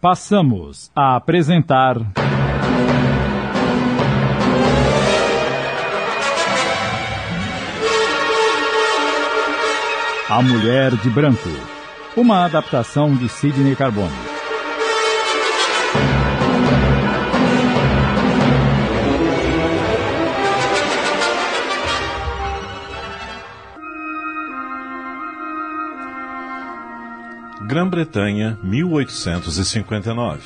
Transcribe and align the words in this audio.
Passamos 0.00 0.90
a 0.96 1.14
apresentar. 1.16 1.96
A 10.30 10.42
Mulher 10.42 10.96
de 10.96 11.10
Branco, 11.10 11.50
uma 12.16 12.46
adaptação 12.46 13.14
de 13.14 13.28
Sidney 13.28 13.76
Carbone. 13.76 14.29
Grã-Bretanha, 27.70 28.58
1859. 28.64 30.42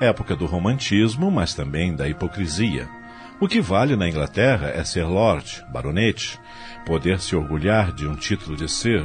Época 0.00 0.36
do 0.36 0.46
romantismo, 0.46 1.28
mas 1.28 1.52
também 1.52 1.96
da 1.96 2.08
hipocrisia. 2.08 2.88
O 3.40 3.48
que 3.48 3.60
vale 3.60 3.96
na 3.96 4.08
Inglaterra 4.08 4.68
é 4.68 4.84
ser 4.84 5.02
lord, 5.02 5.64
baronete, 5.72 6.38
poder 6.86 7.18
se 7.18 7.34
orgulhar 7.34 7.90
de 7.90 8.06
um 8.06 8.14
título 8.14 8.56
de 8.56 8.68
ser. 8.68 9.04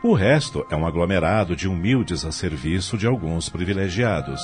O 0.00 0.14
resto 0.14 0.64
é 0.70 0.76
um 0.76 0.86
aglomerado 0.86 1.56
de 1.56 1.66
humildes 1.66 2.24
a 2.24 2.30
serviço 2.30 2.96
de 2.96 3.04
alguns 3.04 3.48
privilegiados. 3.48 4.40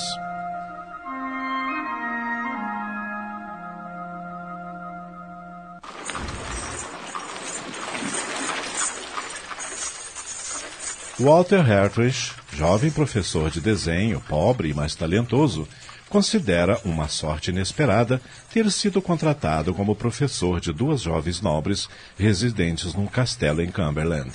Walter 11.22 11.60
Hartwig, 11.60 12.32
jovem 12.52 12.90
professor 12.90 13.48
de 13.48 13.60
desenho, 13.60 14.20
pobre 14.28 14.74
mas 14.74 14.96
talentoso, 14.96 15.68
considera 16.08 16.80
uma 16.84 17.06
sorte 17.06 17.50
inesperada 17.52 18.20
ter 18.52 18.68
sido 18.72 19.00
contratado 19.00 19.72
como 19.72 19.94
professor 19.94 20.58
de 20.58 20.72
duas 20.72 21.00
jovens 21.02 21.40
nobres 21.40 21.88
residentes 22.18 22.92
num 22.94 23.06
castelo 23.06 23.62
em 23.62 23.70
Cumberland. 23.70 24.32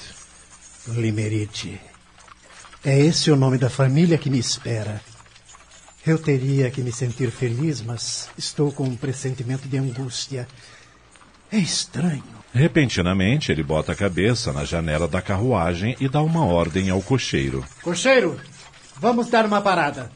Limerite. 0.87 1.77
É 2.85 2.97
esse 2.97 3.29
o 3.29 3.35
nome 3.35 3.57
da 3.57 3.69
família 3.69 4.17
que 4.17 4.29
me 4.29 4.39
espera. 4.39 5.01
Eu 6.05 6.17
teria 6.17 6.71
que 6.71 6.81
me 6.81 6.93
sentir 6.93 7.31
feliz, 7.31 7.81
mas 7.81 8.29
estou 8.37 8.71
com 8.71 8.85
um 8.85 8.95
pressentimento 8.95 9.67
de 9.67 9.77
angústia. 9.77 10.47
É 11.51 11.57
estranho. 11.57 12.36
Repentinamente, 12.57 13.51
ele 13.51 13.61
bota 13.61 13.91
a 13.91 13.95
cabeça 13.95 14.51
na 14.51 14.65
janela 14.65 15.07
da 15.07 15.21
carruagem 15.21 15.95
e 15.99 16.09
dá 16.09 16.23
uma 16.23 16.43
ordem 16.43 16.89
ao 16.89 17.03
cocheiro. 17.03 17.63
Cocheiro, 17.83 18.39
vamos 18.99 19.29
dar 19.29 19.45
uma 19.45 19.61
parada. 19.61 20.09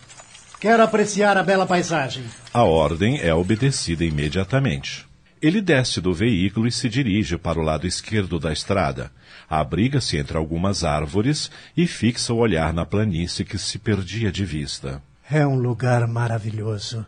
Quero 0.60 0.82
apreciar 0.82 1.38
a 1.38 1.44
bela 1.44 1.68
paisagem. 1.68 2.24
A 2.52 2.64
ordem 2.64 3.20
é 3.20 3.32
obedecida 3.32 4.04
imediatamente. 4.04 5.06
Ele 5.40 5.62
desce 5.62 6.02
do 6.02 6.16
veículo 6.16 6.68
e 6.68 6.72
se 6.72 6.90
dirige 6.90 7.38
para 7.38 7.60
o 7.60 7.64
lado 7.64 7.86
esquerdo 7.86 8.40
da 8.40 8.52
estrada. 8.52 9.12
Abriga-se 9.48 10.18
entre 10.18 10.36
algumas 10.36 10.84
árvores 10.84 11.52
e 11.78 11.86
fixa 11.86 12.34
o 12.34 12.38
olhar 12.38 12.74
na 12.74 12.88
planície 12.88 13.46
que 13.46 13.58
se 13.60 13.78
perdia 13.78 14.32
de 14.32 14.46
vista. 14.46 15.00
É 15.30 15.46
um 15.46 15.56
lugar 15.56 16.08
maravilhoso. 16.08 17.06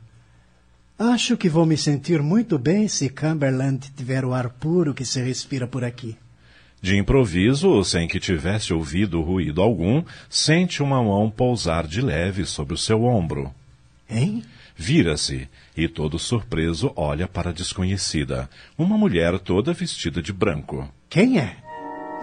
Acho 0.97 1.36
que 1.36 1.49
vou 1.49 1.66
me 1.66 1.75
sentir 1.75 2.22
muito 2.22 2.58
bem 2.59 2.88
se 2.88 3.09
Cumberland 3.09 3.91
tiver 3.95 4.23
o 4.23 4.33
ar 4.33 4.49
puro 4.49 4.94
que 4.94 5.03
se 5.03 5.22
respira 5.22 5.67
por 5.67 5.83
aqui. 5.83 6.16
De 6.81 6.97
improviso, 6.97 7.83
sem 7.83 8.08
que 8.08 8.19
tivesse 8.19 8.73
ouvido 8.73 9.21
ruído 9.21 9.61
algum, 9.61 10.03
sente 10.30 10.83
uma 10.83 11.02
mão 11.02 11.31
pousar 11.31 11.88
de 11.88 12.02
leve 12.02 12.45
sobre 12.45 12.73
o 12.73 12.77
seu 12.77 13.03
ombro. 13.05 13.53
Hein? 14.09 14.44
Vira-se 14.75 15.47
e, 15.77 15.88
todo 15.88 16.19
surpreso, 16.19 16.91
olha 16.95 17.27
para 17.27 17.52
a 17.52 17.53
desconhecida, 17.53 18.49
uma 18.77 18.97
mulher 18.97 19.39
toda 19.39 19.73
vestida 19.73 20.21
de 20.21 20.33
branco. 20.33 20.87
Quem 21.09 21.39
é? 21.39 21.58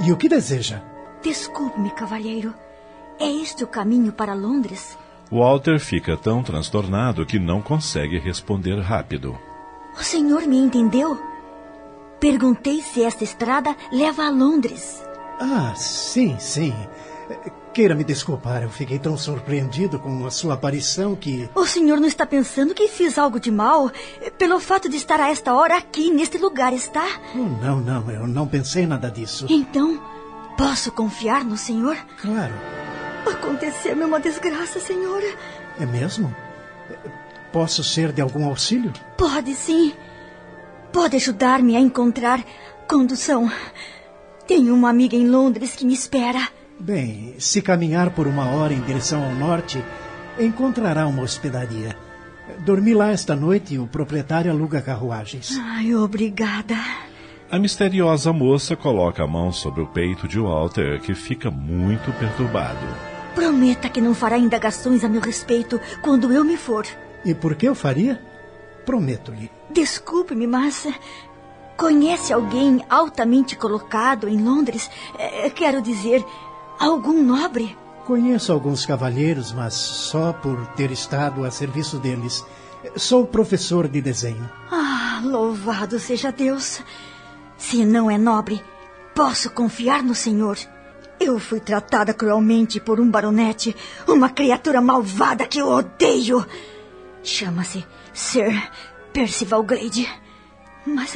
E 0.04 0.12
o 0.12 0.16
que 0.16 0.28
deseja? 0.28 0.82
Desculpe-me, 1.22 1.90
cavalheiro. 1.90 2.54
É 3.18 3.26
este 3.26 3.64
o 3.64 3.66
caminho 3.66 4.12
para 4.12 4.34
Londres? 4.34 4.96
Walter 5.30 5.78
fica 5.78 6.16
tão 6.16 6.42
transtornado 6.42 7.24
que 7.24 7.38
não 7.38 7.62
consegue 7.62 8.18
responder 8.18 8.80
rápido. 8.80 9.38
O 9.98 10.02
senhor 10.02 10.42
me 10.42 10.58
entendeu? 10.58 11.20
Perguntei 12.18 12.82
se 12.82 13.04
esta 13.04 13.22
estrada 13.22 13.74
leva 13.92 14.26
a 14.26 14.30
Londres. 14.30 15.02
Ah, 15.40 15.72
sim, 15.76 16.36
sim. 16.38 16.74
Queira 17.72 17.94
me 17.94 18.02
desculpar, 18.02 18.64
eu 18.64 18.70
fiquei 18.70 18.98
tão 18.98 19.16
surpreendido 19.16 20.00
com 20.00 20.26
a 20.26 20.30
sua 20.30 20.54
aparição 20.54 21.14
que. 21.14 21.48
O 21.54 21.64
senhor 21.64 22.00
não 22.00 22.08
está 22.08 22.26
pensando 22.26 22.74
que 22.74 22.88
fiz 22.88 23.16
algo 23.16 23.38
de 23.38 23.52
mal 23.52 23.90
pelo 24.36 24.58
fato 24.58 24.88
de 24.88 24.96
estar 24.96 25.20
a 25.20 25.30
esta 25.30 25.54
hora 25.54 25.76
aqui, 25.76 26.10
neste 26.10 26.36
lugar, 26.38 26.72
está? 26.72 27.06
Oh, 27.36 27.64
não, 27.64 27.80
não, 27.80 28.10
eu 28.10 28.26
não 28.26 28.48
pensei 28.48 28.84
nada 28.84 29.08
disso. 29.08 29.46
Então, 29.48 30.02
posso 30.58 30.90
confiar 30.90 31.44
no 31.44 31.56
senhor? 31.56 31.96
Claro. 32.20 32.79
Aconteceu-me 33.26 34.04
uma 34.04 34.20
desgraça, 34.20 34.80
senhora. 34.80 35.26
É 35.78 35.86
mesmo? 35.86 36.34
Posso 37.52 37.82
ser 37.82 38.12
de 38.12 38.20
algum 38.20 38.46
auxílio? 38.46 38.92
Pode 39.16 39.54
sim. 39.54 39.92
Pode 40.92 41.16
ajudar-me 41.16 41.76
a 41.76 41.80
encontrar 41.80 42.42
condução. 42.88 43.50
Tenho 44.46 44.74
uma 44.74 44.90
amiga 44.90 45.16
em 45.16 45.28
Londres 45.28 45.76
que 45.76 45.84
me 45.84 45.94
espera. 45.94 46.48
Bem, 46.78 47.34
se 47.38 47.60
caminhar 47.60 48.10
por 48.10 48.26
uma 48.26 48.50
hora 48.50 48.72
em 48.72 48.80
direção 48.80 49.24
ao 49.24 49.34
norte, 49.34 49.84
encontrará 50.38 51.06
uma 51.06 51.22
hospedaria. 51.22 51.96
Dormi 52.60 52.94
lá 52.94 53.10
esta 53.10 53.36
noite 53.36 53.74
e 53.74 53.78
o 53.78 53.86
proprietário 53.86 54.50
aluga 54.50 54.82
carruagens. 54.82 55.56
Ai, 55.58 55.94
obrigada. 55.94 56.76
A 57.50 57.58
misteriosa 57.58 58.32
moça 58.32 58.76
coloca 58.76 59.24
a 59.24 59.26
mão 59.26 59.52
sobre 59.52 59.82
o 59.82 59.86
peito 59.86 60.26
de 60.26 60.38
Walter, 60.38 61.00
que 61.00 61.14
fica 61.14 61.50
muito 61.50 62.12
perturbado. 62.12 63.09
Prometa 63.34 63.88
que 63.88 64.00
não 64.00 64.14
fará 64.14 64.36
indagações 64.36 65.04
a 65.04 65.08
meu 65.08 65.20
respeito 65.20 65.80
quando 66.02 66.32
eu 66.32 66.44
me 66.44 66.56
for. 66.56 66.86
E 67.24 67.34
por 67.34 67.54
que 67.54 67.66
eu 67.66 67.74
faria? 67.74 68.20
Prometo-lhe. 68.84 69.50
Desculpe-me, 69.70 70.46
mas. 70.46 70.86
Conhece 71.76 72.32
alguém 72.32 72.84
altamente 72.90 73.56
colocado 73.56 74.28
em 74.28 74.42
Londres? 74.42 74.90
É, 75.18 75.48
quero 75.48 75.80
dizer, 75.80 76.24
algum 76.78 77.22
nobre? 77.22 77.76
Conheço 78.04 78.52
alguns 78.52 78.84
cavalheiros, 78.84 79.52
mas 79.52 79.74
só 79.74 80.32
por 80.32 80.66
ter 80.74 80.90
estado 80.90 81.44
a 81.44 81.50
serviço 81.50 81.98
deles. 81.98 82.44
Sou 82.96 83.26
professor 83.26 83.88
de 83.88 84.00
desenho. 84.00 84.50
Ah, 84.70 85.20
louvado 85.24 85.98
seja 85.98 86.32
Deus! 86.32 86.82
Se 87.56 87.84
não 87.84 88.10
é 88.10 88.18
nobre, 88.18 88.62
posso 89.14 89.50
confiar 89.50 90.02
no 90.02 90.14
senhor. 90.14 90.56
Eu 91.20 91.38
fui 91.38 91.60
tratada 91.60 92.14
cruelmente 92.14 92.80
por 92.80 92.98
um 92.98 93.10
baronete, 93.10 93.76
uma 94.08 94.30
criatura 94.30 94.80
malvada 94.80 95.46
que 95.46 95.60
eu 95.60 95.68
odeio. 95.68 96.46
Chama-se 97.22 97.84
Sir 98.14 98.50
Percival 99.12 99.62
Glade. 99.62 100.08
Mas 100.86 101.14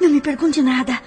não 0.00 0.08
me 0.08 0.20
pergunte 0.20 0.62
nada. 0.62 1.00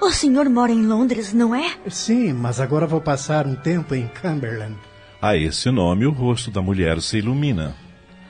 O 0.00 0.10
senhor 0.10 0.48
mora 0.48 0.72
em 0.72 0.86
Londres, 0.86 1.34
não 1.34 1.54
é? 1.54 1.74
Sim, 1.88 2.32
mas 2.32 2.58
agora 2.58 2.86
vou 2.86 3.00
passar 3.02 3.46
um 3.46 3.54
tempo 3.54 3.94
em 3.94 4.10
Cumberland. 4.20 4.76
A 5.20 5.36
esse 5.36 5.70
nome, 5.70 6.06
o 6.06 6.10
rosto 6.10 6.50
da 6.50 6.62
mulher 6.62 7.00
se 7.00 7.18
ilumina. 7.18 7.74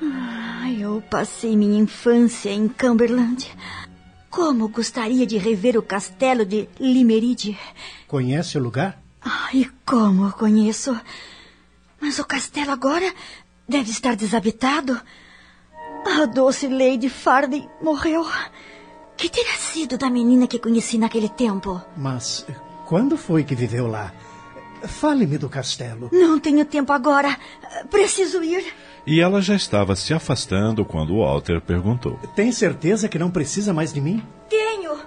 Ah, 0.02 0.70
eu 0.70 1.02
passei 1.10 1.56
minha 1.56 1.78
infância 1.78 2.50
em 2.50 2.68
Cumberland. 2.68 3.48
Como 4.36 4.68
gostaria 4.68 5.26
de 5.26 5.38
rever 5.38 5.78
o 5.78 5.82
castelo 5.82 6.44
de 6.44 6.68
Limeride. 6.78 7.58
Conhece 8.06 8.58
o 8.58 8.60
lugar? 8.60 9.02
Ai, 9.22 9.66
como 9.86 10.26
eu 10.26 10.32
conheço. 10.32 10.94
Mas 11.98 12.18
o 12.18 12.24
castelo 12.26 12.70
agora 12.70 13.14
deve 13.66 13.90
estar 13.90 14.14
desabitado. 14.14 15.00
A 16.04 16.26
doce 16.26 16.68
Lady 16.68 17.08
Farley 17.08 17.66
morreu. 17.80 18.26
Que 19.16 19.30
terá 19.30 19.54
sido 19.56 19.96
da 19.96 20.10
menina 20.10 20.46
que 20.46 20.58
conheci 20.58 20.98
naquele 20.98 21.30
tempo? 21.30 21.80
Mas 21.96 22.46
quando 22.84 23.16
foi 23.16 23.42
que 23.42 23.54
viveu 23.54 23.86
lá? 23.86 24.12
Fale-me 24.86 25.38
do 25.38 25.48
castelo. 25.48 26.10
Não 26.12 26.38
tenho 26.38 26.66
tempo 26.66 26.92
agora. 26.92 27.34
Preciso 27.90 28.44
ir. 28.44 28.62
E 29.06 29.20
ela 29.20 29.40
já 29.40 29.54
estava 29.54 29.94
se 29.94 30.12
afastando 30.12 30.84
quando 30.84 31.18
Walter 31.18 31.60
perguntou: 31.60 32.18
Tem 32.34 32.50
certeza 32.50 33.08
que 33.08 33.18
não 33.18 33.30
precisa 33.30 33.72
mais 33.72 33.92
de 33.92 34.00
mim? 34.00 34.20
Tenho. 34.50 34.98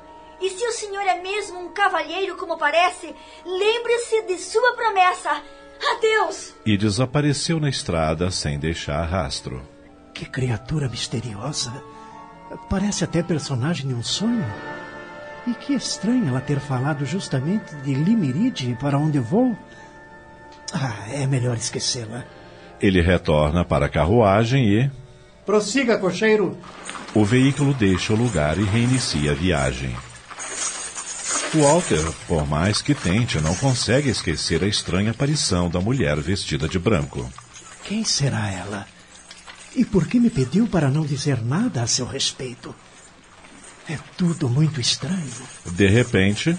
E 0.41 0.49
se 0.51 0.65
o 0.65 0.71
senhor 0.71 1.01
é 1.01 1.21
mesmo 1.21 1.59
um 1.59 1.73
cavalheiro 1.73 2.37
como 2.37 2.57
parece, 2.57 3.13
lembre-se 3.45 4.21
de 4.21 4.37
sua 4.37 4.73
promessa. 4.73 5.43
Adeus! 5.91 6.53
E 6.65 6.77
desapareceu 6.77 7.59
na 7.59 7.69
estrada 7.69 8.31
sem 8.31 8.57
deixar 8.57 9.03
rastro. 9.03 9.61
Que 10.13 10.25
criatura 10.25 10.87
misteriosa. 10.87 11.71
Parece 12.69 13.03
até 13.03 13.21
personagem 13.21 13.87
de 13.87 13.93
um 13.93 14.03
sonho. 14.03 14.45
E 15.45 15.53
que 15.53 15.73
estranho 15.73 16.29
ela 16.29 16.41
ter 16.41 16.59
falado 16.59 17.05
justamente 17.05 17.75
de 17.77 17.93
Limeride 17.93 18.77
para 18.79 18.97
onde 18.97 19.19
vou. 19.19 19.57
Ah, 20.73 21.05
é 21.11 21.25
melhor 21.27 21.57
esquecê-la. 21.57 22.25
Ele 22.81 23.01
retorna 23.01 23.65
para 23.65 23.87
a 23.87 23.89
carruagem 23.89 24.65
e. 24.67 24.91
Prossiga, 25.45 25.97
cocheiro. 25.97 26.57
O 27.13 27.25
veículo 27.25 27.73
deixa 27.73 28.13
o 28.13 28.15
lugar 28.15 28.57
e 28.57 28.63
reinicia 28.63 29.31
a 29.31 29.35
viagem. 29.35 29.95
Walter, 31.53 32.05
por 32.27 32.47
mais 32.47 32.81
que 32.81 32.93
tente, 32.93 33.39
não 33.39 33.55
consegue 33.55 34.09
esquecer 34.09 34.63
a 34.63 34.67
estranha 34.67 35.11
aparição 35.11 35.67
da 35.67 35.81
mulher 35.81 36.17
vestida 36.17 36.69
de 36.69 36.77
branco. 36.77 37.27
Quem 37.83 38.03
será 38.03 38.51
ela? 38.51 38.85
E 39.75 39.83
por 39.83 40.07
que 40.07 40.19
me 40.19 40.29
pediu 40.29 40.67
para 40.67 40.89
não 40.89 41.03
dizer 41.03 41.43
nada 41.43 41.81
a 41.81 41.87
seu 41.87 42.05
respeito? 42.05 42.75
É 43.89 43.97
tudo 44.15 44.47
muito 44.47 44.79
estranho. 44.79 45.31
De 45.65 45.87
repente. 45.87 46.55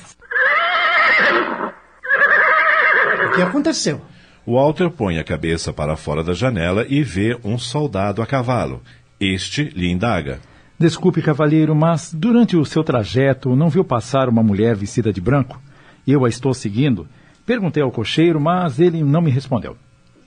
O 3.26 3.32
que 3.32 3.42
aconteceu? 3.42 4.04
Walter 4.46 4.90
põe 4.90 5.18
a 5.18 5.24
cabeça 5.24 5.72
para 5.72 5.96
fora 5.96 6.24
da 6.24 6.32
janela 6.32 6.86
e 6.88 7.02
vê 7.02 7.38
um 7.44 7.58
soldado 7.58 8.22
a 8.22 8.26
cavalo. 8.26 8.82
Este 9.20 9.64
lhe 9.64 9.90
indaga. 9.90 10.40
Desculpe, 10.78 11.20
cavalheiro, 11.20 11.74
mas 11.74 12.12
durante 12.12 12.56
o 12.56 12.64
seu 12.64 12.82
trajeto 12.82 13.54
não 13.54 13.68
viu 13.68 13.84
passar 13.84 14.28
uma 14.28 14.42
mulher 14.42 14.74
vestida 14.74 15.12
de 15.12 15.20
branco? 15.20 15.60
Eu 16.06 16.24
a 16.24 16.28
estou 16.28 16.54
seguindo. 16.54 17.06
Perguntei 17.44 17.82
ao 17.82 17.90
cocheiro, 17.90 18.40
mas 18.40 18.80
ele 18.80 19.02
não 19.04 19.20
me 19.20 19.30
respondeu. 19.30 19.76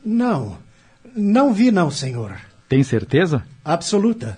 Não, 0.06 0.58
não 1.16 1.54
vi 1.54 1.72
não, 1.72 1.90
senhor. 1.90 2.36
Tem 2.70 2.84
certeza? 2.84 3.44
Absoluta. 3.66 4.38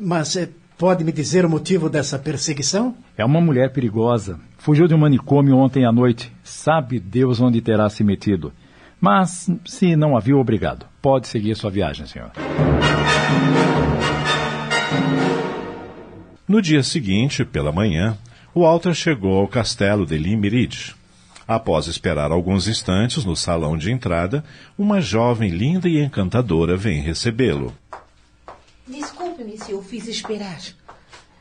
Mas 0.00 0.36
eh, 0.36 0.48
pode 0.78 1.04
me 1.04 1.12
dizer 1.12 1.44
o 1.44 1.50
motivo 1.50 1.90
dessa 1.90 2.18
perseguição? 2.18 2.94
É 3.16 3.24
uma 3.24 3.40
mulher 3.40 3.72
perigosa. 3.72 4.40
Fugiu 4.56 4.88
de 4.88 4.94
um 4.94 4.98
manicômio 4.98 5.56
ontem 5.56 5.84
à 5.84 5.92
noite. 5.92 6.32
Sabe 6.42 6.98
Deus 6.98 7.40
onde 7.40 7.60
terá 7.60 7.88
se 7.90 8.02
metido. 8.02 8.52
Mas, 9.02 9.50
se 9.66 9.96
não 9.96 10.16
a 10.16 10.20
viu, 10.20 10.38
obrigado. 10.38 10.86
Pode 11.02 11.26
seguir 11.26 11.56
sua 11.56 11.72
viagem, 11.72 12.06
senhor. 12.06 12.30
No 16.46 16.62
dia 16.62 16.84
seguinte, 16.84 17.44
pela 17.44 17.72
manhã, 17.72 18.16
Walter 18.54 18.94
chegou 18.94 19.40
ao 19.40 19.48
castelo 19.48 20.06
de 20.06 20.16
Limerick. 20.16 20.94
Após 21.48 21.88
esperar 21.88 22.30
alguns 22.30 22.68
instantes 22.68 23.24
no 23.24 23.34
salão 23.34 23.76
de 23.76 23.90
entrada, 23.90 24.44
uma 24.78 25.00
jovem 25.00 25.50
linda 25.50 25.88
e 25.88 26.00
encantadora 26.00 26.76
vem 26.76 27.00
recebê-lo. 27.00 27.76
Desculpe-me 28.86 29.58
se 29.58 29.72
eu 29.72 29.82
fiz 29.82 30.06
esperar, 30.06 30.60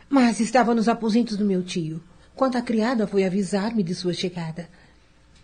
mas 0.09 0.39
estava 0.39 0.73
nos 0.73 0.87
aposentos 0.87 1.37
do 1.37 1.45
meu 1.45 1.61
tio, 1.61 2.01
quando 2.35 2.55
a 2.55 2.61
criada 2.63 3.05
foi 3.05 3.23
avisar-me 3.23 3.83
de 3.83 3.93
sua 3.93 4.13
chegada. 4.13 4.67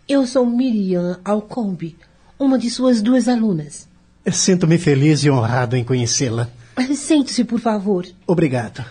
Eu 0.08 0.26
sou 0.26 0.46
Miriam 0.46 1.20
Alcombe, 1.22 1.94
uma 2.38 2.58
de 2.58 2.70
suas 2.70 3.02
duas 3.02 3.28
alunas. 3.28 3.86
Sinto-me 4.32 4.78
feliz 4.78 5.22
e 5.22 5.30
honrado 5.30 5.76
em 5.76 5.84
conhecê-la. 5.84 6.48
Sente-se, 6.96 7.44
por 7.44 7.60
favor. 7.60 8.06
Obrigado. 8.26 8.82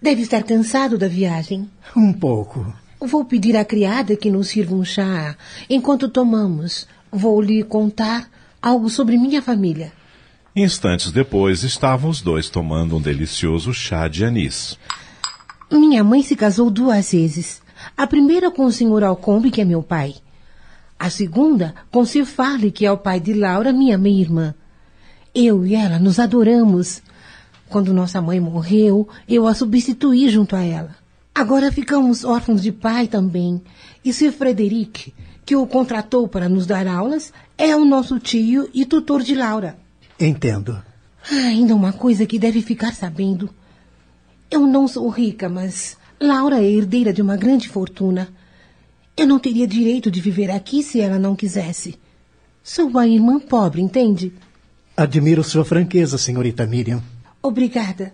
Deve 0.00 0.22
estar 0.22 0.42
cansado 0.42 0.96
da 0.96 1.06
viagem. 1.06 1.68
Um 1.94 2.14
pouco. 2.14 2.74
Vou 2.98 3.26
pedir 3.26 3.58
à 3.58 3.64
criada 3.64 4.16
que 4.16 4.30
nos 4.30 4.48
sirva 4.48 4.74
um 4.74 4.82
chá. 4.82 5.36
Enquanto 5.68 6.08
tomamos, 6.08 6.88
vou 7.12 7.42
lhe 7.42 7.62
contar 7.62 8.30
algo 8.62 8.88
sobre 8.88 9.18
minha 9.18 9.42
família. 9.42 9.92
Instantes 10.56 11.12
depois, 11.12 11.62
estavam 11.62 12.08
os 12.08 12.22
dois 12.22 12.48
tomando 12.48 12.96
um 12.96 13.02
delicioso 13.02 13.74
chá 13.74 14.08
de 14.08 14.24
anis. 14.24 14.78
Minha 15.70 16.02
mãe 16.02 16.22
se 16.22 16.34
casou 16.34 16.70
duas 16.70 17.12
vezes. 17.12 17.60
A 17.94 18.06
primeira 18.06 18.50
com 18.50 18.64
o 18.64 18.72
senhor 18.72 19.04
Alcombe, 19.04 19.50
que 19.50 19.60
é 19.60 19.64
meu 19.66 19.82
pai. 19.82 20.14
A 20.98 21.10
segunda 21.10 21.74
com 21.90 22.04
Sir 22.04 22.24
Farley, 22.24 22.70
que 22.70 22.86
é 22.86 22.90
o 22.90 22.98
pai 22.98 23.20
de 23.20 23.34
Laura, 23.34 23.72
minha 23.72 23.98
meia-irmã. 23.98 24.54
Eu 25.34 25.66
e 25.66 25.74
ela 25.74 25.98
nos 25.98 26.18
adoramos. 26.18 27.02
Quando 27.68 27.92
nossa 27.92 28.22
mãe 28.22 28.38
morreu, 28.38 29.08
eu 29.28 29.46
a 29.46 29.54
substituí 29.54 30.28
junto 30.28 30.54
a 30.54 30.62
ela. 30.62 30.96
Agora 31.34 31.72
ficamos 31.72 32.24
órfãos 32.24 32.62
de 32.62 32.70
pai 32.70 33.08
também. 33.08 33.60
E 34.04 34.12
Sir 34.12 34.32
Frederic, 34.32 35.12
que 35.44 35.56
o 35.56 35.66
contratou 35.66 36.28
para 36.28 36.48
nos 36.48 36.66
dar 36.66 36.86
aulas, 36.86 37.32
é 37.58 37.74
o 37.74 37.84
nosso 37.84 38.18
tio 38.20 38.70
e 38.72 38.84
tutor 38.84 39.22
de 39.22 39.34
Laura. 39.34 39.76
Entendo. 40.18 40.80
Ah, 41.30 41.48
ainda 41.48 41.74
uma 41.74 41.92
coisa 41.92 42.24
que 42.26 42.38
deve 42.38 42.62
ficar 42.62 42.94
sabendo. 42.94 43.50
Eu 44.50 44.66
não 44.66 44.86
sou 44.86 45.08
rica, 45.08 45.48
mas 45.48 45.96
Laura 46.20 46.62
é 46.62 46.70
herdeira 46.70 47.12
de 47.12 47.20
uma 47.20 47.36
grande 47.36 47.68
fortuna. 47.68 48.28
Eu 49.16 49.26
não 49.26 49.38
teria 49.38 49.66
direito 49.66 50.10
de 50.10 50.20
viver 50.20 50.50
aqui 50.50 50.82
se 50.82 51.00
ela 51.00 51.18
não 51.18 51.36
quisesse. 51.36 51.98
Sou 52.62 52.88
uma 52.88 53.06
irmã 53.06 53.38
pobre, 53.38 53.80
entende? 53.80 54.32
Admiro 54.96 55.44
sua 55.44 55.64
franqueza, 55.64 56.18
senhorita 56.18 56.66
Miriam. 56.66 57.02
Obrigada. 57.42 58.12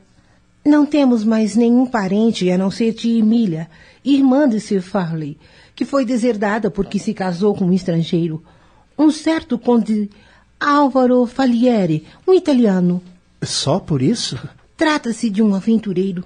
Não 0.65 0.85
temos 0.85 1.25
mais 1.25 1.57
nenhum 1.57 1.87
parente 1.87 2.51
a 2.51 2.59
não 2.59 2.71
ser 2.71 2.93
tia 2.93 3.19
Emília, 3.19 3.71
irmã 4.05 4.47
de 4.47 4.61
Sir 4.61 4.83
Farley, 4.83 5.39
que 5.75 5.87
foi 5.87 6.05
deserdada 6.05 6.71
porque 6.71 6.99
se 6.99 7.15
casou 7.15 7.55
com 7.55 7.67
um 7.67 7.73
estrangeiro. 7.73 8.45
Um 8.99 9.11
certo 9.11 9.59
conde 9.59 10.11
Álvaro 10.59 11.25
Falieri, 11.25 12.05
um 12.29 12.35
italiano. 12.35 13.03
Só 13.43 13.81
por 13.81 14.03
isso? 14.03 14.39
Trata-se 14.77 15.31
de 15.31 15.43
um 15.43 15.55
aventureiro. 15.55 16.25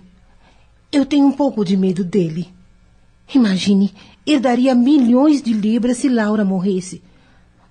Eu 0.90 1.06
tenho 1.06 1.26
um 1.26 1.32
pouco 1.32 1.64
de 1.64 1.76
medo 1.76 2.02
dele. 2.02 2.48
Imagine, 3.32 3.94
herdaria 4.26 4.74
milhões 4.74 5.42
de 5.42 5.52
libras 5.52 5.98
se 5.98 6.08
Laura 6.08 6.44
morresse. 6.44 7.02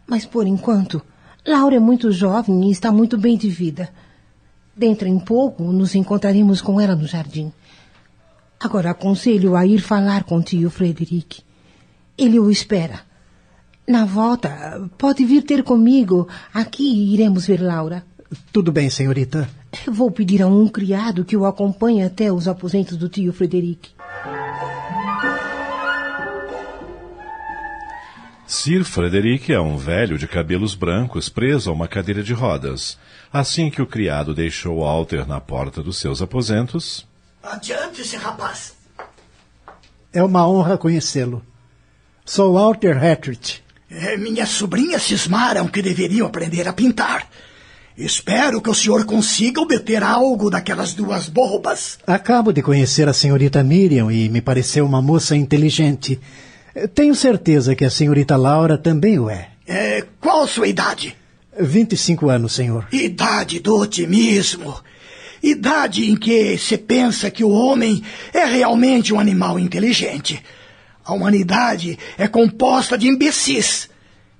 Mas 0.07 0.25
por 0.25 0.45
enquanto, 0.45 1.01
Laura 1.45 1.75
é 1.75 1.79
muito 1.79 2.11
jovem 2.11 2.67
e 2.67 2.71
está 2.71 2.91
muito 2.91 3.17
bem 3.17 3.37
de 3.37 3.49
vida. 3.49 3.89
Dentro 4.75 5.07
em 5.07 5.19
pouco 5.19 5.63
nos 5.63 5.95
encontraremos 5.95 6.61
com 6.61 6.79
ela 6.79 6.95
no 6.95 7.05
jardim. 7.05 7.51
Agora 8.59 8.91
aconselho 8.91 9.55
a 9.55 9.65
ir 9.65 9.81
falar 9.81 10.23
com 10.23 10.37
o 10.37 10.43
tio 10.43 10.69
Frederic. 10.69 11.41
Ele 12.17 12.39
o 12.39 12.49
espera. 12.49 13.01
Na 13.87 14.05
volta, 14.05 14.89
pode 14.97 15.25
vir 15.25 15.43
ter 15.43 15.63
comigo. 15.63 16.27
Aqui 16.53 17.13
iremos 17.13 17.45
ver 17.45 17.61
Laura. 17.61 18.05
Tudo 18.51 18.71
bem, 18.71 18.89
senhorita. 18.89 19.49
Vou 19.91 20.09
pedir 20.09 20.41
a 20.41 20.47
um 20.47 20.67
criado 20.67 21.25
que 21.25 21.35
o 21.35 21.45
acompanhe 21.45 22.03
até 22.03 22.31
os 22.31 22.47
aposentos 22.47 22.97
do 22.97 23.09
tio 23.09 23.33
Frederic. 23.33 23.89
Sir 28.45 28.83
Frederic 28.83 29.51
é 29.51 29.59
um 29.59 29.77
velho 29.77 30.17
de 30.17 30.27
cabelos 30.27 30.75
brancos 30.75 31.29
preso 31.29 31.69
a 31.69 31.73
uma 31.73 31.87
cadeira 31.87 32.21
de 32.21 32.33
rodas. 32.33 32.97
Assim 33.31 33.69
que 33.69 33.81
o 33.81 33.87
criado 33.87 34.33
deixou 34.33 34.81
Walter 34.81 35.27
na 35.27 35.39
porta 35.39 35.81
dos 35.81 35.97
seus 35.97 36.21
aposentos. 36.21 37.07
Adiante-se, 37.41 38.15
rapaz. 38.17 38.73
É 40.11 40.21
uma 40.23 40.47
honra 40.47 40.77
conhecê-lo. 40.77 41.43
Sou 42.25 42.53
Walter 42.53 43.03
Hatridge. 43.03 43.63
É, 43.89 44.17
minhas 44.17 44.49
sobrinhas 44.49 45.03
cismaram 45.03 45.67
que 45.67 45.81
deveriam 45.81 46.27
aprender 46.27 46.67
a 46.67 46.73
pintar. 46.73 47.27
Espero 47.97 48.61
que 48.61 48.69
o 48.69 48.73
senhor 48.73 49.05
consiga 49.05 49.61
obter 49.61 50.03
algo 50.03 50.49
daquelas 50.49 50.93
duas 50.93 51.29
bobas. 51.29 51.99
Acabo 52.07 52.51
de 52.51 52.61
conhecer 52.61 53.07
a 53.07 53.13
senhorita 53.13 53.63
Miriam 53.63 54.11
e 54.11 54.29
me 54.29 54.41
pareceu 54.41 54.85
uma 54.85 55.01
moça 55.01 55.35
inteligente. 55.35 56.19
Tenho 56.93 57.13
certeza 57.13 57.75
que 57.75 57.85
a 57.85 57.89
senhorita 57.89 58.35
Laura 58.35 58.77
também 58.77 59.19
o 59.19 59.29
é. 59.29 59.49
é 59.67 60.03
qual 60.19 60.47
sua 60.47 60.67
idade? 60.67 61.15
25 61.59 62.29
anos, 62.29 62.53
senhor. 62.53 62.87
Idade 62.91 63.59
do 63.59 63.77
otimismo. 63.77 64.75
Idade 65.41 66.09
em 66.09 66.15
que 66.15 66.57
se 66.57 66.77
pensa 66.77 67.29
que 67.29 67.43
o 67.43 67.49
homem 67.49 68.01
é 68.33 68.45
realmente 68.45 69.13
um 69.13 69.19
animal 69.19 69.59
inteligente. 69.59 70.41
A 71.05 71.13
humanidade 71.13 71.99
é 72.17 72.27
composta 72.27 72.97
de 72.97 73.07
imbecis. 73.07 73.89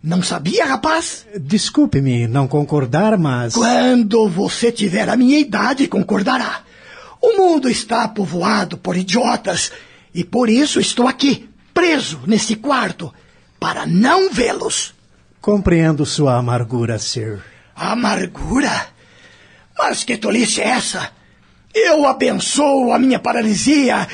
Não 0.01 0.21
sabia, 0.21 0.65
rapaz? 0.65 1.25
Desculpe-me 1.39 2.27
não 2.27 2.47
concordar, 2.47 3.17
mas. 3.17 3.53
Quando 3.53 4.27
você 4.27 4.71
tiver 4.71 5.07
a 5.07 5.15
minha 5.15 5.39
idade, 5.39 5.87
concordará. 5.87 6.61
O 7.21 7.37
mundo 7.37 7.69
está 7.69 8.07
povoado 8.07 8.77
por 8.77 8.97
idiotas 8.97 9.71
e 10.13 10.23
por 10.23 10.49
isso 10.49 10.79
estou 10.79 11.07
aqui, 11.07 11.49
preso 11.73 12.21
nesse 12.27 12.55
quarto, 12.55 13.13
para 13.59 13.85
não 13.85 14.31
vê-los. 14.31 14.93
Compreendo 15.41 16.05
sua 16.05 16.37
amargura, 16.37 16.97
Sir. 16.99 17.41
Amargura? 17.75 18.87
Mas 19.77 20.03
que 20.03 20.17
tolice 20.17 20.61
é 20.61 20.69
essa? 20.69 21.11
Eu 21.73 22.05
abençoo 22.05 22.93
a 22.93 22.99
minha 22.99 23.19
paralisia, 23.19 24.07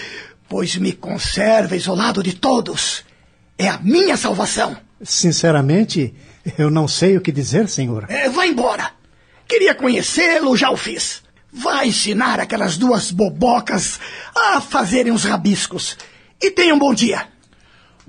pois 0.47 0.77
me 0.77 0.93
conserva 0.93 1.75
isolado 1.75 2.23
de 2.23 2.33
todos. 2.33 3.03
É 3.57 3.67
a 3.67 3.77
minha 3.79 4.15
salvação. 4.15 4.77
Sinceramente, 5.03 6.13
eu 6.57 6.69
não 6.69 6.87
sei 6.87 7.17
o 7.17 7.21
que 7.21 7.31
dizer, 7.31 7.67
senhor. 7.67 8.05
É, 8.09 8.29
vá 8.29 8.47
embora. 8.47 8.91
Queria 9.47 9.75
conhecê-lo, 9.75 10.55
já 10.55 10.69
o 10.69 10.77
fiz. 10.77 11.21
Vá 11.51 11.85
ensinar 11.85 12.39
aquelas 12.39 12.77
duas 12.77 13.11
bobocas 13.11 13.99
a 14.35 14.61
fazerem 14.61 15.11
os 15.11 15.23
rabiscos. 15.25 15.97
E 16.41 16.51
tenha 16.51 16.73
um 16.73 16.79
bom 16.79 16.93
dia. 16.93 17.27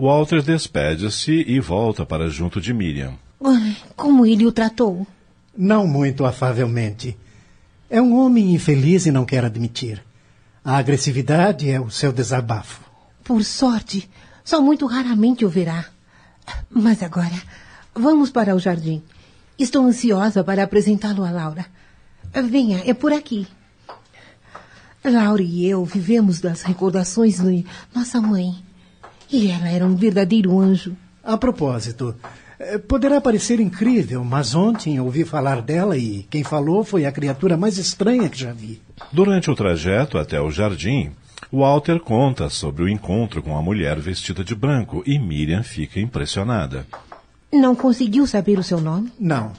Walter 0.00 0.40
despede-se 0.40 1.44
e 1.46 1.60
volta 1.60 2.06
para 2.06 2.30
junto 2.30 2.58
de 2.58 2.72
Miriam. 2.72 3.18
Como 3.94 4.24
ele 4.24 4.46
o 4.46 4.52
tratou? 4.52 5.06
Não 5.54 5.86
muito 5.86 6.24
afavelmente. 6.24 7.18
É 7.90 8.00
um 8.00 8.18
homem 8.18 8.54
infeliz 8.54 9.04
e 9.04 9.10
não 9.10 9.26
quer 9.26 9.44
admitir. 9.44 10.02
A 10.64 10.78
agressividade 10.78 11.68
é 11.68 11.78
o 11.78 11.90
seu 11.90 12.14
desabafo. 12.14 12.80
Por 13.22 13.44
sorte, 13.44 14.08
só 14.42 14.62
muito 14.62 14.86
raramente 14.86 15.44
o 15.44 15.50
verá. 15.50 15.84
Mas 16.70 17.02
agora, 17.02 17.38
vamos 17.94 18.30
para 18.30 18.56
o 18.56 18.58
jardim. 18.58 19.02
Estou 19.58 19.84
ansiosa 19.84 20.42
para 20.42 20.62
apresentá-lo 20.62 21.24
a 21.24 21.30
Laura. 21.30 21.66
Venha, 22.32 22.82
é 22.86 22.94
por 22.94 23.12
aqui. 23.12 23.46
Laura 25.04 25.42
e 25.42 25.66
eu 25.66 25.84
vivemos 25.84 26.40
das 26.40 26.62
recordações 26.62 27.38
de 27.38 27.66
nossa 27.94 28.18
mãe. 28.18 28.69
E 29.32 29.48
ela 29.48 29.68
era 29.68 29.86
um 29.86 29.94
verdadeiro 29.94 30.58
anjo. 30.58 30.96
A 31.22 31.36
propósito, 31.36 32.14
eh, 32.58 32.78
poderá 32.78 33.20
parecer 33.20 33.60
incrível, 33.60 34.24
mas 34.24 34.54
ontem 34.54 34.98
ouvi 34.98 35.24
falar 35.24 35.62
dela 35.62 35.96
e 35.96 36.26
quem 36.28 36.42
falou 36.42 36.82
foi 36.82 37.06
a 37.06 37.12
criatura 37.12 37.56
mais 37.56 37.78
estranha 37.78 38.28
que 38.28 38.38
já 38.38 38.52
vi. 38.52 38.82
Durante 39.12 39.50
o 39.50 39.54
trajeto 39.54 40.18
até 40.18 40.40
o 40.40 40.50
jardim, 40.50 41.12
Walter 41.52 42.00
conta 42.00 42.48
sobre 42.48 42.82
o 42.82 42.88
encontro 42.88 43.42
com 43.42 43.56
a 43.56 43.62
mulher 43.62 43.98
vestida 43.98 44.42
de 44.42 44.54
branco 44.54 45.02
e 45.06 45.18
Miriam 45.18 45.62
fica 45.62 46.00
impressionada. 46.00 46.86
Não 47.52 47.74
conseguiu 47.74 48.26
saber 48.26 48.58
o 48.58 48.62
seu 48.62 48.80
nome? 48.80 49.12
Não. 49.18 49.52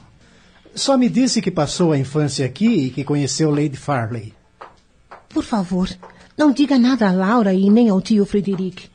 Só 0.74 0.96
me 0.96 1.08
disse 1.08 1.42
que 1.42 1.50
passou 1.50 1.92
a 1.92 1.98
infância 1.98 2.46
aqui 2.46 2.86
e 2.86 2.90
que 2.90 3.04
conheceu 3.04 3.50
Lady 3.50 3.76
Farley. 3.76 4.32
Por 5.28 5.44
favor, 5.44 5.88
não 6.36 6.50
diga 6.50 6.78
nada 6.78 7.08
a 7.08 7.12
Laura 7.12 7.52
e 7.52 7.68
nem 7.68 7.90
ao 7.90 8.00
tio 8.00 8.24
Frederic. 8.24 8.91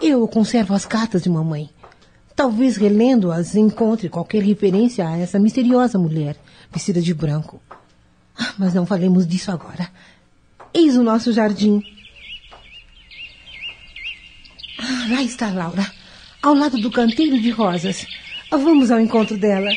Eu 0.00 0.26
conservo 0.26 0.74
as 0.74 0.84
cartas 0.84 1.22
de 1.22 1.30
mamãe. 1.30 1.70
Talvez 2.36 2.76
relendo-as 2.76 3.54
encontre 3.54 4.08
qualquer 4.08 4.42
referência 4.42 5.06
a 5.06 5.16
essa 5.16 5.38
misteriosa 5.38 5.98
mulher 5.98 6.36
vestida 6.72 7.00
de 7.00 7.14
branco. 7.14 7.62
Ah, 8.36 8.54
mas 8.58 8.74
não 8.74 8.84
falemos 8.84 9.26
disso 9.26 9.52
agora. 9.52 9.88
Eis 10.72 10.96
o 10.96 11.02
nosso 11.04 11.32
jardim. 11.32 11.82
Ah, 14.78 15.06
lá 15.10 15.22
está 15.22 15.50
Laura, 15.50 15.86
ao 16.42 16.52
lado 16.52 16.78
do 16.78 16.90
canteiro 16.90 17.40
de 17.40 17.50
rosas. 17.50 18.04
Vamos 18.50 18.90
ao 18.90 19.00
encontro 19.00 19.38
dela. 19.38 19.70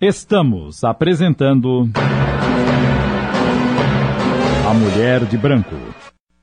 Estamos 0.00 0.84
apresentando. 0.84 1.88
Mulher 4.78 5.24
de 5.24 5.38
Branco. 5.38 5.74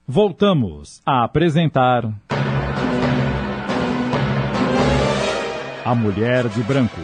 Voltamos 0.07 1.03
a 1.05 1.23
apresentar. 1.23 2.11
A 5.85 5.93
Mulher 5.93 6.49
de 6.49 6.63
Branco. 6.63 6.99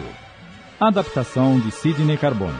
Adaptação 0.80 1.60
de 1.60 1.70
Sidney 1.70 2.16
Carbone. 2.16 2.58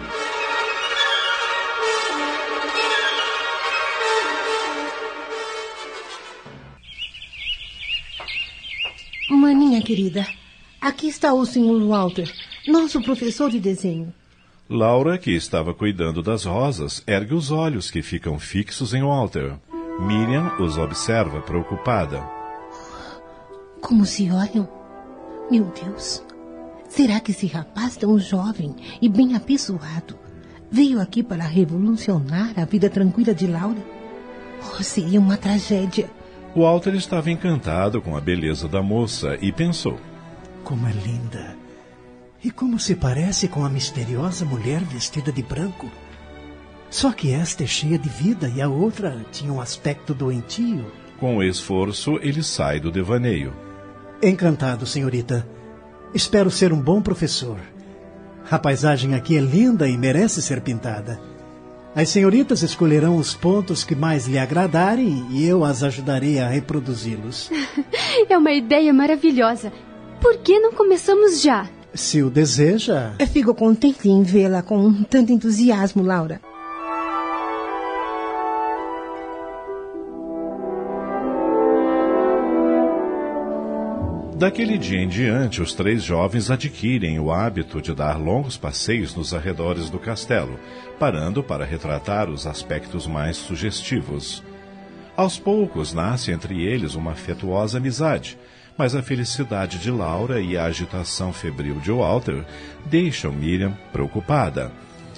Maninha 9.28 9.82
querida, 9.82 10.24
aqui 10.80 11.08
está 11.08 11.34
o 11.34 11.44
Sr. 11.44 11.88
Walter, 11.88 12.32
nosso 12.68 13.02
professor 13.02 13.50
de 13.50 13.58
desenho. 13.58 14.14
Laura, 14.72 15.18
que 15.18 15.32
estava 15.32 15.74
cuidando 15.74 16.22
das 16.22 16.44
rosas, 16.44 17.02
ergue 17.04 17.34
os 17.34 17.50
olhos 17.50 17.90
que 17.90 18.02
ficam 18.02 18.38
fixos 18.38 18.94
em 18.94 19.02
Walter. 19.02 19.56
Miriam 19.98 20.56
os 20.60 20.78
observa 20.78 21.40
preocupada. 21.40 22.22
Como 23.80 24.06
se 24.06 24.30
olham? 24.30 24.68
Meu 25.50 25.64
Deus! 25.64 26.22
Será 26.88 27.18
que 27.18 27.32
esse 27.32 27.48
rapaz 27.48 27.96
tão 27.96 28.16
jovem 28.16 28.76
e 29.02 29.08
bem 29.08 29.34
apessoado 29.34 30.16
veio 30.70 31.00
aqui 31.00 31.20
para 31.20 31.42
revolucionar 31.42 32.52
a 32.56 32.64
vida 32.64 32.88
tranquila 32.88 33.34
de 33.34 33.48
Laura? 33.48 33.82
Oh, 34.62 34.82
seria 34.84 35.18
uma 35.18 35.36
tragédia. 35.36 36.08
Walter 36.54 36.94
estava 36.94 37.28
encantado 37.28 38.00
com 38.00 38.16
a 38.16 38.20
beleza 38.20 38.68
da 38.68 38.80
moça 38.80 39.36
e 39.42 39.50
pensou: 39.50 39.98
Como 40.62 40.86
é 40.86 40.92
linda! 40.92 41.59
E 42.42 42.50
como 42.50 42.78
se 42.78 42.94
parece 42.94 43.49
com 43.49 43.66
a 43.66 43.68
misteriosa 43.68 44.47
mulher 44.47 44.80
vestida 44.80 45.30
de 45.30 45.42
branco? 45.42 45.90
Só 46.88 47.12
que 47.12 47.32
esta 47.32 47.64
é 47.64 47.66
cheia 47.66 47.99
de 47.99 48.09
vida 48.09 48.49
e 48.49 48.62
a 48.62 48.68
outra 48.68 49.25
tinha 49.30 49.52
um 49.52 49.61
aspecto 49.61 50.14
doentio. 50.14 50.90
Com 51.18 51.42
esforço, 51.42 52.18
ele 52.23 52.42
sai 52.42 52.80
do 52.80 52.90
devaneio. 52.90 53.52
Encantado, 54.23 54.87
senhorita. 54.87 55.47
Espero 56.14 56.50
ser 56.50 56.73
um 56.73 56.80
bom 56.80 57.02
professor. 57.02 57.61
A 58.50 58.59
paisagem 58.59 59.14
aqui 59.14 59.37
é 59.37 59.40
linda 59.40 59.87
e 59.87 59.99
merece 59.99 60.40
ser 60.40 60.62
pintada. 60.62 61.20
As 61.94 62.09
senhoritas 62.09 62.62
escolherão 62.62 63.16
os 63.16 63.35
pontos 63.35 63.85
que 63.85 63.94
mais 63.94 64.26
lhe 64.26 64.38
agradarem 64.38 65.26
e 65.30 65.44
eu 65.44 65.62
as 65.62 65.82
ajudarei 65.82 66.40
a 66.40 66.49
reproduzi-los. 66.49 67.50
é 68.28 68.38
uma 68.38 68.52
ideia 68.52 68.94
maravilhosa. 68.94 69.70
Por 70.23 70.38
que 70.38 70.59
não 70.59 70.73
começamos 70.73 71.42
já? 71.42 71.68
Se 71.94 72.23
o 72.23 72.30
deseja. 72.30 73.12
Eu 73.18 73.26
fico 73.26 73.54
contente 73.54 74.09
em 74.09 74.23
vê-la 74.23 74.62
com 74.62 75.02
tanto 75.04 75.32
entusiasmo, 75.32 76.02
Laura. 76.02 76.40
Daquele 84.40 84.78
dia 84.78 84.99
em 84.99 85.06
diante, 85.06 85.61
os 85.61 85.75
três 85.75 86.02
jovens 86.02 86.50
adquirem 86.50 87.20
o 87.20 87.30
hábito 87.30 87.82
de 87.82 87.94
dar 87.94 88.18
longos 88.18 88.56
passeios 88.56 89.14
nos 89.14 89.35
arredores 89.35 89.90
do 89.90 89.99
castelo, 89.99 90.59
parando 90.99 91.42
para 91.42 91.62
retratar 91.62 92.30
os 92.30 92.47
aspectos 92.47 93.06
mais 93.06 93.37
sugestivos. 93.37 94.42
Aos 95.14 95.38
poucos 95.38 95.92
nasce 95.92 96.32
entre 96.32 96.62
eles 96.62 96.94
uma 96.94 97.12
afetuosa 97.12 97.76
amizade, 97.76 98.38
mas 98.80 98.96
a 98.96 99.02
felicidade 99.02 99.78
de 99.78 99.90
Laura 99.90 100.40
e 100.40 100.56
a 100.56 100.64
agitação 100.64 101.34
febril 101.34 101.75
de 101.80 101.92
Walter 101.92 102.46
deixam 102.87 103.30
Miriam 103.30 103.76
preocupada. 103.92 104.72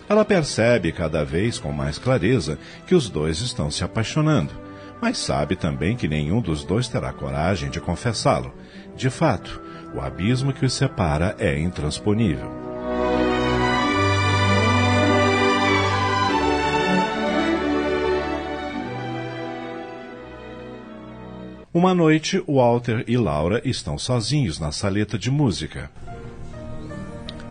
Ela 0.08 0.24
percebe 0.24 0.90
cada 0.90 1.24
vez 1.24 1.60
com 1.60 1.70
mais 1.70 1.96
clareza 1.96 2.58
que 2.88 2.94
os 2.96 3.08
dois 3.08 3.40
estão 3.40 3.70
se 3.70 3.84
apaixonando, 3.84 4.50
mas 5.00 5.16
sabe 5.16 5.54
também 5.54 5.94
que 5.94 6.08
nenhum 6.08 6.40
dos 6.40 6.64
dois 6.64 6.88
terá 6.88 7.12
coragem 7.12 7.70
de 7.70 7.80
confessá-lo. 7.80 8.52
De 8.96 9.08
fato, 9.08 9.62
o 9.94 10.00
abismo 10.00 10.52
que 10.52 10.66
os 10.66 10.72
separa 10.72 11.36
é 11.38 11.56
intransponível. 11.56 12.71
Uma 21.74 21.94
noite, 21.94 22.38
Walter 22.46 23.02
e 23.08 23.16
Laura 23.16 23.62
estão 23.64 23.96
sozinhos 23.96 24.58
na 24.58 24.70
saleta 24.70 25.18
de 25.18 25.30
música. 25.30 25.90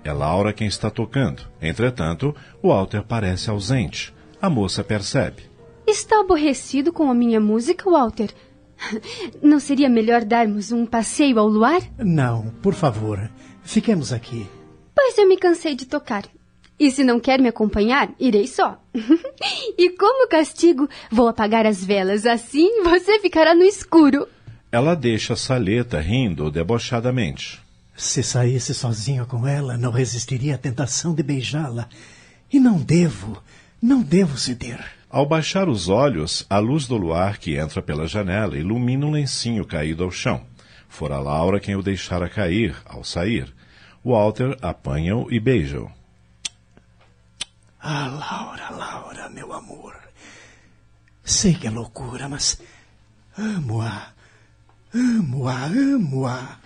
É 0.04 0.14
Laura 0.14 0.54
quem 0.54 0.68
está 0.68 0.92
tocando. 0.92 1.42
Entretanto, 1.60 2.36
Walter 2.62 3.02
parece 3.02 3.50
ausente. 3.50 4.14
A 4.40 4.48
moça 4.48 4.84
percebe. 4.84 5.50
Está 5.88 6.20
aborrecido 6.20 6.94
com 6.94 7.10
a 7.10 7.16
minha 7.16 7.40
música, 7.40 7.90
Walter? 7.90 8.32
Não 9.42 9.60
seria 9.60 9.90
melhor 9.90 10.24
darmos 10.24 10.72
um 10.72 10.86
passeio 10.86 11.40
ao 11.40 11.48
luar? 11.48 11.82
Não, 11.98 12.52
por 12.62 12.76
favor. 12.76 13.28
Fiquemos 13.64 14.14
aqui. 14.14 14.48
Pois 14.94 15.18
eu 15.18 15.28
me 15.28 15.38
cansei 15.38 15.74
de 15.74 15.88
tocar. 15.88 16.26
E 16.82 16.90
se 16.90 17.04
não 17.04 17.20
quer 17.20 17.40
me 17.40 17.48
acompanhar, 17.48 18.12
irei 18.20 18.48
só. 18.48 18.76
e 19.78 19.92
como 19.92 20.28
castigo, 20.28 20.90
vou 21.12 21.28
apagar 21.28 21.64
as 21.64 21.86
velas. 21.86 22.26
Assim 22.26 22.82
você 22.82 23.20
ficará 23.20 23.54
no 23.54 23.62
escuro. 23.62 24.28
Ela 24.72 24.96
deixa 24.96 25.34
a 25.34 25.36
saleta 25.36 26.00
rindo 26.00 26.50
debochadamente. 26.50 27.62
Se 27.96 28.24
saísse 28.24 28.74
sozinho 28.74 29.28
com 29.28 29.46
ela, 29.46 29.78
não 29.78 29.92
resistiria 29.92 30.56
à 30.56 30.58
tentação 30.58 31.14
de 31.14 31.22
beijá-la. 31.22 31.88
E 32.52 32.60
não 32.60 32.80
devo, 32.80 33.40
não 33.80 34.02
devo 34.02 34.36
ceder. 34.36 34.84
Ao 35.08 35.24
baixar 35.24 35.70
os 35.70 35.88
olhos, 35.88 36.48
a 36.50 36.58
luz 36.58 36.88
do 36.88 36.98
luar 36.98 37.38
que 37.38 37.58
entra 37.60 37.80
pela 37.84 38.08
janela 38.08 38.58
ilumina 38.58 39.06
um 39.06 39.12
lencinho 39.12 39.68
caído 39.68 40.04
ao 40.04 40.10
chão. 40.10 40.42
Fora 40.90 41.20
Laura 41.20 41.60
quem 41.60 41.76
o 41.76 41.84
deixara 41.84 42.28
cair 42.28 42.76
ao 42.86 43.04
sair. 43.04 43.54
Walter 44.04 44.58
apanha-o 44.64 45.32
e 45.32 45.40
beija-o. 45.40 46.01
Ah, 47.82 48.08
Laura, 48.08 48.70
Laura, 48.78 49.30
meu 49.30 49.52
amor. 49.54 49.96
Sei 51.24 51.54
que 51.54 51.68
é 51.68 51.70
loucura, 51.70 52.30
mas 52.30 52.62
amo-a. 53.38 54.14
Amo-a, 54.94 55.66
amo-a. 55.66 56.60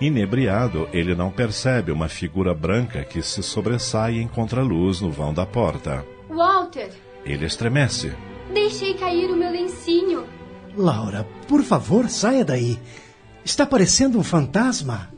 Inebriado, 0.00 0.88
ele 0.92 1.14
não 1.14 1.30
percebe 1.30 1.92
uma 1.92 2.08
figura 2.08 2.54
branca 2.54 3.04
que 3.04 3.22
se 3.22 3.42
sobressai 3.42 4.18
em 4.18 4.28
contraluz 4.28 5.00
no 5.00 5.10
vão 5.10 5.32
da 5.32 5.46
porta. 5.46 6.04
Walter! 6.28 6.90
Ele 7.24 7.46
estremece. 7.46 8.12
Deixei 8.52 8.94
cair 8.94 9.30
o 9.30 9.36
meu 9.36 9.50
lencinho. 9.50 10.26
Laura, 10.76 11.26
por 11.46 11.62
favor, 11.62 12.08
saia 12.08 12.44
daí. 12.44 12.78
Está 13.44 13.64
parecendo 13.64 14.18
um 14.18 14.24
fantasma. 14.24 15.10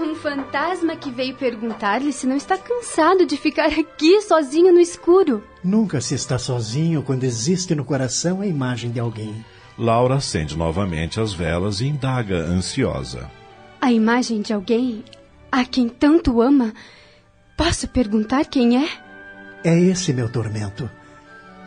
Um 0.00 0.14
fantasma 0.14 0.96
que 0.96 1.10
veio 1.10 1.34
perguntar-lhe 1.34 2.12
se 2.12 2.26
não 2.26 2.36
está 2.36 2.58
cansado 2.58 3.24
de 3.24 3.36
ficar 3.36 3.68
aqui 3.68 4.20
sozinho 4.20 4.72
no 4.72 4.80
escuro. 4.80 5.42
Nunca 5.62 6.00
se 6.00 6.14
está 6.14 6.38
sozinho 6.38 7.02
quando 7.02 7.24
existe 7.24 7.74
no 7.74 7.84
coração 7.84 8.40
a 8.40 8.46
imagem 8.46 8.90
de 8.90 9.00
alguém. 9.00 9.44
Laura 9.78 10.16
acende 10.16 10.56
novamente 10.56 11.20
as 11.20 11.32
velas 11.32 11.80
e 11.80 11.86
indaga, 11.86 12.36
ansiosa. 12.36 13.30
A 13.80 13.92
imagem 13.92 14.40
de 14.40 14.52
alguém 14.52 15.04
a 15.50 15.64
quem 15.64 15.88
tanto 15.88 16.40
ama? 16.42 16.72
Posso 17.56 17.88
perguntar 17.88 18.44
quem 18.46 18.84
é? 18.84 18.88
É 19.64 19.78
esse 19.78 20.12
meu 20.12 20.30
tormento. 20.30 20.90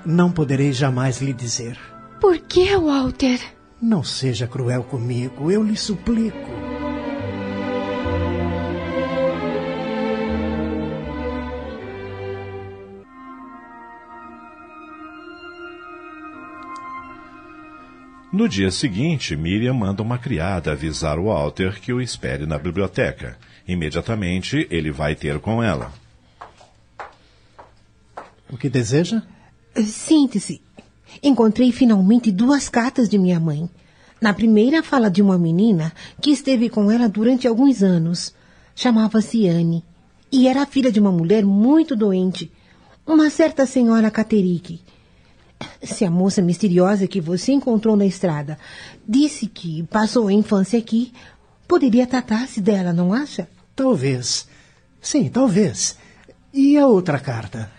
Não 0.05 0.31
poderei 0.31 0.71
jamais 0.71 1.21
lhe 1.21 1.33
dizer. 1.33 1.77
Por 2.19 2.37
que, 2.37 2.75
Walter? 2.75 3.39
Não 3.81 4.03
seja 4.03 4.47
cruel 4.47 4.83
comigo, 4.83 5.49
eu 5.51 5.63
lhe 5.63 5.75
suplico. 5.75 6.78
No 18.31 18.47
dia 18.47 18.69
seguinte, 18.69 19.35
Miriam 19.35 19.73
manda 19.73 20.03
uma 20.03 20.19
criada 20.19 20.71
avisar 20.71 21.17
o 21.17 21.25
Walter 21.25 21.81
que 21.81 21.91
o 21.91 21.99
espere 21.99 22.45
na 22.45 22.59
biblioteca. 22.59 23.35
Imediatamente, 23.67 24.67
ele 24.69 24.91
vai 24.91 25.15
ter 25.15 25.39
com 25.39 25.63
ela. 25.63 25.91
O 28.47 28.55
que 28.55 28.69
deseja? 28.69 29.23
Sente-se. 29.75 30.61
Encontrei 31.23 31.71
finalmente 31.71 32.31
duas 32.31 32.69
cartas 32.69 33.09
de 33.09 33.17
minha 33.17 33.39
mãe. 33.39 33.67
Na 34.21 34.31
primeira 34.31 34.83
fala 34.83 35.09
de 35.09 35.23
uma 35.23 35.37
menina 35.37 35.91
que 36.21 36.29
esteve 36.29 36.69
com 36.69 36.91
ela 36.91 37.09
durante 37.09 37.47
alguns 37.47 37.81
anos. 37.81 38.35
Chamava-se 38.75 39.47
Anne. 39.47 39.83
E 40.31 40.47
era 40.47 40.67
filha 40.67 40.91
de 40.91 40.99
uma 40.99 41.11
mulher 41.11 41.43
muito 41.43 41.95
doente. 41.95 42.51
Uma 43.07 43.31
certa 43.31 43.65
senhora 43.65 44.11
Caterique. 44.11 44.81
Se 45.81 46.03
a 46.03 46.11
moça 46.11 46.41
misteriosa 46.41 47.07
que 47.07 47.21
você 47.21 47.53
encontrou 47.53 47.95
na 47.95 48.05
estrada 48.05 48.57
disse 49.07 49.47
que 49.47 49.83
passou 49.83 50.27
a 50.27 50.33
infância 50.33 50.77
aqui, 50.77 51.13
poderia 51.67 52.05
tratar-se 52.05 52.59
dela, 52.59 52.91
não 52.91 53.13
acha? 53.13 53.47
Talvez. 53.75 54.47
Sim, 55.01 55.29
talvez. 55.29 55.97
E 56.53 56.77
a 56.77 56.85
outra 56.87 57.19
carta? 57.19 57.71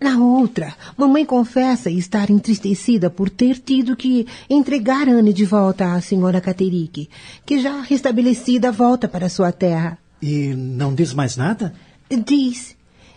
Na 0.00 0.18
outra, 0.18 0.74
mamãe 0.98 1.24
confessa 1.24 1.88
estar 1.88 2.28
entristecida 2.28 3.08
por 3.08 3.30
ter 3.30 3.58
tido 3.58 3.96
que 3.96 4.26
entregar 4.50 5.08
Anne 5.08 5.32
de 5.32 5.46
volta 5.46 5.94
à 5.94 6.00
senhora 6.02 6.42
Caterique, 6.42 7.08
que 7.46 7.58
já 7.58 7.80
restabelecida 7.80 8.70
volta 8.70 9.08
para 9.08 9.30
sua 9.30 9.50
terra. 9.50 9.96
E 10.20 10.48
não 10.54 10.94
diz 10.94 11.14
mais 11.14 11.38
nada? 11.38 11.72
Diz. 12.10 12.76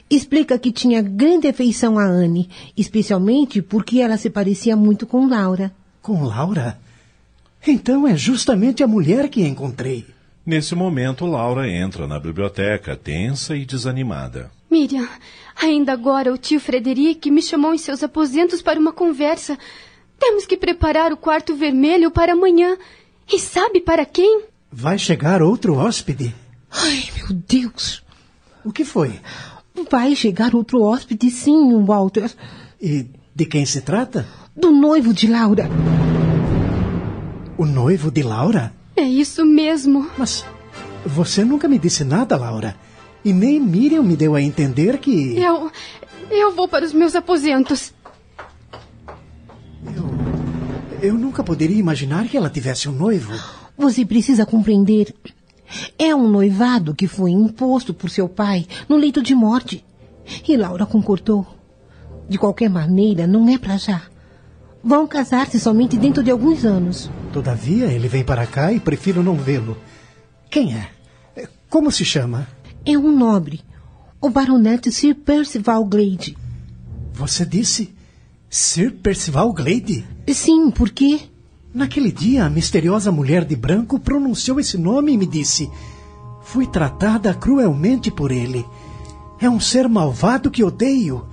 Explica 0.09 0.57
que 0.57 0.71
tinha 0.71 1.01
grande 1.01 1.47
afeição 1.47 1.99
a 1.99 2.05
Anne, 2.05 2.49
especialmente 2.77 3.61
porque 3.61 3.99
ela 3.99 4.17
se 4.17 4.29
parecia 4.29 4.75
muito 4.75 5.05
com 5.05 5.27
Laura. 5.27 5.73
Com 6.01 6.23
Laura? 6.23 6.79
Então 7.65 8.07
é 8.07 8.15
justamente 8.15 8.81
a 8.81 8.87
mulher 8.87 9.27
que 9.27 9.45
encontrei. 9.45 10.05
Nesse 10.45 10.73
momento, 10.75 11.25
Laura 11.25 11.69
entra 11.69 12.07
na 12.07 12.17
biblioteca, 12.17 12.95
tensa 12.95 13.53
e 13.57 13.65
desanimada. 13.65 14.49
Miriam, 14.71 15.05
ainda 15.61 15.91
agora 15.91 16.33
o 16.33 16.37
tio 16.37 16.59
Frederic 16.59 17.29
me 17.29 17.41
chamou 17.41 17.73
em 17.73 17.77
seus 17.77 18.01
aposentos 18.01 18.61
para 18.61 18.79
uma 18.79 18.93
conversa. 18.93 19.57
Temos 20.17 20.45
que 20.45 20.55
preparar 20.55 21.11
o 21.11 21.17
quarto 21.17 21.53
vermelho 21.53 22.09
para 22.09 22.31
amanhã. 22.31 22.77
E 23.29 23.37
sabe 23.37 23.81
para 23.81 24.05
quem? 24.05 24.43
Vai 24.71 24.97
chegar 24.97 25.41
outro 25.41 25.75
hóspede. 25.75 26.33
Ai, 26.71 27.03
meu 27.17 27.33
Deus! 27.45 28.01
O 28.63 28.71
que 28.71 28.85
foi? 28.85 29.19
Vai 29.89 30.15
chegar 30.15 30.55
outro 30.55 30.81
hóspede, 30.81 31.29
sim, 31.29 31.83
Walter. 31.85 32.31
E 32.81 33.05
de 33.33 33.45
quem 33.45 33.65
se 33.65 33.81
trata? 33.81 34.27
Do 34.55 34.71
noivo 34.71 35.13
de 35.13 35.27
Laura. 35.27 35.69
O 37.57 37.65
noivo 37.65 38.09
de 38.11 38.23
Laura? 38.23 38.73
É 38.95 39.03
isso 39.03 39.45
mesmo. 39.45 40.09
Mas 40.17 40.43
você 41.05 41.43
nunca 41.43 41.67
me 41.67 41.77
disse 41.77 42.03
nada, 42.03 42.35
Laura. 42.35 42.75
E 43.23 43.31
nem 43.31 43.59
Miriam 43.59 44.03
me 44.03 44.15
deu 44.15 44.35
a 44.35 44.41
entender 44.41 44.97
que. 44.97 45.37
Eu. 45.37 45.71
Eu 46.29 46.53
vou 46.53 46.67
para 46.67 46.85
os 46.85 46.93
meus 46.93 47.15
aposentos. 47.15 47.93
Eu. 49.95 50.07
Eu 51.01 51.13
nunca 51.15 51.43
poderia 51.43 51.77
imaginar 51.77 52.27
que 52.27 52.35
ela 52.35 52.49
tivesse 52.49 52.89
um 52.89 52.91
noivo. 52.91 53.33
Você 53.77 54.03
precisa 54.03 54.45
compreender. 54.45 55.13
É 55.97 56.15
um 56.15 56.27
noivado 56.27 56.95
que 56.95 57.07
foi 57.07 57.31
imposto 57.31 57.93
por 57.93 58.09
seu 58.09 58.29
pai 58.29 58.65
no 58.87 58.95
leito 58.95 59.21
de 59.21 59.35
morte. 59.35 59.83
E 60.47 60.57
Laura 60.57 60.85
concordou. 60.85 61.45
De 62.29 62.37
qualquer 62.37 62.69
maneira, 62.69 63.25
não 63.25 63.47
é 63.49 63.57
para 63.57 63.77
já. 63.77 64.01
Vão 64.83 65.07
casar-se 65.07 65.59
somente 65.59 65.97
dentro 65.97 66.23
de 66.23 66.31
alguns 66.31 66.63
anos. 66.65 67.09
Todavia, 67.33 67.85
ele 67.85 68.07
vem 68.07 68.23
para 68.23 68.45
cá 68.45 68.71
e 68.71 68.79
prefiro 68.79 69.23
não 69.23 69.35
vê-lo. 69.35 69.77
Quem 70.49 70.73
é? 70.73 70.89
Como 71.69 71.91
se 71.91 72.05
chama? 72.05 72.47
É 72.85 72.97
um 72.97 73.11
nobre. 73.11 73.61
O 74.21 74.29
baronete 74.29 74.91
Sir 74.91 75.15
Percival 75.15 75.83
Glade. 75.85 76.37
Você 77.13 77.45
disse 77.45 77.93
Sir 78.49 78.93
Percival 78.93 79.51
Glade? 79.53 80.05
Sim, 80.33 80.71
por 80.71 80.89
quê? 80.89 81.21
Naquele 81.77 82.11
dia, 82.11 82.43
a 82.43 82.49
misteriosa 82.49 83.11
mulher 83.11 83.45
de 83.45 83.55
branco 83.55 83.99
pronunciou 83.99 84.59
esse 84.59 84.79
nome 84.79 85.13
e 85.13 85.17
me 85.17 85.27
disse: 85.27 85.71
Fui 86.41 86.65
tratada 86.65 87.31
cruelmente 87.35 88.09
por 88.09 88.31
ele. 88.31 88.65
É 89.39 89.47
um 89.47 89.59
ser 89.59 89.87
malvado 89.87 90.49
que 90.49 90.63
odeio. 90.63 91.27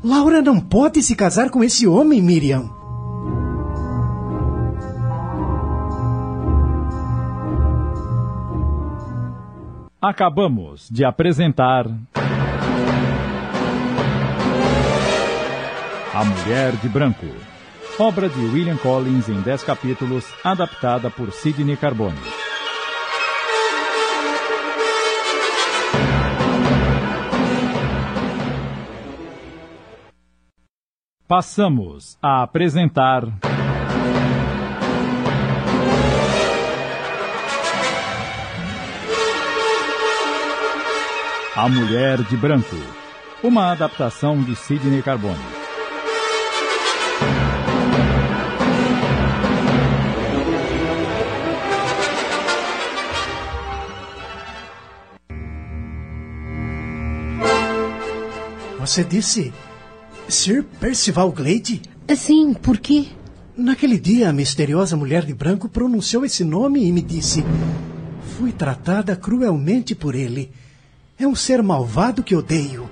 Laura 0.00 0.40
não 0.40 0.60
pode 0.60 1.02
se 1.02 1.16
casar 1.16 1.50
com 1.50 1.64
esse 1.64 1.88
homem, 1.88 2.22
Miriam. 2.22 2.70
Acabamos 10.00 10.88
de 10.88 11.04
apresentar. 11.04 11.86
A 16.14 16.24
Mulher 16.24 16.76
de 16.76 16.88
Branco. 16.88 17.51
Obra 17.98 18.26
de 18.28 18.40
William 18.40 18.76
Collins 18.78 19.28
em 19.28 19.40
10 19.42 19.64
capítulos, 19.64 20.24
adaptada 20.42 21.10
por 21.10 21.30
Sidney 21.30 21.76
Carbone. 21.76 22.18
Passamos 31.28 32.18
a 32.22 32.42
apresentar. 32.42 33.24
A 41.54 41.68
Mulher 41.68 42.22
de 42.22 42.36
Branco. 42.38 42.76
Uma 43.42 43.72
adaptação 43.72 44.42
de 44.42 44.56
Sidney 44.56 45.02
Carbone. 45.02 45.61
Você 58.82 59.04
disse 59.04 59.52
Sir 60.28 60.64
Percival 60.80 61.30
Glade? 61.30 61.82
Sim, 62.16 62.52
por 62.52 62.78
quê? 62.78 63.06
Naquele 63.56 63.96
dia, 63.96 64.28
a 64.28 64.32
misteriosa 64.32 64.96
mulher 64.96 65.24
de 65.24 65.32
branco 65.32 65.68
pronunciou 65.68 66.24
esse 66.24 66.42
nome 66.42 66.84
e 66.84 66.90
me 66.90 67.00
disse: 67.00 67.44
Fui 68.36 68.50
tratada 68.50 69.14
cruelmente 69.14 69.94
por 69.94 70.16
ele. 70.16 70.50
É 71.16 71.28
um 71.28 71.34
ser 71.36 71.62
malvado 71.62 72.24
que 72.24 72.34
odeio. 72.34 72.90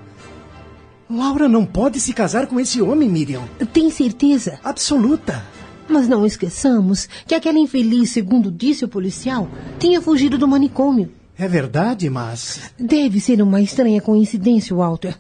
Laura 1.11 1.48
não 1.48 1.66
pode 1.66 1.98
se 1.98 2.12
casar 2.12 2.46
com 2.46 2.61
esse 2.61 2.81
homem, 2.81 3.09
Miriam. 3.09 3.42
Tem 3.72 3.90
certeza? 3.90 4.61
Absoluta. 4.62 5.44
Mas 5.88 6.07
não 6.07 6.24
esqueçamos 6.24 7.09
que 7.26 7.35
aquela 7.35 7.59
infeliz, 7.59 8.11
segundo 8.11 8.48
disse 8.48 8.85
o 8.85 8.88
policial, 8.88 9.48
tinha 9.76 10.00
fugido 10.00 10.38
do 10.38 10.46
manicômio. 10.46 11.11
É 11.37 11.48
verdade, 11.48 12.09
mas. 12.09 12.61
Deve 12.79 13.18
ser 13.18 13.42
uma 13.42 13.61
estranha 13.61 14.00
coincidência, 14.00 14.76
Walter. 14.76 15.18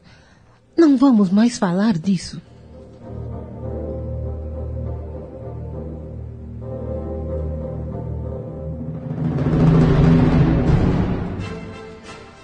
Não 0.76 0.96
vamos 0.96 1.30
mais 1.30 1.58
falar 1.58 1.98
disso. 1.98 2.40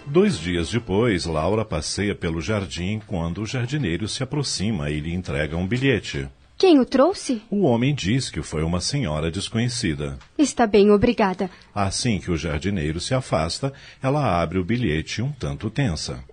Dois 0.07 0.39
dias 0.39 0.71
depois, 0.71 1.27
Laura 1.27 1.63
passeia 1.63 2.15
pelo 2.15 2.41
jardim 2.41 3.03
quando 3.07 3.43
o 3.43 3.47
jardineiro 3.47 4.09
se 4.09 4.23
aproxima 4.23 4.89
e 4.89 4.99
lhe 4.99 5.13
entrega 5.13 5.59
um 5.59 5.67
bilhete. 5.67 6.27
Quem 6.57 6.81
o 6.81 6.87
trouxe? 6.87 7.43
O 7.51 7.65
homem 7.65 7.95
diz 7.95 8.31
que 8.31 8.41
foi 8.41 8.63
uma 8.63 8.81
senhora 8.81 9.31
desconhecida. 9.31 10.19
Está 10.39 10.67
bem, 10.67 10.91
obrigada. 10.91 11.51
Assim 11.75 12.19
que 12.19 12.31
o 12.31 12.37
jardineiro 12.37 12.99
se 12.99 13.13
afasta, 13.13 13.75
ela 14.03 14.41
abre 14.41 14.59
o 14.59 14.65
bilhete 14.65 15.21
um 15.21 15.31
tanto 15.33 15.69
tensa. 15.69 16.25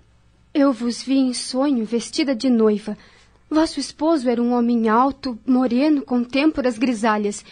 Eu 0.53 0.71
vos 0.71 1.01
vi 1.01 1.15
em 1.15 1.33
sonho 1.33 1.83
vestida 1.83 2.35
de 2.35 2.47
noiva. 2.47 2.95
Vosso 3.49 3.79
esposo 3.79 4.29
era 4.29 4.39
um 4.39 4.53
homem 4.53 4.87
alto, 4.87 5.39
moreno, 5.47 6.03
com 6.03 6.23
têmporas 6.23 6.77
grisalhas. 6.77 7.43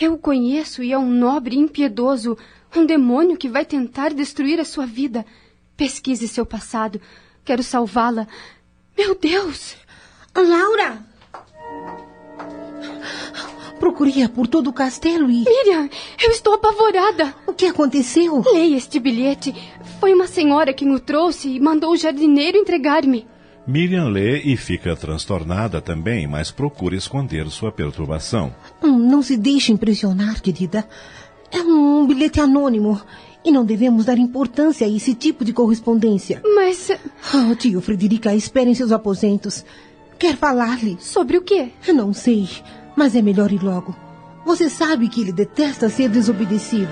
Eu 0.00 0.14
o 0.14 0.18
conheço 0.18 0.82
e 0.82 0.90
é 0.90 0.98
um 0.98 1.10
nobre 1.10 1.58
impiedoso, 1.58 2.38
um 2.74 2.86
demônio 2.86 3.36
que 3.36 3.50
vai 3.50 3.66
tentar 3.66 4.14
destruir 4.14 4.58
a 4.58 4.64
sua 4.64 4.86
vida. 4.86 5.26
Pesquise 5.76 6.26
seu 6.26 6.46
passado. 6.46 6.98
Quero 7.44 7.62
salvá-la. 7.62 8.26
Meu 8.96 9.14
Deus! 9.14 9.76
Laura! 10.34 11.06
Procurei 13.78 14.26
por 14.28 14.46
todo 14.46 14.70
o 14.70 14.72
castelo 14.72 15.30
e. 15.30 15.44
Miriam, 15.44 15.88
eu 16.22 16.30
estou 16.30 16.54
apavorada. 16.54 17.34
O 17.46 17.52
que 17.52 17.66
aconteceu? 17.66 18.42
Leia 18.52 18.76
este 18.76 18.98
bilhete. 18.98 19.54
Foi 20.00 20.12
uma 20.12 20.26
senhora 20.26 20.72
quem 20.72 20.92
o 20.92 21.00
trouxe 21.00 21.48
e 21.48 21.60
mandou 21.60 21.92
o 21.92 21.96
jardineiro 21.96 22.58
entregar-me. 22.58 23.26
Miriam 23.66 24.08
lê 24.08 24.40
e 24.40 24.56
fica 24.56 24.96
transtornada 24.96 25.80
também, 25.80 26.26
mas 26.26 26.50
procura 26.50 26.96
esconder 26.96 27.46
sua 27.50 27.70
perturbação. 27.70 28.54
Hum, 28.82 28.98
não 28.98 29.20
se 29.20 29.36
deixe 29.36 29.72
impressionar, 29.72 30.40
querida. 30.40 30.88
É 31.52 31.60
um 31.60 32.06
bilhete 32.06 32.40
anônimo. 32.40 33.00
E 33.44 33.50
não 33.50 33.64
devemos 33.64 34.04
dar 34.04 34.18
importância 34.18 34.86
a 34.86 34.90
esse 34.90 35.14
tipo 35.14 35.44
de 35.44 35.52
correspondência. 35.52 36.42
Mas. 36.54 36.90
Oh, 37.34 37.54
tio 37.54 37.80
Frederica, 37.80 38.34
espere 38.34 38.70
em 38.70 38.74
seus 38.74 38.90
aposentos. 38.90 39.64
Quer 40.18 40.36
falar-lhe? 40.36 40.96
Sobre 40.98 41.36
o 41.36 41.42
quê? 41.42 41.68
Não 41.94 42.12
sei, 42.12 42.48
mas 42.98 43.14
é 43.14 43.22
melhor 43.22 43.52
ir 43.52 43.62
logo. 43.62 43.96
Você 44.44 44.68
sabe 44.68 45.08
que 45.08 45.20
ele 45.20 45.30
detesta 45.30 45.88
ser 45.88 46.08
desobedecido. 46.08 46.90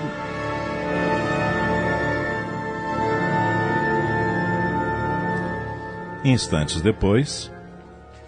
Instantes 6.23 6.81
depois. 6.81 7.51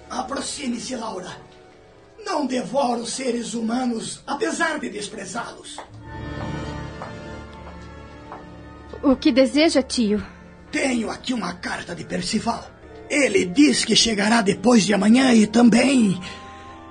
Aproxime-se, 0.10 0.96
Laura. 0.96 1.30
Não 2.26 2.46
devora 2.46 3.00
os 3.00 3.14
seres 3.14 3.54
humanos, 3.54 4.22
apesar 4.28 4.78
de 4.80 4.90
desprezá-los. 4.90 5.78
O 9.02 9.16
que 9.16 9.32
deseja, 9.32 9.82
tio? 9.82 10.22
Tenho 10.70 11.10
aqui 11.10 11.34
uma 11.34 11.54
carta 11.54 11.96
de 11.96 12.04
Percival. 12.04 12.70
Ele 13.10 13.46
diz 13.46 13.86
que 13.86 13.96
chegará 13.96 14.42
depois 14.42 14.86
de 14.86 14.94
amanhã 14.94 15.34
e 15.34 15.48
também. 15.48 16.20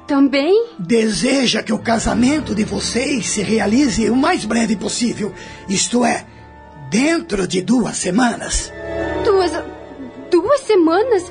Também? 0.08 0.68
Deseja 0.78 1.62
que 1.62 1.70
o 1.70 1.78
casamento 1.78 2.54
de 2.54 2.64
vocês 2.64 3.26
se 3.26 3.42
realize 3.42 4.08
o 4.08 4.16
mais 4.16 4.46
breve 4.46 4.74
possível. 4.74 5.34
Isto 5.68 6.02
é, 6.02 6.24
dentro 6.90 7.46
de 7.46 7.60
duas 7.60 7.98
semanas. 7.98 8.72
Duas. 9.22 9.52
duas 10.30 10.60
semanas? 10.62 11.30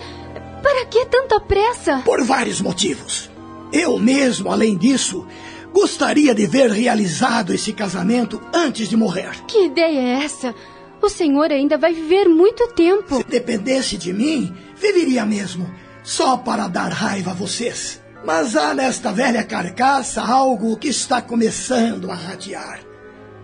Para 0.61 0.85
que 0.85 1.07
tanta 1.07 1.39
pressa? 1.39 2.03
Por 2.05 2.23
vários 2.23 2.61
motivos. 2.61 3.31
Eu 3.73 3.97
mesmo, 3.97 4.51
além 4.51 4.77
disso, 4.77 5.25
gostaria 5.73 6.35
de 6.35 6.45
ver 6.45 6.69
realizado 6.69 7.55
esse 7.55 7.73
casamento 7.73 8.39
antes 8.53 8.89
de 8.89 8.95
morrer. 8.95 9.31
Que 9.47 9.65
ideia 9.65 9.99
é 9.99 10.23
essa? 10.23 10.53
O 11.01 11.09
senhor 11.09 11.51
ainda 11.51 11.79
vai 11.79 11.95
viver 11.95 12.29
muito 12.29 12.67
tempo. 12.75 13.17
Se 13.17 13.23
dependesse 13.23 13.97
de 13.97 14.13
mim, 14.13 14.55
viveria 14.75 15.25
mesmo, 15.25 15.67
só 16.03 16.37
para 16.37 16.67
dar 16.67 16.91
raiva 16.91 17.31
a 17.31 17.33
vocês. 17.33 18.05
Mas 18.25 18.55
há 18.55 18.73
nesta 18.73 19.11
velha 19.11 19.43
carcaça 19.43 20.21
algo 20.21 20.77
que 20.77 20.87
está 20.87 21.21
começando 21.21 22.11
a 22.11 22.15
ratear. 22.15 22.79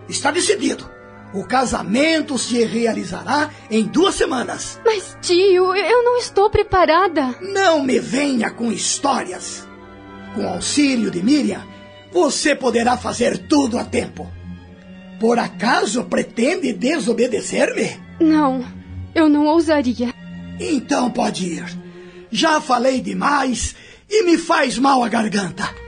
Está 0.08 0.30
decidido. 0.30 0.90
O 1.32 1.44
casamento 1.44 2.38
se 2.38 2.64
realizará 2.64 3.50
em 3.70 3.84
duas 3.84 4.14
semanas. 4.14 4.80
Mas, 4.84 5.16
tio, 5.20 5.74
eu 5.74 6.04
não 6.04 6.16
estou 6.18 6.48
preparada. 6.48 7.34
Não 7.40 7.82
me 7.82 7.98
venha 7.98 8.50
com 8.50 8.70
histórias. 8.70 9.66
Com 10.34 10.46
auxílio 10.46 11.10
de 11.10 11.22
Miriam, 11.22 11.64
você 12.12 12.54
poderá 12.54 12.96
fazer 12.96 13.38
tudo 13.48 13.78
a 13.78 13.84
tempo. 13.84 14.30
Por 15.18 15.38
acaso 15.38 16.04
pretende 16.04 16.72
desobedecer-me? 16.72 18.00
Não, 18.20 18.64
eu 19.14 19.28
não 19.28 19.46
ousaria. 19.46 20.14
Então 20.60 21.10
pode 21.10 21.46
ir. 21.46 21.64
Já 22.30 22.60
falei 22.60 23.00
demais 23.00 23.74
e 24.08 24.24
me 24.24 24.38
faz 24.38 24.78
mal 24.78 25.02
a 25.02 25.08
garganta. 25.08 25.84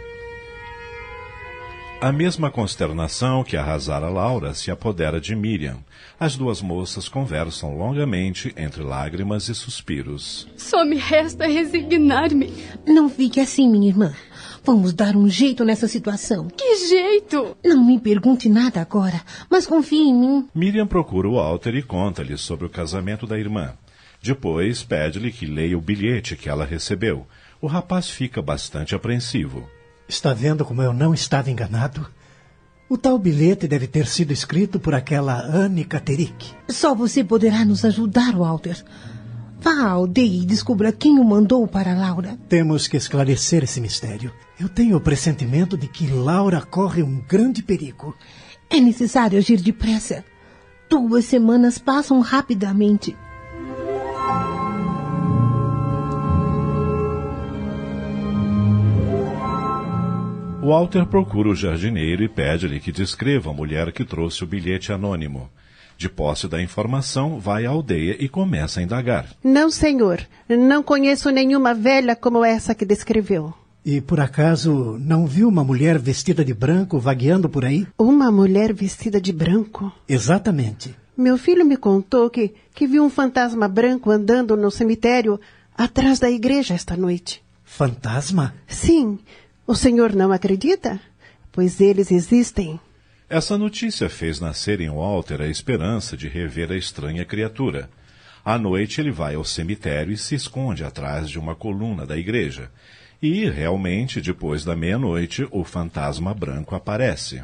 A 1.98 2.12
mesma 2.12 2.50
consternação 2.50 3.42
que 3.42 3.56
arrasara 3.56 4.10
Laura 4.10 4.52
se 4.52 4.70
apodera 4.70 5.18
de 5.18 5.34
Miriam. 5.34 5.78
As 6.20 6.36
duas 6.36 6.60
moças 6.60 7.08
conversam 7.08 7.76
longamente 7.76 8.52
entre 8.56 8.82
lágrimas 8.82 9.48
e 9.48 9.54
suspiros. 9.54 10.46
Só 10.58 10.84
me 10.84 10.96
resta 10.96 11.46
resignar-me. 11.46 12.52
Não 12.86 13.08
fique 13.08 13.40
assim, 13.40 13.66
minha 13.68 13.88
irmã. 13.88 14.14
Vamos 14.62 14.92
dar 14.92 15.16
um 15.16 15.26
jeito 15.26 15.64
nessa 15.64 15.88
situação. 15.88 16.48
Que 16.48 16.76
jeito? 16.86 17.56
Não 17.64 17.82
me 17.86 17.98
pergunte 17.98 18.48
nada 18.48 18.80
agora, 18.80 19.22
mas 19.48 19.66
confie 19.66 20.08
em 20.08 20.14
mim. 20.14 20.48
Miriam 20.54 20.86
procura 20.86 21.28
o 21.28 21.36
Walter 21.36 21.74
e 21.76 21.82
conta-lhe 21.82 22.36
sobre 22.36 22.66
o 22.66 22.70
casamento 22.70 23.26
da 23.26 23.38
irmã. 23.38 23.72
Depois 24.22 24.82
pede-lhe 24.82 25.30
que 25.30 25.46
leia 25.46 25.78
o 25.78 25.80
bilhete 25.80 26.36
que 26.36 26.48
ela 26.48 26.64
recebeu. 26.64 27.26
O 27.66 27.68
rapaz 27.68 28.08
fica 28.08 28.40
bastante 28.40 28.94
apreensivo. 28.94 29.68
Está 30.08 30.32
vendo 30.32 30.64
como 30.64 30.82
eu 30.82 30.92
não 30.92 31.12
estava 31.12 31.50
enganado? 31.50 32.06
O 32.88 32.96
tal 32.96 33.18
bilhete 33.18 33.66
deve 33.66 33.88
ter 33.88 34.06
sido 34.06 34.32
escrito 34.32 34.78
por 34.78 34.94
aquela 34.94 35.42
Anne 35.44 35.84
Katerik. 35.84 36.54
Só 36.68 36.94
você 36.94 37.24
poderá 37.24 37.64
nos 37.64 37.84
ajudar, 37.84 38.36
Walter. 38.36 38.80
Vá 39.60 39.72
à 39.82 39.88
aldeia 39.88 40.42
e 40.42 40.46
descubra 40.46 40.92
quem 40.92 41.18
o 41.18 41.24
mandou 41.24 41.66
para 41.66 41.92
Laura. 41.92 42.38
Temos 42.48 42.86
que 42.86 42.96
esclarecer 42.96 43.64
esse 43.64 43.80
mistério. 43.80 44.32
Eu 44.60 44.68
tenho 44.68 44.96
o 44.96 45.00
pressentimento 45.00 45.76
de 45.76 45.88
que 45.88 46.06
Laura 46.06 46.60
corre 46.60 47.02
um 47.02 47.20
grande 47.26 47.64
perigo. 47.64 48.14
É 48.70 48.78
necessário 48.78 49.36
agir 49.36 49.60
depressa. 49.60 50.24
Duas 50.88 51.24
semanas 51.24 51.78
passam 51.78 52.20
rapidamente. 52.20 53.16
Walter 60.66 61.06
procura 61.06 61.48
o 61.48 61.54
jardineiro 61.54 62.24
e 62.24 62.28
pede-lhe 62.28 62.80
que 62.80 62.90
descreva 62.90 63.50
a 63.50 63.54
mulher 63.54 63.92
que 63.92 64.04
trouxe 64.04 64.42
o 64.42 64.46
bilhete 64.48 64.92
anônimo. 64.92 65.48
De 65.96 66.08
posse 66.08 66.48
da 66.48 66.60
informação, 66.60 67.38
vai 67.38 67.64
à 67.64 67.70
aldeia 67.70 68.16
e 68.18 68.28
começa 68.28 68.80
a 68.80 68.82
indagar. 68.82 69.28
Não, 69.44 69.70
senhor. 69.70 70.26
Não 70.48 70.82
conheço 70.82 71.30
nenhuma 71.30 71.72
velha 71.72 72.16
como 72.16 72.44
essa 72.44 72.74
que 72.74 72.84
descreveu. 72.84 73.54
E 73.84 74.00
por 74.00 74.18
acaso 74.18 74.98
não 75.00 75.24
viu 75.24 75.48
uma 75.48 75.62
mulher 75.62 76.00
vestida 76.00 76.44
de 76.44 76.52
branco 76.52 76.98
vagueando 76.98 77.48
por 77.48 77.64
aí? 77.64 77.86
Uma 77.96 78.32
mulher 78.32 78.74
vestida 78.74 79.20
de 79.20 79.32
branco? 79.32 79.92
Exatamente. 80.08 80.96
Meu 81.16 81.38
filho 81.38 81.64
me 81.64 81.76
contou 81.76 82.28
que, 82.28 82.52
que 82.74 82.88
viu 82.88 83.04
um 83.04 83.08
fantasma 83.08 83.68
branco 83.68 84.10
andando 84.10 84.56
no 84.56 84.72
cemitério 84.72 85.40
atrás 85.78 86.18
da 86.18 86.28
igreja 86.28 86.74
esta 86.74 86.96
noite. 86.96 87.40
Fantasma? 87.62 88.54
Sim. 88.66 89.18
O 89.66 89.74
senhor 89.74 90.14
não 90.14 90.30
acredita? 90.30 91.00
Pois 91.50 91.80
eles 91.80 92.12
existem. 92.12 92.78
Essa 93.28 93.58
notícia 93.58 94.08
fez 94.08 94.38
nascer 94.38 94.80
em 94.80 94.88
Walter 94.88 95.42
a 95.42 95.48
esperança 95.48 96.16
de 96.16 96.28
rever 96.28 96.70
a 96.70 96.76
estranha 96.76 97.24
criatura. 97.24 97.90
À 98.44 98.56
noite 98.56 99.00
ele 99.00 99.10
vai 99.10 99.34
ao 99.34 99.44
cemitério 99.44 100.12
e 100.12 100.16
se 100.16 100.36
esconde 100.36 100.84
atrás 100.84 101.28
de 101.28 101.36
uma 101.36 101.56
coluna 101.56 102.06
da 102.06 102.16
igreja. 102.16 102.70
E, 103.20 103.48
realmente, 103.48 104.20
depois 104.20 104.64
da 104.64 104.76
meia-noite, 104.76 105.48
o 105.50 105.64
fantasma 105.64 106.32
branco 106.32 106.76
aparece. 106.76 107.42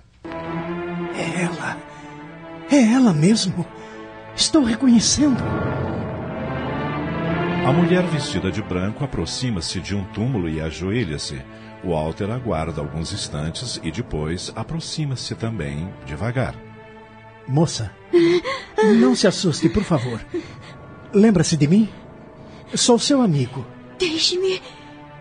É 1.16 1.42
ela. 1.42 1.76
É 2.70 2.92
ela 2.92 3.12
mesmo. 3.12 3.66
Estou 4.36 4.62
reconhecendo. 4.62 5.42
A 7.66 7.72
mulher 7.72 8.04
vestida 8.06 8.52
de 8.52 8.62
branco 8.62 9.02
aproxima-se 9.02 9.80
de 9.80 9.96
um 9.96 10.04
túmulo 10.12 10.48
e 10.48 10.60
ajoelha-se. 10.60 11.42
Walter 11.84 12.30
aguarda 12.30 12.80
alguns 12.80 13.12
instantes 13.12 13.80
e 13.82 13.90
depois 13.90 14.52
aproxima-se 14.54 15.34
também, 15.34 15.92
devagar. 16.06 16.54
Moça, 17.46 17.90
não 19.00 19.14
se 19.14 19.26
assuste, 19.26 19.68
por 19.68 19.82
favor. 19.82 20.24
Lembra-se 21.12 21.56
de 21.56 21.66
mim? 21.66 21.88
Sou 22.74 22.98
seu 22.98 23.20
amigo. 23.20 23.66
Deixe-me. 23.98 24.62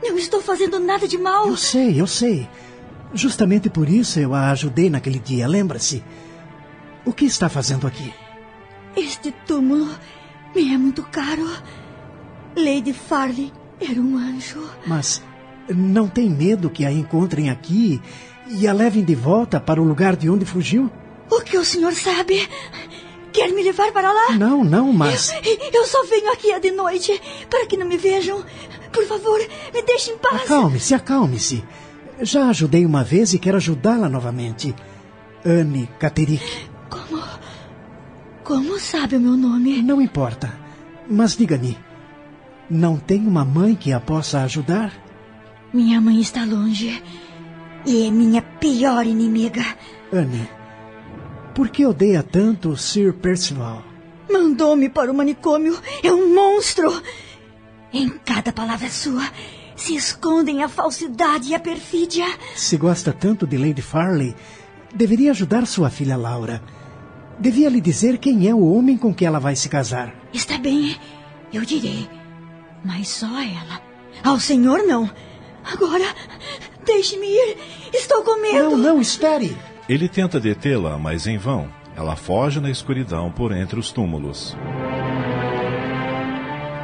Não 0.03 0.17
estou 0.17 0.41
fazendo 0.41 0.79
nada 0.79 1.07
de 1.07 1.17
mal. 1.17 1.47
Eu 1.47 1.57
sei, 1.57 1.99
eu 1.99 2.07
sei. 2.07 2.47
Justamente 3.13 3.69
por 3.69 3.89
isso 3.89 4.19
eu 4.19 4.33
a 4.33 4.51
ajudei 4.51 4.89
naquele 4.89 5.19
dia, 5.19 5.47
lembra-se? 5.47 6.03
O 7.05 7.11
que 7.11 7.25
está 7.25 7.49
fazendo 7.49 7.87
aqui? 7.87 8.13
Este 8.95 9.31
túmulo 9.45 9.89
me 10.55 10.73
é 10.73 10.77
muito 10.77 11.03
caro. 11.03 11.45
Lady 12.55 12.93
Farley 12.93 13.51
era 13.79 13.99
um 13.99 14.17
anjo. 14.17 14.63
Mas 14.85 15.21
Não 15.75 16.07
tem 16.07 16.29
medo 16.29 16.69
que 16.69 16.85
a 16.85 16.91
encontrem 16.91 17.49
aqui 17.49 18.01
e 18.47 18.67
a 18.67 18.73
levem 18.73 19.03
de 19.03 19.15
volta 19.15 19.59
para 19.59 19.81
o 19.81 19.85
lugar 19.85 20.15
de 20.15 20.29
onde 20.29 20.45
fugiu? 20.45 20.91
O 21.29 21.41
que 21.41 21.57
o 21.57 21.63
senhor 21.63 21.93
sabe? 21.93 22.47
Quer 23.31 23.51
me 23.53 23.63
levar 23.63 23.91
para 23.91 24.11
lá? 24.11 24.37
Não, 24.37 24.63
não, 24.63 24.91
mas. 24.91 25.31
Eu, 25.31 25.81
eu 25.81 25.85
só 25.85 26.03
venho 26.05 26.31
aqui 26.33 26.59
de 26.59 26.71
noite 26.71 27.19
para 27.49 27.65
que 27.65 27.77
não 27.77 27.87
me 27.87 27.97
vejam. 27.97 28.43
Por 28.91 29.05
favor, 29.05 29.39
me 29.73 29.81
deixe 29.83 30.11
em 30.11 30.17
paz. 30.17 30.43
Acalme-se, 30.43 30.93
acalme-se. 30.93 31.63
Já 32.21 32.49
ajudei 32.49 32.85
uma 32.85 33.03
vez 33.03 33.33
e 33.33 33.39
quero 33.39 33.57
ajudá-la 33.57 34.09
novamente. 34.09 34.75
Anne 35.45 35.89
Katerik. 35.97 36.43
Como. 36.89 37.23
Como 38.43 38.79
sabe 38.79 39.15
o 39.15 39.19
meu 39.19 39.37
nome? 39.37 39.81
Não 39.81 40.01
importa. 40.01 40.53
Mas 41.09 41.35
diga-me, 41.35 41.77
não 42.69 42.97
tem 42.97 43.25
uma 43.25 43.45
mãe 43.45 43.75
que 43.75 43.93
a 43.93 43.99
possa 43.99 44.41
ajudar? 44.41 44.91
Minha 45.73 46.01
mãe 46.01 46.19
está 46.19 46.45
longe. 46.45 47.01
E 47.85 48.07
é 48.07 48.11
minha 48.11 48.41
pior 48.41 49.05
inimiga. 49.05 49.63
Anne, 50.13 50.47
por 51.55 51.69
que 51.69 51.85
odeia 51.85 52.21
tanto 52.21 52.77
Sir 52.77 53.13
Percival? 53.13 53.83
Mandou-me 54.29 54.89
para 54.89 55.11
o 55.11 55.15
manicômio. 55.15 55.77
É 56.03 56.11
um 56.11 56.33
monstro. 56.33 57.01
Em 57.93 58.09
cada 58.09 58.53
palavra 58.53 58.89
sua 58.89 59.23
se 59.75 59.95
escondem 59.95 60.63
a 60.63 60.69
falsidade 60.69 61.49
e 61.49 61.55
a 61.55 61.59
perfídia. 61.59 62.25
Se 62.55 62.77
gosta 62.77 63.11
tanto 63.11 63.47
de 63.47 63.57
Lady 63.57 63.81
Farley, 63.81 64.35
deveria 64.93 65.31
ajudar 65.31 65.65
sua 65.65 65.89
filha 65.89 66.15
Laura. 66.15 66.61
Devia 67.39 67.69
lhe 67.69 67.81
dizer 67.81 68.19
quem 68.19 68.47
é 68.47 68.53
o 68.53 68.63
homem 68.71 68.95
com 68.95 69.13
que 69.13 69.25
ela 69.25 69.39
vai 69.39 69.55
se 69.55 69.67
casar. 69.67 70.13
Está 70.31 70.59
bem, 70.59 70.95
eu 71.51 71.65
direi. 71.65 72.07
Mas 72.85 73.07
só 73.07 73.25
a 73.25 73.43
ela. 73.43 73.81
Ao 74.23 74.39
senhor, 74.39 74.83
não. 74.83 75.09
Agora, 75.63 76.15
deixe-me 76.85 77.27
ir. 77.27 77.57
Estou 77.93 78.23
com 78.23 78.41
medo. 78.41 78.71
Não, 78.71 78.77
não, 78.77 79.01
espere. 79.01 79.55
Ele 79.87 80.07
tenta 80.07 80.39
detê-la, 80.39 80.97
mas 80.97 81.27
em 81.27 81.37
vão. 81.37 81.69
Ela 81.95 82.15
foge 82.15 82.59
na 82.59 82.69
escuridão 82.69 83.31
por 83.31 83.51
entre 83.51 83.79
os 83.79 83.91
túmulos. 83.91 84.55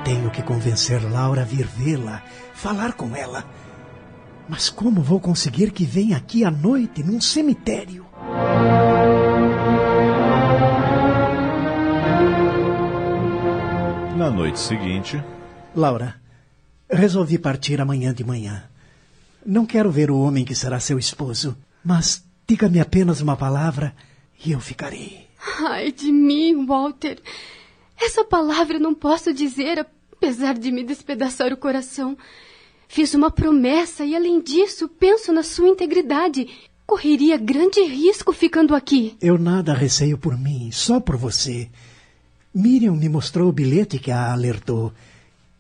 Tenho 0.04 0.30
que 0.30 0.42
convencer 0.42 1.02
Laura 1.10 1.42
a 1.42 1.46
vir 1.46 1.66
vê-la, 1.66 2.24
falar 2.54 2.94
com 2.94 3.16
ela. 3.16 3.44
Mas 4.48 4.70
como 4.70 5.02
vou 5.02 5.20
conseguir 5.20 5.72
que 5.72 5.86
venha 5.86 6.16
aqui 6.16 6.46
à 6.46 6.52
noite 6.52 7.04
num 7.04 7.20
cemitério? 7.20 8.06
Na 14.16 14.32
noite 14.32 14.60
seguinte. 14.60 15.22
Laura, 15.76 16.16
resolvi 16.90 17.38
partir 17.38 17.80
amanhã 17.82 18.14
de 18.14 18.24
manhã. 18.24 18.64
Não 19.46 19.66
quero 19.66 19.92
ver 19.92 20.12
o 20.12 20.20
homem 20.20 20.44
que 20.44 20.56
será 20.56 20.80
seu 20.80 21.00
esposo, 21.00 21.58
mas 21.84 22.24
diga-me 22.48 22.80
apenas 22.80 23.22
uma 23.22 23.38
palavra 23.38 23.94
e 24.44 24.52
eu 24.52 24.60
ficarei. 24.60 25.28
Ai 25.66 25.92
de 25.92 26.12
mim, 26.12 26.66
Walter. 26.66 27.22
Essa 28.00 28.24
palavra 28.24 28.80
não 28.80 28.94
posso 28.94 29.34
dizer, 29.34 29.80
apesar 30.12 30.58
de 30.58 30.72
me 30.72 30.84
despedaçar 30.84 31.52
o 31.52 31.58
coração. 31.58 32.18
Fiz 32.88 33.14
uma 33.14 33.32
promessa 33.32 34.06
e, 34.06 34.16
além 34.16 34.42
disso, 34.42 34.88
penso 34.88 35.34
na 35.34 35.44
sua 35.44 35.68
integridade. 35.68 36.48
Correria 36.86 37.38
grande 37.38 37.82
risco 37.84 38.32
ficando 38.32 38.74
aqui. 38.74 39.18
Eu 39.22 39.38
nada 39.38 39.74
receio 39.74 40.18
por 40.18 40.38
mim, 40.38 40.70
só 40.72 41.00
por 41.00 41.18
você. 41.18 41.70
Miriam 42.54 42.96
me 42.96 43.10
mostrou 43.10 43.50
o 43.50 43.52
bilhete 43.52 44.00
que 44.00 44.10
a 44.10 44.32
alertou. 44.32 44.94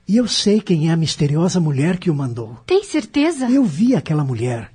E 0.08 0.15
eu 0.15 0.28
sei 0.28 0.62
quem 0.62 0.89
é 0.89 0.93
a 0.93 0.98
misteriosa 0.98 1.60
mulher 1.60 1.98
que 1.98 2.10
o 2.10 2.15
mandou. 2.15 2.58
Tem 2.65 2.84
certeza? 2.84 3.50
Eu 3.50 3.65
vi 3.65 3.93
aquela 3.93 4.24
mulher. 4.24 4.72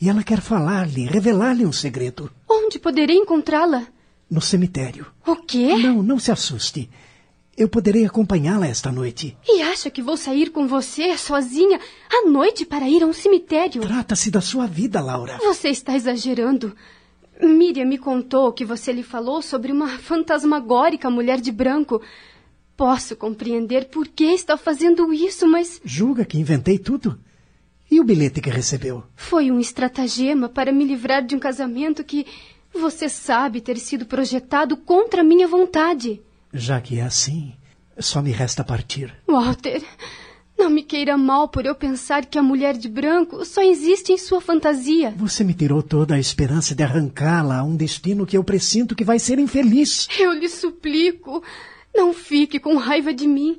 E 0.00 0.08
ela 0.08 0.22
quer 0.22 0.40
falar-lhe, 0.40 1.04
revelar-lhe 1.04 1.66
um 1.66 1.72
segredo. 1.72 2.30
Onde 2.48 2.78
poderei 2.78 3.16
encontrá-la? 3.16 3.86
No 4.30 4.40
cemitério. 4.40 5.06
O 5.26 5.36
quê? 5.36 5.76
Não, 5.76 6.02
não 6.02 6.18
se 6.18 6.32
assuste. 6.32 6.88
Eu 7.54 7.68
poderei 7.68 8.06
acompanhá-la 8.06 8.66
esta 8.66 8.90
noite. 8.90 9.36
E 9.46 9.60
acha 9.60 9.90
que 9.90 10.00
vou 10.00 10.16
sair 10.16 10.50
com 10.50 10.66
você, 10.66 11.18
sozinha, 11.18 11.78
à 12.10 12.26
noite 12.26 12.64
para 12.64 12.88
ir 12.88 13.02
a 13.02 13.06
um 13.06 13.12
cemitério? 13.12 13.82
Trata-se 13.82 14.30
da 14.30 14.40
sua 14.40 14.66
vida, 14.66 14.98
Laura. 15.02 15.36
Você 15.42 15.68
está 15.68 15.94
exagerando. 15.94 16.74
Miriam 17.42 17.86
me 17.86 17.98
contou 17.98 18.50
que 18.52 18.64
você 18.64 18.92
lhe 18.92 19.02
falou 19.02 19.42
sobre 19.42 19.72
uma 19.72 19.88
fantasmagórica 19.98 21.10
mulher 21.10 21.38
de 21.38 21.52
branco. 21.52 22.00
Posso 22.80 23.14
compreender 23.14 23.90
por 23.90 24.08
que 24.08 24.24
está 24.24 24.56
fazendo 24.56 25.12
isso, 25.12 25.46
mas. 25.46 25.82
Julga 25.84 26.24
que 26.24 26.38
inventei 26.38 26.78
tudo? 26.78 27.20
E 27.90 28.00
o 28.00 28.04
bilhete 28.04 28.40
que 28.40 28.48
recebeu? 28.48 29.04
Foi 29.14 29.50
um 29.50 29.60
estratagema 29.60 30.48
para 30.48 30.72
me 30.72 30.82
livrar 30.86 31.22
de 31.22 31.36
um 31.36 31.38
casamento 31.38 32.02
que 32.02 32.24
você 32.72 33.06
sabe 33.06 33.60
ter 33.60 33.76
sido 33.76 34.06
projetado 34.06 34.78
contra 34.78 35.22
minha 35.22 35.46
vontade. 35.46 36.22
Já 36.54 36.80
que 36.80 36.98
é 36.98 37.02
assim, 37.02 37.52
só 37.98 38.22
me 38.22 38.30
resta 38.30 38.64
partir. 38.64 39.14
Walter, 39.28 39.82
não 40.58 40.70
me 40.70 40.82
queira 40.82 41.18
mal 41.18 41.48
por 41.48 41.66
eu 41.66 41.74
pensar 41.74 42.24
que 42.24 42.38
a 42.38 42.42
mulher 42.42 42.78
de 42.78 42.88
branco 42.88 43.44
só 43.44 43.60
existe 43.60 44.10
em 44.10 44.16
sua 44.16 44.40
fantasia. 44.40 45.12
Você 45.18 45.44
me 45.44 45.52
tirou 45.52 45.82
toda 45.82 46.14
a 46.14 46.18
esperança 46.18 46.74
de 46.74 46.82
arrancá-la 46.82 47.58
a 47.58 47.62
um 47.62 47.76
destino 47.76 48.24
que 48.24 48.38
eu 48.38 48.42
presinto 48.42 48.96
que 48.96 49.04
vai 49.04 49.18
ser 49.18 49.38
infeliz. 49.38 50.08
Eu 50.18 50.32
lhe 50.32 50.48
suplico, 50.48 51.42
não 51.94 52.12
fique 52.12 52.58
com 52.58 52.76
raiva 52.76 53.12
de 53.12 53.26
mim. 53.26 53.58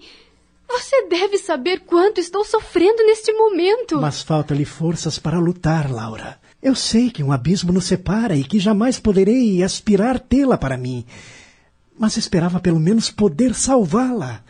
Você 0.68 1.08
deve 1.08 1.38
saber 1.38 1.82
quanto 1.82 2.20
estou 2.20 2.46
sofrendo 2.46 3.04
neste 3.04 3.34
momento. 3.34 4.00
Mas 4.00 4.22
falta-lhe 4.22 4.66
forças 4.66 5.20
para 5.20 5.40
lutar, 5.40 5.92
Laura. 5.92 6.40
Eu 6.62 6.76
sei 6.76 7.10
que 7.10 7.24
um 7.24 7.32
abismo 7.32 7.74
nos 7.74 7.86
separa 7.86 8.36
e 8.36 8.44
que 8.44 8.60
jamais 8.60 9.00
poderei 9.00 9.62
aspirar 9.64 10.20
tê-la 10.20 10.58
para 10.58 10.78
mim 10.78 11.06
mas 12.02 12.18
esperava 12.18 12.60
pelo 12.60 12.80
menos 12.80 13.12
poder 13.12 13.54
salvá-la. 13.54 14.44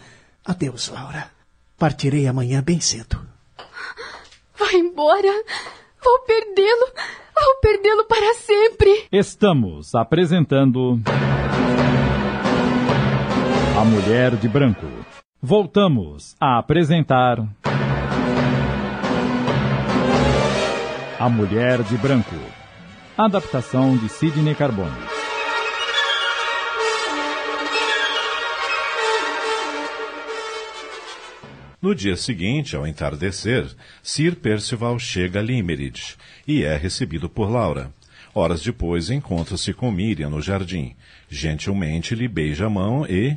Adeus, 0.45 0.87
Laura. 0.87 1.29
Partirei 1.77 2.25
amanhã 2.25 2.63
bem 2.63 2.79
cedo. 2.79 3.19
Vai 4.57 4.75
embora. 4.75 5.27
Vou 6.01 6.19
perdê-lo. 6.19 6.87
Vou 7.35 7.55
perdê-lo 7.61 8.05
para 8.05 8.33
sempre. 8.35 9.07
Estamos 9.11 9.93
apresentando. 9.93 11.01
A 13.81 13.83
Mulher 13.83 14.35
de 14.35 14.47
Branco. 14.47 14.85
Voltamos 15.41 16.35
a 16.39 16.59
apresentar. 16.59 17.39
A 21.17 21.27
Mulher 21.27 21.81
de 21.81 21.97
Branco. 21.97 22.35
Adaptação 23.17 23.97
de 23.97 24.07
Sidney 24.07 24.53
Carbone. 24.53 24.91
No 31.81 31.95
dia 31.95 32.15
seguinte, 32.15 32.75
ao 32.75 32.85
entardecer, 32.85 33.65
Sir 34.03 34.35
Percival 34.35 34.99
chega 34.99 35.39
a 35.39 35.41
Limerick 35.41 36.13
e 36.47 36.61
é 36.63 36.77
recebido 36.77 37.27
por 37.27 37.49
Laura. 37.49 37.91
Horas 38.31 38.61
depois, 38.61 39.09
encontra-se 39.09 39.73
com 39.73 39.89
Miriam 39.89 40.29
no 40.29 40.39
jardim. 40.39 40.95
Gentilmente 41.27 42.13
lhe 42.13 42.27
beija 42.27 42.67
a 42.67 42.69
mão 42.69 43.07
e. 43.07 43.35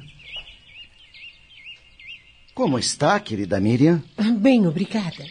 Como 2.54 2.78
está, 2.78 3.18
querida 3.18 3.58
Miriam? 3.58 4.02
Bem, 4.38 4.66
obrigada. 4.66 5.24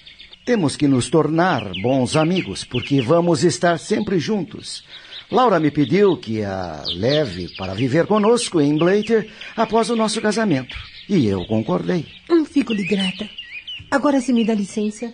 Temos 0.46 0.76
que 0.76 0.90
nos 0.90 1.10
tornar 1.10 1.72
bons 1.82 2.18
amigos, 2.18 2.66
porque 2.66 3.02
vamos 3.02 3.46
estar 3.46 3.80
sempre 3.80 4.20
juntos. 4.20 4.84
Laura 5.32 5.58
me 5.58 5.72
pediu 5.72 6.18
que 6.18 6.44
a 6.44 6.84
leve 6.94 7.48
para 7.58 7.74
viver 7.74 8.08
conosco 8.08 8.60
em 8.60 8.78
Blater 8.78 9.30
após 9.56 9.90
o 9.90 9.96
nosso 9.96 10.22
casamento. 10.22 10.76
E 11.08 11.26
eu 11.26 11.46
concordei. 11.46 12.06
Hum, 12.30 12.44
Fico-lhe 12.44 12.84
grata. 12.84 13.30
Agora 13.90 14.20
se 14.20 14.34
me 14.34 14.44
dá 14.44 14.54
licença. 14.54 15.12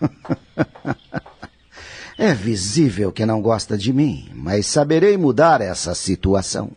é 2.16 2.32
visível 2.32 3.12
que 3.12 3.26
não 3.26 3.42
gosta 3.42 3.76
de 3.76 3.92
mim, 3.92 4.30
mas 4.34 4.66
saberei 4.66 5.18
mudar 5.18 5.60
essa 5.60 5.94
situação. 5.94 6.72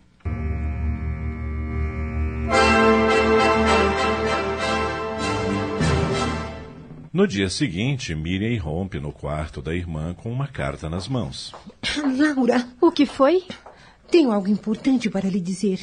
No 7.16 7.26
dia 7.26 7.50
seguinte, 7.50 8.14
Miriam 8.14 8.50
irrompe 8.50 9.00
no 9.00 9.10
quarto 9.10 9.62
da 9.62 9.74
irmã 9.74 10.14
com 10.14 10.30
uma 10.30 10.50
carta 10.50 10.90
nas 10.90 11.08
mãos. 11.08 11.54
Laura. 12.18 12.68
O 12.82 12.92
que 12.92 13.06
foi? 13.06 13.46
Tenho 14.12 14.34
algo 14.34 14.50
importante 14.50 15.10
para 15.10 15.30
lhe 15.30 15.40
dizer. 15.40 15.80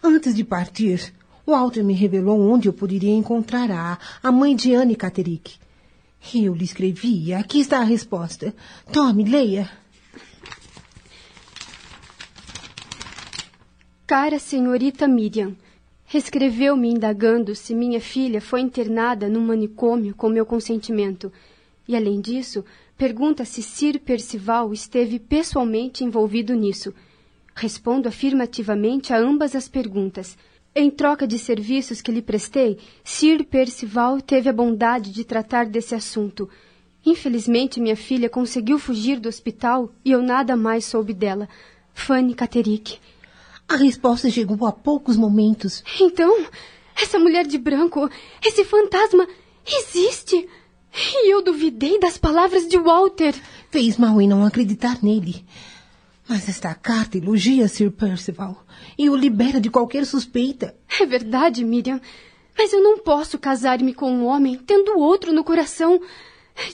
Antes 0.00 0.32
de 0.32 0.44
partir, 0.44 1.12
Walter 1.44 1.82
me 1.82 1.92
revelou 1.92 2.40
onde 2.40 2.68
eu 2.68 2.72
poderia 2.72 3.12
encontrar 3.12 3.68
a, 3.68 3.98
a 4.22 4.30
mãe 4.30 4.54
de 4.54 4.72
Anne 4.72 4.94
Caterick. 4.94 5.56
Eu 6.32 6.54
lhe 6.54 6.66
escrevi. 6.66 7.34
Aqui 7.34 7.58
está 7.58 7.80
a 7.80 7.84
resposta. 7.84 8.54
Tome, 8.92 9.24
leia. 9.24 9.68
Cara 14.06 14.38
senhorita 14.38 15.08
Miriam, 15.08 15.56
Escreveu-me 16.12 16.88
indagando 16.88 17.54
se 17.54 17.72
minha 17.72 18.00
filha 18.00 18.40
foi 18.40 18.60
internada 18.60 19.28
num 19.28 19.40
manicômio 19.40 20.12
com 20.12 20.28
meu 20.28 20.44
consentimento. 20.44 21.32
E, 21.86 21.94
além 21.94 22.20
disso, 22.20 22.64
pergunta 22.98 23.44
se 23.44 23.62
Sir 23.62 24.00
Percival 24.00 24.72
esteve 24.72 25.20
pessoalmente 25.20 26.02
envolvido 26.02 26.52
nisso. 26.54 26.92
Respondo 27.54 28.08
afirmativamente 28.08 29.12
a 29.12 29.18
ambas 29.18 29.54
as 29.54 29.68
perguntas. 29.68 30.36
Em 30.74 30.90
troca 30.90 31.28
de 31.28 31.38
serviços 31.38 32.00
que 32.00 32.10
lhe 32.10 32.22
prestei, 32.22 32.78
Sir 33.04 33.44
Percival 33.44 34.20
teve 34.20 34.48
a 34.48 34.52
bondade 34.52 35.12
de 35.12 35.24
tratar 35.24 35.66
desse 35.66 35.94
assunto. 35.94 36.48
Infelizmente, 37.06 37.80
minha 37.80 37.96
filha 37.96 38.28
conseguiu 38.28 38.80
fugir 38.80 39.20
do 39.20 39.28
hospital 39.28 39.92
e 40.04 40.10
eu 40.10 40.22
nada 40.22 40.56
mais 40.56 40.84
soube 40.84 41.14
dela. 41.14 41.48
Fanny 41.94 42.34
Caterick. 42.34 42.98
A 43.70 43.76
resposta 43.76 44.28
chegou 44.28 44.66
há 44.66 44.72
poucos 44.72 45.16
momentos. 45.16 45.84
Então, 46.00 46.44
essa 47.00 47.20
mulher 47.20 47.46
de 47.46 47.56
branco, 47.56 48.10
esse 48.44 48.64
fantasma, 48.64 49.28
existe. 49.64 50.48
E 50.92 51.32
eu 51.32 51.40
duvidei 51.40 52.00
das 52.00 52.18
palavras 52.18 52.66
de 52.66 52.76
Walter. 52.76 53.32
Fez 53.70 53.96
mal 53.96 54.20
em 54.20 54.26
não 54.26 54.44
acreditar 54.44 54.98
nele. 55.04 55.46
Mas 56.28 56.48
esta 56.48 56.74
carta 56.74 57.16
elogia 57.16 57.68
Sir 57.68 57.92
Percival 57.92 58.66
e 58.98 59.08
o 59.08 59.14
libera 59.14 59.60
de 59.60 59.70
qualquer 59.70 60.04
suspeita. 60.04 60.74
É 61.00 61.06
verdade, 61.06 61.64
Miriam. 61.64 62.00
Mas 62.58 62.72
eu 62.72 62.82
não 62.82 62.98
posso 62.98 63.38
casar-me 63.38 63.94
com 63.94 64.10
um 64.10 64.26
homem 64.26 64.56
tendo 64.56 64.98
outro 64.98 65.32
no 65.32 65.44
coração. 65.44 66.00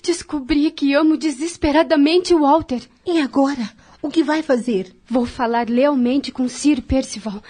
Descobri 0.02 0.70
que 0.70 0.94
amo 0.94 1.18
desesperadamente 1.18 2.35
Walter. 2.35 2.80
E 3.04 3.20
agora? 3.20 3.70
O 4.07 4.09
que 4.09 4.23
vai 4.23 4.40
fazer? 4.40 4.95
Vou 5.05 5.27
falar 5.27 5.69
lealmente 5.69 6.31
com 6.31 6.49
Sir 6.49 6.81
Percival. 6.81 7.42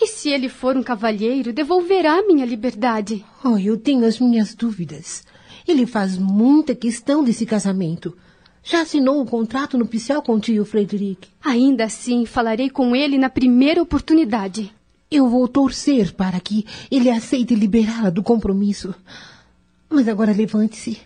E 0.00 0.06
se 0.06 0.30
ele 0.30 0.48
for 0.48 0.74
um 0.74 0.82
cavalheiro, 0.82 1.52
devolverá 1.52 2.26
minha 2.26 2.46
liberdade. 2.46 3.22
Oh, 3.44 3.58
eu 3.58 3.76
tenho 3.76 4.06
as 4.06 4.18
minhas 4.18 4.54
dúvidas. 4.54 5.22
Ele 5.66 5.84
faz 5.84 6.16
muita 6.16 6.74
questão 6.74 7.22
desse 7.22 7.44
casamento. 7.44 8.16
Já 8.64 8.80
assinou 8.80 9.20
o 9.20 9.26
contrato 9.26 9.76
nupcial 9.76 10.22
com 10.22 10.36
o 10.36 10.40
tio 10.40 10.64
Frederick? 10.64 11.28
Ainda 11.44 11.84
assim, 11.84 12.24
falarei 12.24 12.70
com 12.70 12.96
ele 12.96 13.18
na 13.18 13.28
primeira 13.28 13.82
oportunidade. 13.82 14.74
Eu 15.10 15.28
vou 15.28 15.46
torcer 15.46 16.14
para 16.14 16.40
que 16.40 16.64
ele 16.90 17.10
aceite 17.10 17.54
liberá-la 17.54 18.08
do 18.08 18.22
compromisso. 18.22 18.94
Mas 19.90 20.08
agora 20.08 20.32
levante-se. 20.32 20.98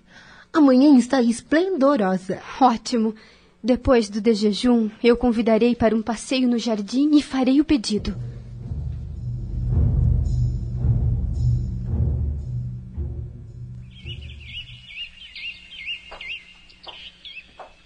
Amanhã 0.52 0.96
está 0.96 1.20
esplendorosa. 1.20 2.40
Ótimo. 2.60 3.16
Depois 3.64 4.08
do 4.08 4.20
de 4.20 4.34
jejum, 4.34 4.90
eu 5.04 5.16
convidarei 5.16 5.76
para 5.76 5.94
um 5.94 6.02
passeio 6.02 6.48
no 6.48 6.58
jardim 6.58 7.16
e 7.16 7.22
farei 7.22 7.60
o 7.60 7.64
pedido. 7.64 8.16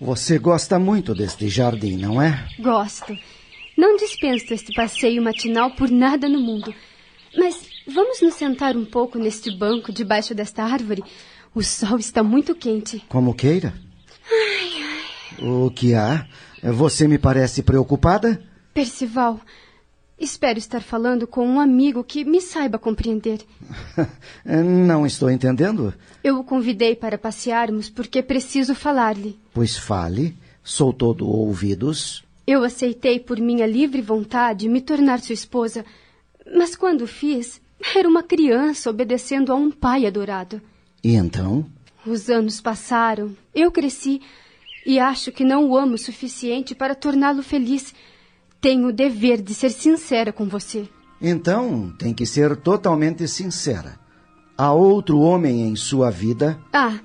Você 0.00 0.38
gosta 0.38 0.78
muito 0.78 1.14
deste 1.14 1.48
jardim, 1.48 1.96
não 1.96 2.22
é? 2.22 2.48
Gosto. 2.58 3.18
Não 3.76 3.96
dispenso 3.96 4.54
este 4.54 4.72
passeio 4.74 5.22
matinal 5.22 5.72
por 5.72 5.90
nada 5.90 6.26
no 6.26 6.40
mundo. 6.40 6.74
Mas 7.36 7.68
vamos 7.86 8.22
nos 8.22 8.34
sentar 8.34 8.76
um 8.76 8.84
pouco 8.86 9.18
neste 9.18 9.50
banco 9.50 9.92
debaixo 9.92 10.34
desta 10.34 10.64
árvore. 10.64 11.04
O 11.54 11.62
sol 11.62 11.98
está 11.98 12.22
muito 12.22 12.54
quente. 12.54 13.02
Como 13.08 13.34
queira. 13.34 13.74
Ai, 14.30 14.82
ai. 14.82 14.95
O 15.42 15.70
que 15.70 15.94
há? 15.94 16.26
Você 16.62 17.06
me 17.06 17.18
parece 17.18 17.62
preocupada? 17.62 18.42
Percival, 18.72 19.40
espero 20.18 20.58
estar 20.58 20.80
falando 20.80 21.26
com 21.26 21.46
um 21.46 21.60
amigo 21.60 22.02
que 22.02 22.24
me 22.24 22.40
saiba 22.40 22.78
compreender. 22.78 23.40
Não 24.44 25.06
estou 25.06 25.30
entendendo. 25.30 25.94
Eu 26.24 26.38
o 26.38 26.44
convidei 26.44 26.94
para 26.96 27.18
passearmos 27.18 27.88
porque 27.90 28.22
preciso 28.22 28.74
falar-lhe. 28.74 29.38
Pois 29.52 29.76
fale. 29.76 30.36
Sou 30.62 30.92
todo 30.92 31.28
ouvidos. 31.28 32.24
Eu 32.46 32.64
aceitei 32.64 33.20
por 33.20 33.38
minha 33.38 33.66
livre 33.66 34.00
vontade 34.00 34.68
me 34.68 34.80
tornar 34.80 35.20
sua 35.20 35.34
esposa, 35.34 35.84
mas 36.56 36.74
quando 36.74 37.06
fiz, 37.06 37.60
era 37.94 38.08
uma 38.08 38.22
criança 38.22 38.90
obedecendo 38.90 39.52
a 39.52 39.54
um 39.54 39.70
pai 39.70 40.06
adorado. 40.06 40.60
E 41.02 41.14
então? 41.14 41.66
Os 42.04 42.28
anos 42.30 42.60
passaram, 42.60 43.36
eu 43.54 43.70
cresci 43.70 44.20
e 44.86 45.00
acho 45.00 45.32
que 45.32 45.44
não 45.44 45.68
o 45.68 45.76
amo 45.76 45.94
o 45.94 45.98
suficiente 45.98 46.72
para 46.72 46.94
torná-lo 46.94 47.42
feliz. 47.42 47.92
Tenho 48.60 48.88
o 48.88 48.92
dever 48.92 49.42
de 49.42 49.52
ser 49.52 49.70
sincera 49.70 50.32
com 50.32 50.46
você. 50.46 50.88
Então, 51.20 51.92
tem 51.98 52.14
que 52.14 52.24
ser 52.24 52.56
totalmente 52.56 53.26
sincera. 53.26 53.98
Há 54.56 54.72
outro 54.72 55.18
homem 55.18 55.62
em 55.62 55.74
sua 55.74 56.10
vida? 56.10 56.58
Ah, 56.72 57.00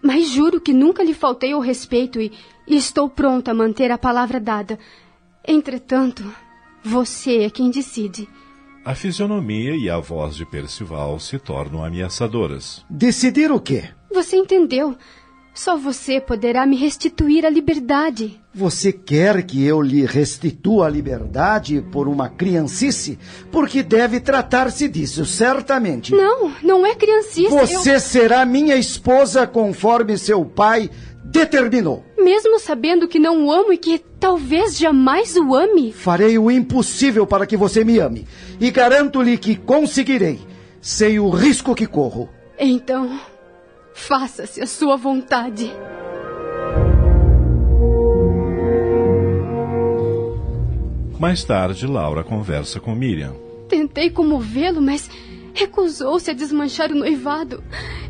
mas 0.00 0.30
juro 0.30 0.60
que 0.60 0.72
nunca 0.72 1.02
lhe 1.02 1.12
faltei 1.12 1.52
ao 1.52 1.60
respeito 1.60 2.20
e, 2.20 2.32
e 2.66 2.76
estou 2.76 3.10
pronta 3.10 3.50
a 3.50 3.54
manter 3.54 3.90
a 3.90 3.98
palavra 3.98 4.38
dada. 4.38 4.78
Entretanto, 5.46 6.22
você 6.82 7.38
é 7.38 7.50
quem 7.50 7.70
decide. 7.70 8.28
A 8.84 8.94
fisionomia 8.94 9.74
e 9.74 9.90
a 9.90 9.98
voz 9.98 10.36
de 10.36 10.46
Percival 10.46 11.18
se 11.18 11.40
tornam 11.40 11.84
ameaçadoras. 11.84 12.84
Decidir 12.88 13.50
o 13.50 13.60
quê? 13.60 13.90
Você 14.12 14.36
entendeu? 14.36 14.96
Só 15.56 15.74
você 15.74 16.20
poderá 16.20 16.66
me 16.66 16.76
restituir 16.76 17.46
a 17.46 17.48
liberdade. 17.48 18.38
Você 18.54 18.92
quer 18.92 19.42
que 19.42 19.64
eu 19.64 19.80
lhe 19.80 20.04
restitua 20.04 20.86
a 20.86 20.90
liberdade 20.90 21.82
por 21.90 22.08
uma 22.08 22.28
criancice? 22.28 23.18
Porque 23.50 23.82
deve 23.82 24.20
tratar-se 24.20 24.86
disso, 24.86 25.24
certamente. 25.24 26.14
Não, 26.14 26.52
não 26.62 26.84
é 26.84 26.94
criancice. 26.94 27.48
Você 27.48 27.94
eu... 27.94 28.00
será 28.00 28.44
minha 28.44 28.76
esposa 28.76 29.46
conforme 29.46 30.18
seu 30.18 30.44
pai 30.44 30.90
determinou. 31.24 32.04
Mesmo 32.18 32.60
sabendo 32.60 33.08
que 33.08 33.18
não 33.18 33.46
o 33.46 33.50
amo 33.50 33.72
e 33.72 33.78
que 33.78 33.98
talvez 33.98 34.76
jamais 34.76 35.36
o 35.36 35.54
ame? 35.54 35.90
Farei 35.90 36.36
o 36.36 36.50
impossível 36.50 37.26
para 37.26 37.46
que 37.46 37.56
você 37.56 37.82
me 37.82 37.98
ame. 37.98 38.28
E 38.60 38.70
garanto-lhe 38.70 39.38
que 39.38 39.56
conseguirei. 39.56 40.38
Sei 40.82 41.18
o 41.18 41.30
risco 41.30 41.74
que 41.74 41.86
corro. 41.86 42.28
Então, 42.58 43.18
faça-se 43.96 44.60
a 44.60 44.66
sua 44.66 44.96
vontade. 44.96 45.72
Mais 51.18 51.42
tarde, 51.42 51.86
Laura 51.86 52.22
conversa 52.22 52.78
com 52.78 52.94
Miriam. 52.94 53.34
Tentei 53.68 54.10
comovê-lo, 54.10 54.82
mas 54.82 55.10
recusou-se 55.54 56.30
a 56.30 56.34
desmanchar 56.34 56.92
o 56.92 56.94
noivado. 56.94 57.64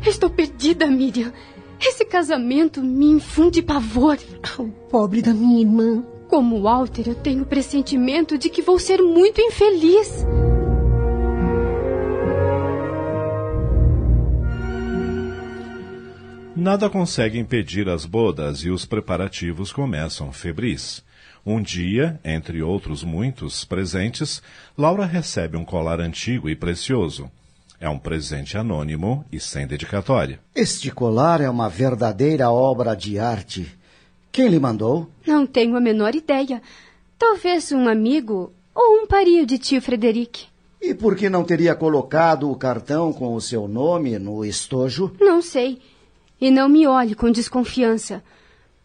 Estou 0.05 0.29
perdida, 0.29 0.85
Miriam. 0.87 1.33
Esse 1.79 2.03
casamento 2.03 2.83
me 2.83 3.05
infunde 3.05 3.61
pavor. 3.61 4.17
Oh, 4.59 4.65
pobre 4.89 5.21
da 5.21 5.33
minha 5.33 5.61
irmã. 5.61 6.03
Como 6.27 6.61
Walter, 6.61 7.07
eu 7.07 7.15
tenho 7.15 7.43
o 7.43 7.45
pressentimento 7.45 8.37
de 8.37 8.49
que 8.49 8.61
vou 8.61 8.77
ser 8.77 9.01
muito 9.01 9.39
infeliz. 9.39 10.25
Nada 16.59 16.89
consegue 16.89 17.37
impedir 17.37 17.87
as 17.87 18.03
bodas 18.03 18.61
e 18.61 18.71
os 18.71 18.83
preparativos 18.83 19.71
começam 19.71 20.33
febris. 20.33 21.03
Um 21.45 21.61
dia, 21.61 22.19
entre 22.25 22.63
outros 22.63 23.03
muitos 23.03 23.63
presentes, 23.63 24.41
Laura 24.75 25.05
recebe 25.05 25.55
um 25.55 25.63
colar 25.63 26.01
antigo 26.01 26.49
e 26.49 26.55
precioso. 26.55 27.29
É 27.79 27.87
um 27.87 27.99
presente 27.99 28.57
anônimo 28.57 29.23
e 29.31 29.39
sem 29.39 29.67
dedicatória. 29.67 30.39
Este 30.55 30.89
colar 30.89 31.41
é 31.41 31.47
uma 31.47 31.69
verdadeira 31.69 32.49
obra 32.49 32.95
de 32.95 33.19
arte. 33.19 33.71
Quem 34.31 34.47
lhe 34.47 34.59
mandou? 34.59 35.07
Não 35.27 35.45
tenho 35.45 35.77
a 35.77 35.79
menor 35.79 36.15
ideia. 36.15 36.59
Talvez 37.19 37.71
um 37.71 37.87
amigo 37.87 38.51
ou 38.73 39.03
um 39.03 39.05
pario 39.05 39.45
de 39.45 39.59
tio 39.59 39.79
Frederic. 39.79 40.45
E 40.81 40.95
por 40.95 41.15
que 41.15 41.29
não 41.29 41.43
teria 41.43 41.75
colocado 41.75 42.49
o 42.49 42.55
cartão 42.55 43.13
com 43.13 43.35
o 43.35 43.41
seu 43.41 43.67
nome 43.67 44.17
no 44.17 44.43
estojo? 44.43 45.13
Não 45.19 45.39
sei. 45.39 45.79
E 46.39 46.51
não 46.51 46.69
me 46.69 46.85
olhe 46.87 47.15
com 47.15 47.31
desconfiança. 47.31 48.23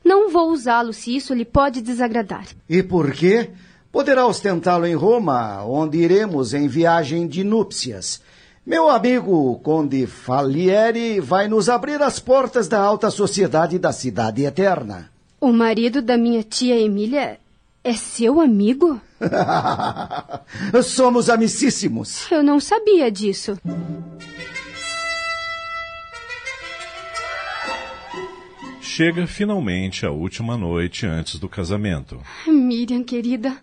Não 0.04 0.30
vou 0.30 0.50
usá-lo 0.50 0.92
se 0.92 1.14
isso 1.14 1.34
lhe 1.34 1.44
pode 1.44 1.80
desagradar. 1.80 2.46
E 2.68 2.82
por 2.82 3.12
quê? 3.12 3.50
Poderá 3.90 4.26
ostentá-lo 4.26 4.86
em 4.86 4.94
Roma, 4.94 5.62
onde 5.64 5.98
iremos 5.98 6.54
em 6.54 6.66
viagem 6.66 7.26
de 7.26 7.44
núpcias. 7.44 8.20
Meu 8.64 8.88
amigo 8.88 9.60
Conde 9.62 10.06
Falieri 10.06 11.20
vai 11.20 11.48
nos 11.48 11.68
abrir 11.68 12.00
as 12.00 12.18
portas 12.18 12.68
da 12.68 12.80
alta 12.80 13.10
sociedade 13.10 13.78
da 13.78 13.92
Cidade 13.92 14.44
Eterna. 14.44 15.10
O 15.40 15.52
marido 15.52 16.00
da 16.00 16.16
minha 16.16 16.42
tia 16.42 16.80
Emília 16.80 17.38
é 17.84 17.92
seu 17.92 18.40
amigo? 18.40 19.00
Somos 20.84 21.28
amicíssimos. 21.28 22.30
Eu 22.30 22.42
não 22.42 22.60
sabia 22.60 23.10
disso. 23.10 23.58
Chega 28.82 29.28
finalmente 29.28 30.04
a 30.04 30.10
última 30.10 30.56
noite 30.56 31.06
antes 31.06 31.38
do 31.38 31.48
casamento. 31.48 32.20
Miriam, 32.48 33.04
querida, 33.04 33.56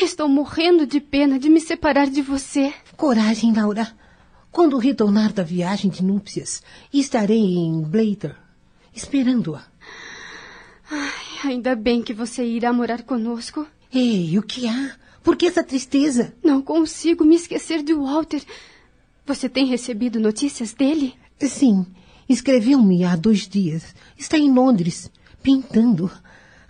estou 0.00 0.28
morrendo 0.28 0.86
de 0.86 1.00
pena 1.00 1.36
de 1.36 1.50
me 1.50 1.60
separar 1.60 2.08
de 2.08 2.22
você. 2.22 2.72
Coragem, 2.96 3.52
Laura. 3.52 3.92
Quando 4.52 4.78
retornar 4.78 5.32
da 5.32 5.42
viagem 5.42 5.90
de 5.90 6.04
núpcias, 6.04 6.62
estarei 6.94 7.56
em 7.56 7.82
Blater. 7.82 8.36
esperando-a. 8.94 9.64
Ainda 11.44 11.74
bem 11.74 12.00
que 12.02 12.14
você 12.14 12.44
irá 12.44 12.72
morar 12.72 13.02
conosco. 13.02 13.66
Ei, 13.92 14.38
o 14.38 14.42
que 14.42 14.68
há? 14.68 14.94
Por 15.24 15.36
que 15.36 15.46
essa 15.46 15.64
tristeza? 15.64 16.34
Não 16.42 16.62
consigo 16.62 17.24
me 17.24 17.34
esquecer 17.34 17.82
de 17.82 17.94
Walter. 17.94 18.42
Você 19.26 19.48
tem 19.48 19.66
recebido 19.66 20.20
notícias 20.20 20.72
dele? 20.72 21.14
Sim, 21.40 21.86
escreveu-me 22.28 23.04
há 23.04 23.16
dois 23.16 23.48
dias. 23.48 23.94
Está 24.22 24.38
em 24.38 24.54
Londres, 24.54 25.10
pintando. 25.42 26.08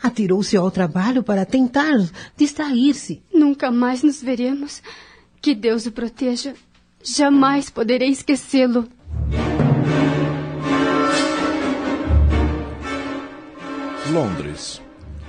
Atirou-se 0.02 0.56
ao 0.56 0.70
trabalho 0.70 1.22
para 1.22 1.44
tentar 1.44 1.92
distrair-se. 2.34 3.22
Nunca 3.30 3.70
mais 3.70 4.02
nos 4.02 4.22
veremos. 4.22 4.82
Que 5.38 5.54
Deus 5.54 5.84
o 5.84 5.92
proteja. 5.92 6.54
Jamais 7.04 7.68
poderei 7.68 8.08
esquecê-lo. 8.08 8.88
Londres. 14.10 14.80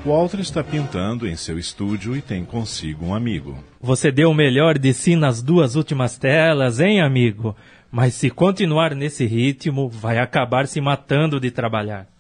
Walter 0.06 0.40
está 0.40 0.64
pintando 0.64 1.28
em 1.28 1.36
seu 1.36 1.60
estúdio 1.60 2.16
e 2.16 2.22
tem 2.22 2.46
consigo 2.46 3.06
um 3.06 3.14
amigo. 3.14 3.62
Você 3.82 4.14
deu 4.14 4.32
o 4.32 4.34
melhor 4.34 4.80
de 4.80 4.94
si 4.94 5.18
nas 5.18 5.44
duas 5.44 5.76
últimas 5.76 6.18
telas, 6.18 6.80
hein, 6.80 7.02
amigo? 7.02 7.54
Mas 7.92 8.14
se 8.14 8.30
continuar 8.30 8.96
nesse 8.96 9.26
ritmo, 9.26 9.90
vai 9.90 10.20
acabar 10.20 10.68
se 10.68 10.80
matando 10.80 11.38
de 11.38 11.52
trabalhar. 11.52 12.13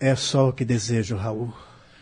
É 0.00 0.16
só 0.16 0.48
o 0.48 0.52
que 0.52 0.64
desejo, 0.64 1.14
Raul. 1.14 1.52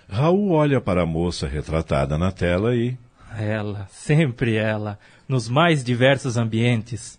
Raul 0.08 0.52
olha 0.52 0.80
para 0.80 1.02
a 1.02 1.06
moça 1.06 1.48
retratada 1.48 2.16
na 2.16 2.30
tela 2.30 2.76
e. 2.76 2.96
Ela, 3.36 3.88
sempre 3.90 4.54
ela, 4.54 4.98
nos 5.28 5.48
mais 5.48 5.82
diversos 5.82 6.36
ambientes. 6.36 7.18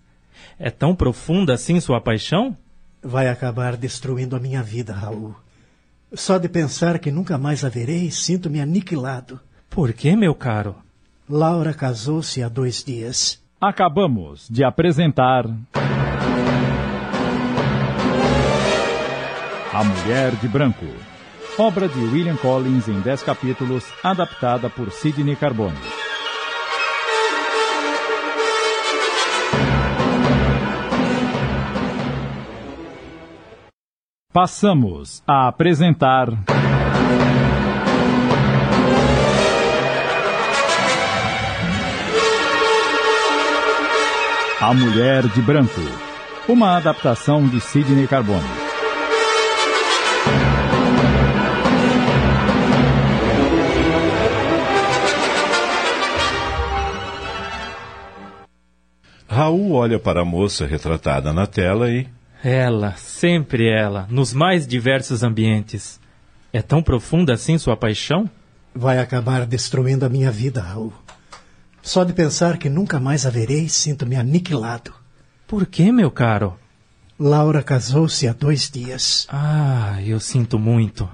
É 0.57 0.71
tão 0.71 0.95
profunda 0.95 1.53
assim 1.53 1.81
sua 1.81 1.99
paixão? 1.99 2.55
Vai 3.03 3.27
acabar 3.27 3.75
destruindo 3.75 4.35
a 4.35 4.39
minha 4.39 4.63
vida, 4.63 4.93
Raul. 4.93 5.35
Só 6.13 6.37
de 6.37 6.47
pensar 6.47 6.97
que 6.97 7.11
nunca 7.11 7.37
mais 7.37 7.63
a 7.63 7.69
verei, 7.69 8.09
sinto-me 8.09 8.59
aniquilado. 8.59 9.39
Por 9.69 9.93
que, 9.93 10.15
meu 10.15 10.33
caro? 10.33 10.75
Laura 11.29 11.73
casou-se 11.73 12.41
há 12.41 12.49
dois 12.49 12.83
dias. 12.83 13.39
Acabamos 13.61 14.47
de 14.49 14.63
apresentar. 14.63 15.45
A 19.71 19.83
Mulher 19.83 20.31
de 20.37 20.47
Branco. 20.47 20.87
Obra 21.55 21.87
de 21.87 21.99
William 21.99 22.35
Collins 22.37 22.87
em 22.87 22.99
10 23.01 23.21
capítulos, 23.21 23.85
adaptada 24.03 24.67
por 24.67 24.91
Sidney 24.91 25.35
Carbone. 25.35 25.77
Passamos 34.33 35.21
a 35.27 35.47
apresentar. 35.47 36.29
A 44.59 44.73
Mulher 44.73 45.27
de 45.27 45.41
Branco. 45.43 45.69
Uma 46.47 46.75
adaptação 46.75 47.47
de 47.47 47.61
Sidney 47.61 48.07
Carbone. 48.07 48.68
Raul 59.29 59.73
olha 59.73 59.99
para 59.99 60.21
a 60.21 60.25
moça 60.25 60.65
retratada 60.65 61.31
na 61.31 61.45
tela 61.45 61.91
e. 61.91 62.07
Ela, 62.43 62.95
sempre 62.95 63.69
ela, 63.69 64.07
nos 64.09 64.33
mais 64.33 64.65
diversos 64.65 65.21
ambientes. 65.21 65.99
É 66.51 66.63
tão 66.63 66.81
profunda 66.81 67.33
assim 67.33 67.55
sua 67.59 67.77
paixão? 67.77 68.27
Vai 68.73 68.97
acabar 68.97 69.45
destruindo 69.45 70.03
a 70.03 70.09
minha 70.09 70.31
vida, 70.31 70.61
Raul. 70.61 70.91
Só 71.79 72.03
de 72.03 72.11
pensar 72.11 72.57
que 72.57 72.69
nunca 72.69 72.99
mais 72.99 73.23
a 73.23 73.29
verei, 73.29 73.69
sinto-me 73.69 74.15
aniquilado. 74.15 74.93
Por 75.47 75.67
que, 75.67 75.91
meu 75.91 76.09
caro? 76.09 76.57
Laura 77.19 77.61
casou-se 77.61 78.27
há 78.27 78.33
dois 78.33 78.69
dias. 78.71 79.27
Ah, 79.29 79.99
eu 80.03 80.19
sinto 80.19 80.57
muito. 80.57 81.07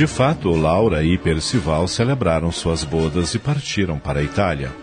De 0.00 0.06
fato, 0.06 0.48
Laura 0.52 1.04
e 1.04 1.18
Percival 1.18 1.86
celebraram 1.86 2.50
suas 2.50 2.84
bodas 2.84 3.34
e 3.34 3.38
partiram 3.38 3.98
para 3.98 4.20
a 4.20 4.22
Itália. 4.22 4.74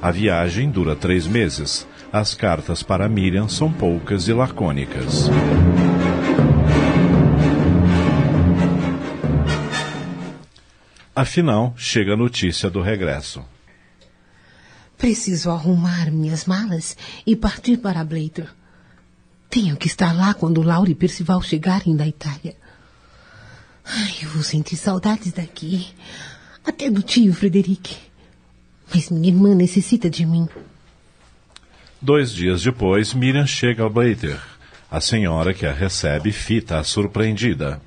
A 0.00 0.10
viagem 0.10 0.70
dura 0.70 0.96
três 0.96 1.26
meses. 1.26 1.86
As 2.10 2.34
cartas 2.34 2.82
para 2.82 3.06
Miriam 3.06 3.48
são 3.50 3.70
poucas 3.70 4.28
e 4.28 4.32
lacônicas. 4.32 5.28
Afinal, 11.14 11.74
chega 11.76 12.14
a 12.14 12.16
notícia 12.16 12.70
do 12.70 12.80
regresso. 12.80 13.44
Preciso 14.96 15.50
arrumar 15.50 16.10
minhas 16.10 16.46
malas 16.46 16.96
e 17.26 17.36
partir 17.36 17.76
para 17.76 18.02
Blater. 18.02 18.48
Tenho 19.50 19.76
que 19.76 19.86
estar 19.86 20.16
lá 20.16 20.32
quando 20.32 20.62
Laura 20.62 20.90
e 20.90 20.94
Percival 20.94 21.42
chegarem 21.42 21.94
da 21.94 22.06
Itália. 22.08 22.61
Ai, 23.94 24.14
eu 24.22 24.28
vou 24.30 24.42
sentir 24.42 24.76
saudades 24.76 25.32
daqui. 25.32 25.88
Até 26.64 26.88
do 26.88 27.02
tio 27.02 27.34
Frederic. 27.34 27.94
Mas 28.94 29.10
minha 29.10 29.28
irmã 29.28 29.54
necessita 29.54 30.08
de 30.08 30.24
mim. 30.24 30.48
Dois 32.00 32.32
dias 32.32 32.62
depois, 32.62 33.12
Miriam 33.12 33.46
chega 33.46 33.82
ao 33.82 33.90
Blater. 33.90 34.40
A 34.90 34.98
senhora 34.98 35.52
que 35.52 35.66
a 35.66 35.72
recebe 35.72 36.32
fita 36.32 36.82
surpreendida. 36.82 37.82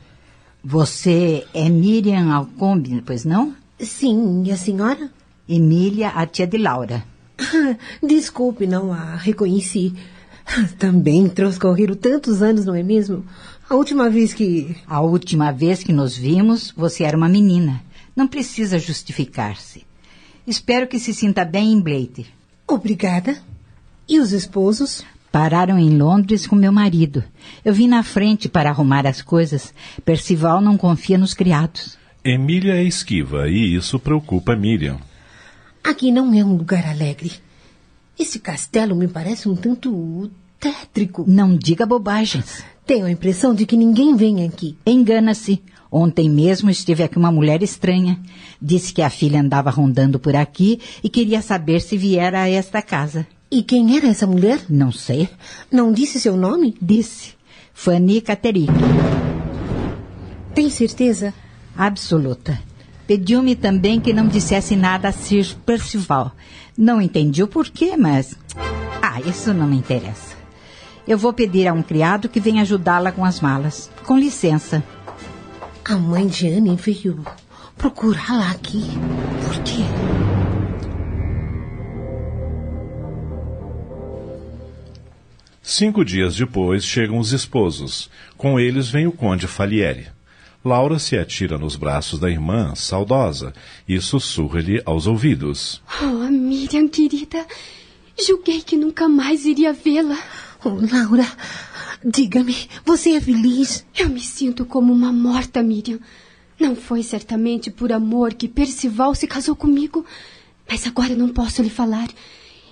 Você 0.63 1.45
é 1.53 1.69
Miriam 1.69 2.31
Alcombe, 2.31 3.01
pois 3.03 3.25
não? 3.25 3.55
Sim, 3.79 4.43
e 4.45 4.51
a 4.51 4.57
senhora? 4.57 5.09
Emília, 5.49 6.09
a 6.09 6.25
tia 6.27 6.45
de 6.45 6.57
Laura. 6.57 7.03
Desculpe, 8.01 8.67
não 8.67 8.93
a 8.93 9.15
reconheci. 9.15 9.93
Também 10.77 11.27
transcorreram 11.27 11.95
tantos 11.95 12.41
anos, 12.43 12.65
não 12.65 12.75
é 12.75 12.83
mesmo? 12.83 13.25
A 13.67 13.75
última 13.75 14.09
vez 14.09 14.33
que. 14.33 14.75
A 14.85 15.01
última 15.01 15.51
vez 15.51 15.83
que 15.83 15.91
nos 15.91 16.15
vimos, 16.15 16.71
você 16.75 17.03
era 17.03 17.17
uma 17.17 17.27
menina. 17.27 17.81
Não 18.15 18.27
precisa 18.27 18.77
justificar-se. 18.77 19.85
Espero 20.45 20.87
que 20.87 20.99
se 20.99 21.13
sinta 21.13 21.43
bem 21.43 21.73
em 21.73 21.81
Blater. 21.81 22.27
Obrigada. 22.67 23.35
E 24.07 24.19
os 24.19 24.31
esposos? 24.31 25.03
Pararam 25.31 25.79
em 25.79 25.97
Londres 25.97 26.45
com 26.45 26.55
meu 26.55 26.71
marido. 26.71 27.23
Eu 27.63 27.73
vim 27.73 27.87
na 27.87 28.03
frente 28.03 28.47
para 28.47 28.69
arrumar 28.69 29.07
as 29.07 29.21
coisas. 29.21 29.73
Percival 30.05 30.61
não 30.61 30.77
confia 30.77 31.17
nos 31.17 31.33
criados. 31.33 31.97
Emília 32.23 32.75
é 32.75 32.83
esquiva 32.83 33.49
e 33.49 33.75
isso 33.75 33.99
preocupa 33.99 34.55
Miriam. 34.55 34.99
Aqui 35.83 36.11
não 36.11 36.33
é 36.33 36.43
um 36.43 36.55
lugar 36.55 36.85
alegre. 36.85 37.31
Esse 38.17 38.39
castelo 38.39 38.95
me 38.95 39.07
parece 39.07 39.49
um 39.49 39.55
tanto 39.55 40.31
tétrico. 40.59 41.25
Não 41.27 41.57
diga 41.57 41.85
bobagens. 41.85 42.63
Tenho 42.85 43.07
a 43.07 43.11
impressão 43.11 43.55
de 43.55 43.65
que 43.65 43.75
ninguém 43.75 44.15
vem 44.15 44.45
aqui. 44.45 44.77
Engana-se. 44.85 45.59
Ontem 45.91 46.29
mesmo 46.29 46.69
esteve 46.69 47.01
aqui 47.01 47.17
uma 47.17 47.31
mulher 47.31 47.63
estranha. 47.63 48.19
Disse 48.61 48.93
que 48.93 49.01
a 49.01 49.09
filha 49.09 49.41
andava 49.41 49.71
rondando 49.71 50.19
por 50.19 50.35
aqui 50.35 50.79
e 51.03 51.09
queria 51.09 51.41
saber 51.41 51.81
se 51.81 51.97
viera 51.97 52.41
a 52.41 52.49
esta 52.49 52.83
casa. 52.83 53.25
E 53.49 53.63
quem 53.63 53.97
era 53.97 54.07
essa 54.07 54.27
mulher? 54.27 54.59
Não 54.69 54.91
sei. 54.91 55.27
Não 55.71 55.91
disse 55.91 56.19
seu 56.19 56.37
nome? 56.37 56.75
Disse. 56.79 57.33
Fanny 57.73 58.21
Caterick. 58.21 58.71
Tem 60.53 60.69
certeza? 60.69 61.33
Absoluta. 61.75 62.59
Pediu-me 63.07 63.55
também 63.55 63.99
que 63.99 64.13
não 64.13 64.27
dissesse 64.27 64.75
nada 64.75 65.09
a 65.09 65.11
Sir 65.11 65.55
Percival. 65.65 66.31
Não 66.77 67.01
entendi 67.01 67.41
o 67.41 67.47
porquê, 67.47 67.97
mas. 67.97 68.35
Ah, 69.01 69.21
isso 69.21 69.53
não 69.53 69.67
me 69.67 69.77
interessa. 69.77 70.34
Eu 71.07 71.17
vou 71.17 71.31
pedir 71.31 71.67
a 71.67 71.73
um 71.73 71.83
criado 71.83 72.27
que 72.27 72.39
venha 72.39 72.63
ajudá-la 72.63 73.11
com 73.11 73.23
as 73.23 73.39
malas. 73.39 73.91
Com 74.05 74.17
licença. 74.17 74.83
A 75.83 75.95
mãe 75.95 76.25
de 76.25 76.47
Anne 76.47 76.75
veio 76.75 77.23
procurá-la 77.77 78.49
aqui. 78.49 78.81
Por 79.45 79.63
quê? 79.63 79.83
Cinco 85.61 86.03
dias 86.03 86.35
depois 86.35 86.83
chegam 86.83 87.19
os 87.19 87.31
esposos. 87.31 88.09
Com 88.37 88.59
eles 88.59 88.89
vem 88.89 89.05
o 89.05 89.11
conde 89.11 89.45
Falieri. 89.45 90.07
Laura 90.63 90.97
se 90.97 91.15
atira 91.15 91.59
nos 91.59 91.75
braços 91.75 92.19
da 92.19 92.31
irmã, 92.31 92.73
saudosa, 92.73 93.53
e 93.87 94.01
sussurra-lhe 94.01 94.81
aos 94.83 95.05
ouvidos. 95.05 95.81
Oh, 96.01 96.31
Miriam, 96.31 96.87
querida. 96.87 97.45
Julguei 98.19 98.61
que 98.61 98.75
nunca 98.75 99.07
mais 99.07 99.45
iria 99.45 99.73
vê-la. 99.73 100.17
Oh, 100.67 100.79
Laura, 100.91 101.27
diga-me, 102.03 102.55
você 102.83 103.11
é 103.11 103.21
feliz? 103.21 103.85
Eu 103.95 104.09
me 104.09 104.19
sinto 104.19 104.65
como 104.65 104.91
uma 104.91 105.13
morta, 105.13 105.61
Miriam. 105.61 105.99
Não 106.59 106.75
foi 106.75 107.03
certamente 107.03 107.69
por 107.69 107.91
amor 107.91 108.33
que 108.33 108.47
Percival 108.47 109.13
se 109.13 109.27
casou 109.27 109.55
comigo, 109.55 110.03
mas 110.67 110.87
agora 110.87 111.15
não 111.15 111.29
posso 111.29 111.61
lhe 111.61 111.69
falar. 111.69 112.07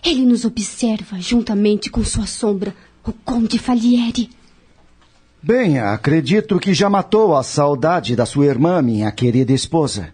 Ele 0.04 0.26
nos 0.26 0.44
observa 0.44 1.22
juntamente 1.22 1.92
com 1.92 2.04
sua 2.04 2.26
sombra 2.26 2.76
o 3.06 3.14
Conde 3.14 3.60
Falieri. 3.60 4.28
Bem, 5.40 5.78
acredito 5.78 6.60
que 6.60 6.74
já 6.74 6.90
matou 6.90 7.36
a 7.36 7.44
saudade 7.44 8.16
da 8.16 8.26
sua 8.26 8.48
irmã, 8.48 8.82
minha 8.82 9.12
querida 9.12 9.54
esposa. 9.54 10.10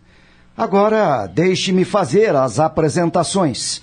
Agora, 0.58 1.28
deixe-me 1.28 1.86
fazer 1.86 2.36
as 2.36 2.60
apresentações. 2.60 3.82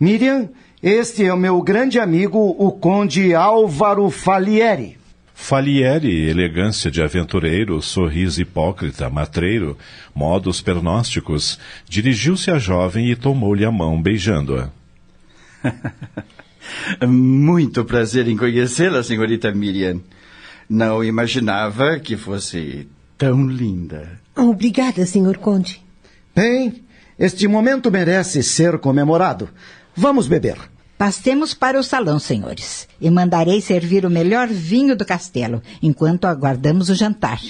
Miriam, 0.00 0.50
este 0.82 1.24
é 1.24 1.32
o 1.32 1.36
meu 1.36 1.60
grande 1.60 1.98
amigo, 1.98 2.38
o 2.38 2.70
Conde 2.70 3.34
Álvaro 3.34 4.10
Falieri. 4.10 4.96
Falieri, 5.34 6.28
elegância 6.28 6.88
de 6.90 7.02
aventureiro, 7.02 7.80
sorriso 7.82 8.40
hipócrita, 8.40 9.10
matreiro, 9.10 9.76
modos 10.14 10.60
pernósticos, 10.60 11.58
dirigiu-se 11.88 12.50
à 12.50 12.58
jovem 12.58 13.10
e 13.10 13.16
tomou-lhe 13.16 13.64
a 13.64 13.72
mão, 13.72 14.00
beijando-a. 14.00 14.70
Muito 17.08 17.84
prazer 17.84 18.28
em 18.28 18.36
conhecê-la, 18.36 19.02
senhorita 19.02 19.50
Miriam. 19.52 20.00
Não 20.68 21.02
imaginava 21.02 21.98
que 21.98 22.16
fosse 22.16 22.86
tão 23.16 23.46
linda. 23.48 24.20
Obrigada, 24.36 25.04
senhor 25.06 25.38
Conde. 25.38 25.82
Bem, 26.36 26.84
este 27.18 27.48
momento 27.48 27.90
merece 27.90 28.44
ser 28.44 28.78
comemorado. 28.78 29.48
Vamos 30.00 30.28
beber. 30.28 30.56
Passemos 30.96 31.54
para 31.54 31.76
o 31.76 31.82
salão, 31.82 32.20
senhores, 32.20 32.88
e 33.00 33.10
mandarei 33.10 33.60
servir 33.60 34.06
o 34.06 34.10
melhor 34.10 34.46
vinho 34.46 34.94
do 34.94 35.04
castelo, 35.04 35.60
enquanto 35.82 36.26
aguardamos 36.26 36.88
o 36.88 36.94
jantar. 36.94 37.40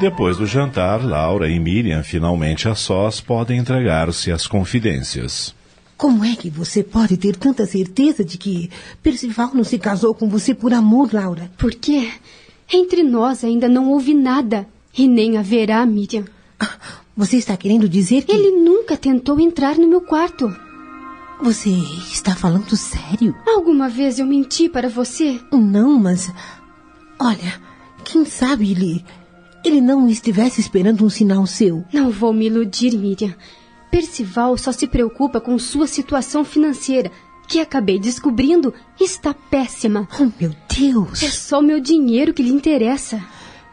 Depois 0.00 0.38
do 0.38 0.46
jantar, 0.46 1.04
Laura 1.04 1.50
e 1.50 1.60
Miriam, 1.60 2.02
finalmente 2.02 2.66
a 2.66 2.74
sós, 2.74 3.20
podem 3.20 3.58
entregar-se 3.58 4.32
às 4.32 4.46
confidências. 4.46 5.54
Como 5.98 6.24
é 6.24 6.34
que 6.34 6.48
você 6.48 6.82
pode 6.82 7.18
ter 7.18 7.36
tanta 7.36 7.66
certeza 7.66 8.24
de 8.24 8.38
que 8.38 8.70
Percival 9.02 9.50
não 9.52 9.64
se 9.64 9.78
casou 9.78 10.14
com 10.14 10.30
você 10.30 10.54
por 10.54 10.72
amor, 10.72 11.12
Laura? 11.12 11.50
Por 11.58 11.72
quê? 11.74 12.10
Entre 12.72 13.02
nós 13.02 13.44
ainda 13.44 13.68
não 13.68 13.90
houve 13.90 14.14
nada. 14.14 14.66
E 14.96 15.06
nem 15.06 15.36
haverá, 15.36 15.84
Miriam. 15.84 16.24
Você 17.18 17.36
está 17.36 17.56
querendo 17.56 17.88
dizer 17.88 18.22
que. 18.22 18.30
Ele 18.30 18.62
nunca 18.62 18.96
tentou 18.96 19.40
entrar 19.40 19.76
no 19.76 19.88
meu 19.88 20.00
quarto. 20.00 20.56
Você 21.42 21.70
está 22.12 22.36
falando 22.36 22.76
sério? 22.76 23.34
Alguma 23.44 23.88
vez 23.88 24.20
eu 24.20 24.26
menti 24.26 24.68
para 24.68 24.88
você? 24.88 25.40
Não, 25.50 25.98
mas. 25.98 26.32
Olha, 27.18 27.60
quem 28.04 28.24
sabe 28.24 28.70
ele. 28.70 29.04
Ele 29.64 29.80
não 29.80 30.08
estivesse 30.08 30.60
esperando 30.60 31.04
um 31.04 31.10
sinal 31.10 31.44
seu. 31.44 31.84
Não 31.92 32.08
vou 32.08 32.32
me 32.32 32.46
iludir, 32.46 32.96
Miriam. 32.96 33.34
Percival 33.90 34.56
só 34.56 34.70
se 34.70 34.86
preocupa 34.86 35.40
com 35.40 35.58
sua 35.58 35.88
situação 35.88 36.44
financeira, 36.44 37.10
que 37.48 37.58
acabei 37.58 37.98
descobrindo 37.98 38.72
está 39.00 39.34
péssima. 39.34 40.06
Oh, 40.20 40.30
meu 40.40 40.54
Deus! 40.78 41.20
É 41.24 41.30
só 41.30 41.60
meu 41.60 41.80
dinheiro 41.80 42.32
que 42.32 42.44
lhe 42.44 42.52
interessa. 42.52 43.20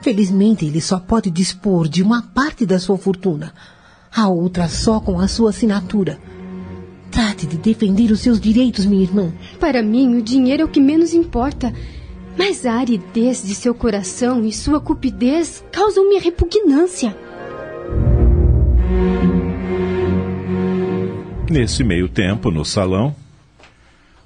Felizmente, 0.06 0.68
ele 0.68 0.82
só 0.82 1.00
pode 1.00 1.32
dispor 1.32 1.88
de 1.88 2.04
uma 2.04 2.22
parte 2.22 2.64
da 2.64 2.78
sua 2.78 2.96
fortuna, 2.96 3.52
a 4.16 4.30
outra 4.30 4.70
só 4.70 5.00
com 5.00 5.20
a 5.20 5.28
sua 5.28 5.50
assinatura. 5.50 6.20
Trate 7.10 7.48
de 7.48 7.58
defender 7.58 8.12
os 8.12 8.20
seus 8.20 8.40
direitos, 8.40 8.86
minha 8.86 9.02
irmã. 9.02 9.34
Para 9.60 9.82
mim, 9.82 10.16
o 10.16 10.22
dinheiro 10.22 10.62
é 10.62 10.66
o 10.66 10.68
que 10.68 10.80
menos 10.80 11.12
importa. 11.12 11.74
Mas 12.38 12.68
a 12.68 12.74
aridez 12.74 13.42
de 13.44 13.56
seu 13.56 13.74
coração 13.74 14.46
e 14.46 14.54
sua 14.54 14.80
cupidez 14.80 15.66
causam-me 15.72 16.20
repugnância. 16.20 17.18
Nesse 21.50 21.84
meio 21.84 22.08
tempo, 22.08 22.52
no 22.52 22.64
salão. 22.64 23.16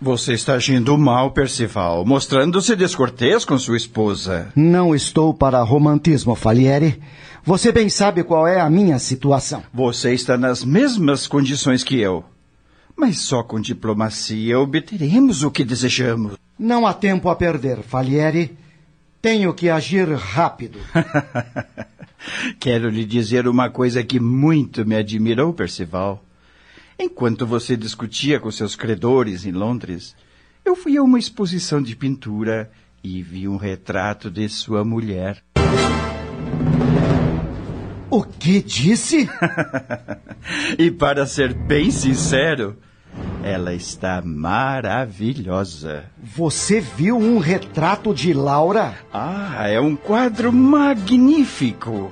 Você 0.01 0.31
está 0.31 0.53
agindo 0.53 0.97
mal, 0.97 1.31
Percival, 1.31 2.05
mostrando-se 2.05 2.73
descortês 2.73 3.43
com 3.43 3.57
sua 3.59 3.75
esposa. 3.75 4.49
Não 4.55 4.95
estou 4.95 5.33
para 5.33 5.61
romantismo, 5.61 6.35
Falieri. 6.35 7.01
Você 7.43 7.69
bem 7.69 7.89
sabe 7.89 8.23
qual 8.23 8.47
é 8.47 8.61
a 8.61 8.69
minha 8.69 8.97
situação. 8.97 9.61
Você 9.73 10.13
está 10.13 10.37
nas 10.37 10.63
mesmas 10.63 11.27
condições 11.27 11.83
que 11.83 11.99
eu. 11.99 12.23
Mas 12.95 13.19
só 13.19 13.43
com 13.43 13.59
diplomacia 13.59 14.57
obteremos 14.57 15.43
o 15.43 15.51
que 15.51 15.65
desejamos. 15.65 16.37
Não 16.57 16.87
há 16.87 16.93
tempo 16.93 17.27
a 17.27 17.35
perder, 17.35 17.81
Falieri. 17.81 18.57
Tenho 19.21 19.53
que 19.53 19.69
agir 19.69 20.07
rápido. 20.13 20.79
Quero 22.57 22.89
lhe 22.89 23.03
dizer 23.03 23.49
uma 23.49 23.69
coisa 23.69 24.01
que 24.01 24.17
muito 24.17 24.85
me 24.85 24.95
admirou, 24.95 25.51
Percival. 25.51 26.23
Enquanto 27.01 27.47
você 27.47 27.77
discutia 27.77 28.41
com 28.41 28.51
seus 28.51 28.75
credores 28.75 29.45
em 29.45 29.53
Londres, 29.53 30.13
eu 30.65 30.75
fui 30.75 30.97
a 30.97 31.01
uma 31.01 31.17
exposição 31.17 31.81
de 31.81 31.95
pintura 31.95 32.69
e 33.01 33.23
vi 33.23 33.47
um 33.47 33.55
retrato 33.55 34.29
de 34.29 34.49
sua 34.49 34.83
mulher. 34.83 35.41
O 38.09 38.21
que 38.21 38.61
disse? 38.61 39.29
e 40.77 40.91
para 40.91 41.25
ser 41.25 41.53
bem 41.53 41.89
sincero, 41.89 42.75
ela 43.41 43.73
está 43.73 44.21
maravilhosa. 44.21 46.03
Você 46.21 46.81
viu 46.81 47.17
um 47.17 47.37
retrato 47.37 48.13
de 48.13 48.33
Laura? 48.33 48.93
Ah, 49.13 49.69
é 49.69 49.79
um 49.79 49.95
quadro 49.95 50.51
magnífico. 50.51 52.11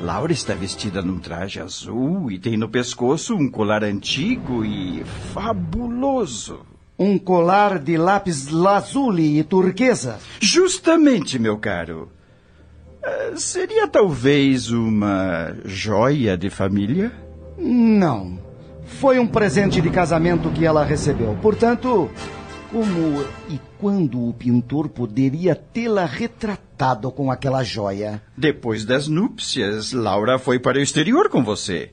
Laura 0.00 0.32
está 0.32 0.54
vestida 0.54 1.02
num 1.02 1.18
traje 1.18 1.60
azul 1.60 2.30
e 2.30 2.38
tem 2.38 2.56
no 2.56 2.68
pescoço 2.68 3.34
um 3.34 3.50
colar 3.50 3.82
antigo 3.82 4.64
e 4.64 5.02
fabuloso. 5.32 6.60
Um 6.96 7.18
colar 7.18 7.78
de 7.78 7.96
lápis 7.96 8.48
lazuli 8.48 9.38
e 9.38 9.44
turquesa? 9.44 10.18
Justamente, 10.40 11.38
meu 11.38 11.58
caro. 11.58 12.10
Uh, 13.02 13.36
seria 13.36 13.88
talvez 13.88 14.70
uma 14.70 15.54
joia 15.64 16.36
de 16.36 16.48
família? 16.48 17.12
Não. 17.56 18.38
Foi 18.84 19.18
um 19.18 19.26
presente 19.26 19.80
de 19.80 19.90
casamento 19.90 20.50
que 20.50 20.64
ela 20.64 20.84
recebeu. 20.84 21.36
Portanto, 21.42 22.08
como 22.70 23.24
e 23.48 23.58
quando 23.78 24.28
o 24.28 24.34
pintor 24.34 24.88
poderia 24.88 25.54
tê-la 25.54 26.04
retratado 26.04 27.10
com 27.10 27.30
aquela 27.30 27.62
joia? 27.62 28.22
Depois 28.36 28.84
das 28.84 29.08
núpcias, 29.08 29.92
Laura 29.92 30.38
foi 30.38 30.58
para 30.58 30.78
o 30.78 30.82
exterior 30.82 31.28
com 31.28 31.42
você. 31.42 31.92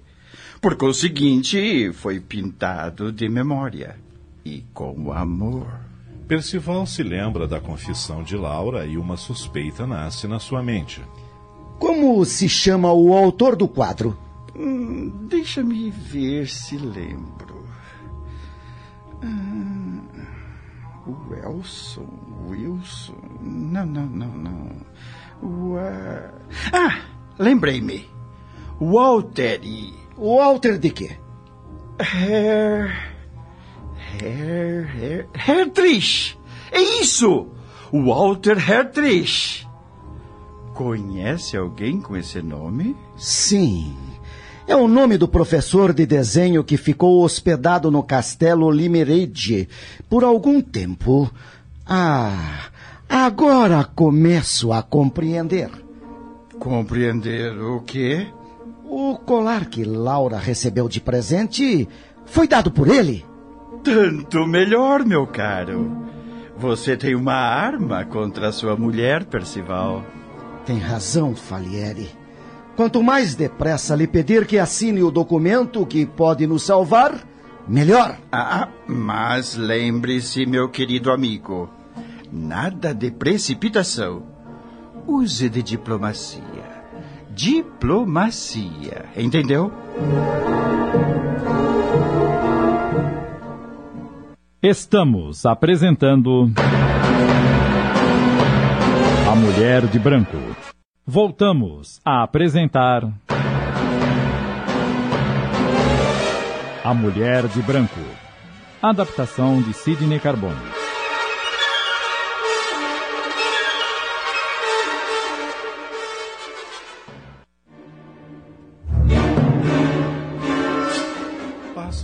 Por 0.62 0.76
conseguinte, 0.76 1.92
foi 1.94 2.20
pintado 2.20 3.12
de 3.12 3.30
memória 3.30 3.98
e 4.44 4.64
com 4.74 5.12
amor. 5.12 5.68
Percival 6.28 6.86
se 6.86 7.04
lembra 7.04 7.48
da 7.48 7.60
confissão 7.60 8.24
de 8.24 8.36
Laura 8.36 8.86
e 8.86 8.98
uma 8.98 9.16
suspeita 9.16 9.86
nasce 9.86 10.28
na 10.28 10.40
sua 10.40 10.64
mente. 10.64 11.02
Como 11.80 12.24
se 12.26 12.50
chama 12.50 12.92
o 12.92 13.14
autor 13.14 13.56
do 13.56 13.68
quadro? 13.68 14.18
Hum, 14.56 15.28
Deixa-me 15.30 15.92
ver 15.92 16.48
se 16.48 16.78
lembro. 16.78 17.66
Hum, 21.08 21.16
Wilson, 21.30 22.08
Wilson. 22.48 23.16
Não, 23.42 23.86
não, 23.86 24.06
não, 24.06 24.38
não. 24.38 24.70
Ua... 25.42 26.34
Ah, 26.74 27.02
lembrei-me. 27.38 28.10
Walter 28.80 29.60
e. 29.64 29.94
Walter 30.18 30.78
de 30.78 30.90
quê? 30.90 31.18
Herr. 32.00 33.14
Herr. 34.22 34.86
Herr. 34.96 35.28
Hertrich! 35.34 36.38
É 36.72 36.82
isso! 37.02 37.48
Walter 37.92 38.58
Hertrich! 38.58 39.66
Conhece 40.74 41.56
alguém 41.56 42.02
com 42.02 42.18
esse 42.18 42.42
nome? 42.42 42.98
Sim. 43.16 43.96
É 44.68 44.76
o 44.76 44.88
nome 44.88 45.16
do 45.16 45.28
professor 45.28 45.94
de 45.94 46.08
desenho 46.08 46.64
que 46.64 46.76
ficou 46.76 47.24
hospedado 47.24 47.92
no 47.92 48.02
castelo 48.02 48.72
Limeridge 48.72 49.70
por 50.10 50.24
algum 50.24 50.60
tempo. 50.60 51.32
Ah, 51.86 52.70
agora 53.08 53.84
começo 53.84 54.74
a 54.74 54.82
compreender. 54.82 55.70
Compreender 56.58 57.56
o 57.62 57.82
quê? 57.82 58.28
O 58.84 59.16
colar 59.18 59.66
que 59.66 59.84
Laura 59.84 60.40
recebeu 60.40 60.90
de 60.90 61.00
presente 61.00 61.88
foi 62.26 62.48
dado 62.48 62.72
por 62.72 62.88
ele. 62.88 63.24
Tanto 63.84 64.48
melhor, 64.48 65.06
meu 65.06 65.28
caro. 65.28 65.96
Você 66.58 66.98
tem 66.98 67.14
uma 67.14 67.36
arma 67.36 68.04
contra 68.04 68.52
sua 68.52 68.76
mulher, 68.76 69.26
Percival. 69.26 70.04
Tem 70.66 70.80
razão, 70.80 71.36
Falieri. 71.36 72.25
Quanto 72.76 73.02
mais 73.02 73.36
depressa 73.36 73.96
lhe 73.96 74.06
pedir 74.06 74.46
que 74.46 74.60
assine 74.60 75.02
o 75.02 75.10
documento 75.10 75.86
que 75.86 76.06
pode 76.06 76.46
nos 76.46 76.64
salvar, 76.64 77.26
melhor. 77.66 78.18
Ah, 78.30 78.68
mas 78.86 79.56
lembre-se, 79.56 80.46
meu 80.46 80.68
querido 80.70 81.10
amigo, 81.10 81.70
nada 82.32 82.94
de 82.94 83.12
precipitação. 83.12 84.24
Use 85.08 85.48
de 85.48 85.64
diplomacia. 85.64 86.44
Diplomacia, 87.32 89.06
entendeu? 89.16 89.72
Estamos 94.62 95.46
apresentando. 95.46 96.52
A 99.32 99.36
Mulher 99.36 99.86
de 99.88 100.00
Branco. 100.00 100.38
Voltamos 101.08 102.02
a 102.04 102.24
apresentar. 102.24 103.08
A 106.84 106.94
Mulher 106.96 107.48
de 107.48 107.62
Branco. 107.62 108.00
Adaptação 108.82 109.62
de 109.62 109.72
Sidney 109.72 110.20
Carbone. 110.20 110.85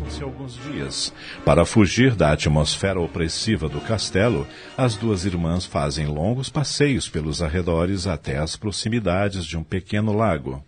Passam-se 0.02 0.24
alguns 0.24 0.54
dias. 0.56 1.14
Para 1.46 1.66
fugir 1.66 2.16
da 2.16 2.32
atmosfera 2.32 3.00
opressiva 3.00 3.70
do 3.70 3.80
castelo, 3.82 4.48
as 4.76 4.96
duas 4.96 5.26
irmãs 5.26 5.66
fazem 5.66 6.08
longos 6.08 6.50
passeios 6.50 7.08
pelos 7.08 7.42
arredores 7.42 8.08
até 8.08 8.38
as 8.38 8.56
proximidades 8.56 9.46
de 9.46 9.58
um 9.58 9.64
pequeno 9.64 10.12
lago. 10.14 10.64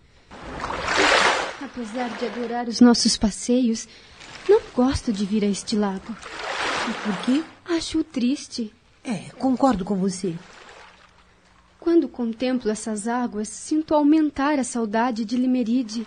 Apesar 1.60 2.10
de 2.10 2.26
adorar 2.26 2.68
os 2.68 2.80
nossos 2.80 3.16
passeios, 3.16 3.88
não 4.48 4.60
gosto 4.74 5.12
de 5.12 5.24
vir 5.24 5.44
a 5.44 5.48
este 5.48 5.74
lago. 5.74 6.14
E 6.88 6.92
por 7.02 7.16
quê? 7.24 7.42
Acho 7.64 8.04
triste. 8.04 8.72
É, 9.02 9.30
concordo 9.38 9.84
com 9.84 9.96
você. 9.96 10.34
Quando 11.80 12.08
contemplo 12.08 12.70
essas 12.70 13.08
águas, 13.08 13.48
sinto 13.48 13.94
aumentar 13.94 14.58
a 14.58 14.64
saudade 14.64 15.24
de 15.24 15.36
Limeride. 15.36 16.06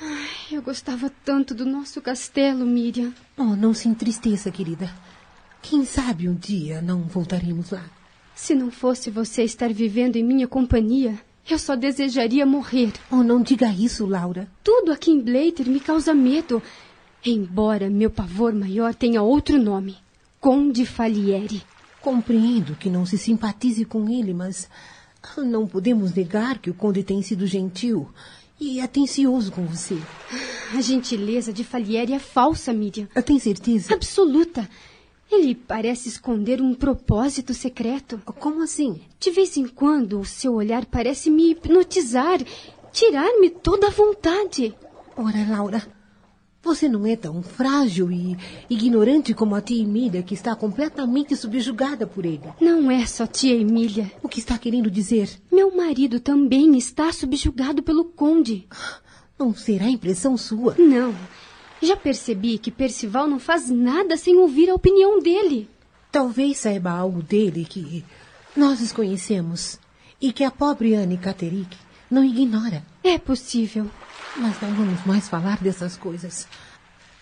Ai, 0.00 0.28
eu 0.52 0.62
gostava 0.62 1.10
tanto 1.24 1.54
do 1.54 1.64
nosso 1.64 2.02
castelo, 2.02 2.66
Miriam. 2.66 3.12
Oh, 3.36 3.56
não 3.56 3.72
se 3.72 3.88
entristeça, 3.88 4.50
querida. 4.50 4.90
Quem 5.62 5.84
sabe 5.84 6.28
um 6.28 6.34
dia 6.34 6.82
não 6.82 7.02
voltaremos 7.02 7.70
lá. 7.70 7.84
Se 8.34 8.54
não 8.54 8.70
fosse 8.70 9.10
você 9.10 9.42
estar 9.42 9.72
vivendo 9.72 10.16
em 10.16 10.22
minha 10.22 10.46
companhia, 10.46 11.18
eu 11.48 11.58
só 11.58 11.74
desejaria 11.74 12.44
morrer. 12.44 12.92
Oh, 13.10 13.22
não 13.22 13.40
diga 13.40 13.68
isso, 13.72 14.04
Laura. 14.04 14.48
Tudo 14.62 14.92
aqui 14.92 15.10
em 15.10 15.20
Blater 15.20 15.66
me 15.66 15.80
causa 15.80 16.12
medo. 16.12 16.62
Embora 17.24 17.88
meu 17.88 18.10
pavor 18.10 18.54
maior 18.54 18.94
tenha 18.94 19.22
outro 19.22 19.58
nome. 19.58 19.96
Conde 20.38 20.84
Falieri. 20.84 21.62
Compreendo 22.02 22.76
que 22.76 22.90
não 22.90 23.06
se 23.06 23.16
simpatize 23.16 23.84
com 23.84 24.08
ele, 24.10 24.34
mas 24.34 24.68
não 25.38 25.66
podemos 25.66 26.14
negar 26.14 26.58
que 26.58 26.70
o 26.70 26.74
conde 26.74 27.02
tem 27.02 27.22
sido 27.22 27.46
gentil 27.46 28.08
e 28.60 28.80
atencioso 28.80 29.52
com 29.52 29.64
você. 29.66 29.98
A 30.74 30.80
gentileza 30.80 31.52
de 31.52 31.62
Falieri 31.62 32.12
é 32.12 32.18
falsa, 32.18 32.72
Miriam. 32.72 33.06
Tem 33.24 33.38
certeza? 33.38 33.94
Absoluta. 33.94 34.68
Ele 35.30 35.54
parece 35.54 36.08
esconder 36.08 36.62
um 36.62 36.74
propósito 36.74 37.52
secreto. 37.52 38.20
Como 38.38 38.62
assim? 38.62 39.00
De 39.18 39.30
vez 39.30 39.56
em 39.56 39.66
quando, 39.66 40.20
o 40.20 40.24
seu 40.24 40.54
olhar 40.54 40.86
parece 40.86 41.30
me 41.30 41.50
hipnotizar, 41.50 42.38
tirar-me 42.92 43.50
toda 43.50 43.88
a 43.88 43.90
vontade. 43.90 44.74
Ora, 45.16 45.46
Laura, 45.48 45.86
você 46.66 46.88
não 46.88 47.06
é 47.06 47.14
tão 47.14 47.42
frágil 47.42 48.10
e 48.10 48.36
ignorante 48.68 49.32
como 49.32 49.54
a 49.54 49.60
tia 49.60 49.82
Emília, 49.82 50.22
que 50.22 50.34
está 50.34 50.54
completamente 50.56 51.36
subjugada 51.36 52.06
por 52.06 52.26
ele. 52.26 52.42
Não 52.60 52.90
é 52.90 53.06
só 53.06 53.24
tia 53.24 53.54
Emília. 53.54 54.10
O 54.20 54.28
que 54.28 54.40
está 54.40 54.58
querendo 54.58 54.90
dizer? 54.90 55.30
Meu 55.50 55.74
marido 55.74 56.18
também 56.18 56.76
está 56.76 57.12
subjugado 57.12 57.84
pelo 57.84 58.04
conde. 58.04 58.66
Não 59.38 59.54
será 59.54 59.88
impressão 59.88 60.36
sua? 60.36 60.74
Não. 60.76 61.14
Já 61.80 61.96
percebi 61.96 62.58
que 62.58 62.70
Percival 62.70 63.28
não 63.28 63.38
faz 63.38 63.70
nada 63.70 64.16
sem 64.16 64.36
ouvir 64.36 64.68
a 64.68 64.74
opinião 64.74 65.20
dele. 65.20 65.70
Talvez 66.10 66.58
saiba 66.58 66.90
algo 66.90 67.22
dele 67.22 67.64
que 67.64 68.04
nós 68.56 68.80
desconhecemos 68.80 69.78
e 70.20 70.32
que 70.32 70.42
a 70.42 70.50
pobre 70.50 70.94
Anne 70.94 71.16
Caterick 71.16 71.76
não 72.10 72.24
ignora. 72.24 72.82
É 73.04 73.18
possível. 73.18 73.88
Mas 74.38 74.60
não 74.60 74.74
vamos 74.74 75.04
mais 75.04 75.28
falar 75.28 75.58
dessas 75.58 75.96
coisas. 75.96 76.46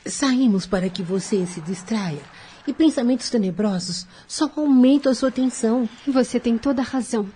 Saímos 0.05 0.67
para 0.67 0.89
que 0.89 1.03
você 1.03 1.47
se 1.47 1.61
distraia. 1.61 2.21
E 2.67 2.73
pensamentos 2.73 3.31
tenebrosos 3.31 4.07
só 4.27 4.51
aumentam 4.57 5.13
a 5.13 5.15
sua 5.15 5.31
tensão. 5.31 5.89
Você 6.07 6.41
tem 6.41 6.59
toda 6.59 6.83
a 6.83 6.85
razão. 6.85 7.29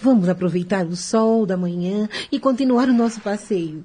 Vamos 0.00 0.28
aproveitar 0.28 0.86
o 0.86 0.96
sol 0.96 1.46
da 1.46 1.56
manhã 1.56 2.08
e 2.30 2.40
continuar 2.40 2.88
o 2.88 2.94
nosso 2.94 3.20
passeio. 3.20 3.84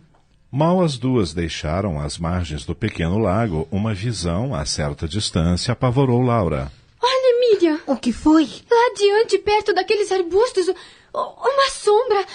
Mal 0.52 0.82
as 0.82 0.98
duas 0.98 1.34
deixaram 1.34 2.00
as 2.00 2.18
margens 2.18 2.66
do 2.66 2.76
pequeno 2.76 3.18
lago, 3.18 3.68
uma 3.72 3.94
visão 3.94 4.54
a 4.54 4.66
certa 4.66 5.08
distância 5.08 5.72
apavorou 5.72 6.22
Laura. 6.22 6.72
Olha, 7.02 7.40
Miriam! 7.40 7.80
O 7.88 7.96
que 7.96 8.12
foi? 8.12 8.44
Lá 8.70 8.88
adiante, 8.92 9.38
perto 9.38 9.74
daqueles 9.74 10.12
arbustos, 10.12 10.68
uma 11.14 11.70
sombra. 11.72 12.26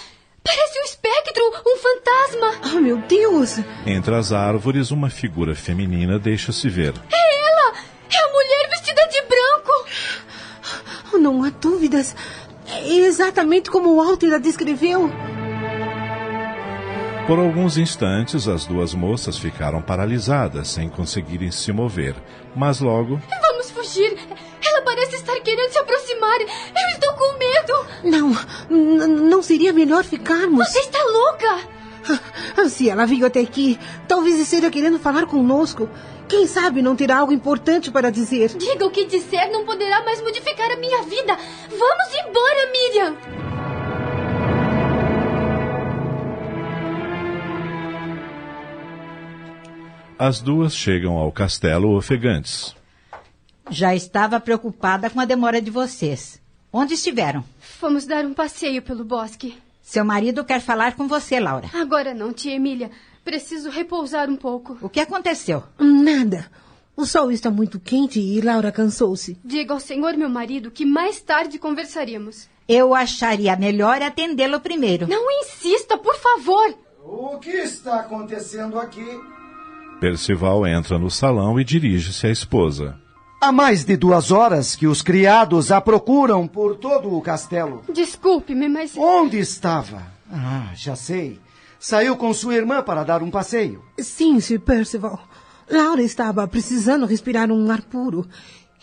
Parece 0.46 0.78
um 0.78 0.84
espectro, 0.84 1.42
um 1.66 1.76
fantasma. 1.76 2.76
Oh, 2.76 2.80
meu 2.80 2.98
Deus! 2.98 3.58
Entre 3.84 4.14
as 4.14 4.32
árvores, 4.32 4.92
uma 4.92 5.10
figura 5.10 5.56
feminina 5.56 6.20
deixa-se 6.20 6.68
ver. 6.68 6.94
É 7.12 7.48
ela! 7.48 7.72
É 8.08 8.16
a 8.16 8.32
mulher 8.32 8.70
vestida 8.70 9.02
de 9.08 9.22
branco! 9.22 9.86
Oh, 11.12 11.18
não 11.18 11.42
há 11.42 11.50
dúvidas. 11.50 12.14
É 12.68 12.88
exatamente 12.88 13.70
como 13.70 13.90
o 13.90 13.96
Walter 13.96 14.34
a 14.34 14.38
descreveu. 14.38 15.10
Por 17.26 17.40
alguns 17.40 17.76
instantes, 17.76 18.46
as 18.46 18.66
duas 18.66 18.94
moças 18.94 19.36
ficaram 19.36 19.82
paralisadas, 19.82 20.68
sem 20.68 20.88
conseguirem 20.88 21.50
se 21.50 21.72
mover. 21.72 22.14
Mas 22.54 22.80
logo. 22.80 23.20
Vamos 23.42 23.70
fugir! 23.72 24.16
Ela 24.64 24.82
parece 24.82 25.16
estar 25.16 25.38
querendo 25.40 25.70
se 25.70 25.78
aproximar! 25.78 26.40
Eu 26.40 26.88
estou 26.94 27.12
com 27.14 27.38
medo! 27.38 27.86
Não, 28.04 29.08
não 29.08 29.42
seria 29.42 29.72
melhor 29.72 30.04
ficarmos? 30.04 30.68
Você 30.68 30.80
está 30.80 30.98
louca! 31.04 31.76
Ah, 32.56 32.68
se 32.68 32.88
ela 32.88 33.04
veio 33.04 33.26
até 33.26 33.40
aqui, 33.40 33.78
talvez 34.06 34.38
esteja 34.38 34.70
querendo 34.70 34.98
falar 34.98 35.26
conosco. 35.26 35.88
Quem 36.28 36.46
sabe 36.46 36.80
não 36.82 36.96
terá 36.96 37.18
algo 37.18 37.32
importante 37.32 37.90
para 37.90 38.10
dizer. 38.10 38.48
Diga 38.56 38.86
o 38.86 38.90
que 38.90 39.04
disser, 39.04 39.50
não 39.52 39.64
poderá 39.64 40.04
mais 40.04 40.20
modificar 40.22 40.70
a 40.70 40.76
minha 40.76 41.02
vida. 41.02 41.36
Vamos 41.68 42.14
embora, 42.14 42.70
Miriam! 42.72 43.16
As 50.18 50.40
duas 50.40 50.74
chegam 50.74 51.18
ao 51.18 51.30
castelo 51.30 51.94
ofegantes. 51.94 52.74
Já 53.70 53.94
estava 53.94 54.38
preocupada 54.38 55.10
com 55.10 55.20
a 55.20 55.24
demora 55.24 55.60
de 55.60 55.70
vocês. 55.70 56.40
Onde 56.72 56.94
estiveram? 56.94 57.44
Fomos 57.58 58.06
dar 58.06 58.24
um 58.24 58.34
passeio 58.34 58.82
pelo 58.82 59.04
bosque. 59.04 59.56
Seu 59.82 60.04
marido 60.04 60.44
quer 60.44 60.60
falar 60.60 60.94
com 60.94 61.06
você, 61.08 61.38
Laura. 61.40 61.68
Agora 61.74 62.12
não, 62.14 62.32
tia 62.32 62.54
Emília. 62.54 62.90
Preciso 63.24 63.70
repousar 63.70 64.28
um 64.28 64.36
pouco. 64.36 64.76
O 64.80 64.88
que 64.88 65.00
aconteceu? 65.00 65.64
Nada. 65.78 66.50
O 66.96 67.04
sol 67.04 67.30
está 67.30 67.50
muito 67.50 67.78
quente 67.78 68.20
e 68.20 68.40
Laura 68.40 68.72
cansou-se. 68.72 69.38
Diga 69.44 69.74
ao 69.74 69.80
senhor 69.80 70.16
meu 70.16 70.28
marido 70.28 70.70
que 70.70 70.84
mais 70.84 71.20
tarde 71.20 71.58
conversaríamos. 71.58 72.48
Eu 72.68 72.94
acharia 72.94 73.56
melhor 73.56 74.00
atendê-lo 74.00 74.60
primeiro. 74.60 75.06
Não 75.06 75.30
insista, 75.42 75.98
por 75.98 76.16
favor. 76.16 76.74
O 77.04 77.38
que 77.38 77.50
está 77.50 78.00
acontecendo 78.00 78.78
aqui? 78.78 79.06
Percival 80.00 80.66
entra 80.66 80.98
no 80.98 81.10
salão 81.10 81.60
e 81.60 81.64
dirige-se 81.64 82.26
à 82.26 82.30
esposa. 82.30 82.98
Há 83.46 83.52
mais 83.52 83.84
de 83.84 83.96
duas 83.96 84.32
horas 84.32 84.74
que 84.74 84.88
os 84.88 85.02
criados 85.02 85.70
a 85.70 85.80
procuram 85.80 86.48
por 86.48 86.74
todo 86.74 87.14
o 87.14 87.22
castelo. 87.22 87.84
Desculpe-me, 87.88 88.68
mas. 88.68 88.96
Onde 88.96 89.38
estava? 89.38 90.02
Ah, 90.28 90.72
já 90.74 90.96
sei. 90.96 91.38
Saiu 91.78 92.16
com 92.16 92.34
sua 92.34 92.56
irmã 92.56 92.82
para 92.82 93.04
dar 93.04 93.22
um 93.22 93.30
passeio. 93.30 93.84
Sim, 94.00 94.40
Sir 94.40 94.58
Percival. 94.58 95.20
Laura 95.70 96.02
estava 96.02 96.48
precisando 96.48 97.06
respirar 97.06 97.52
um 97.52 97.70
ar 97.70 97.82
puro. 97.82 98.26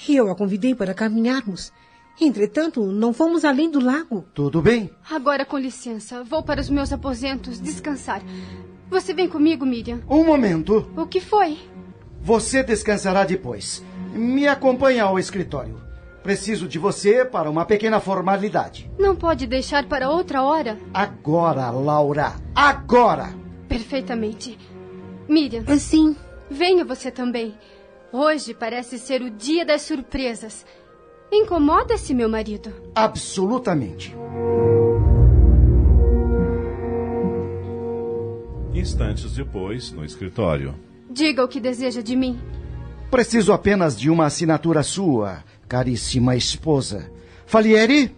E 0.07 0.15
eu 0.15 0.31
a 0.31 0.35
convidei 0.35 0.73
para 0.73 0.93
caminharmos. 0.93 1.73
Entretanto, 2.21 2.85
não 2.85 3.11
fomos 3.11 3.43
além 3.43 3.69
do 3.69 3.83
lago. 3.83 4.23
Tudo 4.33 4.61
bem. 4.61 4.89
Agora, 5.11 5.43
com 5.43 5.57
licença, 5.57 6.23
vou 6.23 6.41
para 6.41 6.61
os 6.61 6.69
meus 6.69 6.93
aposentos 6.93 7.59
descansar. 7.59 8.21
Você 8.89 9.13
vem 9.13 9.27
comigo, 9.27 9.65
Miriam? 9.65 9.99
Um 10.09 10.23
momento. 10.23 10.89
O 10.95 11.05
que 11.05 11.19
foi? 11.19 11.57
Você 12.21 12.63
descansará 12.63 13.25
depois. 13.25 13.83
Me 14.13 14.47
acompanhe 14.47 14.99
ao 14.99 15.17
escritório. 15.17 15.81
Preciso 16.21 16.67
de 16.67 16.79
você 16.79 17.25
para 17.25 17.49
uma 17.49 17.65
pequena 17.65 17.99
formalidade. 17.99 18.89
Não 18.97 19.15
pode 19.15 19.45
deixar 19.45 19.85
para 19.87 20.09
outra 20.09 20.41
hora? 20.41 20.77
Agora, 20.93 21.69
Laura. 21.69 22.35
Agora! 22.55 23.33
Perfeitamente. 23.67 24.57
Miriam. 25.27 25.65
Sim. 25.77 26.15
Venha 26.49 26.85
você 26.85 27.11
também. 27.11 27.55
Hoje 28.11 28.53
parece 28.53 28.99
ser 28.99 29.21
o 29.21 29.29
dia 29.29 29.65
das 29.65 29.81
surpresas. 29.81 30.65
Incomoda-se, 31.31 32.13
meu 32.13 32.29
marido? 32.29 32.71
Absolutamente. 32.93 34.15
Instantes 38.73 39.33
depois, 39.33 39.91
no 39.91 40.05
escritório. 40.05 40.75
Diga 41.09 41.43
o 41.43 41.47
que 41.47 41.59
deseja 41.59 42.01
de 42.01 42.15
mim. 42.15 42.39
Preciso 43.13 43.53
apenas 43.53 43.95
de 43.95 44.09
uma 44.09 44.25
assinatura 44.25 44.81
sua, 44.81 45.43
caríssima 45.69 46.35
esposa. 46.35 47.11
Falieri? 47.45 48.11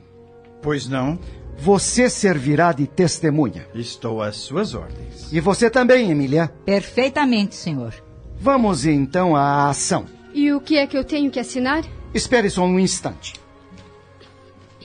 Pois 0.62 0.88
não? 0.88 1.20
Você 1.58 2.10
servirá 2.10 2.72
de 2.72 2.88
testemunha. 2.88 3.68
Estou 3.76 4.22
às 4.22 4.38
suas 4.38 4.74
ordens. 4.74 5.34
E 5.34 5.42
você 5.42 5.70
também, 5.70 6.12
Emília? 6.12 6.48
Perfeitamente, 6.66 7.56
senhor. 7.56 7.94
Vamos 8.40 8.86
então 8.86 9.36
à 9.36 9.68
ação. 9.68 10.06
E 10.34 10.54
o 10.54 10.62
que 10.62 10.78
é 10.78 10.88
que 10.88 10.98
eu 10.98 11.04
tenho 11.04 11.30
que 11.30 11.42
assinar? 11.42 11.84
Espere 12.14 12.50
só 12.50 12.64
um 12.64 12.80
instante. 12.80 13.34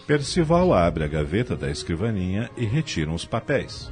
Percival 0.08 0.74
abre 0.74 1.04
a 1.04 1.08
gaveta 1.08 1.56
da 1.56 1.70
escrivaninha 1.70 2.50
e 2.56 2.66
retira 2.66 3.12
os 3.12 3.24
papéis. 3.24 3.88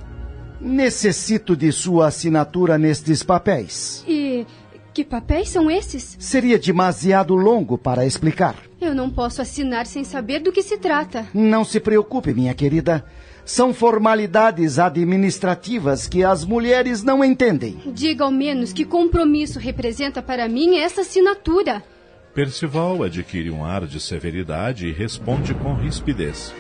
Necessito 0.61 1.57
de 1.57 1.71
sua 1.71 2.09
assinatura 2.09 2.77
nestes 2.77 3.23
papéis. 3.23 4.05
E 4.09 4.45
que 4.99 5.05
papéis 5.05 5.49
são 5.49 5.71
esses? 5.71 6.17
Seria 6.19 6.59
demasiado 6.59 7.37
longo 7.37 7.79
para 7.79 8.05
explicar. 8.05 8.57
Eu 8.81 8.97
não 8.97 9.09
posso 9.09 9.41
assinar 9.41 9.87
sem 9.87 10.03
saber 10.03 10.41
do 10.41 10.51
que 10.51 10.61
se 10.61 10.77
trata. 10.77 11.25
Não 11.33 11.65
se 11.65 11.79
preocupe, 11.79 12.35
minha 12.35 12.53
querida. 12.53 13.05
São 13.45 13.73
formalidades 13.73 14.77
administrativas 14.77 16.09
que 16.09 16.25
as 16.25 16.45
mulheres 16.45 17.05
não 17.05 17.25
entendem. 17.25 17.79
Diga 17.95 18.25
ao 18.25 18.33
menos 18.33 18.73
que 18.73 18.85
compromisso 18.85 19.61
representa 19.61 20.21
para 20.21 20.49
mim 20.49 20.79
essa 20.79 21.03
assinatura. 21.03 21.81
Percival 22.35 23.05
adquire 23.05 23.53
um 23.53 23.65
ar 23.65 23.87
de 23.87 24.01
severidade 24.01 24.89
e 24.89 24.93
responde 24.93 25.55
com 25.55 25.75
rispidez. 25.75 26.53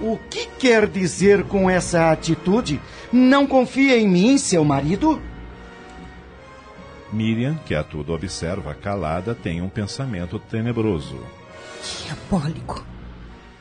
O 0.00 0.18
que 0.28 0.48
quer 0.58 0.88
dizer 0.88 1.44
com 1.44 1.70
essa 1.70 2.10
atitude? 2.10 2.80
Não 3.12 3.46
confia 3.46 3.96
em 3.96 4.08
mim, 4.08 4.36
seu 4.38 4.64
marido? 4.64 5.22
Miriam, 7.12 7.54
que 7.66 7.74
a 7.74 7.82
tudo 7.82 8.12
observa 8.12 8.74
calada, 8.74 9.34
tem 9.34 9.62
um 9.62 9.68
pensamento 9.68 10.38
tenebroso. 10.38 11.18
Diabólico. 12.04 12.84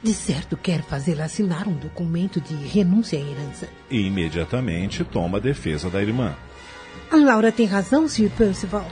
De 0.03 0.13
certo 0.13 0.55
quer 0.55 0.83
fazê-la 0.83 1.25
assinar 1.25 1.67
um 1.67 1.73
documento 1.73 2.39
de 2.39 2.53
renúncia 2.55 3.17
à 3.17 3.21
herança. 3.21 3.67
E 3.89 4.05
imediatamente 4.05 5.03
toma 5.03 5.37
a 5.37 5.41
defesa 5.41 5.89
da 5.89 6.01
irmã. 6.01 6.35
A 7.11 7.15
Laura 7.15 7.51
tem 7.51 7.65
razão, 7.65 8.07
Sir 8.07 8.29
Percival. 8.29 8.85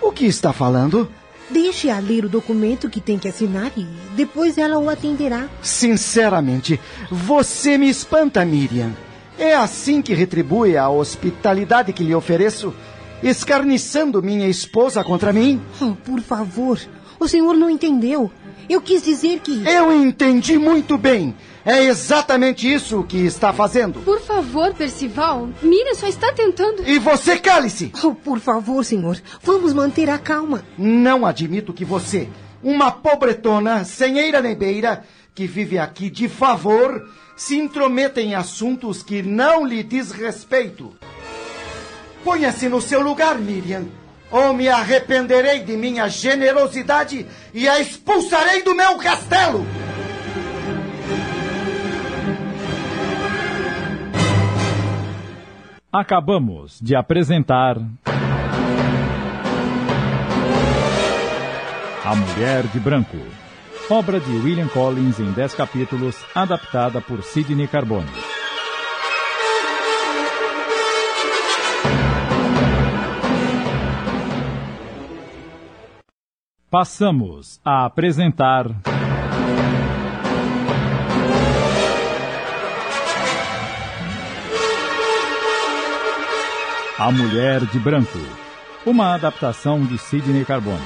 O 0.00 0.12
que 0.12 0.24
está 0.24 0.52
falando? 0.52 1.10
Deixe-a 1.50 1.98
ler 1.98 2.24
o 2.24 2.28
documento 2.28 2.88
que 2.90 3.00
tem 3.00 3.18
que 3.18 3.28
assinar 3.28 3.72
e 3.76 3.86
depois 4.14 4.58
ela 4.58 4.78
o 4.78 4.88
atenderá. 4.88 5.48
Sinceramente, 5.62 6.78
você 7.10 7.76
me 7.78 7.88
espanta, 7.88 8.44
Miriam. 8.44 8.92
É 9.38 9.54
assim 9.54 10.02
que 10.02 10.14
retribui 10.14 10.76
a 10.76 10.88
hospitalidade 10.88 11.92
que 11.92 12.04
lhe 12.04 12.14
ofereço? 12.14 12.74
Escarniçando 13.22 14.22
minha 14.22 14.46
esposa 14.48 15.02
contra 15.02 15.32
mim? 15.32 15.60
Oh, 15.80 15.92
por 15.94 16.20
favor, 16.20 16.78
o 17.18 17.26
senhor 17.26 17.54
não 17.54 17.68
entendeu. 17.68 18.30
Eu 18.68 18.80
quis 18.80 19.02
dizer 19.02 19.40
que. 19.40 19.66
Eu 19.66 19.92
entendi 19.92 20.58
muito 20.58 20.96
bem. 20.98 21.34
É 21.64 21.84
exatamente 21.84 22.72
isso 22.72 23.02
que 23.02 23.18
está 23.18 23.52
fazendo. 23.52 24.00
Por 24.00 24.20
favor, 24.20 24.72
Percival. 24.72 25.48
Miriam 25.62 25.94
só 25.94 26.06
está 26.06 26.32
tentando. 26.32 26.82
E 26.88 26.98
você 26.98 27.38
cale-se! 27.38 27.92
Oh, 28.02 28.14
por 28.14 28.38
favor, 28.38 28.84
senhor. 28.84 29.20
Vamos 29.42 29.72
manter 29.74 30.08
a 30.08 30.18
calma. 30.18 30.64
Não 30.78 31.26
admito 31.26 31.72
que 31.72 31.84
você, 31.84 32.28
uma 32.62 32.90
pobretona, 32.90 33.84
sem 33.84 34.18
eira 34.18 34.40
nem 34.40 34.54
beira, 34.54 35.04
que 35.34 35.46
vive 35.46 35.78
aqui 35.78 36.08
de 36.08 36.28
favor, 36.28 37.06
se 37.36 37.56
intrometa 37.58 38.20
em 38.20 38.34
assuntos 38.34 39.02
que 39.02 39.22
não 39.22 39.66
lhe 39.66 39.82
diz 39.82 40.10
respeito. 40.10 40.94
Ponha-se 42.28 42.68
no 42.68 42.78
seu 42.78 43.00
lugar, 43.00 43.38
Miriam, 43.38 43.86
ou 44.30 44.52
me 44.52 44.68
arrependerei 44.68 45.60
de 45.60 45.74
minha 45.78 46.06
generosidade 46.08 47.26
e 47.54 47.66
a 47.66 47.80
expulsarei 47.80 48.62
do 48.62 48.74
meu 48.74 48.98
castelo. 48.98 49.66
Acabamos 55.90 56.78
de 56.82 56.94
apresentar. 56.94 57.78
A 62.04 62.14
Mulher 62.14 62.66
de 62.66 62.78
Branco. 62.78 63.16
Obra 63.88 64.20
de 64.20 64.30
William 64.32 64.68
Collins 64.68 65.18
em 65.18 65.32
10 65.32 65.54
capítulos, 65.54 66.14
adaptada 66.34 67.00
por 67.00 67.22
Sidney 67.22 67.66
Carbone. 67.66 68.37
Passamos 76.70 77.58
a 77.64 77.86
apresentar. 77.86 78.66
A 86.98 87.10
Mulher 87.10 87.64
de 87.64 87.78
Branco. 87.78 88.18
Uma 88.84 89.14
adaptação 89.14 89.82
de 89.86 89.96
Sidney 89.96 90.44
Carbone. 90.44 90.76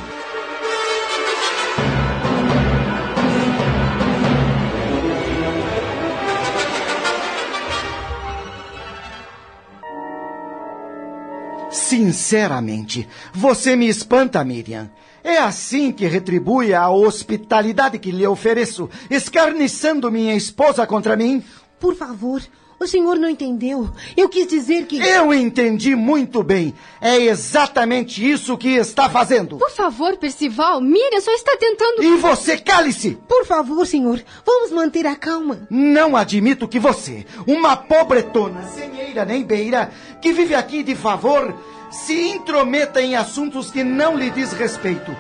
Sinceramente, 11.72 13.08
você 13.34 13.74
me 13.74 13.88
espanta, 13.88 14.44
Miriam. 14.44 14.88
É 15.24 15.38
assim 15.38 15.92
que 15.92 16.06
retribui 16.06 16.74
a 16.74 16.90
hospitalidade 16.90 17.98
que 17.98 18.10
lhe 18.10 18.26
ofereço, 18.26 18.90
escarniçando 19.08 20.10
minha 20.10 20.34
esposa 20.34 20.86
contra 20.86 21.16
mim? 21.16 21.42
Por 21.78 21.94
favor, 21.94 22.42
o 22.82 22.86
senhor 22.88 23.16
não 23.16 23.28
entendeu. 23.28 23.88
Eu 24.16 24.28
quis 24.28 24.46
dizer 24.48 24.86
que. 24.86 24.98
Eu 24.98 25.32
entendi 25.32 25.94
muito 25.94 26.42
bem. 26.42 26.74
É 27.00 27.16
exatamente 27.16 28.28
isso 28.28 28.58
que 28.58 28.70
está 28.70 29.08
fazendo. 29.08 29.56
Por 29.58 29.70
favor, 29.70 30.16
Percival, 30.16 30.80
Miriam 30.80 31.20
só 31.20 31.32
está 31.32 31.56
tentando. 31.56 32.02
E 32.02 32.16
você 32.16 32.58
cale-se! 32.58 33.16
Por 33.28 33.46
favor, 33.46 33.86
senhor, 33.86 34.20
vamos 34.44 34.72
manter 34.72 35.06
a 35.06 35.14
calma. 35.14 35.66
Não 35.70 36.16
admito 36.16 36.66
que 36.66 36.80
você, 36.80 37.24
uma 37.46 37.76
pobretona, 37.76 38.64
sem 38.64 38.98
eira 38.98 39.24
nem 39.24 39.44
beira, 39.44 39.92
que 40.20 40.32
vive 40.32 40.54
aqui 40.56 40.82
de 40.82 40.96
favor, 40.96 41.54
se 41.92 42.30
intrometa 42.30 43.00
em 43.00 43.14
assuntos 43.14 43.70
que 43.70 43.84
não 43.84 44.16
lhe 44.16 44.30
diz 44.30 44.52
respeito. 44.52 45.14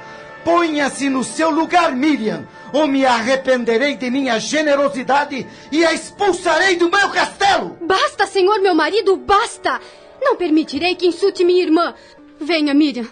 Ponha-se 0.44 1.08
no 1.08 1.22
seu 1.22 1.50
lugar, 1.50 1.94
Miriam, 1.94 2.48
ou 2.72 2.88
me 2.88 3.06
arrependerei 3.06 3.96
de 3.96 4.10
minha 4.10 4.40
generosidade 4.40 5.46
e 5.70 5.84
a 5.84 5.92
expulsarei 5.92 6.74
do 6.74 6.90
meu 6.90 7.10
castelo! 7.10 7.76
Basta, 7.80 8.26
senhor 8.26 8.60
meu 8.60 8.74
marido, 8.74 9.16
basta! 9.16 9.80
Não 10.20 10.36
permitirei 10.36 10.96
que 10.96 11.06
insulte 11.06 11.44
minha 11.44 11.62
irmã. 11.62 11.94
Venha, 12.40 12.74
Miriam. 12.74 13.06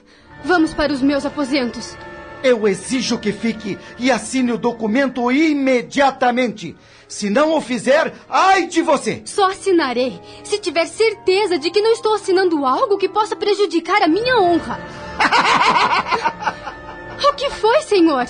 Vamos 0.44 0.72
para 0.72 0.92
os 0.92 1.02
meus 1.02 1.26
aposentos. 1.26 1.96
Eu 2.42 2.66
exijo 2.66 3.18
que 3.18 3.32
fique 3.32 3.78
e 3.98 4.11
assine 4.11 4.52
o 4.52 4.58
documento 4.58 5.30
imediatamente. 5.30 6.74
Se 7.11 7.28
não 7.28 7.56
o 7.56 7.61
fizer, 7.61 8.14
ai 8.28 8.68
de 8.68 8.82
você! 8.82 9.22
Só 9.24 9.50
assinarei 9.50 10.20
se 10.44 10.61
tiver 10.61 10.86
certeza 10.86 11.58
de 11.58 11.68
que 11.68 11.82
não 11.82 11.90
estou 11.90 12.14
assinando 12.14 12.64
algo 12.64 12.96
que 12.96 13.08
possa 13.08 13.34
prejudicar 13.34 14.00
a 14.00 14.06
minha 14.06 14.40
honra. 14.40 14.78
o 17.28 17.34
que 17.34 17.50
foi, 17.50 17.82
senhor? 17.82 18.26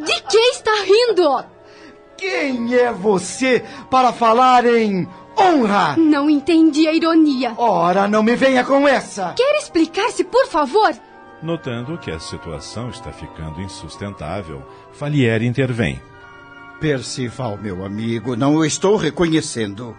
De 0.00 0.22
que 0.22 0.38
está 0.38 0.70
rindo? 0.82 1.44
Quem 2.16 2.74
é 2.74 2.90
você 2.90 3.62
para 3.90 4.10
falar 4.10 4.64
em 4.64 5.06
honra? 5.38 5.94
Não 5.98 6.30
entendi 6.30 6.88
a 6.88 6.94
ironia. 6.94 7.52
Ora, 7.58 8.08
não 8.08 8.22
me 8.22 8.34
venha 8.34 8.64
com 8.64 8.88
essa! 8.88 9.34
Quer 9.36 9.58
explicar-se, 9.58 10.24
por 10.24 10.46
favor? 10.46 10.90
Notando 11.42 11.98
que 11.98 12.10
a 12.10 12.18
situação 12.18 12.88
está 12.88 13.12
ficando 13.12 13.60
insustentável, 13.60 14.62
Falieri 14.90 15.46
intervém. 15.46 16.00
Percival, 16.80 17.56
meu 17.56 17.84
amigo, 17.84 18.36
não 18.36 18.56
o 18.56 18.64
estou 18.64 18.96
reconhecendo. 18.96 19.96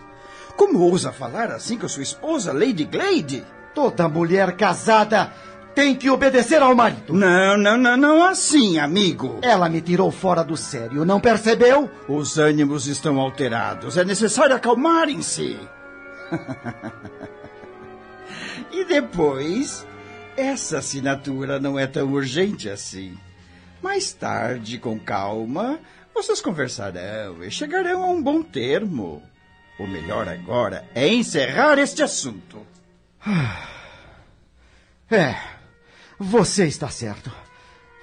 Como 0.55 0.79
ousa 0.79 1.11
falar 1.11 1.51
assim 1.51 1.77
com 1.77 1.87
sua 1.87 2.03
esposa, 2.03 2.53
Lady 2.53 2.85
Glade? 2.85 3.43
Toda 3.73 4.07
mulher 4.07 4.55
casada 4.55 5.33
tem 5.77 5.95
que 5.95 6.09
obedecer 6.09 6.61
ao 6.61 6.73
marido. 6.73 7.13
Não, 7.13 7.55
não, 7.55 7.77
não, 7.77 7.95
não 7.95 8.23
assim, 8.23 8.79
amigo. 8.79 9.39
Ela 9.43 9.69
me 9.69 9.81
tirou 9.81 10.11
fora 10.11 10.43
do 10.43 10.57
sério, 10.57 11.05
não 11.05 11.19
percebeu? 11.19 11.89
Os 12.07 12.39
ânimos 12.39 12.87
estão 12.87 13.19
alterados. 13.19 13.97
É 13.97 14.03
necessário 14.03 14.55
acalmarem-se. 14.55 15.59
e 18.71 18.83
depois, 18.85 19.85
essa 20.35 20.79
assinatura 20.79 21.59
não 21.59 21.77
é 21.77 21.85
tão 21.85 22.11
urgente 22.11 22.69
assim. 22.69 23.15
Mais 23.81 24.11
tarde, 24.11 24.79
com 24.79 24.99
calma, 24.99 25.79
vocês 26.17 26.41
conversarão 26.41 27.43
e 27.43 27.51
chegarão 27.51 28.03
a 28.03 28.07
um 28.07 28.21
bom 28.21 28.41
termo. 28.41 29.21
O 29.79 29.85
melhor 29.85 30.27
agora 30.27 30.83
é 30.95 31.07
encerrar 31.07 31.77
este 31.77 32.01
assunto. 32.01 32.57
É, 35.11 35.35
Você 36.19 36.65
está 36.65 36.89
certo. 36.89 37.31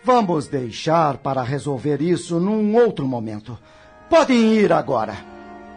Vamos 0.05 0.47
deixar 0.47 1.19
para 1.19 1.43
resolver 1.43 2.01
isso 2.01 2.39
num 2.39 2.77
outro 2.77 3.05
momento. 3.07 3.59
Podem 4.09 4.55
ir 4.55 4.73
agora. 4.73 5.17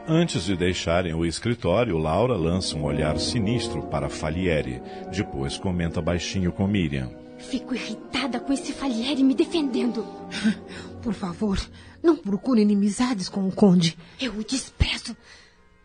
Antes 0.08 0.44
de 0.44 0.56
deixarem 0.56 1.16
o 1.16 1.26
escritório, 1.26 1.98
Laura 1.98 2.36
lança 2.36 2.76
um 2.78 2.84
olhar 2.84 3.18
sinistro 3.18 3.82
para 3.88 4.10
Falieri. 4.10 4.80
Depois 5.12 5.58
comenta 5.58 6.02
baixinho 6.02 6.52
com 6.52 6.68
Miriam. 6.68 7.10
Fico 7.40 7.74
irritada 7.74 8.40
com 8.40 8.54
esse 8.54 8.72
Falieri 8.74 9.24
me 9.24 9.34
defendendo. 9.34 10.06
Por 11.02 11.14
favor, 11.14 11.58
não 12.02 12.16
procure 12.16 12.62
inimizades 12.62 13.30
com 13.30 13.48
o 13.48 13.52
conde. 13.52 13.98
Eu 14.20 14.34
o 14.34 14.44
desprezo. 14.44 15.16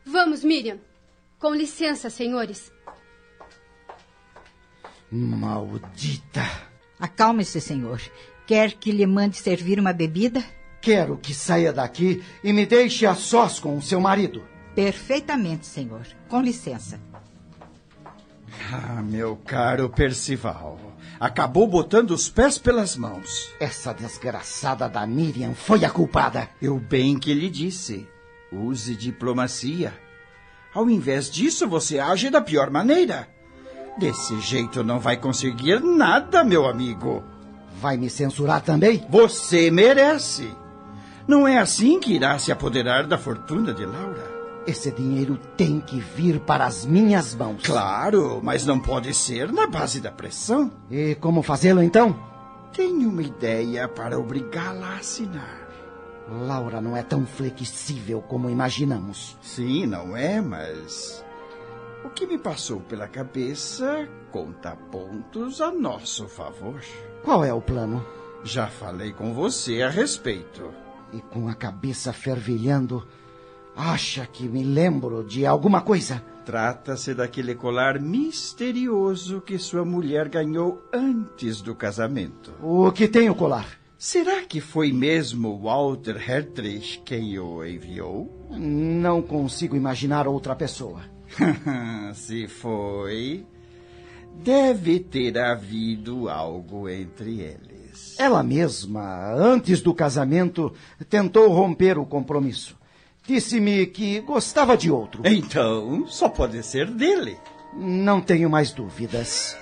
Vamos, 0.05 0.45
Miriam. 0.45 0.79
Com 1.39 1.55
licença, 1.55 2.11
senhores. 2.11 2.73
Maldita. 5.11 6.49
Acalme-se, 6.99 7.61
senhor. 7.61 8.01
Quer 8.47 8.73
que 8.73 8.93
lhe 8.93 9.07
mande 9.07 9.37
servir 9.37 9.79
uma 9.79 9.93
bebida? 9.93 10.43
Quero 10.81 11.17
que 11.17 11.33
saia 11.33 11.73
daqui 11.73 12.23
e 12.43 12.53
me 12.53 12.67
deixe 12.67 13.07
a 13.07 13.15
sós 13.15 13.59
com 13.59 13.77
o 13.77 13.83
seu 13.83 14.01
marido. 14.01 14.43
Perfeitamente, 14.75 15.67
senhor. 15.67 16.07
Com 16.29 16.41
licença. 16.41 17.01
Ah, 18.73 19.03
meu 19.03 19.37
caro 19.37 19.89
Percival. 19.91 20.92
Acabou 21.23 21.69
botando 21.69 22.11
os 22.11 22.29
pés 22.29 22.59
pelas 22.59 22.97
mãos. 22.97 23.49
Essa 23.61 23.93
desgraçada 23.93 24.89
da 24.89 25.07
Miriam 25.07 25.55
foi 25.55 25.85
a 25.85 25.89
culpada. 25.89 26.49
Eu 26.61 26.81
bem 26.81 27.17
que 27.17 27.33
lhe 27.33 27.49
disse. 27.49 28.09
Use 28.53 28.97
diplomacia. 28.97 29.95
Ao 30.75 30.91
invés 30.91 31.31
disso, 31.31 31.69
você 31.69 32.01
age 32.01 32.29
da 32.29 32.41
pior 32.41 32.73
maneira. 32.73 33.29
Desse 34.01 34.41
jeito 34.41 34.83
não 34.83 34.99
vai 34.99 35.17
conseguir 35.17 35.79
nada, 35.79 36.43
meu 36.43 36.67
amigo. 36.67 37.23
Vai 37.81 37.97
me 37.97 38.11
censurar 38.11 38.61
também? 38.61 39.07
Você 39.09 39.71
merece. 39.71 40.53
Não 41.29 41.47
é 41.47 41.61
assim 41.61 42.01
que 42.01 42.15
irá 42.15 42.37
se 42.37 42.51
apoderar 42.51 43.07
da 43.07 43.17
fortuna 43.17 43.73
de 43.73 43.87
Laura. 43.87 44.32
Esse 44.67 44.93
dinheiro 44.93 45.37
tem 45.57 45.81
que 45.81 45.99
vir 45.99 46.39
para 46.41 46.65
as 46.65 46.87
minhas 46.87 47.35
mãos. 47.35 47.63
Claro, 47.65 48.41
mas 48.43 48.65
não 48.65 48.79
pode 48.79 49.13
ser 49.13 49.53
na 49.53 49.67
base 49.67 50.01
da 50.01 50.13
pressão. 50.13 50.71
E 50.91 51.17
como 51.17 51.43
fazê-lo 51.43 51.83
então? 51.83 52.17
Tenho 52.73 53.09
uma 53.09 53.23
ideia 53.23 53.89
para 53.89 54.19
obrigá-la 54.19 54.89
a 54.89 54.97
assinar. 54.99 55.69
Laura 56.29 56.81
não 56.81 56.97
é 56.97 57.03
tão 57.03 57.27
flexível 57.27 58.23
como 58.23 58.49
imaginamos. 58.49 59.37
Sim, 59.43 59.87
não 59.87 60.17
é, 60.17 60.41
mas. 60.41 61.25
O 62.05 62.11
que 62.11 62.27
me 62.27 62.39
passou 62.39 62.81
pela 62.81 63.09
cabeça 63.09 64.09
conta 64.31 64.77
pontos 64.91 65.61
a 65.61 65.71
nosso 65.71 66.29
favor. 66.29 66.81
Qual 67.23 67.45
é 67.45 67.53
o 67.53 67.61
plano? 67.61 68.05
Já 68.45 68.69
falei 68.69 69.13
com 69.13 69.35
você 69.35 69.83
a 69.83 69.91
respeito. 69.91 70.73
E 71.13 71.21
com 71.21 71.49
a 71.49 71.55
cabeça 71.55 72.13
fervilhando, 72.13 73.07
acha 73.77 74.27
que 74.27 74.49
me 74.49 74.63
lembro 74.63 75.25
de 75.25 75.47
alguma 75.47 75.81
coisa? 75.81 76.23
Trata-se 76.45 77.15
daquele 77.15 77.55
colar 77.55 78.01
misterioso 78.01 79.41
que 79.41 79.59
sua 79.59 79.85
mulher 79.85 80.29
ganhou 80.29 80.83
antes 80.93 81.61
do 81.61 81.75
casamento. 81.75 82.53
O 82.61 82.91
que 82.91 83.07
tem 83.07 83.31
o 83.31 83.35
colar? 83.35 83.67
Será 83.97 84.43
que 84.43 84.61
foi 84.61 84.93
mesmo 84.93 85.61
Walter 85.61 86.17
Hertrich 86.29 87.01
quem 87.05 87.39
o 87.39 87.65
enviou? 87.65 88.49
Não 88.51 89.23
consigo 89.23 89.77
imaginar 89.77 90.27
outra 90.27 90.57
pessoa. 90.57 91.03
Se 92.13 92.49
foi, 92.49 93.47
deve 94.43 94.99
ter 94.99 95.39
havido 95.39 96.29
algo 96.29 96.89
entre 96.89 97.41
eles. 97.41 98.17
Ela 98.19 98.43
mesma, 98.43 99.33
antes 99.35 99.81
do 99.81 99.95
casamento, 99.95 100.73
tentou 101.09 101.53
romper 101.53 101.97
o 101.97 102.05
compromisso. 102.05 102.77
Disse-me 103.33 103.87
que 103.87 104.21
gostava 104.21 104.77
de 104.77 104.91
outro. 104.91 105.23
Então, 105.25 106.07
só 106.07 106.29
pode 106.29 106.63
ser 106.63 106.91
dele. 106.91 107.41
Não 107.73 108.21
tenho 108.21 108.51
mais 108.51 108.73
dúvidas. 108.73 109.57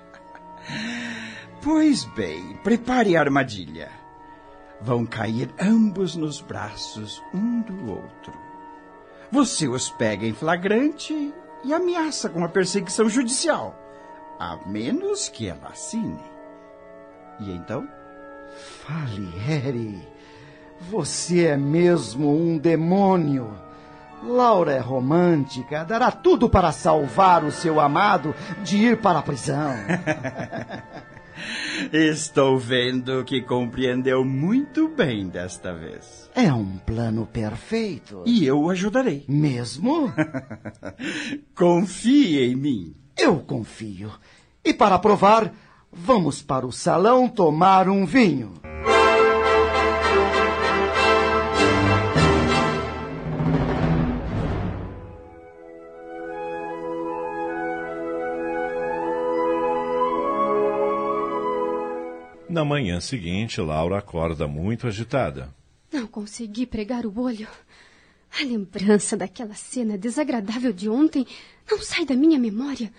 pois 1.60 2.04
bem, 2.04 2.56
prepare 2.62 3.16
a 3.16 3.20
armadilha. 3.20 3.90
Vão 4.80 5.04
cair 5.04 5.52
ambos 5.60 6.14
nos 6.14 6.40
braços 6.40 7.20
um 7.34 7.60
do 7.60 7.90
outro. 7.90 8.32
Você 9.32 9.66
os 9.66 9.90
pega 9.90 10.24
em 10.24 10.32
flagrante 10.32 11.34
e 11.64 11.74
ameaça 11.74 12.28
com 12.28 12.44
a 12.44 12.48
perseguição 12.48 13.08
judicial, 13.08 13.76
a 14.38 14.56
menos 14.64 15.28
que 15.28 15.48
ela 15.48 15.70
assine. 15.70 16.22
E 17.40 17.50
então? 17.50 17.88
Fale, 18.84 19.26
Harry. 19.40 20.09
Você 20.88 21.46
é 21.46 21.56
mesmo 21.56 22.34
um 22.34 22.56
demônio. 22.56 23.52
Laura 24.22 24.72
é 24.72 24.78
romântica, 24.78 25.84
dará 25.84 26.10
tudo 26.10 26.48
para 26.48 26.72
salvar 26.72 27.44
o 27.44 27.50
seu 27.50 27.80
amado 27.80 28.34
de 28.62 28.76
ir 28.76 29.00
para 29.00 29.18
a 29.18 29.22
prisão. 29.22 29.74
Estou 31.92 32.58
vendo 32.58 33.24
que 33.24 33.40
compreendeu 33.40 34.24
muito 34.24 34.88
bem 34.88 35.28
desta 35.28 35.72
vez. 35.72 36.30
É 36.34 36.52
um 36.52 36.76
plano 36.78 37.26
perfeito. 37.26 38.22
E 38.26 38.44
eu 38.44 38.60
o 38.60 38.70
ajudarei. 38.70 39.24
Mesmo? 39.26 40.12
Confie 41.56 42.44
em 42.44 42.54
mim. 42.54 42.94
Eu 43.16 43.40
confio. 43.40 44.10
E 44.64 44.72
para 44.72 44.98
provar, 44.98 45.52
vamos 45.92 46.42
para 46.42 46.66
o 46.66 46.72
salão 46.72 47.28
tomar 47.28 47.88
um 47.88 48.06
vinho. 48.06 48.59
Na 62.50 62.64
manhã 62.64 63.00
seguinte, 63.00 63.60
Laura 63.60 63.98
acorda 63.98 64.48
muito 64.48 64.88
agitada. 64.88 65.54
Não 65.92 66.04
consegui 66.08 66.66
pregar 66.66 67.06
o 67.06 67.20
olho. 67.20 67.46
A 68.40 68.42
lembrança 68.42 69.16
daquela 69.16 69.54
cena 69.54 69.96
desagradável 69.96 70.72
de 70.72 70.88
ontem 70.88 71.24
não 71.70 71.80
sai 71.80 72.04
da 72.04 72.16
minha 72.16 72.40
memória. 72.40 72.92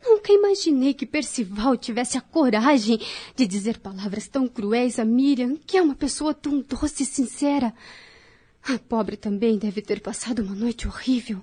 Nunca 0.00 0.32
imaginei 0.32 0.94
que 0.94 1.04
Percival 1.04 1.76
tivesse 1.76 2.16
a 2.16 2.20
coragem 2.20 3.00
de 3.34 3.48
dizer 3.48 3.80
palavras 3.80 4.28
tão 4.28 4.46
cruéis 4.46 5.00
a 5.00 5.04
Miriam, 5.04 5.56
que 5.56 5.76
é 5.76 5.82
uma 5.82 5.96
pessoa 5.96 6.32
tão 6.32 6.60
doce 6.60 7.02
e 7.02 7.06
sincera. 7.06 7.74
A 8.62 8.78
pobre 8.78 9.16
também 9.16 9.58
deve 9.58 9.82
ter 9.82 10.00
passado 10.00 10.40
uma 10.40 10.54
noite 10.54 10.86
horrível. 10.86 11.42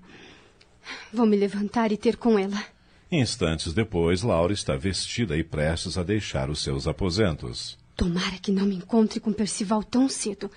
Vou 1.11 1.25
me 1.25 1.35
levantar 1.35 1.91
e 1.91 1.97
ter 1.97 2.15
com 2.15 2.39
ela. 2.39 2.74
Instantes 3.11 3.73
depois, 3.73 4.23
Laura 4.23 4.53
está 4.53 4.75
vestida 4.75 5.37
e 5.37 5.43
prestes 5.43 5.97
a 5.97 6.03
deixar 6.03 6.49
os 6.49 6.61
seus 6.61 6.87
aposentos. 6.87 7.77
Tomara 7.95 8.37
que 8.41 8.51
não 8.51 8.65
me 8.65 8.75
encontre 8.75 9.19
com 9.19 9.31
Percival 9.31 9.83
tão 9.83 10.09
cedo. 10.09 10.49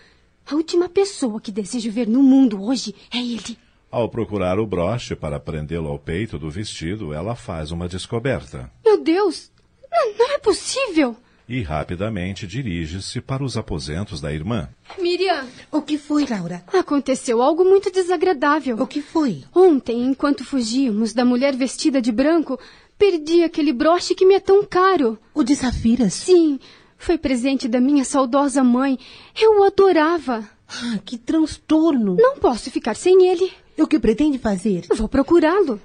A 0.50 0.54
última 0.54 0.88
pessoa 0.88 1.40
que 1.40 1.52
desejo 1.52 1.90
ver 1.90 2.08
no 2.08 2.22
mundo 2.22 2.62
hoje 2.62 2.94
é 3.12 3.18
ele. 3.18 3.58
Ao 3.90 4.08
procurar 4.08 4.58
o 4.58 4.66
broche 4.66 5.14
para 5.14 5.38
prendê-lo 5.38 5.88
ao 5.88 5.98
peito 5.98 6.38
do 6.38 6.50
vestido, 6.50 7.12
ela 7.12 7.34
faz 7.34 7.70
uma 7.70 7.88
descoberta. 7.88 8.70
Meu 8.84 9.02
Deus! 9.02 9.50
Não, 9.90 10.18
não 10.18 10.34
é 10.34 10.38
possível! 10.38 11.16
E 11.48 11.62
rapidamente 11.62 12.46
dirige-se 12.46 13.22
para 13.22 13.42
os 13.42 13.56
aposentos 13.56 14.20
da 14.20 14.30
irmã. 14.32 14.68
Miriam! 14.98 15.46
O 15.72 15.80
que 15.80 15.96
foi, 15.96 16.26
Laura? 16.26 16.62
Aconteceu 16.74 17.40
algo 17.40 17.64
muito 17.64 17.90
desagradável. 17.90 18.76
O 18.76 18.86
que 18.86 19.00
foi? 19.00 19.44
Ontem, 19.54 20.04
enquanto 20.04 20.44
fugíamos 20.44 21.14
da 21.14 21.24
mulher 21.24 21.56
vestida 21.56 22.02
de 22.02 22.12
branco, 22.12 22.60
perdi 22.98 23.42
aquele 23.42 23.72
broche 23.72 24.14
que 24.14 24.26
me 24.26 24.34
é 24.34 24.40
tão 24.40 24.62
caro. 24.62 25.18
O 25.32 25.42
de 25.42 25.56
safiras? 25.56 26.12
Sim. 26.12 26.60
Foi 26.98 27.16
presente 27.16 27.66
da 27.66 27.80
minha 27.80 28.04
saudosa 28.04 28.62
mãe. 28.62 28.98
Eu 29.40 29.60
o 29.60 29.64
adorava. 29.64 30.46
Ah, 30.68 30.98
que 31.02 31.16
transtorno! 31.16 32.16
Não 32.18 32.36
posso 32.36 32.70
ficar 32.70 32.94
sem 32.94 33.26
ele. 33.26 33.50
E 33.78 33.82
o 33.82 33.86
que 33.86 33.98
pretende 33.98 34.36
fazer? 34.36 34.84
Vou 34.94 35.08
procurá-lo. 35.08 35.80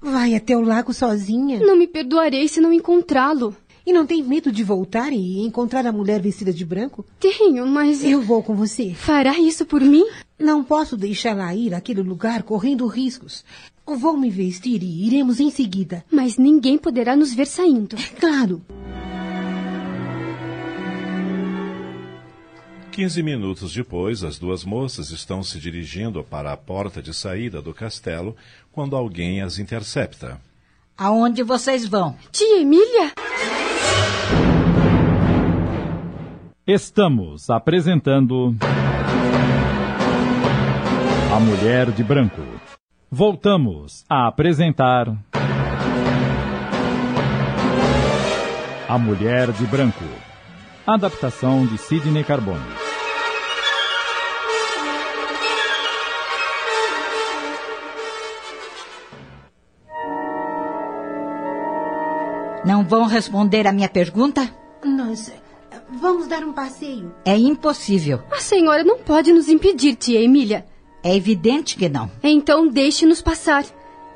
Vai 0.00 0.34
até 0.34 0.56
o 0.56 0.60
lago 0.60 0.94
sozinha? 0.94 1.60
Não 1.60 1.76
me 1.76 1.86
perdoarei 1.86 2.46
se 2.46 2.60
não 2.60 2.72
encontrá-lo. 2.72 3.54
E 3.86 3.92
não 3.92 4.06
tem 4.06 4.22
medo 4.22 4.50
de 4.50 4.64
voltar 4.64 5.12
e 5.12 5.40
encontrar 5.40 5.86
a 5.86 5.92
mulher 5.92 6.20
vestida 6.20 6.52
de 6.52 6.64
branco? 6.64 7.04
Tenho, 7.20 7.66
mas. 7.66 8.02
Eu 8.02 8.22
vou 8.22 8.42
com 8.42 8.54
você. 8.54 8.94
Fará 8.94 9.38
isso 9.38 9.66
por 9.66 9.82
mim? 9.82 10.04
Não 10.38 10.64
posso 10.64 10.96
deixá-la 10.96 11.54
ir 11.54 11.74
àquele 11.74 12.00
lugar 12.00 12.42
correndo 12.42 12.86
riscos. 12.86 13.44
Vou 13.86 14.16
me 14.16 14.30
vestir 14.30 14.82
e 14.82 15.06
iremos 15.06 15.38
em 15.38 15.50
seguida. 15.50 16.02
Mas 16.10 16.38
ninguém 16.38 16.78
poderá 16.78 17.14
nos 17.14 17.34
ver 17.34 17.46
saindo. 17.46 17.96
Claro. 18.18 18.62
Quinze 22.90 23.22
minutos 23.22 23.74
depois, 23.74 24.22
as 24.22 24.38
duas 24.38 24.64
moças 24.64 25.10
estão 25.10 25.42
se 25.42 25.58
dirigindo 25.58 26.22
para 26.22 26.52
a 26.52 26.56
porta 26.56 27.02
de 27.02 27.12
saída 27.12 27.60
do 27.60 27.74
castelo 27.74 28.36
quando 28.72 28.96
alguém 28.96 29.42
as 29.42 29.58
intercepta. 29.58 30.40
Aonde 30.96 31.42
vocês 31.42 31.84
vão? 31.86 32.16
Tia 32.30 32.60
Emília? 32.60 33.12
Estamos 36.66 37.50
apresentando. 37.50 38.54
A 41.34 41.38
Mulher 41.38 41.90
de 41.90 42.02
Branco. 42.02 42.42
Voltamos 43.10 44.04
a 44.08 44.26
apresentar. 44.26 45.14
A 48.88 48.98
Mulher 48.98 49.52
de 49.52 49.66
Branco. 49.66 50.04
Adaptação 50.86 51.66
de 51.66 51.76
Sidney 51.76 52.24
Carbone. 52.24 52.83
Não 62.64 62.82
vão 62.82 63.06
responder 63.06 63.66
a 63.66 63.72
minha 63.72 63.88
pergunta? 63.88 64.48
Nós 64.82 65.30
vamos 66.00 66.26
dar 66.26 66.42
um 66.42 66.52
passeio. 66.52 67.14
É 67.24 67.36
impossível. 67.36 68.22
A 68.30 68.40
senhora 68.40 68.82
não 68.82 68.98
pode 68.98 69.32
nos 69.32 69.48
impedir, 69.48 69.94
tia 69.96 70.22
Emília. 70.22 70.64
É 71.02 71.14
evidente 71.14 71.76
que 71.76 71.88
não. 71.88 72.10
Então 72.22 72.66
deixe-nos 72.66 73.20
passar. 73.20 73.64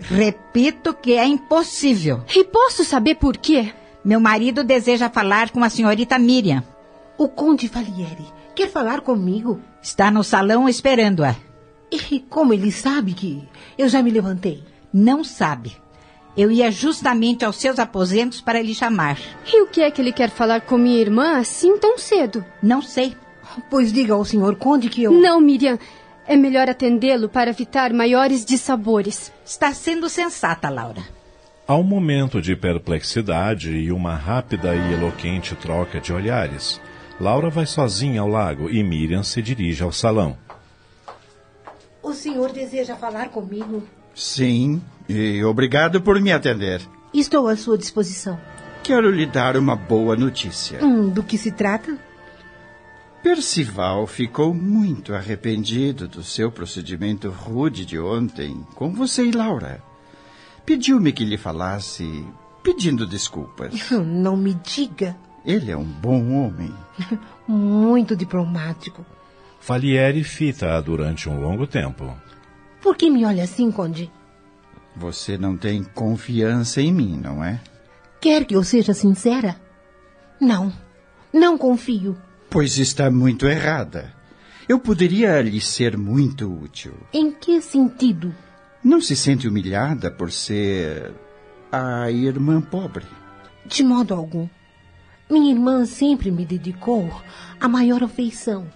Repito 0.00 0.94
que 0.94 1.12
é 1.14 1.26
impossível. 1.26 2.22
E 2.34 2.44
posso 2.44 2.84
saber 2.84 3.16
por 3.16 3.36
quê? 3.36 3.72
Meu 4.02 4.18
marido 4.18 4.64
deseja 4.64 5.10
falar 5.10 5.50
com 5.50 5.62
a 5.62 5.68
senhorita 5.68 6.18
Miriam. 6.18 6.64
O 7.18 7.28
Conde 7.28 7.68
Valieri 7.68 8.26
quer 8.54 8.70
falar 8.70 9.02
comigo. 9.02 9.60
Está 9.82 10.10
no 10.10 10.24
salão 10.24 10.68
esperando-a. 10.68 11.36
E 11.90 12.20
como 12.20 12.54
ele 12.54 12.72
sabe 12.72 13.12
que 13.12 13.46
eu 13.76 13.88
já 13.88 14.02
me 14.02 14.10
levantei? 14.10 14.62
Não 14.92 15.22
sabe. 15.22 15.76
Eu 16.38 16.52
ia 16.52 16.70
justamente 16.70 17.44
aos 17.44 17.56
seus 17.56 17.80
aposentos 17.80 18.40
para 18.40 18.62
lhe 18.62 18.72
chamar. 18.72 19.18
E 19.44 19.60
o 19.60 19.66
que 19.66 19.80
é 19.80 19.90
que 19.90 20.00
ele 20.00 20.12
quer 20.12 20.30
falar 20.30 20.60
com 20.60 20.78
minha 20.78 21.00
irmã 21.00 21.36
assim 21.36 21.76
tão 21.78 21.98
cedo? 21.98 22.44
Não 22.62 22.80
sei. 22.80 23.16
Pois 23.68 23.92
diga 23.92 24.14
ao 24.14 24.24
senhor 24.24 24.54
Conde 24.54 24.88
que 24.88 25.02
eu. 25.02 25.10
Não, 25.10 25.40
Miriam. 25.40 25.76
É 26.28 26.36
melhor 26.36 26.70
atendê-lo 26.70 27.28
para 27.28 27.50
evitar 27.50 27.92
maiores 27.92 28.44
dissabores. 28.44 29.32
Está 29.44 29.74
sendo 29.74 30.08
sensata, 30.08 30.68
Laura. 30.68 31.02
Há 31.66 31.74
um 31.74 31.82
momento 31.82 32.40
de 32.40 32.54
perplexidade 32.54 33.72
e 33.72 33.90
uma 33.90 34.14
rápida 34.14 34.76
e 34.76 34.92
eloquente 34.92 35.56
troca 35.56 35.98
de 36.00 36.12
olhares. 36.12 36.80
Laura 37.20 37.50
vai 37.50 37.66
sozinha 37.66 38.20
ao 38.20 38.28
lago 38.28 38.70
e 38.70 38.80
Miriam 38.84 39.24
se 39.24 39.42
dirige 39.42 39.82
ao 39.82 39.90
salão. 39.90 40.38
O 42.00 42.12
senhor 42.12 42.52
deseja 42.52 42.94
falar 42.94 43.30
comigo? 43.30 43.82
Sim, 44.18 44.82
e 45.08 45.44
obrigado 45.44 46.00
por 46.00 46.20
me 46.20 46.32
atender. 46.32 46.82
Estou 47.14 47.46
à 47.46 47.54
sua 47.54 47.78
disposição. 47.78 48.36
Quero 48.82 49.12
lhe 49.12 49.24
dar 49.24 49.56
uma 49.56 49.76
boa 49.76 50.16
notícia. 50.16 50.84
Hum, 50.84 51.08
do 51.08 51.22
que 51.22 51.38
se 51.38 51.52
trata? 51.52 51.96
Percival 53.22 54.08
ficou 54.08 54.52
muito 54.52 55.14
arrependido 55.14 56.08
do 56.08 56.24
seu 56.24 56.50
procedimento 56.50 57.30
rude 57.30 57.86
de 57.86 57.96
ontem 57.96 58.66
com 58.74 58.92
você 58.92 59.24
e 59.24 59.30
Laura. 59.30 59.80
Pediu-me 60.66 61.12
que 61.12 61.24
lhe 61.24 61.38
falasse 61.38 62.26
pedindo 62.60 63.06
desculpas. 63.06 63.72
Não 64.04 64.36
me 64.36 64.54
diga. 64.54 65.16
Ele 65.44 65.70
é 65.70 65.76
um 65.76 65.84
bom 65.84 66.32
homem. 66.32 66.74
Muito 67.46 68.16
diplomático. 68.16 69.06
Falieri 69.60 70.24
fita-a 70.24 70.80
durante 70.80 71.28
um 71.28 71.40
longo 71.40 71.68
tempo. 71.68 72.12
Por 72.80 72.96
que 72.96 73.10
me 73.10 73.24
olha 73.24 73.44
assim, 73.44 73.70
Conde? 73.70 74.10
Você 74.96 75.38
não 75.38 75.56
tem 75.56 75.84
confiança 75.84 76.80
em 76.80 76.92
mim, 76.92 77.16
não 77.16 77.42
é? 77.42 77.60
Quer 78.20 78.44
que 78.44 78.54
eu 78.54 78.64
seja 78.64 78.92
sincera? 78.92 79.56
Não. 80.40 80.72
Não 81.32 81.56
confio. 81.56 82.16
Pois 82.50 82.78
está 82.78 83.10
muito 83.10 83.46
errada. 83.46 84.12
Eu 84.68 84.78
poderia 84.78 85.40
lhe 85.40 85.60
ser 85.60 85.96
muito 85.96 86.52
útil. 86.52 86.94
Em 87.12 87.30
que 87.30 87.60
sentido? 87.60 88.34
Não 88.82 89.00
se 89.00 89.16
sente 89.16 89.46
humilhada 89.46 90.10
por 90.10 90.30
ser 90.32 91.14
a 91.70 92.10
irmã 92.10 92.60
pobre? 92.60 93.06
De 93.66 93.82
modo 93.82 94.14
algum. 94.14 94.48
Minha 95.30 95.52
irmã 95.52 95.84
sempre 95.84 96.30
me 96.30 96.44
dedicou 96.44 97.10
a 97.60 97.68
maior 97.68 98.02
afeição. 98.02 98.66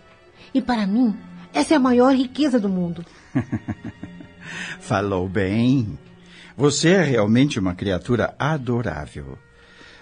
E 0.52 0.60
para 0.60 0.86
mim, 0.86 1.16
essa 1.52 1.74
é 1.74 1.76
a 1.76 1.80
maior 1.80 2.14
riqueza 2.14 2.58
do 2.58 2.68
mundo. 2.68 3.04
Falou 4.80 5.28
bem. 5.28 5.98
Você 6.56 6.90
é 6.90 7.02
realmente 7.02 7.58
uma 7.58 7.74
criatura 7.74 8.34
adorável. 8.38 9.38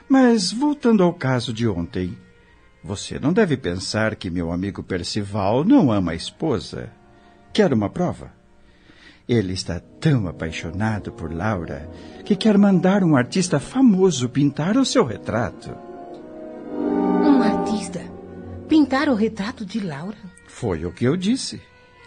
Mas 0.08 0.52
voltando 0.52 1.02
ao 1.02 1.14
caso 1.14 1.52
de 1.52 1.68
ontem, 1.68 2.16
você 2.82 3.18
não 3.18 3.32
deve 3.32 3.56
pensar 3.56 4.16
que 4.16 4.30
meu 4.30 4.50
amigo 4.50 4.82
Percival 4.82 5.64
não 5.64 5.92
ama 5.92 6.12
a 6.12 6.16
esposa. 6.16 6.90
Quer 7.52 7.72
uma 7.72 7.90
prova? 7.90 8.32
Ele 9.28 9.52
está 9.52 9.80
tão 10.00 10.26
apaixonado 10.26 11.12
por 11.12 11.32
Laura 11.32 11.88
que 12.24 12.34
quer 12.34 12.58
mandar 12.58 13.04
um 13.04 13.16
artista 13.16 13.60
famoso 13.60 14.28
pintar 14.28 14.76
o 14.76 14.84
seu 14.84 15.04
retrato. 15.04 15.70
Um 16.72 17.40
artista? 17.42 18.00
Pintar 18.68 19.08
o 19.08 19.14
retrato 19.14 19.64
de 19.64 19.78
Laura? 19.78 20.18
Foi 20.60 20.84
o 20.84 20.92
que 20.92 21.06
eu 21.06 21.16
disse. 21.16 21.58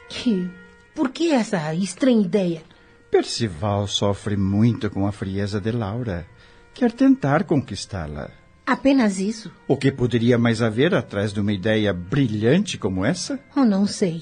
Que. 0.07 0.47
Por 0.93 1.09
que 1.09 1.31
essa 1.31 1.73
estranha 1.73 2.21
ideia? 2.21 2.61
Percival 3.09 3.87
sofre 3.87 4.37
muito 4.37 4.91
com 4.91 5.07
a 5.07 5.11
frieza 5.11 5.59
de 5.59 5.71
Laura. 5.71 6.27
Quer 6.71 6.91
tentar 6.91 7.45
conquistá-la. 7.45 8.29
Apenas 8.63 9.19
isso? 9.19 9.51
O 9.67 9.75
que 9.75 9.91
poderia 9.91 10.37
mais 10.37 10.61
haver 10.61 10.93
atrás 10.93 11.33
de 11.33 11.39
uma 11.39 11.51
ideia 11.51 11.91
brilhante 11.91 12.77
como 12.77 13.03
essa? 13.03 13.39
Eu 13.57 13.65
não 13.65 13.87
sei. 13.87 14.21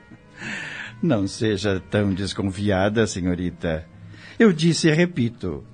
não 1.02 1.26
seja 1.26 1.82
tão 1.90 2.12
desconfiada, 2.12 3.06
senhorita. 3.06 3.88
Eu 4.38 4.52
disse 4.52 4.88
e 4.88 4.92
repito: 4.92 5.64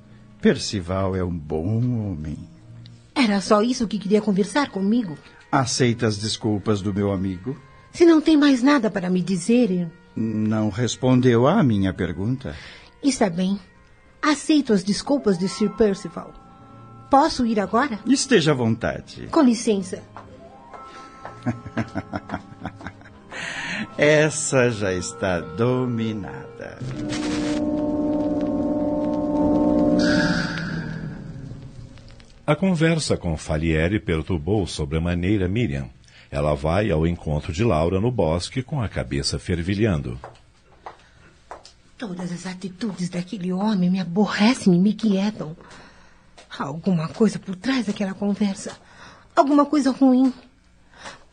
Percival 0.41 1.17
é 1.17 1.25
um 1.25 1.37
bom 1.37 2.09
homem. 2.09 2.39
Era 3.17 3.41
só 3.41 3.63
isso 3.63 3.89
que 3.89 3.99
queria 3.99 4.23
conversar 4.23 4.71
comigo? 4.71 5.19
Aceita 5.53 6.07
as 6.07 6.17
desculpas 6.17 6.81
do 6.81 6.95
meu 6.95 7.13
amigo? 7.13 7.61
Se 7.93 8.07
não 8.07 8.23
tem 8.23 8.39
mais 8.39 8.63
nada 8.63 8.91
para 8.91 9.11
me 9.11 9.21
dizer. 9.21 9.87
Não 10.17 10.71
respondeu 10.71 11.47
à 11.47 11.63
minha 11.63 11.93
pergunta. 11.93 12.57
Está 13.03 13.29
bem. 13.29 13.61
Aceito 14.23 14.73
as 14.73 14.83
desculpas 14.83 15.37
de 15.37 15.51
Sir 15.51 15.69
Percival. 15.77 16.33
Posso 17.11 17.45
ir 17.45 17.61
agora? 17.61 18.01
Esteja 18.07 18.53
à 18.53 18.55
vontade. 18.55 19.29
Com 19.31 19.43
licença. 19.43 20.03
Essa 23.99 24.71
já 24.71 24.95
está 24.95 25.41
dominada. 25.41 26.79
A 32.45 32.57
conversa 32.57 33.17
com 33.17 33.37
Falieri 33.37 34.01
perturbou 34.01 34.67
sobremaneira 34.67 35.47
Miriam. 35.47 35.89
Ela 36.29 36.55
vai 36.55 36.91
ao 36.91 37.07
encontro 37.07 37.53
de 37.53 37.63
Laura 37.63 38.01
no 38.01 38.11
bosque 38.11 38.65
com 38.65 38.83
a 38.83 38.89
cabeça 38.89 39.39
fervilhando. 39.39 40.19
Todas 41.97 42.33
as 42.33 42.45
atitudes 42.45 43.09
daquele 43.09 43.53
homem 43.53 43.89
me 43.89 44.01
aborrecem 44.01 44.75
e 44.75 44.79
me 44.79 44.93
quietam. 44.93 45.57
Há 46.51 46.65
alguma 46.65 47.07
coisa 47.07 47.39
por 47.39 47.55
trás 47.55 47.87
daquela 47.87 48.13
conversa. 48.13 48.77
Alguma 49.37 49.65
coisa 49.65 49.93
ruim. 49.93 50.35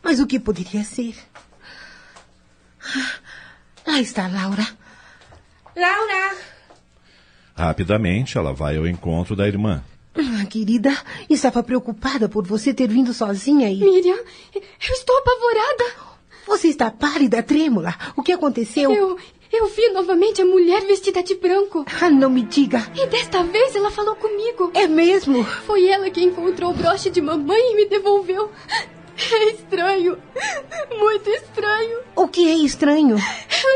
Mas 0.03 0.19
o 0.19 0.27
que 0.27 0.39
poderia 0.39 0.83
ser? 0.83 1.15
Ah, 2.83 3.13
lá 3.87 3.99
está 3.99 4.27
Laura. 4.27 4.67
Laura! 5.75 6.37
Rapidamente, 7.55 8.37
ela 8.37 8.53
vai 8.53 8.77
ao 8.77 8.87
encontro 8.87 9.35
da 9.35 9.47
irmã. 9.47 9.83
Ah, 10.19 10.45
querida, 10.45 10.95
estava 11.29 11.63
preocupada 11.63 12.27
por 12.27 12.45
você 12.45 12.73
ter 12.73 12.87
vindo 12.89 13.13
sozinha 13.13 13.69
e. 13.69 13.79
Miriam, 13.79 14.19
eu 14.53 14.61
estou 14.93 15.17
apavorada. 15.17 15.85
Você 16.45 16.67
está 16.67 16.91
pálida, 16.91 17.41
trêmula. 17.41 17.95
O 18.17 18.23
que 18.23 18.31
aconteceu? 18.31 18.91
Eu. 18.91 19.17
Eu 19.51 19.65
vi 19.65 19.89
novamente 19.89 20.43
a 20.43 20.45
mulher 20.45 20.85
vestida 20.85 21.23
de 21.23 21.33
branco. 21.33 21.83
Ah, 21.99 22.09
não 22.09 22.29
me 22.29 22.43
diga. 22.43 22.85
E 22.95 23.07
desta 23.07 23.41
vez 23.41 23.75
ela 23.75 23.89
falou 23.89 24.15
comigo. 24.15 24.69
É 24.75 24.87
mesmo? 24.87 25.43
Foi 25.43 25.87
ela 25.87 26.07
que 26.11 26.21
encontrou 26.21 26.69
o 26.69 26.73
broche 26.75 27.09
de 27.09 27.19
mamãe 27.19 27.71
e 27.71 27.75
me 27.75 27.85
devolveu. 27.85 28.51
É 29.19 29.49
estranho. 29.51 30.17
Muito 30.97 31.29
estranho. 31.29 31.99
O 32.15 32.27
que 32.27 32.47
é 32.47 32.53
estranho? 32.53 33.17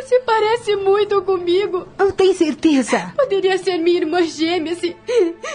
Ela 0.04 0.08
se 0.08 0.20
parece 0.20 0.76
muito 0.76 1.22
comigo. 1.22 1.88
Eu 1.98 2.12
tenho 2.12 2.36
certeza. 2.36 3.14
Poderia 3.16 3.58
ser 3.58 3.78
minha 3.78 4.02
irmã 4.02 4.22
gêmea 4.24 4.76
se, 4.76 4.96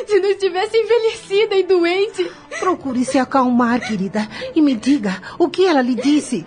se 0.06 0.20
não 0.20 0.30
estivesse 0.30 0.74
envelhecida 0.74 1.54
e 1.54 1.64
doente. 1.64 2.30
Procure 2.58 3.04
se 3.04 3.18
acalmar, 3.18 3.86
querida. 3.86 4.26
E 4.54 4.62
me 4.62 4.74
diga, 4.74 5.20
o 5.38 5.50
que 5.50 5.66
ela 5.66 5.82
lhe 5.82 5.94
disse? 5.94 6.46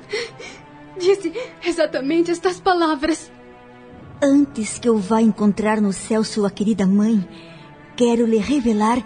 Disse 0.97 1.31
exatamente 1.63 2.31
estas 2.31 2.59
palavras. 2.59 3.31
Antes 4.21 4.79
que 4.79 4.89
eu 4.89 4.97
vá 4.97 5.21
encontrar 5.21 5.79
no 5.79 5.93
céu 5.93 6.23
sua 6.23 6.49
querida 6.49 6.87
mãe, 6.87 7.27
quero 7.95 8.25
lhe 8.25 8.37
revelar 8.37 9.03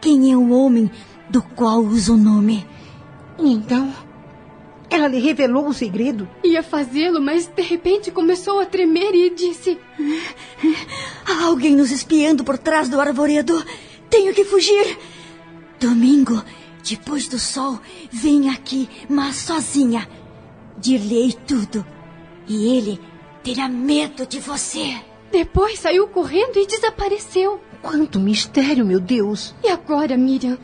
quem 0.00 0.32
é 0.32 0.36
o 0.36 0.50
homem 0.50 0.90
do 1.30 1.40
qual 1.42 1.78
usa 1.78 2.12
o 2.12 2.16
nome. 2.16 2.66
Então, 3.38 3.92
ela 4.94 5.08
lhe 5.08 5.18
revelou 5.18 5.68
o 5.68 5.74
segredo? 5.74 6.28
Ia 6.44 6.62
fazê-lo, 6.62 7.20
mas 7.20 7.46
de 7.46 7.62
repente 7.62 8.10
começou 8.10 8.60
a 8.60 8.66
tremer 8.66 9.14
e 9.14 9.30
disse: 9.30 9.78
Há 11.26 11.44
alguém 11.44 11.74
nos 11.74 11.90
espiando 11.90 12.44
por 12.44 12.58
trás 12.58 12.88
do 12.88 13.00
arvoredo. 13.00 13.64
Tenho 14.10 14.34
que 14.34 14.44
fugir. 14.44 14.98
Domingo, 15.80 16.42
depois 16.88 17.28
do 17.28 17.38
sol, 17.38 17.80
vem 18.10 18.50
aqui, 18.50 18.88
mas 19.08 19.36
sozinha. 19.36 20.08
Dir-lhe-ei 20.78 21.32
tudo. 21.46 21.84
E 22.46 22.76
ele 22.76 23.00
terá 23.42 23.68
medo 23.68 24.26
de 24.26 24.40
você. 24.40 24.96
Depois 25.30 25.78
saiu 25.78 26.06
correndo 26.08 26.58
e 26.58 26.66
desapareceu. 26.66 27.60
Quanto 27.80 28.20
mistério, 28.20 28.84
meu 28.84 29.00
Deus! 29.00 29.54
E 29.64 29.68
agora, 29.68 30.16
Miriam? 30.16 30.58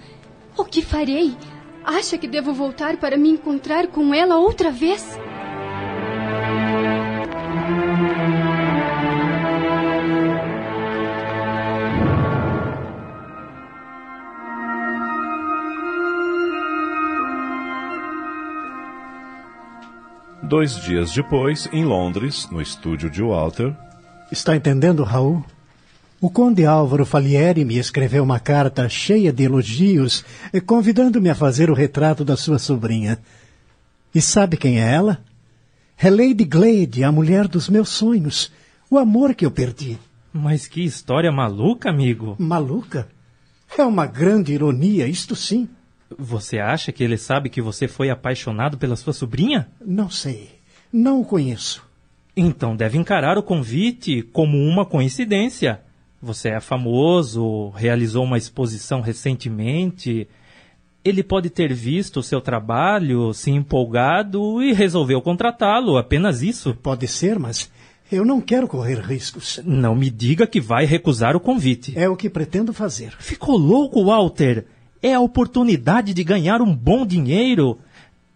O 0.56 0.64
que 0.64 0.82
farei? 0.82 1.36
Acha 1.90 2.18
que 2.18 2.28
devo 2.28 2.52
voltar 2.52 2.98
para 2.98 3.16
me 3.16 3.30
encontrar 3.30 3.86
com 3.86 4.12
ela 4.12 4.36
outra 4.36 4.70
vez? 4.70 5.18
Dois 20.42 20.76
dias 20.82 21.14
depois, 21.14 21.70
em 21.72 21.86
Londres, 21.86 22.50
no 22.50 22.60
estúdio 22.60 23.08
de 23.08 23.22
Walter. 23.22 23.74
Está 24.30 24.54
entendendo, 24.54 25.04
Raul? 25.04 25.42
O 26.20 26.28
conde 26.28 26.66
Álvaro 26.66 27.06
Falieri 27.06 27.64
me 27.64 27.78
escreveu 27.78 28.24
uma 28.24 28.40
carta 28.40 28.88
cheia 28.88 29.32
de 29.32 29.44
elogios, 29.44 30.24
eh, 30.52 30.60
convidando-me 30.60 31.30
a 31.30 31.34
fazer 31.34 31.70
o 31.70 31.74
retrato 31.74 32.24
da 32.24 32.36
sua 32.36 32.58
sobrinha. 32.58 33.20
E 34.12 34.20
sabe 34.20 34.56
quem 34.56 34.80
é 34.80 34.92
ela? 34.92 35.22
É 35.96 36.10
Lady 36.10 36.44
Glade, 36.44 37.04
a 37.04 37.12
mulher 37.12 37.46
dos 37.46 37.68
meus 37.68 37.90
sonhos, 37.90 38.50
o 38.90 38.98
amor 38.98 39.32
que 39.32 39.46
eu 39.46 39.50
perdi. 39.50 39.96
Mas 40.32 40.66
que 40.66 40.82
história 40.82 41.30
maluca, 41.30 41.88
amigo. 41.88 42.34
Maluca? 42.36 43.08
É 43.76 43.84
uma 43.84 44.04
grande 44.04 44.52
ironia, 44.52 45.06
isto 45.06 45.36
sim. 45.36 45.68
Você 46.18 46.58
acha 46.58 46.90
que 46.90 47.04
ele 47.04 47.16
sabe 47.16 47.48
que 47.48 47.62
você 47.62 47.86
foi 47.86 48.10
apaixonado 48.10 48.76
pela 48.76 48.96
sua 48.96 49.12
sobrinha? 49.12 49.68
Não 49.80 50.10
sei. 50.10 50.50
Não 50.92 51.20
o 51.20 51.24
conheço. 51.24 51.84
Então 52.36 52.74
deve 52.74 52.98
encarar 52.98 53.38
o 53.38 53.42
convite 53.42 54.22
como 54.32 54.56
uma 54.58 54.84
coincidência. 54.84 55.80
Você 56.20 56.48
é 56.48 56.60
famoso, 56.60 57.70
realizou 57.70 58.24
uma 58.24 58.36
exposição 58.36 59.00
recentemente. 59.00 60.26
Ele 61.04 61.22
pode 61.22 61.48
ter 61.48 61.72
visto 61.72 62.18
o 62.18 62.22
seu 62.22 62.40
trabalho, 62.40 63.32
se 63.32 63.50
empolgado 63.50 64.62
e 64.62 64.72
resolveu 64.72 65.22
contratá-lo, 65.22 65.96
apenas 65.96 66.42
isso. 66.42 66.74
Pode 66.74 67.06
ser, 67.06 67.38
mas 67.38 67.70
eu 68.10 68.24
não 68.24 68.40
quero 68.40 68.66
correr 68.66 68.98
riscos. 69.00 69.60
Não 69.64 69.94
me 69.94 70.10
diga 70.10 70.46
que 70.46 70.60
vai 70.60 70.86
recusar 70.86 71.36
o 71.36 71.40
convite. 71.40 71.92
É 71.96 72.08
o 72.08 72.16
que 72.16 72.28
pretendo 72.28 72.72
fazer. 72.72 73.14
Ficou 73.18 73.56
louco, 73.56 74.04
Walter? 74.04 74.64
É 75.00 75.14
a 75.14 75.20
oportunidade 75.20 76.12
de 76.12 76.24
ganhar 76.24 76.60
um 76.60 76.74
bom 76.74 77.06
dinheiro. 77.06 77.78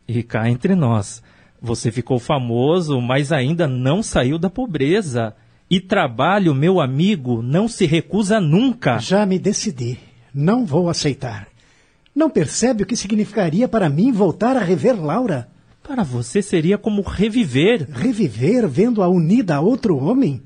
E 0.06 0.22
cá 0.22 0.48
entre 0.48 0.76
nós, 0.76 1.22
você 1.60 1.90
ficou 1.90 2.18
famoso, 2.18 3.00
mas 3.00 3.32
ainda 3.32 3.66
não 3.66 4.02
saiu 4.02 4.38
da 4.38 4.48
pobreza. 4.48 5.34
E 5.72 5.80
trabalho, 5.80 6.54
meu 6.54 6.82
amigo, 6.82 7.40
não 7.40 7.66
se 7.66 7.86
recusa 7.86 8.38
nunca. 8.38 8.98
Já 8.98 9.24
me 9.24 9.38
decidi. 9.38 9.98
Não 10.34 10.66
vou 10.66 10.86
aceitar. 10.86 11.48
Não 12.14 12.28
percebe 12.28 12.82
o 12.82 12.86
que 12.86 12.94
significaria 12.94 13.66
para 13.66 13.88
mim 13.88 14.12
voltar 14.12 14.54
a 14.54 14.60
rever 14.60 15.02
Laura? 15.02 15.48
Para 15.82 16.02
você 16.02 16.42
seria 16.42 16.76
como 16.76 17.00
reviver. 17.00 17.88
Reviver 17.90 18.68
vendo-a 18.68 19.08
unida 19.08 19.56
a 19.56 19.60
outro 19.62 19.96
homem? 19.96 20.42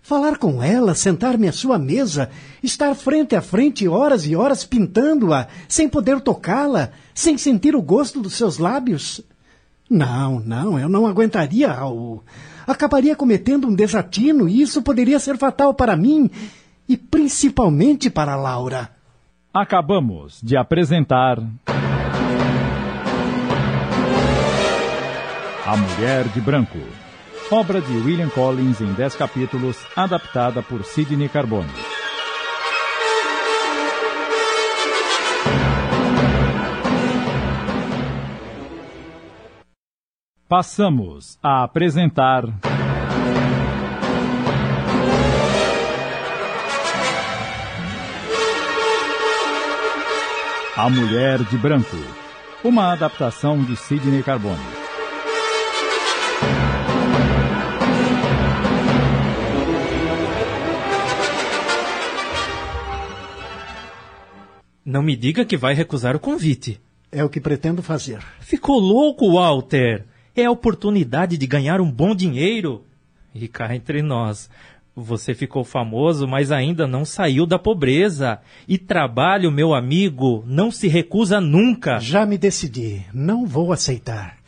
Falar 0.00 0.38
com 0.38 0.62
ela, 0.62 0.94
sentar-me 0.94 1.48
à 1.48 1.52
sua 1.52 1.76
mesa, 1.76 2.30
estar 2.62 2.94
frente 2.94 3.34
a 3.34 3.42
frente 3.42 3.88
horas 3.88 4.28
e 4.28 4.36
horas 4.36 4.64
pintando-a, 4.64 5.48
sem 5.66 5.88
poder 5.88 6.20
tocá-la, 6.20 6.90
sem 7.12 7.36
sentir 7.36 7.74
o 7.74 7.82
gosto 7.82 8.20
dos 8.20 8.34
seus 8.34 8.58
lábios? 8.58 9.22
Não, 9.90 10.38
não, 10.38 10.78
eu 10.78 10.88
não 10.88 11.04
aguentaria, 11.04 11.66
Raul 11.66 12.22
acabaria 12.72 13.14
cometendo 13.14 13.68
um 13.68 13.74
desatino 13.74 14.48
e 14.48 14.60
isso 14.60 14.82
poderia 14.82 15.18
ser 15.18 15.36
fatal 15.36 15.74
para 15.74 15.96
mim 15.96 16.30
e 16.88 16.96
principalmente 16.96 18.10
para 18.10 18.36
Laura. 18.36 18.90
Acabamos 19.52 20.40
de 20.42 20.56
apresentar. 20.56 21.38
A 25.64 25.76
Mulher 25.76 26.26
de 26.28 26.40
Branco. 26.40 26.78
Obra 27.50 27.80
de 27.80 27.92
William 27.98 28.30
Collins 28.30 28.80
em 28.80 28.92
10 28.94 29.14
capítulos, 29.14 29.76
adaptada 29.94 30.62
por 30.62 30.84
Sidney 30.84 31.28
Carbone. 31.28 31.70
Passamos 40.52 41.38
a 41.42 41.64
apresentar. 41.64 42.44
A 50.76 50.90
Mulher 50.90 51.42
de 51.44 51.56
Branco, 51.56 51.96
uma 52.62 52.92
adaptação 52.92 53.64
de 53.64 53.74
Sidney 53.76 54.22
Carbone. 54.22 54.60
Não 64.84 65.02
me 65.02 65.16
diga 65.16 65.46
que 65.46 65.56
vai 65.56 65.72
recusar 65.72 66.14
o 66.14 66.20
convite. 66.20 66.78
É 67.10 67.24
o 67.24 67.30
que 67.30 67.40
pretendo 67.40 67.82
fazer. 67.82 68.18
Ficou 68.40 68.78
louco, 68.78 69.32
Walter? 69.32 70.11
É 70.34 70.44
a 70.44 70.50
oportunidade 70.50 71.36
de 71.36 71.46
ganhar 71.46 71.80
um 71.80 71.90
bom 71.90 72.14
dinheiro. 72.14 72.84
E 73.34 73.48
cá 73.48 73.74
entre 73.74 74.02
nós, 74.02 74.48
você 74.94 75.34
ficou 75.34 75.64
famoso, 75.64 76.26
mas 76.26 76.52
ainda 76.52 76.86
não 76.86 77.04
saiu 77.04 77.46
da 77.46 77.58
pobreza. 77.58 78.38
E 78.68 78.76
trabalho, 78.76 79.50
meu 79.50 79.74
amigo, 79.74 80.44
não 80.46 80.70
se 80.70 80.88
recusa 80.88 81.40
nunca. 81.40 81.98
Já 81.98 82.26
me 82.26 82.36
decidi. 82.36 83.04
Não 83.12 83.46
vou 83.46 83.72
aceitar. 83.72 84.38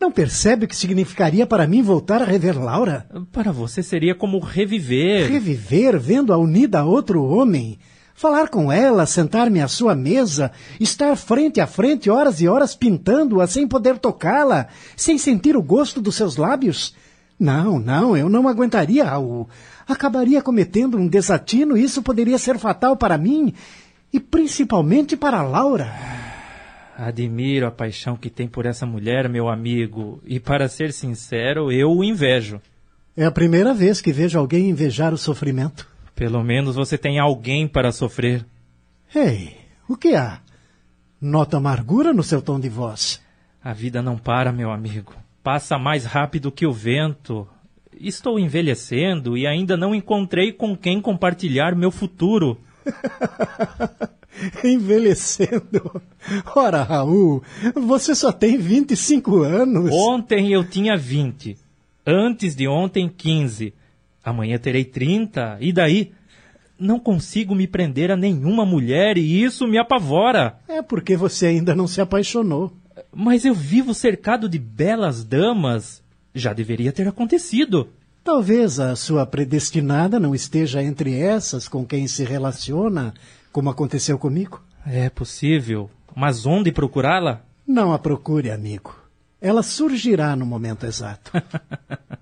Não 0.00 0.10
percebe 0.10 0.64
o 0.64 0.68
que 0.68 0.76
significaria 0.76 1.46
para 1.46 1.66
mim 1.66 1.82
voltar 1.82 2.22
a 2.22 2.24
rever 2.24 2.58
Laura? 2.58 3.06
Para 3.30 3.52
você 3.52 3.82
seria 3.82 4.14
como 4.14 4.38
reviver. 4.38 5.30
Reviver 5.30 5.98
vendo-a 6.00 6.38
unida 6.38 6.80
a 6.80 6.84
outro 6.84 7.22
homem. 7.22 7.78
Falar 8.20 8.50
com 8.50 8.70
ela, 8.70 9.06
sentar-me 9.06 9.62
à 9.62 9.66
sua 9.66 9.94
mesa, 9.94 10.52
estar 10.78 11.16
frente 11.16 11.58
a 11.58 11.66
frente 11.66 12.10
horas 12.10 12.38
e 12.42 12.46
horas 12.46 12.76
pintando-a 12.76 13.46
sem 13.46 13.66
poder 13.66 13.96
tocá-la, 13.96 14.68
sem 14.94 15.16
sentir 15.16 15.56
o 15.56 15.62
gosto 15.62 16.02
dos 16.02 16.16
seus 16.16 16.36
lábios? 16.36 16.94
Não, 17.38 17.78
não, 17.78 18.14
eu 18.14 18.28
não 18.28 18.46
aguentaria, 18.46 19.04
Raul. 19.04 19.48
Acabaria 19.88 20.42
cometendo 20.42 20.98
um 20.98 21.08
desatino 21.08 21.78
e 21.78 21.82
isso 21.82 22.02
poderia 22.02 22.36
ser 22.36 22.58
fatal 22.58 22.94
para 22.94 23.16
mim 23.16 23.54
e 24.12 24.20
principalmente 24.20 25.16
para 25.16 25.42
Laura. 25.42 25.90
Admiro 26.98 27.66
a 27.66 27.70
paixão 27.70 28.18
que 28.18 28.28
tem 28.28 28.46
por 28.46 28.66
essa 28.66 28.84
mulher, 28.84 29.30
meu 29.30 29.48
amigo, 29.48 30.20
e 30.26 30.38
para 30.38 30.68
ser 30.68 30.92
sincero, 30.92 31.72
eu 31.72 31.90
o 31.90 32.04
invejo. 32.04 32.60
É 33.16 33.24
a 33.24 33.30
primeira 33.30 33.72
vez 33.72 34.02
que 34.02 34.12
vejo 34.12 34.38
alguém 34.38 34.68
invejar 34.68 35.14
o 35.14 35.16
sofrimento. 35.16 35.89
Pelo 36.20 36.44
menos 36.44 36.76
você 36.76 36.98
tem 36.98 37.18
alguém 37.18 37.66
para 37.66 37.90
sofrer. 37.90 38.44
Ei, 39.14 39.56
o 39.88 39.96
que 39.96 40.14
há? 40.14 40.42
Nota 41.18 41.56
amargura 41.56 42.12
no 42.12 42.22
seu 42.22 42.42
tom 42.42 42.60
de 42.60 42.68
voz. 42.68 43.22
A 43.64 43.72
vida 43.72 44.02
não 44.02 44.18
para, 44.18 44.52
meu 44.52 44.70
amigo. 44.70 45.14
Passa 45.42 45.78
mais 45.78 46.04
rápido 46.04 46.52
que 46.52 46.66
o 46.66 46.72
vento. 46.74 47.48
Estou 47.98 48.38
envelhecendo 48.38 49.34
e 49.34 49.46
ainda 49.46 49.78
não 49.78 49.94
encontrei 49.94 50.52
com 50.52 50.76
quem 50.76 51.00
compartilhar 51.00 51.74
meu 51.74 51.90
futuro. 51.90 52.60
Envelhecendo? 54.62 56.02
Ora, 56.54 56.82
Raul, 56.82 57.42
você 57.74 58.14
só 58.14 58.30
tem 58.30 58.58
25 58.58 59.42
anos. 59.42 59.90
Ontem 59.90 60.52
eu 60.52 60.68
tinha 60.68 60.98
20. 60.98 61.56
Antes 62.06 62.54
de 62.54 62.68
ontem, 62.68 63.08
15. 63.08 63.72
Amanhã 64.24 64.58
terei 64.58 64.84
30. 64.84 65.58
E 65.60 65.72
daí? 65.72 66.12
Não 66.78 66.98
consigo 66.98 67.54
me 67.54 67.66
prender 67.66 68.10
a 68.10 68.16
nenhuma 68.16 68.64
mulher 68.64 69.18
e 69.18 69.42
isso 69.42 69.66
me 69.66 69.78
apavora. 69.78 70.58
É 70.66 70.80
porque 70.80 71.16
você 71.16 71.46
ainda 71.46 71.74
não 71.74 71.86
se 71.86 72.00
apaixonou. 72.00 72.72
Mas 73.14 73.44
eu 73.44 73.54
vivo 73.54 73.92
cercado 73.92 74.48
de 74.48 74.58
belas 74.58 75.24
damas. 75.24 76.02
Já 76.34 76.52
deveria 76.52 76.92
ter 76.92 77.06
acontecido. 77.06 77.88
Talvez 78.22 78.78
a 78.78 78.94
sua 78.96 79.26
predestinada 79.26 80.20
não 80.20 80.34
esteja 80.34 80.82
entre 80.82 81.18
essas 81.18 81.66
com 81.66 81.84
quem 81.84 82.06
se 82.06 82.22
relaciona, 82.24 83.14
como 83.50 83.70
aconteceu 83.70 84.18
comigo. 84.18 84.62
É 84.86 85.08
possível. 85.10 85.90
Mas 86.14 86.46
onde 86.46 86.70
procurá-la? 86.70 87.42
Não 87.66 87.92
a 87.92 87.98
procure, 87.98 88.50
amigo. 88.50 88.94
Ela 89.40 89.62
surgirá 89.62 90.36
no 90.36 90.44
momento 90.44 90.84
exato. 90.84 91.32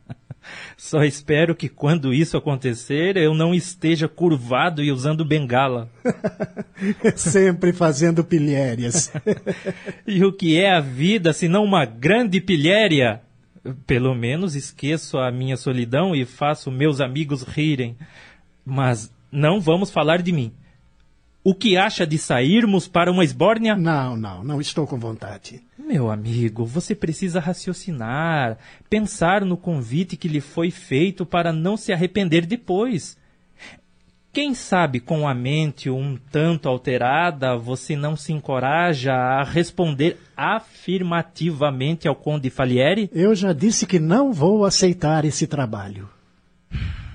Só 0.77 1.03
espero 1.03 1.55
que 1.55 1.69
quando 1.69 2.13
isso 2.15 2.37
acontecer 2.37 3.17
eu 3.17 3.35
não 3.35 3.55
esteja 3.55 4.09
curvado 4.09 4.83
e 4.83 4.93
usando 4.93 5.25
bengala. 5.25 5.91
Sempre 7.17 7.73
fazendo 7.73 8.25
pilhérias. 8.25 9.13
e 10.07 10.25
o 10.25 10.33
que 10.33 10.59
é 10.59 10.73
a 10.73 10.81
vida 10.81 11.33
se 11.33 11.49
não 11.49 11.65
uma 11.65 11.85
grande 11.85 12.41
pilhéria? 12.41 13.21
Pelo 13.87 14.15
menos 14.15 14.55
esqueço 14.55 15.19
a 15.19 15.31
minha 15.31 15.57
solidão 15.57 16.15
e 16.15 16.25
faço 16.25 16.71
meus 16.71 17.01
amigos 17.01 17.43
rirem. 17.43 17.97
Mas 18.65 19.13
não 19.31 19.61
vamos 19.61 19.91
falar 19.91 20.23
de 20.23 20.33
mim. 20.33 20.53
O 21.49 21.55
que 21.55 21.79
acha 21.79 22.07
de 22.07 22.19
sairmos 22.19 22.87
para 22.87 23.11
uma 23.11 23.25
esbórnia? 23.25 23.75
Não, 23.75 24.15
não, 24.15 24.45
não 24.45 24.61
estou 24.61 24.87
com 24.87 24.99
vontade. 24.99 25.63
Meu 25.79 26.11
amigo, 26.11 26.63
você 26.67 26.95
precisa 26.95 27.41
raciocinar, 27.41 28.59
pensar 28.91 29.47
no 29.47 29.57
convite 29.57 30.15
que 30.15 30.29
lhe 30.29 30.43
foi 30.43 30.71
feito 30.71 31.25
para 31.25 31.51
não 31.51 31.75
se 31.75 31.91
arrepender 31.91 32.45
depois. 32.45 33.17
Quem 34.31 34.53
sabe 34.53 35.01
com 35.01 35.27
a 35.27 35.33
mente 35.33 35.89
um 35.89 36.19
tanto 36.31 36.69
alterada 36.69 37.57
você 37.57 37.97
não 37.97 38.15
se 38.15 38.31
encoraja 38.31 39.15
a 39.15 39.43
responder 39.43 40.19
afirmativamente 40.37 42.07
ao 42.07 42.15
Conde 42.15 42.51
Falieri? 42.51 43.09
Eu 43.11 43.35
já 43.35 43.55
disse 43.55 43.87
que 43.87 43.99
não 43.99 44.35
vou 44.35 44.67
aceitar 44.67 45.25
esse 45.25 45.47
trabalho. 45.47 46.11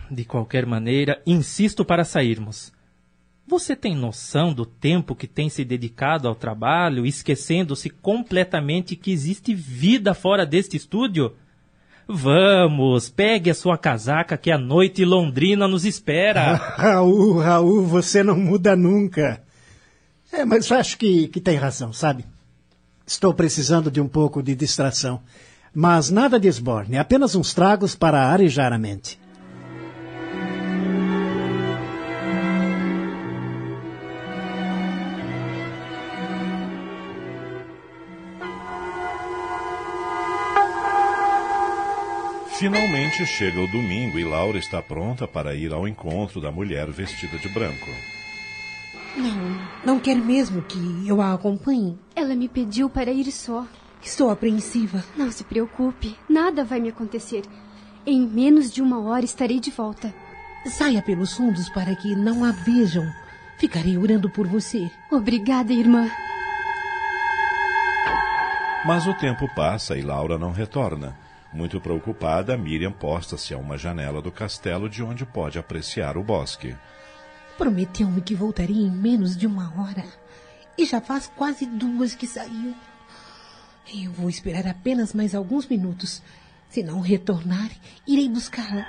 De 0.10 0.26
qualquer 0.26 0.66
maneira, 0.66 1.22
insisto 1.24 1.86
para 1.86 2.04
sairmos. 2.04 2.73
Você 3.46 3.76
tem 3.76 3.94
noção 3.96 4.54
do 4.54 4.66
tempo 4.66 5.16
que 5.16 5.28
tem 5.28 5.50
se 5.50 5.66
dedicado 5.66 6.28
ao 6.28 6.36
trabalho, 6.36 7.06
esquecendo-se 7.06 7.90
completamente 7.90 8.96
que 8.96 9.12
existe 9.12 9.54
vida 9.54 10.14
fora 10.14 10.46
deste 10.46 10.78
estúdio? 10.78 11.34
Vamos, 12.08 13.10
pegue 13.10 13.50
a 13.50 13.56
sua 13.56 13.78
casaca 13.78 14.38
que 14.38 14.50
a 14.50 14.58
noite 14.58 15.04
londrina 15.04 15.68
nos 15.68 15.86
espera. 15.86 16.54
Raul, 16.78 17.40
Raul, 17.40 17.86
você 17.86 18.24
não 18.24 18.38
muda 18.38 18.76
nunca. 18.76 19.42
É, 20.32 20.46
mas 20.46 20.72
acho 20.72 20.98
que, 20.98 21.28
que 21.28 21.40
tem 21.40 21.58
razão, 21.58 21.94
sabe? 21.94 22.26
Estou 23.06 23.34
precisando 23.34 23.92
de 23.92 24.02
um 24.02 24.08
pouco 24.08 24.42
de 24.42 24.56
distração. 24.56 25.22
Mas 25.74 26.10
nada 26.10 26.40
de 26.40 26.48
esborne, 26.48 26.98
apenas 26.98 27.36
uns 27.36 27.54
tragos 27.54 27.96
para 27.96 28.28
arejar 28.28 28.72
a 28.72 28.78
mente. 28.78 29.20
Finalmente 42.64 43.26
chega 43.26 43.60
o 43.60 43.68
domingo 43.68 44.18
e 44.18 44.24
Laura 44.24 44.58
está 44.58 44.82
pronta 44.82 45.28
para 45.28 45.54
ir 45.54 45.74
ao 45.74 45.86
encontro 45.86 46.40
da 46.40 46.50
mulher 46.50 46.90
vestida 46.90 47.38
de 47.38 47.50
branco. 47.50 47.90
Não, 49.18 49.60
não 49.86 50.00
quer 50.00 50.16
mesmo 50.16 50.62
que 50.62 51.06
eu 51.06 51.22
a 51.22 51.34
acompanhe? 51.34 52.00
Ela 52.16 52.34
me 52.36 52.48
pediu 52.48 52.90
para 52.90 53.12
ir 53.12 53.30
só. 53.34 53.68
Estou 54.02 54.30
apreensiva. 54.30 55.04
Não 55.18 55.30
se 55.30 55.44
preocupe, 55.44 56.16
nada 56.30 56.64
vai 56.64 56.80
me 56.80 56.88
acontecer. 56.88 57.44
Em 58.06 58.26
menos 58.26 58.72
de 58.72 58.82
uma 58.82 59.02
hora 59.02 59.26
estarei 59.26 59.60
de 59.60 59.70
volta. 59.70 60.16
Saia 60.66 61.02
pelos 61.02 61.34
fundos 61.34 61.68
para 61.68 61.94
que 61.98 62.16
não 62.16 62.46
a 62.46 62.52
vejam. 62.54 63.06
Ficarei 63.58 63.98
orando 63.98 64.30
por 64.30 64.48
você. 64.48 64.90
Obrigada, 65.12 65.74
irmã. 65.74 66.10
Mas 68.86 69.06
o 69.06 69.14
tempo 69.16 69.54
passa 69.54 69.98
e 69.98 70.02
Laura 70.02 70.38
não 70.38 70.54
retorna. 70.54 71.23
Muito 71.54 71.80
preocupada, 71.80 72.58
Miriam 72.58 72.92
posta-se 72.92 73.54
a 73.54 73.58
uma 73.58 73.78
janela 73.78 74.22
do 74.24 74.32
castelo 74.32 74.90
de 74.90 75.04
onde 75.04 75.24
pode 75.24 75.60
apreciar 75.60 76.18
o 76.18 76.24
bosque. 76.24 76.76
Prometeu-me 77.58 78.22
que 78.22 78.34
voltaria 78.34 78.82
em 78.82 78.90
menos 78.90 79.38
de 79.38 79.46
uma 79.46 79.72
hora. 79.80 80.04
E 80.76 80.84
já 80.86 81.00
faz 81.00 81.32
quase 81.36 81.68
duas 81.68 82.16
que 82.16 82.26
saiu. 82.26 82.74
Eu 83.94 84.12
vou 84.12 84.30
esperar 84.30 84.66
apenas 84.66 85.14
mais 85.14 85.36
alguns 85.36 85.68
minutos. 85.68 86.24
Se 86.70 86.82
não 86.82 87.00
retornar, 87.00 87.70
irei 88.08 88.28
buscá-la. 88.28 88.88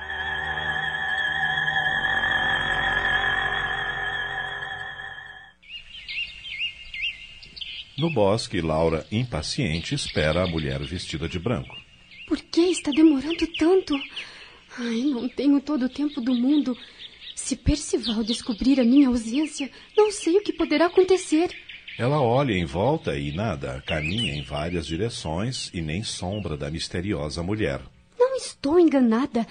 No 7.98 8.10
bosque, 8.10 8.62
Laura, 8.62 9.06
impaciente, 9.12 9.94
espera 9.94 10.44
a 10.44 10.46
mulher 10.46 10.82
vestida 10.82 11.28
de 11.28 11.38
branco. 11.38 11.83
Por 12.26 12.38
que 12.40 12.60
está 12.62 12.90
demorando 12.90 13.46
tanto? 13.58 13.94
Ai, 14.78 15.02
não 15.02 15.28
tenho 15.28 15.60
todo 15.60 15.86
o 15.86 15.88
tempo 15.88 16.20
do 16.20 16.34
mundo. 16.34 16.76
Se 17.34 17.56
Percival 17.56 18.24
descobrir 18.24 18.80
a 18.80 18.84
minha 18.84 19.08
ausência, 19.08 19.70
não 19.96 20.10
sei 20.10 20.36
o 20.38 20.42
que 20.42 20.52
poderá 20.52 20.86
acontecer. 20.86 21.50
Ela 21.98 22.20
olha 22.20 22.52
em 22.52 22.64
volta 22.64 23.16
e 23.16 23.30
nada, 23.30 23.82
caminha 23.86 24.34
em 24.34 24.42
várias 24.42 24.86
direções 24.86 25.70
e 25.72 25.80
nem 25.80 26.02
sombra 26.02 26.56
da 26.56 26.70
misteriosa 26.70 27.42
mulher. 27.42 27.80
Não 28.18 28.34
estou 28.36 28.80
enganada. 28.80 29.46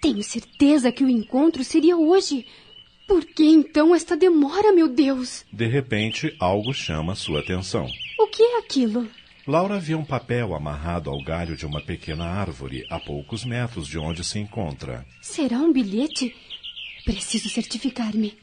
Tenho 0.00 0.22
certeza 0.22 0.90
que 0.90 1.04
o 1.04 1.08
encontro 1.08 1.62
seria 1.62 1.96
hoje. 1.96 2.46
Por 3.06 3.24
que 3.24 3.44
então 3.44 3.94
esta 3.94 4.16
demora, 4.16 4.72
meu 4.72 4.88
Deus? 4.88 5.44
De 5.52 5.66
repente, 5.66 6.34
algo 6.40 6.72
chama 6.72 7.14
sua 7.14 7.40
atenção. 7.40 7.86
O 8.18 8.26
que 8.26 8.42
é 8.42 8.58
aquilo? 8.58 9.08
Laura 9.46 9.78
vê 9.78 9.94
um 9.94 10.04
papel 10.04 10.56
amarrado 10.56 11.08
ao 11.08 11.22
galho 11.22 11.56
de 11.56 11.64
uma 11.64 11.80
pequena 11.80 12.24
árvore, 12.24 12.84
a 12.90 12.98
poucos 12.98 13.44
metros 13.44 13.86
de 13.86 13.96
onde 13.96 14.24
se 14.24 14.40
encontra. 14.40 15.06
Será 15.22 15.58
um 15.58 15.72
bilhete? 15.72 16.34
Preciso 17.04 17.48
certificar-me. 17.48 18.36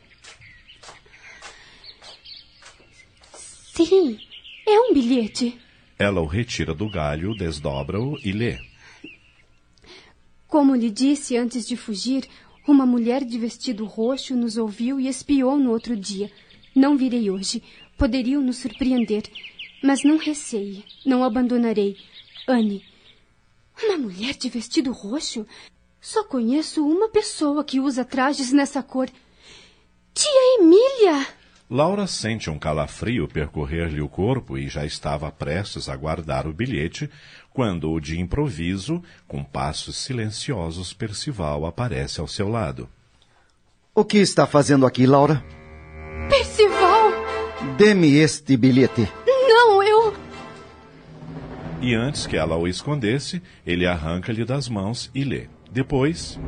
Sim, 3.73 4.17
é 4.65 4.79
um 4.79 4.93
bilhete. 4.93 5.59
Ela 5.99 6.21
o 6.21 6.25
retira 6.25 6.73
do 6.73 6.89
galho, 6.89 7.35
desdobra-o 7.35 8.17
e 8.23 8.31
lê. 8.31 8.59
Como 10.47 10.73
lhe 10.73 10.89
disse 10.89 11.35
antes 11.35 11.67
de 11.67 11.75
fugir, 11.75 12.29
uma 12.65 12.85
mulher 12.85 13.25
de 13.25 13.37
vestido 13.37 13.83
roxo 13.85 14.37
nos 14.37 14.55
ouviu 14.55 15.01
e 15.01 15.09
espiou 15.09 15.57
no 15.57 15.71
outro 15.71 15.97
dia. 15.97 16.31
Não 16.73 16.95
virei 16.95 17.29
hoje. 17.29 17.61
Poderiam 17.97 18.41
nos 18.41 18.57
surpreender. 18.57 19.23
Mas 19.83 20.01
não 20.03 20.17
receie, 20.17 20.85
não 21.05 21.25
abandonarei. 21.25 21.97
Anne, 22.47 22.85
uma 23.83 23.97
mulher 23.97 24.33
de 24.35 24.47
vestido 24.47 24.93
roxo? 24.93 25.45
Só 25.99 26.23
conheço 26.23 26.85
uma 26.85 27.09
pessoa 27.09 27.65
que 27.65 27.81
usa 27.81 28.05
trajes 28.05 28.53
nessa 28.53 28.81
cor. 28.81 29.09
Tia 30.13 30.57
Emília! 30.59 31.27
Laura 31.69 32.07
sente 32.07 32.49
um 32.49 32.57
calafrio 32.57 33.27
percorrer-lhe 33.27 34.01
o 34.01 34.07
corpo 34.07 34.57
e 34.57 34.69
já 34.69 34.85
estava 34.85 35.31
prestes 35.31 35.89
a 35.89 35.95
guardar 35.95 36.47
o 36.47 36.53
bilhete 36.53 37.09
quando, 37.51 37.99
de 37.99 38.19
improviso, 38.19 39.03
com 39.27 39.43
passos 39.43 39.97
silenciosos, 39.97 40.93
Percival 40.93 41.65
aparece 41.65 42.21
ao 42.21 42.27
seu 42.27 42.47
lado. 42.47 42.87
O 43.93 44.05
que 44.05 44.17
está 44.17 44.47
fazendo 44.47 44.85
aqui, 44.85 45.05
Laura? 45.05 45.43
Percival! 46.29 47.11
Dê-me 47.77 48.15
este 48.15 48.55
bilhete. 48.55 49.09
E 51.83 51.93
antes 51.93 52.25
que 52.25 52.37
ela 52.37 52.55
o 52.55 52.65
escondesse, 52.65 53.41
ele 53.67 53.85
arranca-lhe 53.85 54.45
das 54.45 54.69
mãos 54.69 55.11
e 55.13 55.25
lê. 55.25 55.47
Depois. 55.69 56.39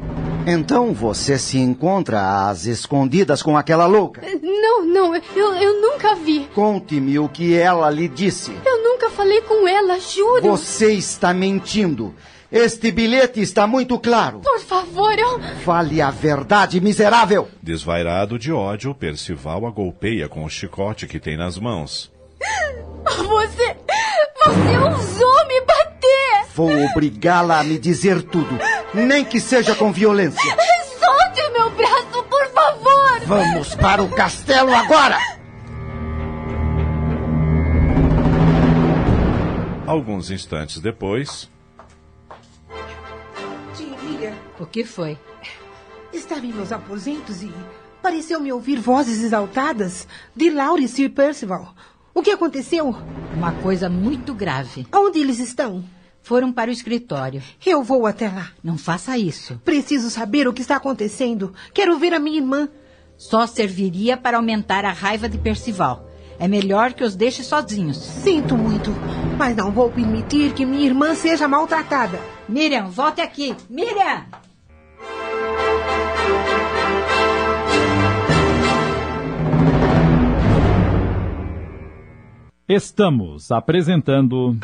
Então 0.48 0.94
você 0.94 1.38
se 1.38 1.58
encontra 1.58 2.48
às 2.48 2.66
escondidas 2.66 3.44
com 3.44 3.58
aquela 3.58 3.86
louca? 3.86 4.22
Não, 4.42 4.86
não, 4.86 5.14
eu, 5.14 5.54
eu 5.56 5.82
nunca 5.82 6.16
vi. 6.16 6.48
Conte-me 6.56 7.20
o 7.20 7.28
que 7.28 7.54
ela 7.54 7.90
lhe 7.90 8.08
disse. 8.08 8.54
Eu 8.66 8.82
nunca 8.82 9.10
falei 9.10 9.42
com 9.42 9.68
ela, 9.68 10.00
juro. 10.00 10.42
Você 10.42 10.94
está 10.94 11.34
mentindo. 11.34 12.16
Este 12.50 12.90
bilhete 12.90 13.42
está 13.42 13.68
muito 13.68 14.00
claro. 14.00 14.40
Por 14.40 14.62
favor, 14.62 15.20
eu. 15.20 15.42
Fale 15.66 16.02
a 16.02 16.12
verdade, 16.12 16.80
miserável! 16.80 17.50
Desvairado 17.62 18.40
de 18.40 18.54
ódio, 18.54 18.96
Percival 18.96 19.66
a 19.66 19.70
golpeia 19.70 20.30
com 20.30 20.46
o 20.46 20.50
chicote 20.50 21.08
que 21.08 21.20
tem 21.20 21.36
nas 21.36 21.58
mãos. 21.58 22.10
Você. 23.06 23.76
Você 24.46 24.78
ousou 24.78 25.48
me 25.48 25.62
bater! 25.62 26.46
Vou 26.54 26.72
obrigá-la 26.92 27.60
a 27.60 27.64
me 27.64 27.78
dizer 27.80 28.22
tudo, 28.22 28.58
nem 28.94 29.26
que 29.26 29.40
seja 29.40 29.76
com 29.76 29.92
violência. 29.92 30.56
Solte 31.00 31.52
meu 31.52 31.70
braço, 31.72 32.24
por 32.24 32.48
favor! 32.54 33.20
Vamos 33.26 33.76
para 33.76 34.04
o 34.04 34.10
castelo 34.10 34.74
agora! 34.74 35.18
Alguns 39.88 40.32
instantes 40.32 40.80
depois. 40.80 41.50
Tia 43.76 43.88
Emília, 43.88 44.34
O 44.60 44.66
que 44.66 44.84
foi? 44.84 45.18
Estava 46.12 46.46
em 46.46 46.54
meus 46.54 46.72
aposentos 46.72 47.44
e 47.44 47.52
pareceu-me 48.02 48.52
ouvir 48.52 48.80
vozes 48.80 49.24
exaltadas 49.24 50.08
de 50.36 50.50
Laura 50.50 50.82
e 50.82 50.88
Sir 50.88 51.10
Percival. 51.10 51.74
O 52.18 52.22
que 52.22 52.32
aconteceu? 52.32 52.96
Uma 53.36 53.52
coisa 53.52 53.90
muito 53.90 54.34
grave. 54.34 54.88
Onde 54.90 55.20
eles 55.20 55.38
estão? 55.38 55.84
Foram 56.22 56.50
para 56.50 56.70
o 56.70 56.74
escritório. 56.74 57.44
Eu 57.66 57.84
vou 57.84 58.08
até 58.08 58.30
lá. 58.30 58.52
Não 58.64 58.78
faça 58.78 59.18
isso. 59.18 59.60
Preciso 59.66 60.10
saber 60.10 60.48
o 60.48 60.54
que 60.54 60.62
está 60.62 60.78
acontecendo. 60.78 61.54
Quero 61.74 62.00
ver 62.00 62.14
a 62.14 62.20
minha 62.20 62.38
irmã. 62.38 62.70
Só 63.18 63.46
serviria 63.46 64.16
para 64.16 64.38
aumentar 64.38 64.86
a 64.86 64.94
raiva 64.94 65.28
de 65.28 65.38
Percival. 65.38 66.10
É 66.40 66.48
melhor 66.48 66.94
que 66.94 67.04
os 67.04 67.18
deixe 67.18 67.44
sozinhos. 67.44 67.98
Sinto 67.98 68.56
muito, 68.56 68.92
mas 69.38 69.54
não 69.54 69.70
vou 69.70 69.92
permitir 69.92 70.54
que 70.54 70.66
minha 70.66 70.86
irmã 70.86 71.16
seja 71.16 71.50
maltratada. 71.50 72.18
Miriam, 72.48 72.88
volte 72.90 73.20
aqui. 73.20 73.54
Miriam! 73.70 74.24
Estamos 82.68 83.52
apresentando. 83.52 84.58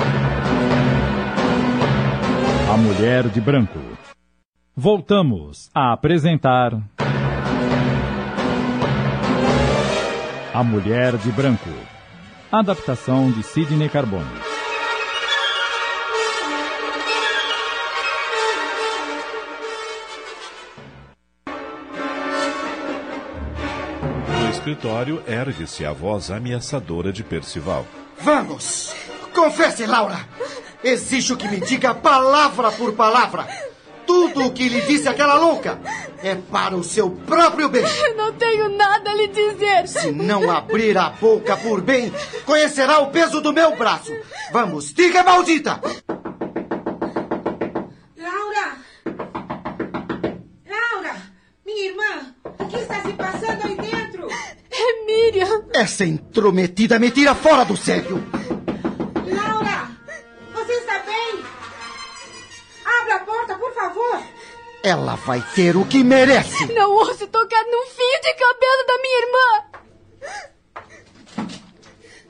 A 2.67 2.75
Mulher 2.75 3.29
de 3.29 3.39
Branco. 3.39 3.77
Voltamos 4.75 5.69
a 5.71 5.93
apresentar. 5.93 6.81
A 10.51 10.63
Mulher 10.63 11.15
de 11.17 11.31
Branco. 11.31 11.69
Adaptação 12.51 13.29
de 13.29 13.43
Sidney 13.43 13.87
Carbone. 13.87 14.50
Escritório 24.61 25.23
ergue-se 25.27 25.83
a 25.83 25.91
voz 25.91 26.29
ameaçadora 26.29 27.11
de 27.11 27.23
Percival. 27.23 27.83
Vamos! 28.19 28.93
Confesse, 29.33 29.87
Laura! 29.87 30.19
Exijo 30.83 31.35
que 31.35 31.47
me 31.47 31.59
diga 31.59 31.95
palavra 31.95 32.71
por 32.71 32.93
palavra. 32.93 33.47
Tudo 34.05 34.45
o 34.45 34.51
que 34.51 34.69
lhe 34.69 34.81
disse 34.81 35.07
aquela 35.07 35.33
louca 35.33 35.79
é 36.21 36.35
para 36.35 36.75
o 36.75 36.83
seu 36.83 37.09
próprio 37.09 37.69
bem. 37.69 37.83
Eu 37.83 38.15
não 38.15 38.33
tenho 38.33 38.69
nada 38.69 39.09
a 39.09 39.13
lhe 39.15 39.29
dizer. 39.29 39.87
Se 39.87 40.11
não 40.11 40.51
abrir 40.51 40.95
a 40.95 41.09
boca 41.09 41.57
por 41.57 41.81
bem, 41.81 42.13
conhecerá 42.45 42.99
o 42.99 43.09
peso 43.09 43.41
do 43.41 43.51
meu 43.51 43.75
braço. 43.75 44.11
Vamos, 44.51 44.93
diga, 44.93 45.23
maldita! 45.23 45.81
Laura! 48.15 48.77
Laura! 50.67 51.15
Minha 51.65 51.85
irmã! 51.89 52.35
O 52.71 52.73
que 52.73 52.79
está 52.79 53.01
se 53.01 53.11
passando 53.13 53.67
aí 53.67 53.75
dentro? 53.75 54.29
É 54.71 55.05
Miriam! 55.05 55.65
Essa 55.73 56.05
intrometida 56.05 56.97
me 56.97 57.11
tira 57.11 57.35
fora 57.35 57.65
do 57.65 57.75
sério. 57.75 58.23
Laura! 59.27 59.91
Você 60.53 60.71
está 60.71 60.99
bem? 60.99 61.43
Abra 62.85 63.15
a 63.15 63.19
porta, 63.19 63.55
por 63.55 63.73
favor! 63.73 64.23
Ela 64.81 65.15
vai 65.15 65.43
ter 65.53 65.75
o 65.75 65.85
que 65.85 66.01
merece. 66.01 66.65
Não 66.73 66.91
ouso 66.91 67.27
tocar 67.27 67.61
num 67.65 67.87
fio 67.87 68.21
de 68.23 68.33
cabelo 68.35 68.87
da 68.87 68.97
minha 69.01 69.19
irmã! 69.19 69.63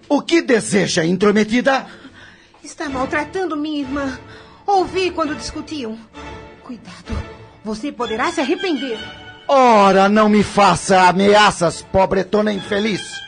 O 0.09 0.23
que 0.23 0.41
deseja, 0.41 1.05
intrometida? 1.05 1.85
Está 2.63 2.89
maltratando 2.89 3.55
minha 3.55 3.81
irmã. 3.81 4.19
Ouvi 4.65 5.11
quando 5.11 5.35
discutiam. 5.35 5.99
Cuidado, 6.63 7.15
você 7.63 7.91
poderá 7.91 8.31
se 8.31 8.41
arrepender. 8.41 8.97
Ora, 9.53 10.07
não 10.07 10.29
me 10.29 10.43
faça 10.43 11.09
ameaças, 11.09 11.81
pobretona 11.81 12.53
infeliz. 12.53 13.19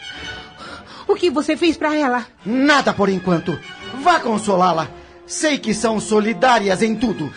O 1.05 1.15
que 1.15 1.29
você 1.29 1.57
fez 1.57 1.75
para 1.75 1.93
ela? 1.97 2.25
Nada 2.45 2.93
por 2.93 3.09
enquanto. 3.09 3.59
Vá 4.01 4.21
consolá-la. 4.21 4.87
Sei 5.27 5.57
que 5.57 5.73
são 5.73 5.99
solidárias 5.99 6.81
em 6.81 6.95
tudo. 6.95 7.29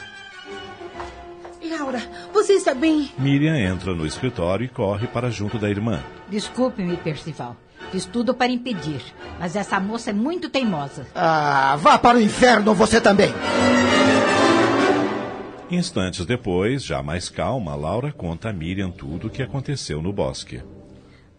Laura, 1.69 2.01
você 2.33 2.53
está 2.53 2.75
bem? 2.75 3.11
Miriam 3.19 3.57
entra 3.57 3.93
no 3.93 4.07
escritório 4.07 4.67
e 4.67 4.69
corre 4.69 5.09
para 5.09 5.33
junto 5.33 5.59
da 5.59 5.69
irmã. 5.69 6.01
Desculpe-me, 6.29 6.97
Percival. 6.97 7.57
Fiz 7.91 8.05
tudo 8.05 8.35
para 8.35 8.53
impedir, 8.53 9.03
mas 9.41 9.57
essa 9.57 9.81
moça 9.81 10.11
é 10.11 10.13
muito 10.13 10.49
teimosa. 10.49 11.09
Ah, 11.13 11.77
vá 11.81 11.99
para 11.99 12.19
o 12.19 12.21
inferno 12.21 12.73
você 12.73 13.01
também. 13.01 13.35
Instantes 15.71 16.25
depois, 16.25 16.85
já 16.85 17.03
mais 17.03 17.29
calma, 17.29 17.75
Laura 17.75 18.13
conta 18.13 18.51
a 18.51 18.53
Miriam 18.53 18.91
tudo 18.91 19.27
o 19.27 19.31
que 19.31 19.43
aconteceu 19.43 20.01
no 20.01 20.13
bosque. 20.13 20.63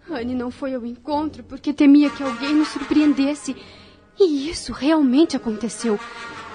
Anne 0.10 0.36
não 0.36 0.52
foi 0.52 0.74
ao 0.74 0.86
encontro 0.86 1.44
porque 1.44 1.74
temia 1.74 2.10
que 2.10 2.24
alguém 2.24 2.54
nos 2.54 2.70
surpreendesse. 2.70 3.56
E 4.20 4.50
isso 4.50 4.74
realmente 4.74 5.38
aconteceu. 5.38 5.98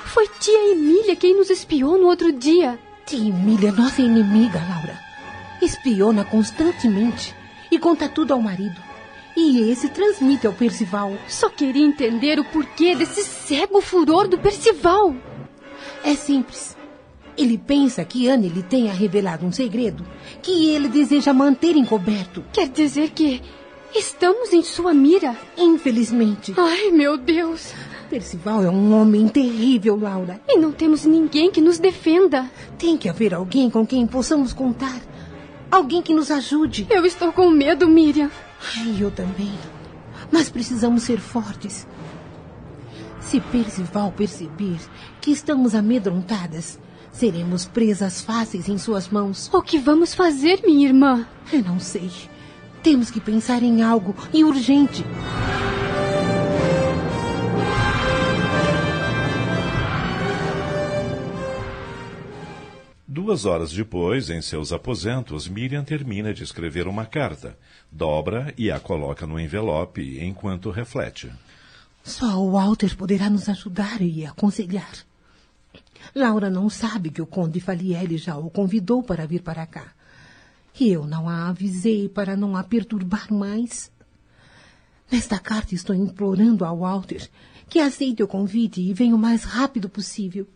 Foi 0.05 0.29
tia 0.39 0.73
Emília 0.73 1.17
quem 1.17 1.35
nos 1.35 1.49
espiou 1.49 1.97
no 1.97 2.09
outro 2.09 2.33
dia. 2.33 2.79
Tia 3.07 3.29
Emília 3.29 3.71
é 3.71 3.73
nossa 3.73 4.03
inimiga, 4.03 4.59
Laura. 4.59 4.99
Espiona 5.63 6.25
constantemente 6.25 7.35
e 7.71 7.79
conta 7.79 8.09
tudo 8.09 8.35
ao 8.35 8.41
marido. 8.41 8.81
E 9.35 9.71
esse 9.71 9.89
transmite 9.89 10.47
ao 10.47 10.53
Percival. 10.53 11.17
Só 11.27 11.49
queria 11.49 11.87
entender 11.87 12.39
o 12.39 12.45
porquê 12.45 12.95
desse 12.95 13.23
cego 13.23 13.81
furor 13.81 14.29
do 14.29 14.39
Percival. 14.39 15.15
É 16.05 16.15
simples. 16.15 16.77
Ele 17.37 17.57
pensa 17.57 18.05
que 18.05 18.29
Anne 18.29 18.49
lhe 18.49 18.63
tenha 18.63 18.93
revelado 18.93 19.47
um 19.47 19.53
segredo 19.53 20.05
que 20.43 20.69
ele 20.71 20.89
deseja 20.89 21.33
manter 21.33 21.77
encoberto. 21.77 22.45
Quer 22.53 22.69
dizer 22.69 23.11
que 23.11 23.41
estamos 23.95 24.53
em 24.53 24.63
sua 24.63 24.93
mira? 24.93 25.37
Infelizmente. 25.57 26.55
Ai, 26.59 26.91
meu 26.91 27.17
Deus. 27.17 27.73
Percival 28.11 28.63
é 28.63 28.69
um 28.69 28.93
homem 28.93 29.27
terrível, 29.29 29.99
Laura. 29.99 30.39
E 30.47 30.59
não 30.59 30.71
temos 30.71 31.07
ninguém 31.07 31.51
que 31.51 31.63
nos 31.63 31.79
defenda. 31.79 32.51
Tem 32.77 32.97
que 32.99 33.09
haver 33.09 33.33
alguém 33.33 33.71
com 33.71 33.87
quem 33.87 34.07
possamos 34.07 34.53
contar. 34.53 35.01
Alguém 35.71 36.03
que 36.03 36.13
nos 36.13 36.31
ajude. 36.31 36.87
Eu 36.91 37.07
estou 37.07 37.33
com 37.33 37.49
medo, 37.49 37.89
Miriam. 37.89 38.31
Ai, 38.77 38.97
eu 39.01 39.11
também. 39.11 39.53
Mas 40.31 40.51
precisamos 40.51 41.05
ser 41.05 41.19
fortes. 41.19 41.87
Se 43.21 43.41
Percival 43.41 44.13
perceber 44.13 44.79
que 45.19 45.31
estamos 45.31 45.75
amedrontadas, 45.75 46.79
seremos 47.13 47.67
presas 47.67 48.21
fáceis 48.21 48.69
em 48.69 48.79
suas 48.79 49.09
mãos. 49.09 49.49
O 49.53 49.63
que 49.63 49.79
vamos 49.79 50.15
fazer, 50.15 50.63
minha 50.65 50.89
irmã? 50.89 51.27
Eu 51.53 51.63
não 51.63 51.79
sei. 51.79 52.11
Temos 52.83 53.11
que 53.11 53.21
pensar 53.21 53.63
em 53.63 53.83
algo 53.83 54.15
e 54.33 54.43
urgente. 54.43 55.05
Duas 63.07 63.45
horas 63.45 63.71
depois, 63.71 64.31
em 64.31 64.41
seus 64.41 64.73
aposentos, 64.73 65.47
Miriam 65.47 65.85
termina 65.85 66.35
de 66.35 66.43
escrever 66.43 66.89
uma 66.89 67.05
carta, 67.05 67.57
dobra 67.91 68.53
e 68.57 68.71
a 68.71 68.81
coloca 68.81 69.27
no 69.27 69.39
envelope 69.39 70.19
enquanto 70.19 70.71
reflete. 70.71 71.31
Só 72.03 72.43
o 72.43 72.53
Walter 72.53 72.97
poderá 72.97 73.31
nos 73.31 73.49
ajudar 73.49 74.01
e 74.01 74.27
aconselhar. 74.27 74.93
Laura 76.15 76.51
não 76.51 76.69
sabe 76.69 77.11
que 77.11 77.23
o 77.23 77.27
Conde 77.27 77.61
Falielli 77.61 78.19
já 78.19 78.37
o 78.37 78.51
convidou 78.51 79.03
para 79.03 79.27
vir 79.27 79.43
para 79.43 79.67
cá. 79.67 79.93
E 80.79 80.91
eu 80.91 81.07
não 81.07 81.29
a 81.29 81.49
avisei 81.49 82.09
para 82.09 82.37
não 82.37 82.57
a 82.57 82.63
perturbar 82.63 83.33
mais. 83.33 83.91
Nesta 85.11 85.39
carta 85.39 85.75
estou 85.75 85.95
implorando 85.95 86.65
ao 86.65 86.79
Walter 86.79 87.29
que 87.69 87.79
aceite 87.79 88.23
o 88.23 88.29
convite 88.29 88.81
e 88.81 88.93
venha 88.93 89.15
o 89.15 89.19
mais 89.19 89.45
rápido 89.45 89.89
possível. 89.89 90.47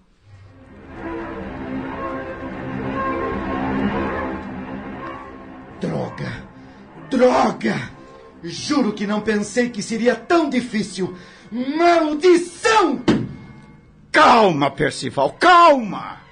Droga! 5.80 6.44
Droga! 7.10 7.90
Juro 8.42 8.92
que 8.92 9.06
não 9.06 9.22
pensei 9.22 9.70
que 9.70 9.82
seria 9.82 10.14
tão 10.14 10.50
difícil. 10.50 11.16
Maldição! 11.50 13.02
Calma, 14.16 14.70
Percival, 14.70 15.36
calma! 15.38 16.22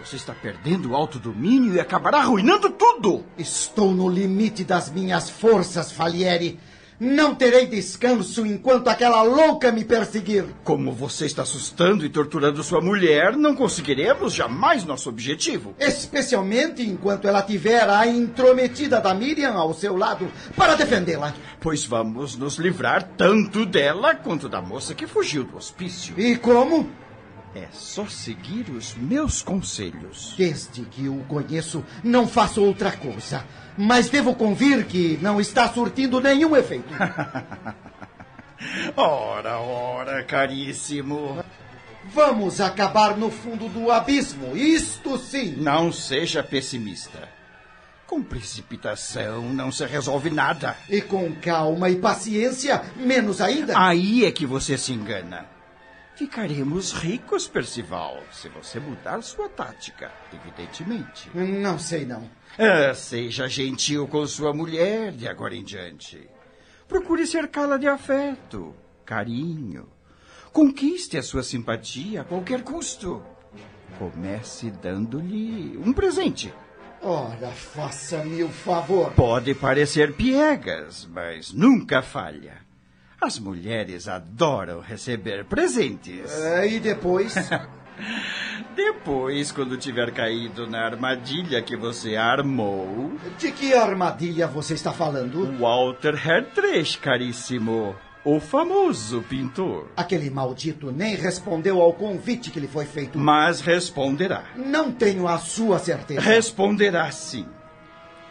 Você 0.00 0.16
está 0.16 0.34
perdendo 0.34 0.90
o 0.90 0.96
autodomínio 0.96 1.72
e 1.72 1.78
acabará 1.78 2.18
arruinando 2.18 2.70
tudo! 2.70 3.24
Estou 3.38 3.92
no 3.92 4.08
limite 4.08 4.64
das 4.64 4.90
minhas 4.90 5.30
forças, 5.30 5.92
Falieri. 5.92 6.58
Não 6.98 7.32
terei 7.32 7.68
descanso 7.68 8.44
enquanto 8.44 8.88
aquela 8.88 9.22
louca 9.22 9.70
me 9.70 9.84
perseguir. 9.84 10.44
Como 10.64 10.90
você 10.90 11.24
está 11.24 11.42
assustando 11.42 12.04
e 12.04 12.08
torturando 12.08 12.64
sua 12.64 12.80
mulher, 12.80 13.36
não 13.36 13.54
conseguiremos 13.54 14.34
jamais 14.34 14.84
nosso 14.84 15.08
objetivo. 15.08 15.72
Especialmente 15.78 16.82
enquanto 16.82 17.28
ela 17.28 17.42
tiver 17.42 17.88
a 17.88 18.08
intrometida 18.08 19.00
da 19.00 19.14
Miriam 19.14 19.54
ao 19.54 19.72
seu 19.72 19.96
lado 19.96 20.28
para 20.56 20.74
defendê-la. 20.74 21.32
Pois 21.60 21.84
vamos 21.84 22.36
nos 22.36 22.56
livrar 22.56 23.04
tanto 23.16 23.64
dela 23.64 24.16
quanto 24.16 24.48
da 24.48 24.60
moça 24.60 24.96
que 24.96 25.06
fugiu 25.06 25.44
do 25.44 25.56
hospício. 25.56 26.18
E 26.18 26.36
como? 26.36 26.90
É 27.54 27.66
só 27.72 28.06
seguir 28.06 28.70
os 28.70 28.94
meus 28.94 29.42
conselhos. 29.42 30.34
Desde 30.36 30.82
que 30.82 31.08
o 31.08 31.18
conheço, 31.24 31.84
não 32.04 32.28
faço 32.28 32.62
outra 32.62 32.92
coisa. 32.92 33.44
Mas 33.76 34.08
devo 34.08 34.34
convir 34.34 34.86
que 34.86 35.18
não 35.20 35.40
está 35.40 35.68
surtindo 35.72 36.20
nenhum 36.20 36.56
efeito. 36.56 36.94
ora, 38.96 39.58
ora, 39.58 40.22
caríssimo. 40.22 41.42
Vamos 42.12 42.60
acabar 42.60 43.16
no 43.16 43.30
fundo 43.30 43.68
do 43.68 43.90
abismo, 43.90 44.56
isto 44.56 45.18
sim. 45.18 45.56
Não 45.56 45.92
seja 45.92 46.42
pessimista. 46.42 47.28
Com 48.06 48.22
precipitação 48.22 49.42
não 49.52 49.70
se 49.70 49.84
resolve 49.86 50.30
nada. 50.30 50.76
E 50.88 51.00
com 51.00 51.32
calma 51.34 51.90
e 51.90 51.96
paciência, 51.96 52.82
menos 52.96 53.40
ainda. 53.40 53.74
Aí 53.76 54.24
é 54.24 54.32
que 54.32 54.46
você 54.46 54.78
se 54.78 54.92
engana. 54.92 55.46
Ficaremos 56.20 56.92
ricos, 56.92 57.48
Percival, 57.48 58.22
se 58.30 58.46
você 58.50 58.78
mudar 58.78 59.22
sua 59.22 59.48
tática, 59.48 60.12
evidentemente. 60.30 61.30
Não 61.34 61.78
sei, 61.78 62.04
não. 62.04 62.30
Ah, 62.58 62.92
seja 62.92 63.48
gentil 63.48 64.06
com 64.06 64.26
sua 64.26 64.52
mulher 64.52 65.12
de 65.12 65.26
agora 65.26 65.56
em 65.56 65.64
diante. 65.64 66.28
Procure 66.86 67.26
cercá-la 67.26 67.78
de 67.78 67.88
afeto, 67.88 68.74
carinho. 69.02 69.88
Conquiste 70.52 71.16
a 71.16 71.22
sua 71.22 71.42
simpatia 71.42 72.20
a 72.20 72.24
qualquer 72.24 72.64
custo. 72.64 73.24
Comece 73.98 74.70
dando-lhe 74.70 75.78
um 75.78 75.90
presente. 75.90 76.52
Ora, 77.00 77.48
faça-me 77.48 78.42
o 78.42 78.50
favor. 78.50 79.10
Pode 79.12 79.54
parecer 79.54 80.12
piegas, 80.12 81.08
mas 81.10 81.50
nunca 81.50 82.02
falha. 82.02 82.59
As 83.20 83.38
mulheres 83.38 84.08
adoram 84.08 84.80
receber 84.80 85.44
presentes. 85.44 86.32
É, 86.40 86.66
e 86.66 86.80
depois? 86.80 87.34
depois, 88.74 89.52
quando 89.52 89.76
tiver 89.76 90.10
caído 90.10 90.66
na 90.66 90.86
armadilha 90.86 91.60
que 91.60 91.76
você 91.76 92.16
armou. 92.16 93.12
De 93.38 93.52
que 93.52 93.74
armadilha 93.74 94.46
você 94.46 94.72
está 94.72 94.90
falando? 94.90 95.58
Walter 95.58 96.14
Hertrich, 96.14 96.98
caríssimo. 96.98 97.94
O 98.24 98.40
famoso 98.40 99.22
pintor. 99.22 99.88
Aquele 99.96 100.30
maldito 100.30 100.90
nem 100.90 101.14
respondeu 101.14 101.80
ao 101.80 101.92
convite 101.92 102.50
que 102.50 102.60
lhe 102.60 102.68
foi 102.68 102.86
feito. 102.86 103.18
Mas 103.18 103.60
responderá. 103.60 104.44
Não 104.56 104.90
tenho 104.92 105.28
a 105.28 105.36
sua 105.36 105.78
certeza. 105.78 106.20
Responderá 106.22 107.10
sim. 107.10 107.46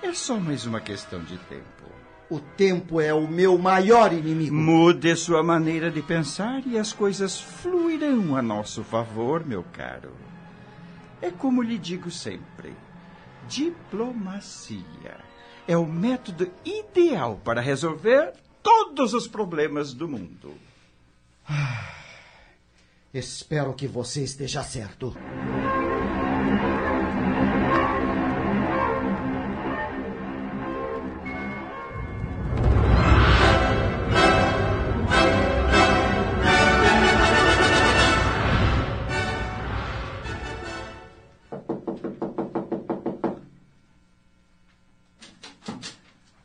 É 0.02 0.14
só 0.14 0.40
mais 0.40 0.66
uma 0.66 0.80
questão 0.80 1.24
de 1.24 1.38
tempo. 1.38 1.80
O 2.30 2.39
tempo 2.39 3.01
é 3.01 3.11
o 3.11 3.27
meu 3.27 3.57
maior 3.57 4.14
inimigo. 4.14 4.56
Mude 4.56 5.15
sua 5.15 5.41
maneira 5.41 5.89
de 5.89 6.01
pensar 6.01 6.61
e 6.68 6.77
as 6.77 6.93
coisas 6.93 7.41
fluirão 7.41 8.35
a 8.35 8.41
nosso 8.41 8.84
favor, 8.84 9.43
meu 9.43 9.64
caro. 9.64 10.11
É 11.22 11.31
como 11.31 11.64
lhe 11.64 11.77
digo 11.77 12.11
sempre: 12.11 12.73
diplomacia 13.47 15.18
é 15.68 15.77
o 15.77 15.85
método 15.85 16.51
ideal 16.65 17.39
para 17.43 17.61
resolver 17.61 18.34
todos 18.61 19.14
os 19.14 19.27
problemas 19.27 19.93
do 19.93 20.07
mundo. 20.07 20.53
Ah, 21.47 21.95
espero 23.14 23.73
que 23.73 23.88
você 23.88 24.23
esteja 24.23 24.64
certo. 24.64 25.15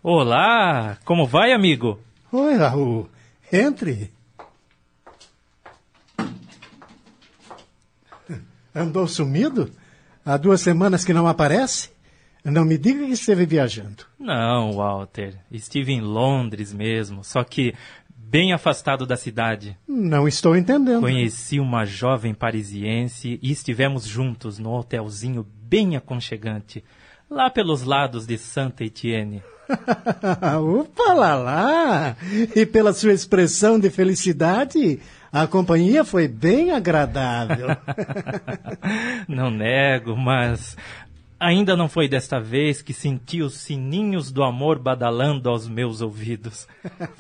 Olá, 0.06 0.98
como 1.02 1.26
vai, 1.26 1.51
amigo? 1.51 1.98
Oi, 2.31 2.56
Raul. 2.56 3.09
Entre. 3.51 4.12
Andou 8.74 9.09
sumido? 9.09 9.70
Há 10.22 10.36
duas 10.36 10.60
semanas 10.60 11.06
que 11.06 11.14
não 11.14 11.26
aparece? 11.26 11.90
Não 12.44 12.66
me 12.66 12.76
diga 12.76 13.06
que 13.06 13.12
esteve 13.12 13.47
viajando. 13.47 14.05
Não, 14.18 14.74
Walter. 14.74 15.39
Estive 15.51 15.93
em 15.93 16.02
Londres 16.02 16.70
mesmo, 16.70 17.24
só 17.24 17.43
que 17.43 17.72
bem 18.14 18.52
afastado 18.52 19.06
da 19.06 19.16
cidade. 19.16 19.74
Não 19.89 20.28
estou 20.28 20.55
entendendo. 20.55 21.01
Conheci 21.01 21.59
uma 21.59 21.86
jovem 21.86 22.35
parisiense 22.35 23.40
e 23.43 23.51
estivemos 23.51 24.05
juntos 24.05 24.59
no 24.59 24.70
hotelzinho 24.70 25.47
bem 25.62 25.97
aconchegante, 25.97 26.85
lá 27.35 27.51
pelos 27.51 27.82
lados 27.82 28.27
de 28.27 28.39
Santa 28.39 28.85
Etienne. 28.85 29.43
Opa 30.78 31.12
lá 31.15 31.35
lá! 31.35 32.16
E 32.55 32.65
pela 32.65 32.93
sua 32.93 33.12
expressão 33.12 33.78
de 33.78 33.90
felicidade, 33.90 35.01
a 35.32 35.47
companhia 35.47 36.05
foi 36.05 36.28
bem 36.28 36.70
agradável. 36.70 37.69
não 39.27 39.51
nego, 39.51 40.16
mas 40.16 40.77
ainda 41.40 41.77
não 41.77 41.89
foi 41.89 42.09
desta 42.09 42.40
vez 42.40 42.81
que 42.82 42.93
senti 42.93 43.43
os 43.43 43.55
sininhos 43.55 44.31
do 44.31 44.44
amor 44.44 44.78
badalando 44.78 45.48
aos 45.48 45.69
meus 45.69 46.01
ouvidos. 46.01 46.69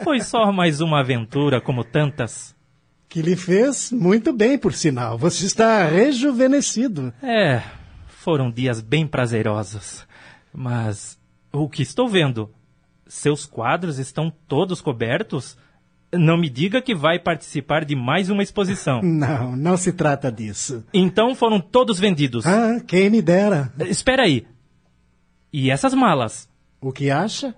Foi 0.02 0.20
só 0.20 0.52
mais 0.52 0.80
uma 0.80 1.00
aventura 1.00 1.60
como 1.60 1.82
tantas. 1.82 2.54
Que 3.08 3.22
lhe 3.22 3.36
fez 3.36 3.92
muito 3.92 4.32
bem, 4.32 4.58
por 4.58 4.72
sinal. 4.72 5.16
Você 5.18 5.46
está 5.46 5.86
rejuvenescido. 5.86 7.12
É, 7.22 7.62
foram 8.24 8.50
dias 8.50 8.80
bem 8.80 9.06
prazerosos. 9.06 10.06
Mas 10.52 11.18
o 11.52 11.68
que 11.68 11.82
estou 11.82 12.08
vendo? 12.08 12.50
Seus 13.06 13.44
quadros 13.44 13.98
estão 13.98 14.32
todos 14.48 14.80
cobertos? 14.80 15.58
Não 16.10 16.38
me 16.38 16.48
diga 16.48 16.80
que 16.80 16.94
vai 16.94 17.18
participar 17.18 17.84
de 17.84 17.94
mais 17.94 18.30
uma 18.30 18.42
exposição. 18.42 19.02
Não, 19.04 19.54
não 19.54 19.76
se 19.76 19.92
trata 19.92 20.32
disso. 20.32 20.84
Então 20.92 21.34
foram 21.34 21.60
todos 21.60 21.98
vendidos. 21.98 22.46
Ah, 22.46 22.80
quem 22.86 23.10
me 23.10 23.20
dera. 23.20 23.72
Espera 23.80 24.22
aí. 24.22 24.46
E 25.52 25.70
essas 25.70 25.92
malas? 25.92 26.48
O 26.80 26.92
que 26.92 27.10
acha? 27.10 27.54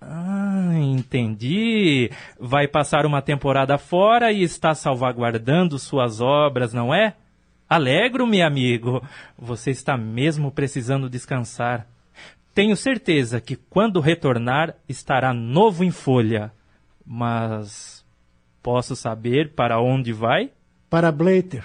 Ah, 0.00 0.72
entendi. 0.74 2.10
Vai 2.40 2.66
passar 2.66 3.06
uma 3.06 3.22
temporada 3.22 3.78
fora 3.78 4.32
e 4.32 4.42
está 4.42 4.74
salvaguardando 4.74 5.78
suas 5.78 6.20
obras, 6.20 6.72
não 6.72 6.94
é? 6.94 7.14
Alegro-me, 7.68 8.42
amigo. 8.42 9.02
Você 9.36 9.70
está 9.70 9.96
mesmo 9.96 10.50
precisando 10.50 11.10
descansar. 11.10 11.86
Tenho 12.54 12.76
certeza 12.76 13.40
que 13.40 13.56
quando 13.56 14.00
retornar 14.00 14.74
estará 14.88 15.34
novo 15.34 15.84
em 15.84 15.90
folha. 15.90 16.52
Mas 17.04 18.04
posso 18.62 18.96
saber 18.96 19.52
para 19.54 19.80
onde 19.80 20.12
vai? 20.12 20.50
Para 20.88 21.10
Blater. 21.12 21.64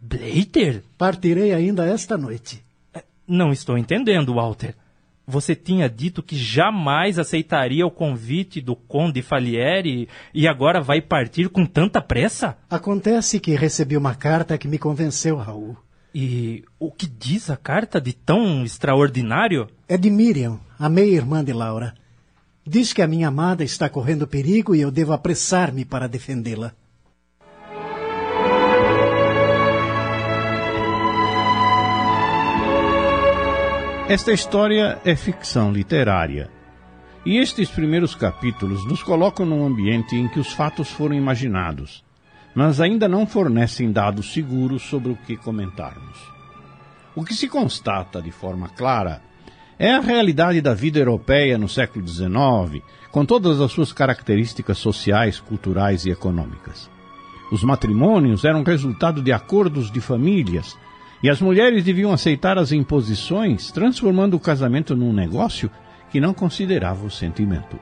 Blater? 0.00 0.82
Partirei 0.96 1.52
ainda 1.54 1.86
esta 1.86 2.16
noite. 2.16 2.62
Não 3.26 3.52
estou 3.52 3.78
entendendo, 3.78 4.34
Walter. 4.34 4.74
Você 5.30 5.54
tinha 5.54 5.90
dito 5.90 6.22
que 6.22 6.34
jamais 6.34 7.18
aceitaria 7.18 7.86
o 7.86 7.90
convite 7.90 8.62
do 8.62 8.74
Conde 8.74 9.20
Falieri 9.20 10.08
e 10.32 10.48
agora 10.48 10.80
vai 10.80 11.02
partir 11.02 11.50
com 11.50 11.66
tanta 11.66 12.00
pressa? 12.00 12.56
Acontece 12.70 13.38
que 13.38 13.54
recebi 13.54 13.94
uma 13.94 14.14
carta 14.14 14.56
que 14.56 14.66
me 14.66 14.78
convenceu, 14.78 15.36
Raul. 15.36 15.76
E 16.14 16.64
o 16.80 16.90
que 16.90 17.06
diz 17.06 17.50
a 17.50 17.58
carta 17.58 18.00
de 18.00 18.14
tão 18.14 18.64
extraordinário? 18.64 19.68
É 19.86 19.98
de 19.98 20.08
Miriam, 20.08 20.58
a 20.78 20.88
meia-irmã 20.88 21.44
de 21.44 21.52
Laura. 21.52 21.92
Diz 22.66 22.94
que 22.94 23.02
a 23.02 23.06
minha 23.06 23.28
amada 23.28 23.62
está 23.62 23.86
correndo 23.86 24.26
perigo 24.26 24.74
e 24.74 24.80
eu 24.80 24.90
devo 24.90 25.12
apressar-me 25.12 25.84
para 25.84 26.08
defendê-la. 26.08 26.72
Esta 34.08 34.32
história 34.32 34.98
é 35.04 35.14
ficção 35.14 35.70
literária. 35.70 36.50
E 37.26 37.36
estes 37.36 37.68
primeiros 37.68 38.14
capítulos 38.14 38.86
nos 38.86 39.02
colocam 39.02 39.44
num 39.44 39.66
ambiente 39.66 40.16
em 40.16 40.28
que 40.28 40.40
os 40.40 40.52
fatos 40.52 40.90
foram 40.90 41.14
imaginados 41.14 42.02
mas 42.58 42.80
ainda 42.80 43.08
não 43.08 43.24
fornecem 43.24 43.92
dados 43.92 44.32
seguros 44.32 44.82
sobre 44.82 45.12
o 45.12 45.16
que 45.16 45.36
comentarmos. 45.36 46.18
O 47.14 47.24
que 47.24 47.32
se 47.32 47.46
constata 47.48 48.20
de 48.20 48.32
forma 48.32 48.68
clara 48.68 49.22
é 49.78 49.92
a 49.92 50.00
realidade 50.00 50.60
da 50.60 50.74
vida 50.74 50.98
europeia 50.98 51.56
no 51.56 51.68
século 51.68 52.04
XIX, 52.04 52.82
com 53.12 53.24
todas 53.24 53.60
as 53.60 53.70
suas 53.70 53.92
características 53.92 54.78
sociais, 54.78 55.38
culturais 55.38 56.04
e 56.04 56.10
econômicas. 56.10 56.90
Os 57.52 57.62
matrimônios 57.62 58.44
eram 58.44 58.64
resultado 58.64 59.22
de 59.22 59.32
acordos 59.32 59.88
de 59.88 60.00
famílias 60.00 60.76
e 61.22 61.28
as 61.28 61.40
mulheres 61.40 61.84
deviam 61.84 62.12
aceitar 62.12 62.58
as 62.58 62.72
imposições, 62.72 63.70
transformando 63.72 64.34
o 64.34 64.40
casamento 64.40 64.94
num 64.94 65.12
negócio 65.12 65.70
que 66.10 66.20
não 66.20 66.32
considerava 66.32 67.04
o 67.04 67.10
sentimento. 67.10 67.78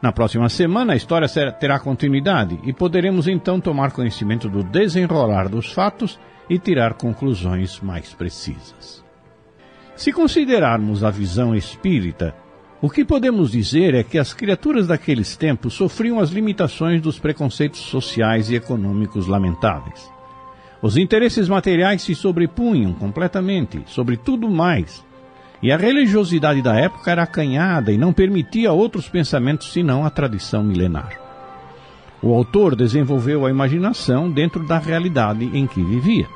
Na 0.00 0.12
próxima 0.12 0.48
semana, 0.48 0.92
a 0.92 0.96
história 0.96 1.28
terá 1.52 1.80
continuidade 1.80 2.58
e 2.62 2.72
poderemos 2.72 3.26
então 3.26 3.60
tomar 3.60 3.90
conhecimento 3.90 4.48
do 4.48 4.62
desenrolar 4.62 5.48
dos 5.48 5.72
fatos 5.72 6.20
e 6.48 6.58
tirar 6.58 6.94
conclusões 6.94 7.80
mais 7.80 8.14
precisas. 8.14 9.04
Se 9.96 10.12
considerarmos 10.12 11.02
a 11.02 11.10
visão 11.10 11.54
espírita, 11.54 12.32
o 12.80 12.88
que 12.88 13.04
podemos 13.04 13.50
dizer 13.50 13.92
é 13.92 14.04
que 14.04 14.18
as 14.18 14.32
criaturas 14.32 14.86
daqueles 14.86 15.36
tempos 15.36 15.74
sofriam 15.74 16.20
as 16.20 16.30
limitações 16.30 17.02
dos 17.02 17.18
preconceitos 17.18 17.80
sociais 17.80 18.50
e 18.50 18.54
econômicos 18.54 19.26
lamentáveis. 19.26 20.17
Os 20.80 20.96
interesses 20.96 21.48
materiais 21.48 22.02
se 22.02 22.14
sobrepunham 22.14 22.92
completamente 22.92 23.82
sobre 23.86 24.16
tudo 24.16 24.48
mais, 24.48 25.04
e 25.60 25.72
a 25.72 25.76
religiosidade 25.76 26.62
da 26.62 26.74
época 26.76 27.10
era 27.10 27.24
acanhada 27.24 27.90
e 27.90 27.98
não 27.98 28.12
permitia 28.12 28.72
outros 28.72 29.08
pensamentos 29.08 29.72
senão 29.72 30.04
a 30.04 30.10
tradição 30.10 30.62
milenar. 30.62 31.18
O 32.22 32.32
autor 32.32 32.76
desenvolveu 32.76 33.44
a 33.44 33.50
imaginação 33.50 34.30
dentro 34.30 34.66
da 34.66 34.78
realidade 34.78 35.44
em 35.52 35.66
que 35.66 35.82
vivia. 35.82 36.26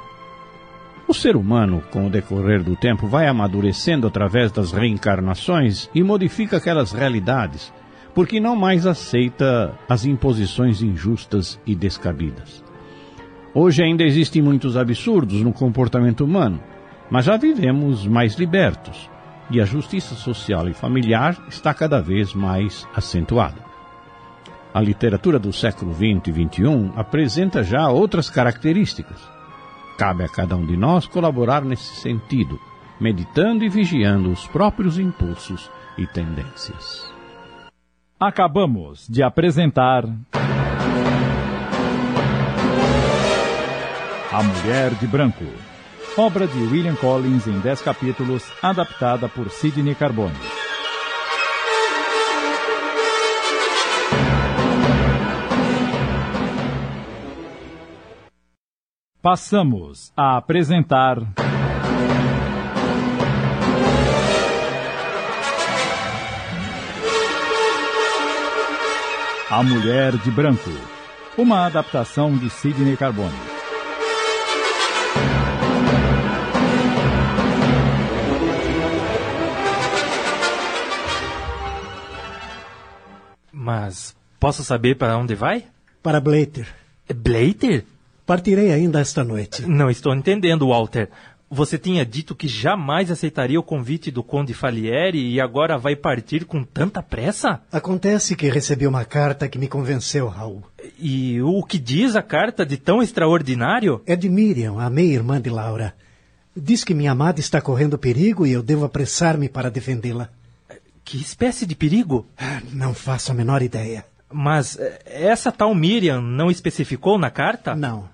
O 1.06 1.14
ser 1.14 1.36
humano, 1.36 1.82
com 1.90 2.06
o 2.06 2.10
decorrer 2.10 2.62
do 2.62 2.74
tempo, 2.74 3.06
vai 3.06 3.27
amadurecendo 3.27 4.06
através 4.06 4.51
das 4.51 4.73
reencarnações 4.73 5.90
e 5.94 6.02
modifica 6.02 6.56
aquelas 6.56 6.93
realidades, 6.93 7.73
porque 8.14 8.40
não 8.40 8.56
mais 8.56 8.86
aceita 8.86 9.77
as 9.89 10.05
imposições 10.05 10.82
injustas 10.82 11.60
e 11.66 11.74
descabidas. 11.74 12.62
Hoje 13.55 13.83
ainda 13.83 14.03
existem 14.03 14.41
muitos 14.41 14.77
absurdos 14.77 15.43
no 15.43 15.53
comportamento 15.53 16.24
humano, 16.24 16.61
mas 17.11 17.27
já 17.27 17.37
vivemos 17.37 18.07
mais 18.07 18.35
libertos 18.37 19.11
e 19.51 19.61
a 19.61 19.65
justiça 19.66 20.15
social 20.15 20.66
e 20.69 20.73
familiar 20.73 21.37
está 21.49 21.74
cada 21.74 22.01
vez 22.01 22.33
mais 22.33 22.89
acentuada. 22.95 23.62
A 24.73 24.81
literatura 24.81 25.39
do 25.39 25.53
século 25.53 25.93
XX 25.93 26.29
e 26.29 26.33
XXI 26.33 26.93
apresenta 26.97 27.62
já 27.62 27.91
outras 27.91 28.31
características. 28.31 29.20
Cabe 29.99 30.24
a 30.24 30.29
cada 30.29 30.57
um 30.57 30.65
de 30.65 30.74
nós 30.74 31.07
colaborar 31.07 31.62
nesse 31.62 31.95
sentido, 31.97 32.59
meditando 32.99 33.62
e 33.62 33.69
vigiando 33.69 34.33
os 34.33 34.47
próprios 34.47 34.99
impulsos 34.99 35.70
e 35.99 36.07
tendências. 36.07 37.12
Acabamos 38.19 39.07
de 39.07 39.23
apresentar. 39.23 40.05
A 44.33 44.43
Mulher 44.43 44.95
de 44.95 45.07
Branco. 45.07 45.45
Obra 46.17 46.47
de 46.47 46.59
William 46.59 46.95
Collins 46.95 47.47
em 47.47 47.61
10 47.61 47.83
capítulos, 47.83 48.43
adaptada 48.63 49.29
por 49.29 49.51
Sidney 49.51 49.95
Carbone. 49.95 50.35
Passamos 59.21 60.11
a 60.17 60.39
apresentar. 60.39 61.19
A 69.51 69.63
Mulher 69.63 70.17
de 70.17 70.31
Branco. 70.31 70.71
Uma 71.37 71.67
adaptação 71.67 72.35
de 72.35 72.49
Sidney 72.49 72.97
Carbone. 72.97 73.52
Mas 83.63 84.17
posso 84.41 84.65
saber 84.65 84.97
para 84.97 85.17
onde 85.17 85.37
vai? 85.37 85.65
Para 86.03 86.21
Blater. 86.21 86.67
Blater? 87.15 87.85
Partirei 88.27 88.73
ainda 88.73 89.01
esta 89.01 89.23
noite. 89.23 89.65
Não 89.65 89.89
estou 89.89 90.13
entendendo, 90.13 90.67
Walter. 90.67 91.09
Você 91.49 91.79
tinha 91.79 92.05
dito 92.05 92.35
que 92.35 92.49
jamais 92.49 93.09
aceitaria 93.09 93.61
o 93.61 93.63
convite 93.63 94.11
do 94.11 94.23
Conde 94.23 94.53
Falieri 94.53 95.33
e 95.33 95.41
agora 95.41 95.79
vai 95.79 95.95
partir 95.95 96.45
com 96.45 96.65
tanta 96.65 97.01
pressa? 97.03 97.61
Acontece 97.71 98.35
que 98.35 98.49
recebi 98.49 98.85
uma 98.87 99.05
carta 99.05 99.47
que 99.47 99.59
me 99.59 99.69
convenceu, 99.69 100.27
Raul. 100.27 100.65
E 100.99 101.41
o 101.43 101.63
que 101.63 101.79
diz 101.79 102.17
a 102.17 102.23
carta 102.23 102.67
de 102.67 102.77
tão 102.77 103.01
extraordinário? 103.01 104.03
É 104.07 104.17
de 104.17 104.29
Miriam, 104.29 104.81
a 104.81 104.91
meia-irmã 104.91 105.41
de 105.41 105.51
Laura. 105.51 105.95
Diz 106.57 106.83
que 106.83 106.95
minha 106.95 107.13
amada 107.13 107.39
está 107.39 107.61
correndo 107.61 107.99
perigo 107.99 108.45
e 108.45 108.53
eu 108.53 108.63
devo 108.63 108.85
apressar-me 108.85 109.49
para 109.49 109.71
defendê-la. 109.71 110.31
Que 111.05 111.19
espécie 111.19 111.66
de 111.66 111.74
perigo? 111.74 112.27
Não 112.73 112.95
faço 112.95 113.33
a 113.33 113.35
menor 113.35 113.62
ideia. 113.62 114.05
Mas 114.31 114.79
eh, 114.79 115.03
essa 115.05 115.53
tal 115.53 115.74
Miriam 115.74 116.20
não 116.20 116.51
especificou 116.51 117.19
na 117.19 117.31
carta? 117.31 117.74
Não. 117.74 118.09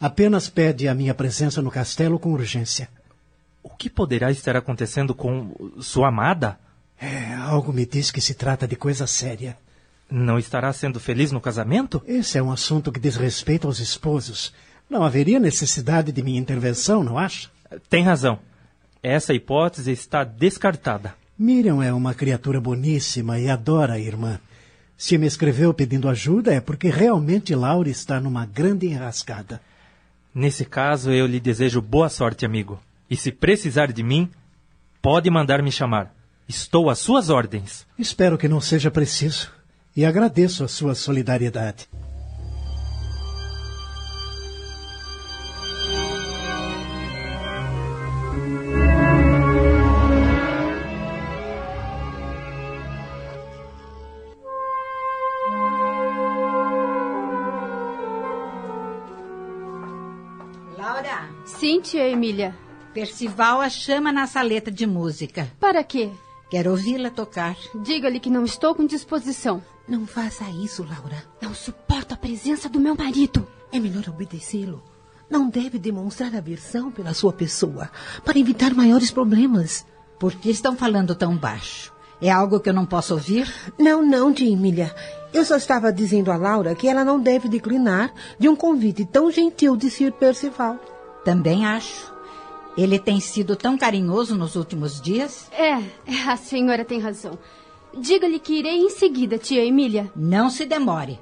Apenas 0.00 0.48
pede 0.48 0.88
a 0.88 0.94
minha 0.94 1.12
presença 1.12 1.60
no 1.60 1.70
castelo 1.70 2.18
com 2.18 2.32
urgência. 2.32 2.88
O 3.62 3.68
que 3.68 3.90
poderá 3.90 4.30
estar 4.30 4.56
acontecendo 4.56 5.14
com 5.14 5.52
sua 5.80 6.08
amada? 6.08 6.58
É, 7.00 7.34
algo 7.34 7.72
me 7.72 7.84
diz 7.84 8.10
que 8.10 8.20
se 8.20 8.34
trata 8.34 8.66
de 8.66 8.76
coisa 8.76 9.06
séria. 9.06 9.56
Não 10.10 10.38
estará 10.38 10.72
sendo 10.72 10.98
feliz 10.98 11.30
no 11.32 11.40
casamento? 11.40 12.02
Esse 12.06 12.38
é 12.38 12.42
um 12.42 12.50
assunto 12.50 12.90
que 12.90 13.00
diz 13.00 13.16
respeito 13.16 13.66
aos 13.66 13.78
esposos. 13.78 14.54
Não 14.88 15.02
haveria 15.02 15.38
necessidade 15.38 16.12
de 16.12 16.22
minha 16.22 16.40
intervenção, 16.40 17.04
não 17.04 17.18
acha? 17.18 17.50
Tem 17.90 18.02
razão. 18.02 18.38
Essa 19.02 19.34
hipótese 19.34 19.92
está 19.92 20.24
descartada. 20.24 21.14
Miriam 21.38 21.80
é 21.80 21.92
uma 21.92 22.14
criatura 22.14 22.60
boníssima 22.60 23.38
e 23.38 23.48
adora 23.48 23.92
a 23.92 23.98
irmã. 24.00 24.40
Se 24.96 25.16
me 25.16 25.24
escreveu 25.24 25.72
pedindo 25.72 26.08
ajuda 26.08 26.52
é 26.52 26.60
porque 26.60 26.90
realmente 26.90 27.54
Laura 27.54 27.88
está 27.88 28.20
numa 28.20 28.44
grande 28.44 28.88
enrascada. 28.88 29.60
Nesse 30.34 30.64
caso, 30.64 31.12
eu 31.12 31.28
lhe 31.28 31.38
desejo 31.38 31.80
boa 31.80 32.08
sorte, 32.08 32.44
amigo. 32.44 32.80
E 33.08 33.16
se 33.16 33.30
precisar 33.30 33.92
de 33.92 34.02
mim, 34.02 34.28
pode 35.00 35.30
mandar 35.30 35.62
me 35.62 35.70
chamar. 35.70 36.12
Estou 36.48 36.90
às 36.90 36.98
suas 36.98 37.30
ordens. 37.30 37.86
Espero 37.96 38.36
que 38.36 38.48
não 38.48 38.60
seja 38.60 38.90
preciso. 38.90 39.52
E 39.96 40.04
agradeço 40.04 40.64
a 40.64 40.68
sua 40.68 40.96
solidariedade. 40.96 41.88
Tia 61.80 62.08
Emília. 62.08 62.54
Percival 62.92 63.60
a 63.60 63.68
chama 63.68 64.12
na 64.12 64.26
saleta 64.26 64.70
de 64.70 64.86
música. 64.86 65.50
Para 65.60 65.84
quê? 65.84 66.10
Quero 66.50 66.70
ouvi-la 66.70 67.10
tocar. 67.10 67.56
Diga-lhe 67.74 68.18
que 68.18 68.30
não 68.30 68.44
estou 68.44 68.74
com 68.74 68.86
disposição. 68.86 69.62
Não 69.86 70.06
faça 70.06 70.44
isso, 70.50 70.82
Laura. 70.82 71.22
Não 71.40 71.54
suporto 71.54 72.14
a 72.14 72.16
presença 72.16 72.68
do 72.68 72.80
meu 72.80 72.94
marido. 72.94 73.46
É 73.72 73.78
melhor 73.78 74.08
obedecê-lo. 74.08 74.82
Não 75.30 75.48
deve 75.48 75.78
demonstrar 75.78 76.34
aversão 76.34 76.90
pela 76.90 77.12
sua 77.12 77.32
pessoa 77.32 77.90
para 78.24 78.38
evitar 78.38 78.74
maiores 78.74 79.10
problemas. 79.10 79.86
Por 80.18 80.34
que 80.34 80.50
estão 80.50 80.74
falando 80.76 81.14
tão 81.14 81.36
baixo? 81.36 81.92
É 82.20 82.30
algo 82.30 82.58
que 82.58 82.68
eu 82.68 82.74
não 82.74 82.86
posso 82.86 83.14
ouvir? 83.14 83.52
Não, 83.78 84.02
não, 84.04 84.32
tia 84.32 84.50
Emília. 84.50 84.94
Eu 85.32 85.44
só 85.44 85.56
estava 85.56 85.92
dizendo 85.92 86.32
a 86.32 86.36
Laura 86.36 86.74
que 86.74 86.88
ela 86.88 87.04
não 87.04 87.20
deve 87.20 87.48
declinar 87.48 88.12
de 88.38 88.48
um 88.48 88.56
convite 88.56 89.04
tão 89.04 89.30
gentil 89.30 89.76
de 89.76 89.90
Sir 89.90 90.12
Percival. 90.12 90.78
Também 91.28 91.66
acho. 91.66 92.10
Ele 92.74 92.98
tem 92.98 93.20
sido 93.20 93.54
tão 93.54 93.76
carinhoso 93.76 94.34
nos 94.34 94.56
últimos 94.56 94.98
dias? 94.98 95.50
É, 95.52 95.74
a 96.26 96.38
senhora 96.38 96.86
tem 96.86 96.98
razão. 96.98 97.38
Diga-lhe 97.94 98.38
que 98.38 98.54
irei 98.54 98.78
em 98.78 98.88
seguida, 98.88 99.36
tia 99.36 99.62
Emília. 99.62 100.10
Não 100.16 100.48
se 100.48 100.64
demore. 100.64 101.20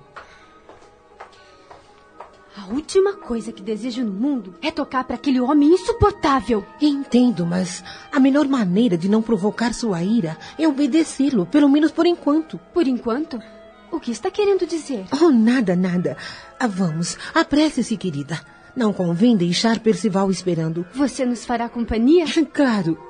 A 2.57 2.73
última 2.73 3.15
coisa 3.15 3.51
que 3.51 3.65
desejo 3.65 4.05
no 4.05 4.13
mundo 4.13 4.55
é 4.63 4.71
tocar 4.71 5.03
para 5.03 5.17
aquele 5.17 5.41
homem 5.41 5.71
insuportável. 5.71 6.65
Entendo, 6.81 7.45
mas 7.45 7.83
a 8.13 8.21
melhor 8.21 8.47
maneira 8.47 8.97
de 8.97 9.09
não 9.09 9.21
provocar 9.21 9.75
sua 9.75 10.05
ira 10.05 10.39
é 10.57 10.69
obedecê-lo, 10.69 11.47
pelo 11.47 11.69
menos 11.69 11.91
por 11.91 12.07
enquanto. 12.07 12.61
Por 12.73 12.87
enquanto? 12.87 13.43
O 13.91 13.99
que 13.99 14.13
está 14.13 14.31
querendo 14.31 14.69
dizer? 14.69 15.05
Oh, 15.21 15.33
nada, 15.33 15.75
nada. 15.75 16.17
Ah, 16.61 16.69
vamos, 16.69 17.19
apresse-se, 17.35 17.97
querida. 17.97 18.41
Não 18.77 18.93
convém 18.93 19.35
deixar 19.35 19.81
Percival 19.81 20.31
esperando. 20.31 20.87
Você 20.95 21.25
nos 21.25 21.47
fará 21.47 21.69
companhia? 21.69 22.27
Claro. 22.53 22.99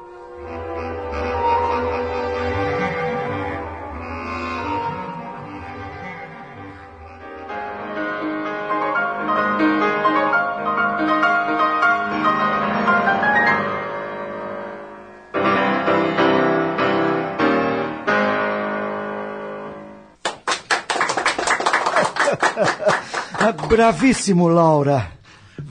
Ah, 23.39 23.53
bravíssimo, 23.53 24.49
Laura. 24.49 25.16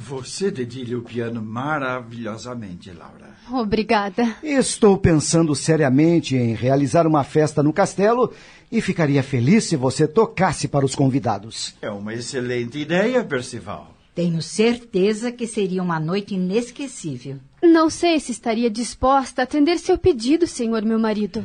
Você 0.07 0.51
dedilha 0.51 0.99
o 0.99 1.01
piano 1.01 1.41
maravilhosamente, 1.41 2.91
Laura. 2.91 3.35
Obrigada. 3.51 4.35
Estou 4.43 4.99
pensando 4.99 5.55
seriamente 5.55 6.35
em 6.35 6.53
realizar 6.53 7.07
uma 7.07 7.23
festa 7.23 7.63
no 7.63 7.73
castelo 7.73 8.31
e 8.71 8.81
ficaria 8.81 9.23
feliz 9.23 9.63
se 9.63 9.75
você 9.75 10.07
tocasse 10.07 10.67
para 10.67 10.85
os 10.85 10.93
convidados. 10.93 11.75
É 11.81 11.89
uma 11.89 12.13
excelente 12.13 12.77
ideia, 12.77 13.23
Percival. 13.23 13.95
Tenho 14.13 14.43
certeza 14.43 15.31
que 15.31 15.47
seria 15.47 15.81
uma 15.81 15.99
noite 15.99 16.35
inesquecível. 16.35 17.37
Não 17.63 17.89
sei 17.89 18.19
se 18.19 18.31
estaria 18.31 18.69
disposta 18.69 19.41
a 19.41 19.43
atender 19.43 19.79
seu 19.79 19.97
pedido, 19.97 20.45
senhor 20.45 20.83
meu 20.83 20.99
marido. 20.99 21.43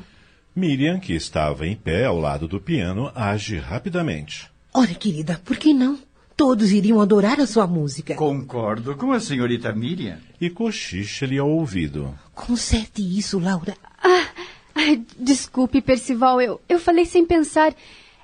Miriam, 0.55 1.01
que 1.01 1.15
estava 1.15 1.67
em 1.67 1.75
pé 1.75 2.05
ao 2.05 2.19
lado 2.19 2.47
do 2.47 2.61
piano, 2.61 3.11
age 3.15 3.57
rapidamente. 3.57 4.51
Ora, 4.75 4.93
querida, 4.95 5.41
por 5.45 5.57
que 5.57 5.73
não? 5.73 5.99
Todos 6.41 6.73
iriam 6.73 7.03
adorar 7.03 7.39
a 7.39 7.47
sua 7.47 7.67
música. 7.67 8.15
Concordo 8.15 8.97
com 8.97 9.13
a 9.13 9.21
senhorita 9.21 9.75
Miriam. 9.75 10.17
E 10.41 10.49
cochicha-lhe 10.49 11.37
ao 11.37 11.51
ouvido. 11.51 12.19
Conserte 12.35 13.03
isso, 13.03 13.39
Laura. 13.39 13.77
Ah, 14.03 14.27
ai, 14.75 15.03
desculpe, 15.19 15.83
Percival, 15.83 16.41
eu, 16.41 16.59
eu 16.67 16.81
falei 16.81 17.05
sem 17.05 17.27
pensar. 17.27 17.75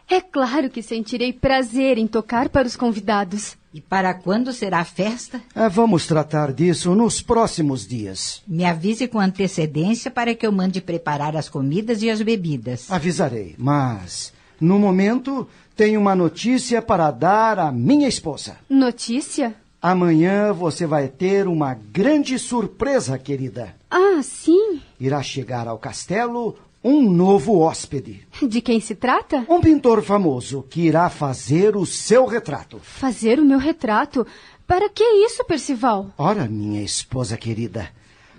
É 0.09 0.19
claro 0.19 0.71
que 0.71 0.83
sentirei 0.83 1.31
prazer 1.31 1.99
em 1.99 2.07
tocar 2.07 2.49
para 2.49 2.67
os 2.67 2.75
convidados. 2.75 3.55
E 3.75 3.83
para 3.83 4.15
quando 4.15 4.51
será 4.51 4.79
a 4.79 4.85
festa? 4.87 5.43
Ah, 5.55 5.69
vamos 5.69 6.07
tratar 6.07 6.55
disso 6.55 6.95
nos 6.95 7.21
próximos 7.21 7.87
dias. 7.87 8.43
Me 8.49 8.65
avise 8.65 9.07
com 9.07 9.21
antecedência 9.21 10.11
para 10.11 10.35
que 10.35 10.47
eu 10.47 10.53
mande 10.53 10.81
preparar 10.81 11.37
as 11.37 11.51
comidas 11.51 12.01
e 12.01 12.09
as 12.09 12.23
bebidas. 12.23 12.91
Avisarei, 12.91 13.55
mas 13.59 14.33
no 14.59 14.79
momento 14.79 15.47
tenho 15.77 16.01
uma 16.01 16.17
notícia 16.17 16.81
para 16.81 17.11
dar 17.11 17.59
à 17.59 17.71
minha 17.71 18.09
esposa. 18.09 18.57
Notícia? 18.69 19.55
Amanhã 19.81 20.53
você 20.53 20.87
vai 20.87 21.07
ter 21.07 21.47
uma 21.47 21.75
grande 21.75 22.39
surpresa, 22.39 23.19
querida. 23.19 23.77
Ah, 23.91 24.21
sim? 24.23 24.81
Irá 24.99 25.23
chegar 25.23 25.69
ao 25.69 25.79
castelo 25.79 26.57
um 26.83 27.03
novo 27.03 27.59
hóspede. 27.59 28.27
De 28.43 28.61
quem 28.63 28.81
se 28.81 28.95
trata? 28.95 29.45
Um 29.49 29.61
pintor 29.61 30.03
famoso 30.03 30.65
que 30.69 30.83
irá 30.83 31.11
fazer 31.11 31.77
o 31.77 31.85
seu 31.85 32.25
retrato. 32.25 32.81
Fazer 32.83 33.39
o 33.39 33.45
meu 33.45 33.59
retrato? 33.59 34.27
Para 34.67 34.89
que 34.89 35.05
isso, 35.05 35.45
Percival? 35.45 36.11
Ora, 36.17 36.49
minha 36.49 36.83
esposa 36.83 37.37
querida, 37.37 37.91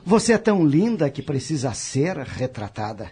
você 0.04 0.34
é 0.34 0.38
tão 0.38 0.66
linda 0.66 1.10
que 1.10 1.22
precisa 1.22 1.74
ser 1.74 2.18
retratada. 2.18 3.12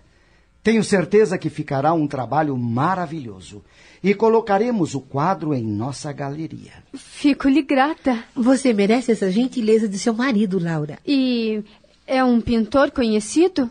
Tenho 0.63 0.83
certeza 0.83 1.37
que 1.37 1.49
ficará 1.49 1.93
um 1.93 2.07
trabalho 2.07 2.57
maravilhoso 2.57 3.63
e 4.05 4.13
colocaremos 4.13 4.93
o 4.93 5.01
quadro 5.01 5.51
em 5.51 5.63
nossa 5.65 6.13
galeria. 6.13 6.73
Fico-lhe 6.93 7.63
grata. 7.63 8.23
Você 8.35 8.71
merece 8.71 9.11
essa 9.11 9.31
gentileza 9.31 9.89
de 9.89 9.97
seu 9.97 10.13
marido, 10.13 10.59
Laura. 10.59 10.99
E 11.03 11.63
é 12.05 12.23
um 12.23 12.39
pintor 12.39 12.91
conhecido? 12.91 13.67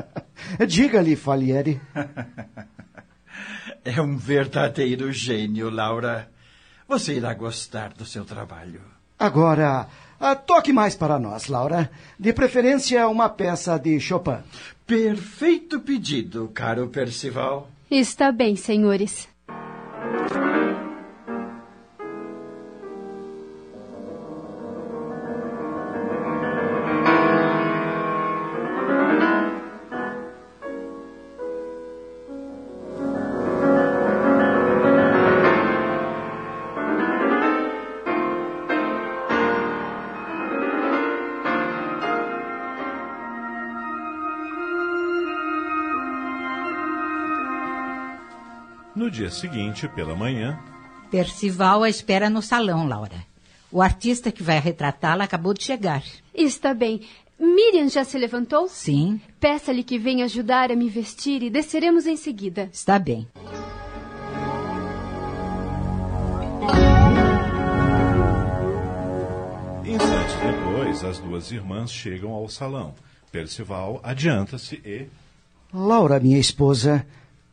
Diga-lhe, 0.66 1.14
Falieri. 1.14 1.78
é 3.84 4.00
um 4.00 4.16
verdadeiro 4.16 5.12
gênio, 5.12 5.68
Laura. 5.68 6.26
Você 6.88 7.12
irá 7.12 7.34
gostar 7.34 7.92
do 7.92 8.06
seu 8.06 8.24
trabalho. 8.24 8.80
Agora, 9.18 9.88
toque 10.46 10.72
mais 10.72 10.96
para 10.96 11.18
nós, 11.18 11.48
Laura. 11.48 11.90
De 12.18 12.32
preferência, 12.32 13.06
uma 13.08 13.28
peça 13.28 13.76
de 13.76 14.00
Chopin. 14.00 14.38
Perfeito 14.86 15.80
pedido, 15.80 16.50
caro 16.54 16.88
Percival. 16.88 17.68
Está 17.90 18.32
bem, 18.32 18.56
senhores. 18.56 19.35
Dia 49.26 49.30
seguinte, 49.30 49.88
pela 49.88 50.14
manhã. 50.14 50.58
Percival 51.10 51.82
a 51.82 51.88
espera 51.88 52.30
no 52.30 52.40
salão, 52.40 52.86
Laura. 52.86 53.26
O 53.72 53.82
artista 53.82 54.30
que 54.30 54.42
vai 54.42 54.60
retratá-la 54.60 55.24
acabou 55.24 55.52
de 55.52 55.64
chegar. 55.64 56.02
Está 56.32 56.72
bem. 56.72 57.00
Miriam 57.38 57.88
já 57.88 58.04
se 58.04 58.16
levantou? 58.16 58.68
Sim. 58.68 59.20
Peça-lhe 59.40 59.82
que 59.82 59.98
venha 59.98 60.24
ajudar 60.24 60.70
a 60.70 60.76
me 60.76 60.88
vestir 60.88 61.42
e 61.42 61.50
desceremos 61.50 62.06
em 62.06 62.16
seguida. 62.16 62.70
Está 62.72 62.98
bem. 62.98 63.26
Instantes 69.84 70.34
depois, 70.36 71.04
as 71.04 71.18
duas 71.18 71.50
irmãs 71.50 71.90
chegam 71.90 72.30
ao 72.32 72.48
salão. 72.48 72.94
Percival 73.32 74.00
adianta-se 74.04 74.76
e. 74.84 75.08
Laura, 75.74 76.20
minha 76.20 76.38
esposa, 76.38 77.04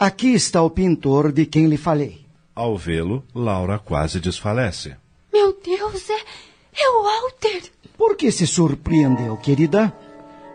aqui 0.04 0.34
está 0.34 0.62
o 0.62 0.70
pintor 0.70 1.32
de 1.32 1.46
quem 1.46 1.68
lhe 1.68 1.78
falei. 1.78 2.26
Ao 2.56 2.78
vê-lo, 2.78 3.24
Laura 3.34 3.80
quase 3.80 4.20
desfalece. 4.20 4.96
Meu 5.32 5.58
Deus, 5.64 6.10
é, 6.10 6.82
é 6.84 6.90
o 6.90 7.04
Walter! 7.04 7.72
Por 7.98 8.16
que 8.16 8.32
se 8.32 8.46
surpreendeu, 8.46 9.38
querida? 9.38 9.94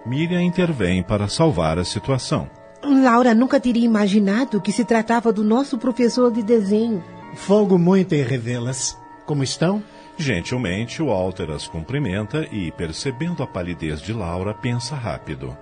Miriam 0.07 0.43
intervém 0.43 1.03
para 1.03 1.29
salvar 1.29 1.79
a 1.79 1.85
situação. 1.85 2.49
Laura 2.83 3.35
nunca 3.35 3.59
teria 3.59 3.85
imaginado 3.85 4.61
que 4.61 4.71
se 4.71 4.85
tratava 4.85 5.33
do 5.33 5.43
nosso 5.43 5.77
professor 5.77 6.31
de 6.31 6.43
desenho. 6.43 7.03
Folgo 7.35 7.79
muito 7.79 8.15
em 8.15 8.23
revê-las. 8.23 8.97
Como 9.27 9.43
estão? 9.43 9.83
Gentilmente, 10.17 11.03
Walter 11.03 11.51
as 11.51 11.67
cumprimenta 11.67 12.49
e, 12.51 12.73
percebendo 12.73 13.43
a 13.43 13.47
palidez 13.47 14.01
de 14.01 14.13
Laura, 14.13 14.55
pensa 14.55 14.97
rápido. 14.97 15.57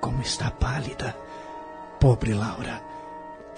Como 0.00 0.22
está 0.22 0.50
pálida. 0.50 1.16
Pobre 1.98 2.32
Laura. 2.32 2.89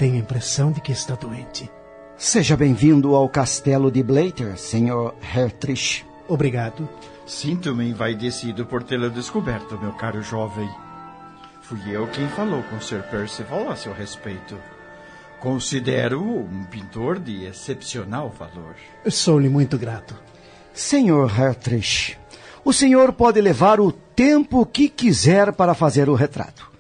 Tenho 0.03 0.17
a 0.17 0.19
impressão 0.19 0.73
de 0.73 0.81
que 0.81 0.91
está 0.91 1.15
doente. 1.15 1.71
Seja 2.17 2.57
bem-vindo 2.57 3.15
ao 3.15 3.29
castelo 3.29 3.89
de 3.89 4.03
Blater, 4.03 4.59
Sr. 4.59 5.15
Hertrich. 5.23 6.05
Obrigado. 6.27 6.89
Sinto-me 7.25 7.89
envaidecido 7.89 8.67
por 8.67 8.83
tê-lo 8.83 9.09
descoberto, 9.11 9.79
meu 9.79 9.93
caro 9.93 10.21
jovem. 10.21 10.69
Fui 11.61 11.79
eu 11.89 12.09
quem 12.09 12.27
falou 12.31 12.65
com 12.65 12.81
Sir 12.81 13.05
Percival 13.05 13.71
a 13.71 13.77
seu 13.77 13.95
respeito. 13.95 14.59
Considero-o 15.39 16.41
um 16.41 16.65
pintor 16.65 17.21
de 17.21 17.45
excepcional 17.45 18.29
valor. 18.29 18.75
Sou-lhe 19.09 19.49
muito 19.49 19.79
grato. 19.79 20.17
Senhor 20.75 21.31
Hertrich, 21.31 22.19
o 22.65 22.73
senhor 22.73 23.13
pode 23.13 23.41
levar 23.41 23.79
o 23.79 23.93
tempo 23.93 24.67
que 24.67 24.89
quiser 24.89 25.53
para 25.53 25.75
fazer 25.75 26.09
o 26.09 26.15
retrato. 26.17 26.72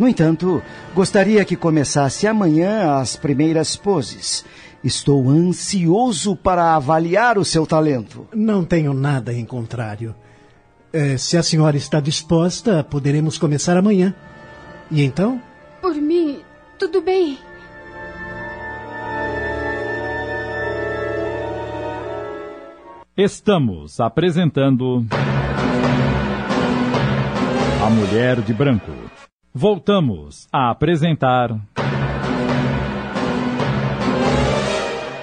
No 0.00 0.08
entanto, 0.08 0.62
gostaria 0.94 1.44
que 1.44 1.54
começasse 1.54 2.26
amanhã 2.26 2.98
as 2.98 3.16
primeiras 3.16 3.76
poses. 3.76 4.46
Estou 4.82 5.28
ansioso 5.28 6.34
para 6.34 6.74
avaliar 6.74 7.36
o 7.36 7.44
seu 7.44 7.66
talento. 7.66 8.26
Não 8.34 8.64
tenho 8.64 8.94
nada 8.94 9.30
em 9.34 9.44
contrário. 9.44 10.14
É, 10.90 11.18
se 11.18 11.36
a 11.36 11.42
senhora 11.42 11.76
está 11.76 12.00
disposta, 12.00 12.82
poderemos 12.82 13.36
começar 13.36 13.76
amanhã. 13.76 14.14
E 14.90 15.04
então? 15.04 15.38
Por 15.82 15.94
mim, 15.94 16.40
tudo 16.78 17.02
bem. 17.02 17.38
Estamos 23.14 24.00
apresentando. 24.00 25.04
A 27.84 27.90
Mulher 27.90 28.40
de 28.40 28.54
Branco. 28.54 28.99
Voltamos 29.52 30.46
a 30.52 30.70
apresentar. 30.70 31.50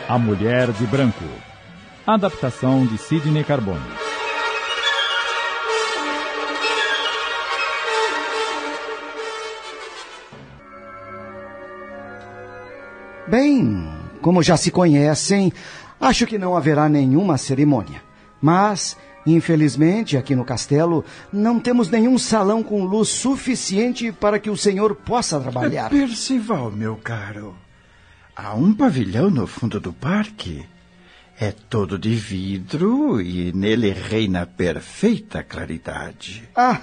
A 0.10 0.20
Mulher 0.20 0.70
de 0.74 0.86
Branco. 0.86 1.24
Adaptação 2.06 2.86
de 2.86 2.98
Sidney 2.98 3.46
Carbone. 3.46 3.80
Bem, 13.30 13.90
como 14.22 14.44
já 14.44 14.58
se 14.58 14.70
conhecem, 14.70 15.54
acho 16.02 16.28
que 16.28 16.38
não 16.38 16.54
haverá 16.54 16.90
nenhuma 16.90 17.38
cerimônia. 17.38 18.04
Mas, 18.42 18.98
infelizmente, 19.34 20.18
aqui 20.18 20.36
no 20.36 20.46
castelo, 20.46 21.04
não 21.32 21.60
temos 21.60 21.90
nenhum 21.90 22.18
salão 22.18 22.64
com 22.64 22.84
luz 22.84 23.10
suficiente 23.10 24.12
para 24.12 24.40
que 24.40 24.50
o 24.50 24.58
senhor 24.58 24.96
possa 24.96 25.40
trabalhar. 25.40 25.90
Percival, 25.92 26.72
meu 26.72 26.96
caro. 26.96 27.56
Há 28.36 28.54
um 28.54 28.74
pavilhão 28.74 29.30
no 29.30 29.48
fundo 29.48 29.80
do 29.80 29.92
parque. 29.92 30.66
É 31.40 31.52
todo 31.52 32.00
de 32.00 32.16
vidro 32.16 33.22
e 33.22 33.52
nele 33.54 33.92
reina 33.92 34.46
perfeita 34.46 35.44
claridade. 35.44 36.48
Ah, 36.56 36.82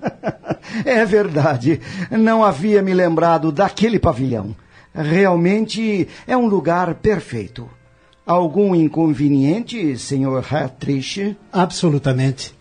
é 0.84 1.04
verdade. 1.04 1.80
Não 2.10 2.42
havia 2.42 2.80
me 2.80 2.94
lembrado 2.94 3.52
daquele 3.52 3.98
pavilhão. 3.98 4.56
Realmente 4.94 6.08
é 6.26 6.34
um 6.34 6.46
lugar 6.46 6.94
perfeito. 6.94 7.68
Algum 8.26 8.74
inconveniente, 8.74 9.96
Sr. 9.96 10.44
Hartrich? 10.52 11.36
Absolutamente. 11.52 12.52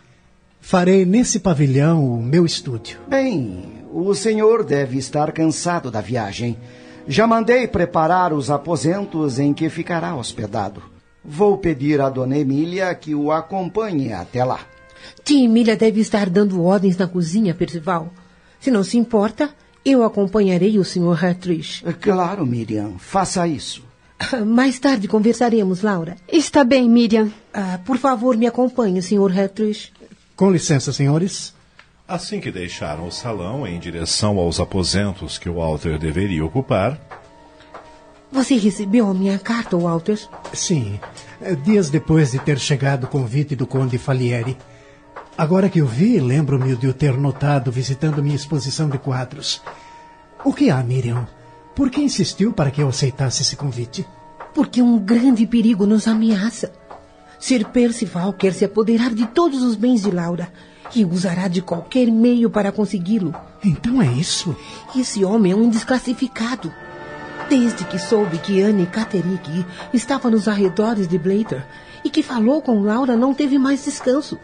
Farei 0.61 1.05
nesse 1.05 1.39
pavilhão 1.39 2.05
o 2.05 2.21
meu 2.21 2.45
estúdio. 2.45 2.99
Bem, 3.07 3.83
o 3.91 4.13
senhor 4.13 4.63
deve 4.63 4.99
estar 4.99 5.31
cansado 5.31 5.89
da 5.89 6.01
viagem. 6.01 6.55
Já 7.07 7.25
mandei 7.25 7.67
preparar 7.67 8.31
os 8.31 8.51
aposentos 8.51 9.39
em 9.39 9.55
que 9.55 9.67
ficará 9.67 10.15
hospedado. 10.15 10.83
Vou 11.23 11.57
pedir 11.57 11.99
à 11.99 12.09
dona 12.09 12.37
Emília 12.37 12.93
que 12.93 13.15
o 13.15 13.31
acompanhe 13.31 14.13
até 14.13 14.43
lá. 14.43 14.59
Tia 15.23 15.45
Emília 15.45 15.75
deve 15.75 15.99
estar 15.99 16.29
dando 16.29 16.63
ordens 16.63 16.95
na 16.95 17.07
cozinha, 17.07 17.55
Percival. 17.55 18.13
Se 18.59 18.69
não 18.69 18.83
se 18.83 18.99
importa, 18.99 19.49
eu 19.83 20.03
acompanharei 20.03 20.77
o 20.77 20.85
Sr. 20.85 21.25
Hartrich. 21.25 21.83
Claro, 21.99 22.45
Miriam. 22.45 22.99
Faça 22.99 23.47
isso. 23.47 23.84
Mais 24.45 24.79
tarde 24.79 25.07
conversaremos, 25.07 25.81
Laura. 25.81 26.15
Está 26.27 26.63
bem, 26.63 26.89
Miriam. 26.89 27.29
Ah, 27.53 27.79
por 27.85 27.97
favor, 27.97 28.37
me 28.37 28.47
acompanhe, 28.47 29.01
Sr. 29.01 29.37
Hartrich. 29.37 29.91
Com 30.35 30.51
licença, 30.51 30.91
senhores. 30.93 31.53
Assim 32.07 32.39
que 32.39 32.51
deixaram 32.51 33.07
o 33.07 33.11
salão 33.11 33.65
em 33.67 33.79
direção 33.79 34.37
aos 34.37 34.59
aposentos 34.59 35.37
que 35.37 35.49
o 35.49 35.55
Walter 35.55 35.97
deveria 35.97 36.45
ocupar. 36.45 36.99
Você 38.31 38.57
recebeu 38.57 39.09
a 39.09 39.13
minha 39.13 39.39
carta, 39.39 39.77
Walter? 39.77 40.19
Sim. 40.53 40.99
Dias 41.63 41.89
depois 41.89 42.31
de 42.31 42.39
ter 42.39 42.59
chegado 42.59 43.05
o 43.05 43.07
convite 43.07 43.55
do 43.55 43.65
Conde 43.65 43.97
Falieri. 43.97 44.57
Agora 45.37 45.69
que 45.69 45.81
o 45.81 45.85
vi, 45.85 46.19
lembro-me 46.19 46.75
de 46.75 46.87
o 46.87 46.93
ter 46.93 47.17
notado 47.17 47.71
visitando 47.71 48.23
minha 48.23 48.35
exposição 48.35 48.89
de 48.89 48.97
quadros. 48.97 49.61
O 50.43 50.53
que 50.53 50.69
há, 50.69 50.81
Miriam? 50.83 51.27
Por 51.75 51.89
que 51.89 52.01
insistiu 52.01 52.53
para 52.53 52.71
que 52.71 52.81
eu 52.81 52.87
aceitasse 52.87 53.41
esse 53.41 53.57
convite? 53.57 54.07
Porque 54.53 54.81
um 54.81 54.97
grande 54.97 55.45
perigo 55.45 55.85
nos 55.85 56.07
ameaça. 56.07 56.71
Sir 57.37 57.65
Percival 57.67 58.31
quer 58.31 58.53
se 58.53 58.63
apoderar 58.63 59.13
de 59.13 59.27
todos 59.27 59.61
os 59.61 59.75
bens 59.75 60.03
de 60.03 60.09
Laura 60.09 60.47
e 60.95 61.03
usará 61.03 61.49
de 61.49 61.61
qualquer 61.61 62.09
meio 62.09 62.49
para 62.49 62.71
consegui-lo. 62.71 63.35
Então 63.61 64.01
é 64.01 64.07
isso? 64.07 64.55
Esse 64.95 65.25
homem 65.25 65.51
é 65.51 65.55
um 65.55 65.69
desclassificado. 65.69 66.71
Desde 67.49 67.83
que 67.83 67.99
soube 67.99 68.37
que 68.37 68.61
Anne 68.61 68.87
Catterick 68.87 69.65
estava 69.93 70.29
nos 70.29 70.47
arredores 70.47 71.09
de 71.09 71.17
Blater 71.17 71.67
e 72.05 72.09
que 72.09 72.23
falou 72.23 72.61
com 72.61 72.81
Laura, 72.83 73.17
não 73.17 73.33
teve 73.33 73.59
mais 73.59 73.83
descanso. 73.83 74.39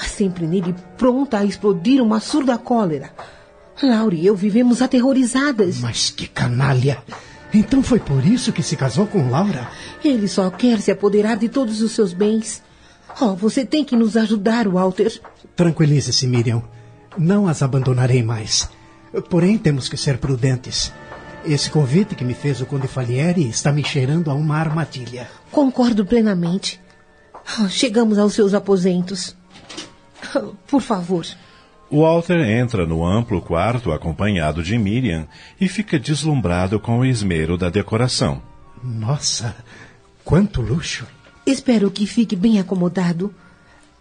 Há 0.00 0.04
sempre 0.04 0.46
nele 0.46 0.74
pronta 0.96 1.38
a 1.38 1.44
explodir 1.44 2.02
uma 2.02 2.20
surda 2.20 2.56
cólera. 2.56 3.10
Laura 3.82 4.14
e 4.14 4.26
eu 4.26 4.36
vivemos 4.36 4.80
aterrorizadas. 4.80 5.78
Mas 5.80 6.10
que 6.10 6.26
canalha! 6.26 7.02
Então 7.52 7.82
foi 7.82 8.00
por 8.00 8.24
isso 8.24 8.52
que 8.52 8.62
se 8.62 8.76
casou 8.76 9.06
com 9.06 9.30
Laura? 9.30 9.68
Ele 10.04 10.26
só 10.26 10.50
quer 10.50 10.80
se 10.80 10.90
apoderar 10.90 11.36
de 11.36 11.48
todos 11.48 11.80
os 11.80 11.92
seus 11.92 12.12
bens. 12.12 12.62
Oh, 13.20 13.34
você 13.34 13.64
tem 13.64 13.84
que 13.84 13.94
nos 13.94 14.16
ajudar, 14.16 14.66
Walter. 14.68 15.20
Tranquilize-se, 15.54 16.26
Miriam. 16.26 16.62
Não 17.16 17.46
as 17.46 17.62
abandonarei 17.62 18.24
mais. 18.24 18.68
Porém, 19.30 19.56
temos 19.56 19.88
que 19.88 19.96
ser 19.96 20.18
prudentes. 20.18 20.92
Esse 21.44 21.70
convite 21.70 22.16
que 22.16 22.24
me 22.24 22.34
fez 22.34 22.60
o 22.60 22.66
Conde 22.66 22.88
Falieri 22.88 23.48
está 23.48 23.70
me 23.70 23.84
cheirando 23.84 24.30
a 24.30 24.34
uma 24.34 24.56
armadilha. 24.56 25.28
Concordo 25.52 26.04
plenamente. 26.04 26.80
Oh, 27.60 27.68
chegamos 27.68 28.18
aos 28.18 28.32
seus 28.34 28.52
aposentos. 28.52 29.36
Oh, 30.34 30.54
por 30.66 30.80
favor. 30.80 31.24
Walter 31.90 32.40
entra 32.40 32.86
no 32.86 33.06
amplo 33.06 33.40
quarto 33.40 33.92
acompanhado 33.92 34.62
de 34.62 34.76
Miriam 34.76 35.26
e 35.60 35.68
fica 35.68 35.98
deslumbrado 35.98 36.80
com 36.80 36.98
o 36.98 37.04
esmero 37.04 37.56
da 37.56 37.70
decoração. 37.70 38.42
Nossa, 38.82 39.54
quanto 40.24 40.60
luxo! 40.60 41.06
Espero 41.46 41.90
que 41.90 42.06
fique 42.06 42.34
bem 42.34 42.58
acomodado. 42.58 43.34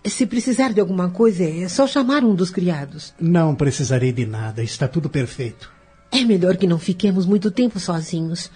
Se 0.05 0.25
precisar 0.25 0.73
de 0.73 0.81
alguma 0.81 1.09
coisa, 1.09 1.43
é 1.43 1.67
só 1.67 1.87
chamar 1.87 2.23
um 2.23 2.35
dos 2.35 2.49
criados. 2.49 3.13
Não 3.19 3.55
precisarei 3.55 4.11
de 4.11 4.25
nada, 4.25 4.63
está 4.63 4.87
tudo 4.87 5.09
perfeito. 5.09 5.71
É 6.11 6.23
melhor 6.23 6.57
que 6.57 6.67
não 6.67 6.77
fiquemos 6.77 7.25
muito 7.25 7.49
tempo 7.49 7.79
sozinhos, 7.79 8.51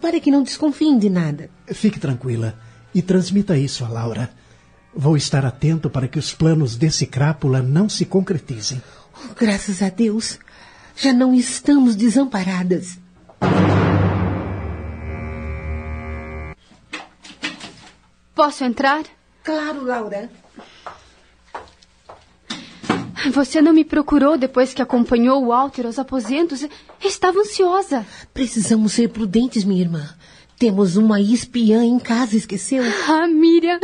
para 0.00 0.18
que 0.20 0.30
não 0.30 0.42
desconfiem 0.42 0.98
de 0.98 1.10
nada. 1.10 1.50
Fique 1.66 2.00
tranquila 2.00 2.58
e 2.94 3.02
transmita 3.02 3.58
isso 3.58 3.84
a 3.84 3.88
Laura. 3.88 4.30
Vou 4.96 5.16
estar 5.16 5.44
atento 5.44 5.90
para 5.90 6.06
que 6.06 6.18
os 6.18 6.32
planos 6.32 6.76
desse 6.76 7.06
crápula 7.06 7.60
não 7.60 7.88
se 7.88 8.04
concretizem. 8.04 8.80
Oh, 9.12 9.34
graças 9.34 9.82
a 9.82 9.88
Deus, 9.88 10.38
já 10.96 11.12
não 11.12 11.34
estamos 11.34 11.96
desamparadas. 11.96 12.98
Posso 18.34 18.64
entrar? 18.64 19.04
Claro, 19.42 19.84
Laura. 19.84 20.30
Você 23.32 23.62
não 23.62 23.72
me 23.72 23.84
procurou 23.84 24.36
depois 24.36 24.74
que 24.74 24.82
acompanhou 24.82 25.42
o 25.42 25.48
Walter 25.48 25.86
aos 25.86 25.98
aposentos? 25.98 26.66
Estava 27.02 27.38
ansiosa. 27.38 28.06
Precisamos 28.34 28.92
ser 28.92 29.08
prudentes, 29.08 29.64
minha 29.64 29.80
irmã. 29.80 30.08
Temos 30.64 30.96
uma 30.96 31.20
espiã 31.20 31.84
em 31.84 31.98
casa, 31.98 32.38
esqueceu? 32.38 32.82
Ah, 33.06 33.26
Miriam, 33.26 33.78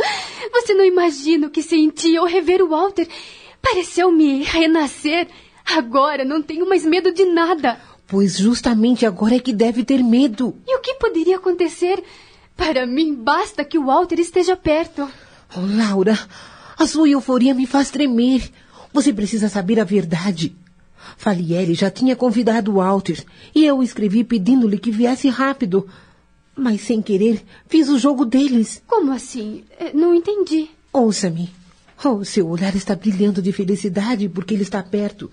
você 0.51 0.73
não 0.73 0.83
imagina 0.83 1.45
o 1.45 1.49
que 1.51 1.61
senti 1.61 2.17
ao 2.17 2.25
rever 2.25 2.59
o 2.59 2.69
Walter. 2.69 3.07
Pareceu-me 3.61 4.41
renascer. 4.41 5.27
Agora 5.63 6.25
não 6.25 6.41
tenho 6.41 6.67
mais 6.67 6.83
medo 6.83 7.11
de 7.11 7.23
nada. 7.23 7.79
Pois 8.07 8.39
justamente 8.39 9.05
agora 9.05 9.35
é 9.35 9.39
que 9.39 9.53
deve 9.53 9.83
ter 9.83 10.03
medo. 10.03 10.55
E 10.67 10.75
o 10.75 10.81
que 10.81 10.95
poderia 10.95 11.35
acontecer? 11.35 12.03
Para 12.57 12.87
mim, 12.87 13.13
basta 13.13 13.63
que 13.63 13.77
o 13.77 13.85
Walter 13.85 14.19
esteja 14.19 14.57
perto. 14.57 15.07
Oh, 15.55 15.59
Laura, 15.77 16.17
a 16.79 16.87
sua 16.87 17.07
euforia 17.07 17.53
me 17.53 17.67
faz 17.67 17.91
tremer. 17.91 18.49
Você 18.91 19.13
precisa 19.13 19.49
saber 19.49 19.79
a 19.79 19.83
verdade. 19.83 20.55
Falieri 21.15 21.75
já 21.75 21.91
tinha 21.91 22.15
convidado 22.15 22.71
o 22.71 22.75
Walter 22.77 23.23
e 23.53 23.65
eu 23.65 23.83
escrevi 23.83 24.23
pedindo-lhe 24.23 24.79
que 24.79 24.89
viesse 24.89 25.29
rápido. 25.29 25.87
Mas 26.55 26.81
sem 26.81 27.01
querer, 27.01 27.43
fiz 27.67 27.89
o 27.89 27.97
jogo 27.97 28.25
deles. 28.25 28.83
Como 28.85 29.11
assim? 29.11 29.63
Não 29.93 30.13
entendi. 30.13 30.69
Ouça-me. 30.91 31.49
Oh, 32.03 32.25
seu 32.25 32.47
olhar 32.49 32.75
está 32.75 32.95
brilhando 32.95 33.41
de 33.41 33.51
felicidade 33.51 34.27
porque 34.27 34.53
ele 34.53 34.63
está 34.63 34.81
perto. 34.81 35.31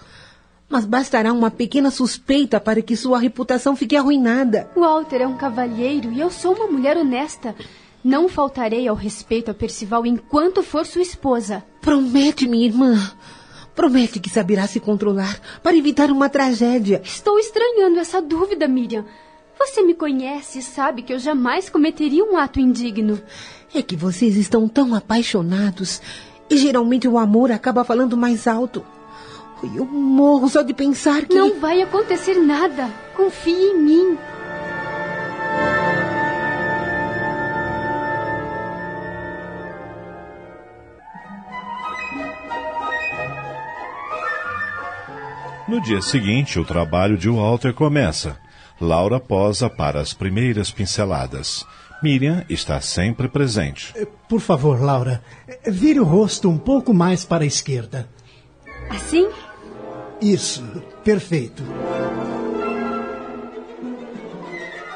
Mas 0.68 0.84
bastará 0.84 1.32
uma 1.32 1.50
pequena 1.50 1.90
suspeita 1.90 2.60
para 2.60 2.82
que 2.82 2.94
sua 2.94 3.18
reputação 3.18 3.74
fique 3.74 3.96
arruinada. 3.96 4.70
Walter 4.76 5.22
é 5.22 5.26
um 5.26 5.36
cavalheiro 5.36 6.12
e 6.12 6.20
eu 6.20 6.30
sou 6.30 6.54
uma 6.54 6.66
mulher 6.66 6.96
honesta. 6.96 7.54
Não 8.04 8.28
faltarei 8.28 8.86
ao 8.86 8.94
respeito 8.94 9.50
a 9.50 9.54
Percival 9.54 10.06
enquanto 10.06 10.62
for 10.62 10.84
sua 10.86 11.02
esposa. 11.02 11.64
Promete, 11.80 12.46
minha 12.46 12.66
irmã. 12.66 13.12
Promete 13.74 14.20
que 14.20 14.28
saberá 14.28 14.66
se 14.66 14.78
controlar 14.78 15.40
para 15.62 15.76
evitar 15.76 16.10
uma 16.10 16.28
tragédia. 16.28 17.00
Estou 17.02 17.38
estranhando 17.38 17.98
essa 17.98 18.20
dúvida, 18.20 18.68
Miriam. 18.68 19.04
Você 19.58 19.82
me 19.82 19.94
conhece 19.94 20.60
e 20.60 20.62
sabe 20.62 21.02
que 21.02 21.12
eu 21.12 21.18
jamais 21.18 21.68
cometeria 21.68 22.24
um 22.24 22.36
ato 22.36 22.60
indigno. 22.60 23.20
É 23.74 23.82
que 23.82 23.96
vocês 23.96 24.36
estão 24.36 24.68
tão 24.68 24.94
apaixonados 24.94 26.00
e 26.48 26.56
geralmente 26.56 27.08
o 27.08 27.18
amor 27.18 27.50
acaba 27.50 27.84
falando 27.84 28.16
mais 28.16 28.46
alto. 28.46 28.84
Eu 29.74 29.84
morro 29.84 30.48
só 30.48 30.62
de 30.62 30.72
pensar 30.72 31.26
que. 31.26 31.34
Não 31.34 31.58
vai 31.58 31.82
acontecer 31.82 32.34
nada. 32.34 32.88
Confie 33.16 33.52
em 33.52 33.78
mim. 33.78 34.18
No 45.66 45.82
dia 45.82 46.00
seguinte, 46.00 46.58
o 46.58 46.64
trabalho 46.64 47.18
de 47.18 47.28
Walter 47.28 47.74
começa. 47.74 48.38
Laura 48.80 49.18
posa 49.18 49.68
para 49.68 50.00
as 50.00 50.12
primeiras 50.12 50.70
pinceladas. 50.70 51.66
Miriam 52.02 52.44
está 52.48 52.80
sempre 52.80 53.28
presente. 53.28 53.92
Por 54.28 54.40
favor, 54.40 54.80
Laura, 54.80 55.22
vire 55.66 55.98
o 55.98 56.04
rosto 56.04 56.48
um 56.48 56.56
pouco 56.56 56.94
mais 56.94 57.24
para 57.24 57.42
a 57.42 57.46
esquerda. 57.46 58.08
Assim? 58.88 59.28
Isso, 60.20 60.64
perfeito. 61.02 61.62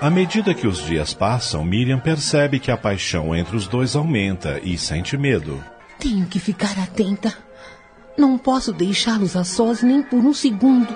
À 0.00 0.10
medida 0.10 0.54
que 0.54 0.66
os 0.66 0.84
dias 0.84 1.14
passam, 1.14 1.64
Miriam 1.64 1.98
percebe 1.98 2.58
que 2.58 2.70
a 2.70 2.76
paixão 2.76 3.34
entre 3.34 3.56
os 3.56 3.68
dois 3.68 3.94
aumenta 3.94 4.60
e 4.62 4.76
sente 4.76 5.16
medo. 5.16 5.62
Tenho 5.98 6.26
que 6.26 6.40
ficar 6.40 6.76
atenta. 6.78 7.32
Não 8.18 8.36
posso 8.36 8.72
deixá-los 8.72 9.36
a 9.36 9.44
sós 9.44 9.82
nem 9.82 10.02
por 10.02 10.18
um 10.18 10.34
segundo. 10.34 10.92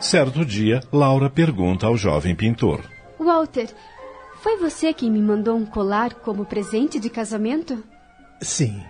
Certo 0.00 0.44
dia, 0.44 0.80
Laura 0.92 1.28
pergunta 1.28 1.86
ao 1.86 1.96
jovem 1.96 2.34
pintor: 2.34 2.82
Walter, 3.18 3.68
Foi 4.40 4.56
você 4.56 4.92
quem 4.92 5.10
me 5.10 5.20
mandou 5.20 5.56
um 5.56 5.66
colar 5.66 6.14
como 6.14 6.44
presente 6.44 7.00
de 7.00 7.10
casamento? 7.10 7.82
Sim. 8.40 8.82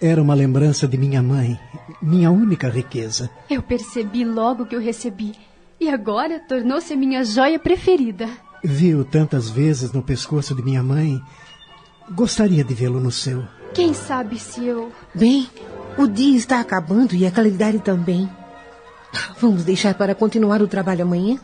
Era 0.00 0.22
uma 0.22 0.34
lembrança 0.34 0.86
de 0.86 0.98
minha 0.98 1.22
mãe, 1.22 1.58
minha 2.02 2.30
única 2.30 2.68
riqueza. 2.68 3.30
Eu 3.48 3.62
percebi 3.62 4.24
logo 4.24 4.66
que 4.66 4.76
eu 4.76 4.80
recebi. 4.80 5.34
E 5.80 5.88
agora 5.88 6.38
tornou-se 6.40 6.92
a 6.92 6.96
minha 6.96 7.24
joia 7.24 7.58
preferida. 7.58 8.28
Vi-o 8.62 9.04
tantas 9.04 9.48
vezes 9.48 9.92
no 9.92 10.02
pescoço 10.02 10.54
de 10.54 10.62
minha 10.62 10.82
mãe. 10.82 11.20
Gostaria 12.10 12.62
de 12.62 12.74
vê-lo 12.74 13.00
no 13.00 13.10
seu. 13.10 13.44
Quem 13.72 13.94
sabe 13.94 14.38
se 14.38 14.66
eu. 14.66 14.92
Bem, 15.14 15.48
o 15.96 16.06
dia 16.06 16.36
está 16.36 16.60
acabando 16.60 17.14
e 17.14 17.26
a 17.26 17.30
claridade 17.30 17.78
também. 17.80 18.28
Vamos 19.40 19.64
deixar 19.64 19.94
para 19.94 20.14
continuar 20.14 20.62
o 20.62 20.68
trabalho 20.68 21.02
amanhã? 21.02 21.38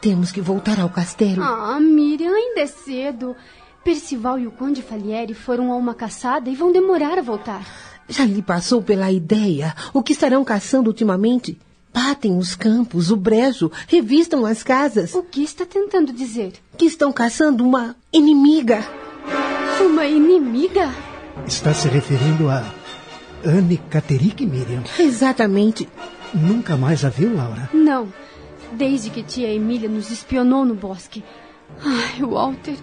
Temos 0.00 0.30
que 0.30 0.40
voltar 0.40 0.78
ao 0.78 0.88
castelo. 0.88 1.42
Ah, 1.42 1.78
Miriam, 1.80 2.32
ainda 2.32 2.60
é 2.60 2.66
cedo. 2.66 3.34
Percival 3.82 4.38
e 4.38 4.46
o 4.46 4.50
Conde 4.50 4.82
Falieri 4.82 5.34
foram 5.34 5.72
a 5.72 5.76
uma 5.76 5.94
caçada 5.94 6.48
e 6.50 6.54
vão 6.54 6.70
demorar 6.72 7.18
a 7.18 7.22
voltar. 7.22 7.66
Já 8.08 8.24
lhe 8.24 8.42
passou 8.42 8.82
pela 8.82 9.10
ideia 9.10 9.74
o 9.92 10.02
que 10.02 10.12
estarão 10.12 10.44
caçando 10.44 10.88
ultimamente? 10.88 11.58
Batem 11.92 12.36
os 12.36 12.54
campos, 12.54 13.10
o 13.10 13.16
brejo, 13.16 13.70
revistam 13.86 14.46
as 14.46 14.62
casas. 14.62 15.14
O 15.14 15.22
que 15.22 15.42
está 15.42 15.64
tentando 15.66 16.12
dizer? 16.12 16.52
Que 16.76 16.84
estão 16.84 17.12
caçando 17.12 17.64
uma 17.64 17.96
inimiga. 18.12 18.84
Uma 19.80 20.06
inimiga? 20.06 20.90
Está 21.46 21.72
se 21.72 21.88
referindo 21.88 22.48
a 22.48 22.64
Anne 23.44 23.78
Caterick, 23.90 24.44
Miriam? 24.44 24.82
Exatamente. 24.98 25.88
Nunca 26.34 26.76
mais 26.76 27.04
a 27.04 27.08
viu, 27.08 27.34
Laura? 27.34 27.70
Não. 27.72 28.12
Desde 28.72 29.10
que 29.10 29.22
tia 29.22 29.52
Emília 29.52 29.88
nos 29.88 30.10
espionou 30.10 30.64
no 30.64 30.74
bosque. 30.74 31.24
Ai, 31.82 32.22
Walter, 32.22 32.76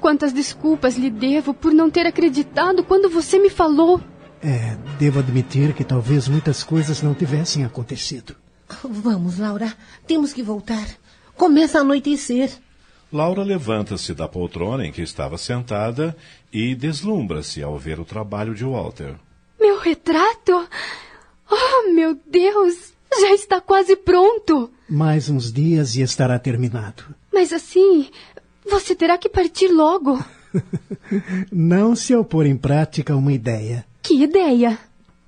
quantas 0.00 0.32
desculpas 0.32 0.96
lhe 0.96 1.10
devo 1.10 1.54
por 1.54 1.72
não 1.72 1.90
ter 1.90 2.06
acreditado 2.06 2.84
quando 2.84 3.08
você 3.08 3.38
me 3.38 3.48
falou. 3.48 4.00
É, 4.42 4.76
devo 4.98 5.20
admitir 5.20 5.72
que 5.72 5.84
talvez 5.84 6.28
muitas 6.28 6.64
coisas 6.64 7.00
não 7.02 7.14
tivessem 7.14 7.64
acontecido. 7.64 8.34
Vamos, 8.82 9.38
Laura. 9.38 9.72
Temos 10.06 10.32
que 10.32 10.42
voltar. 10.42 10.86
Começa 11.36 11.78
a 11.78 11.80
anoitecer. 11.82 12.50
Laura 13.12 13.42
levanta-se 13.42 14.14
da 14.14 14.26
poltrona 14.26 14.86
em 14.86 14.92
que 14.92 15.02
estava 15.02 15.36
sentada 15.36 16.16
e 16.52 16.74
deslumbra-se 16.74 17.62
ao 17.62 17.78
ver 17.78 18.00
o 18.00 18.04
trabalho 18.04 18.54
de 18.54 18.64
Walter. 18.64 19.16
Meu 19.60 19.78
retrato? 19.78 20.66
Oh, 21.52 21.92
meu 21.92 22.18
Deus! 22.26 22.94
Já 23.20 23.34
está 23.34 23.60
quase 23.60 23.94
pronto. 23.94 24.70
Mais 24.88 25.28
uns 25.28 25.52
dias 25.52 25.94
e 25.96 26.00
estará 26.00 26.38
terminado. 26.38 27.04
Mas 27.32 27.52
assim, 27.52 28.08
você 28.68 28.94
terá 28.94 29.18
que 29.18 29.28
partir 29.28 29.68
logo. 29.68 30.18
Não 31.52 31.94
se 31.94 32.14
eu 32.14 32.24
pôr 32.24 32.46
em 32.46 32.56
prática 32.56 33.14
uma 33.14 33.32
ideia. 33.32 33.84
Que 34.02 34.22
ideia? 34.22 34.78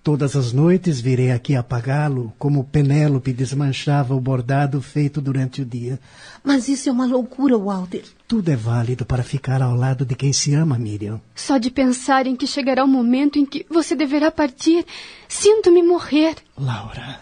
Todas 0.03 0.37
as 0.37 0.53
noites 0.53 1.01
virei 1.01 1.31
aqui 1.31 1.55
apagá-lo, 1.57 2.33
como 2.39 2.65
Penélope 2.65 3.33
desmanchava 3.33 4.15
o 4.15 4.21
bordado 4.21 4.83
feito 4.83 5.21
durante 5.21 5.63
o 5.63 5.65
dia. 5.65 5.99
Mas 6.43 6.69
isso 6.69 6.89
é 6.91 6.93
uma 6.93 7.07
loucura, 7.07 7.57
Walter. 7.57 8.05
Tudo 8.35 8.51
é 8.51 8.57
válido 8.57 9.07
para 9.07 9.23
ficar 9.23 9.63
ao 9.63 9.77
lado 9.77 10.05
de 10.05 10.17
quem 10.17 10.33
se 10.33 10.53
ama, 10.57 10.77
Miriam. 10.77 11.21
Só 11.37 11.57
de 11.57 11.71
pensar 11.71 12.27
em 12.27 12.35
que 12.35 12.49
chegará 12.49 12.83
o 12.83 12.89
momento 12.89 13.39
em 13.39 13.47
que 13.47 13.65
você 13.71 13.95
deverá 13.95 14.29
partir, 14.29 14.85
sinto-me 15.29 15.85
morrer. 15.85 16.35
Laura, 16.59 17.21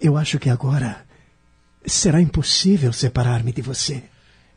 eu 0.00 0.16
acho 0.16 0.40
que 0.40 0.50
agora 0.50 1.06
será 1.86 2.20
impossível 2.20 2.92
separar-me 2.92 3.52
de 3.52 3.62
você. 3.62 4.02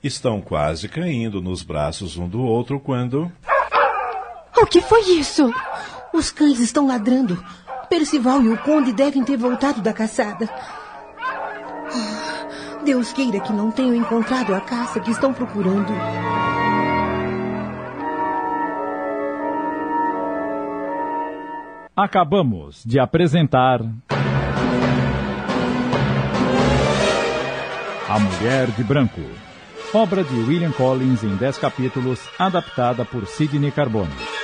Estão 0.04 0.42
quase 0.42 0.90
caindo 0.90 1.40
nos 1.40 1.62
braços 1.62 2.18
um 2.18 2.28
do 2.28 2.42
outro 2.42 2.80
quando. 2.80 3.32
O 4.60 4.66
que 4.66 4.82
foi 4.82 5.20
isso? 5.20 5.54
Os 6.12 6.32
cães 6.32 6.60
estão 6.60 6.88
ladrando. 6.88 7.46
Percival 7.88 8.42
e 8.42 8.50
o 8.50 8.58
conde 8.58 8.92
devem 8.92 9.24
ter 9.24 9.38
voltado 9.38 9.82
da 9.82 9.94
caçada. 9.94 10.50
Deus 12.88 13.12
queira 13.12 13.42
que 13.42 13.52
não 13.52 13.70
tenham 13.70 13.94
encontrado 13.94 14.56
a 14.56 14.62
caça 14.62 15.02
que 15.02 15.12
estão 15.12 15.34
procurando. 15.34 15.92
Acabamos 21.94 22.82
de 22.86 22.98
apresentar. 22.98 23.82
A 28.08 28.20
Mulher 28.20 28.72
de 28.72 28.86
Branco. 28.86 29.20
Obra 29.94 30.24
de 30.24 30.34
William 30.34 30.72
Collins 30.72 31.26
em 31.26 31.36
10 31.36 31.58
capítulos, 31.58 32.22
adaptada 32.40 33.04
por 33.04 33.28
Sidney 33.28 33.70
Carbone. 33.70 34.37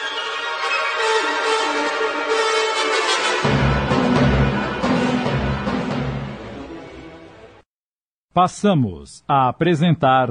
Passamos 8.33 9.23
a 9.27 9.47
apresentar. 9.47 10.29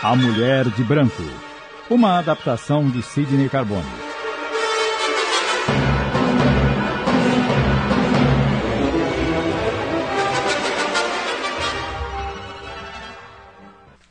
A 0.00 0.14
Mulher 0.14 0.70
de 0.70 0.84
Branco. 0.84 1.24
Uma 1.90 2.20
adaptação 2.20 2.88
de 2.88 3.02
Sidney 3.02 3.48
Carbone. 3.48 3.82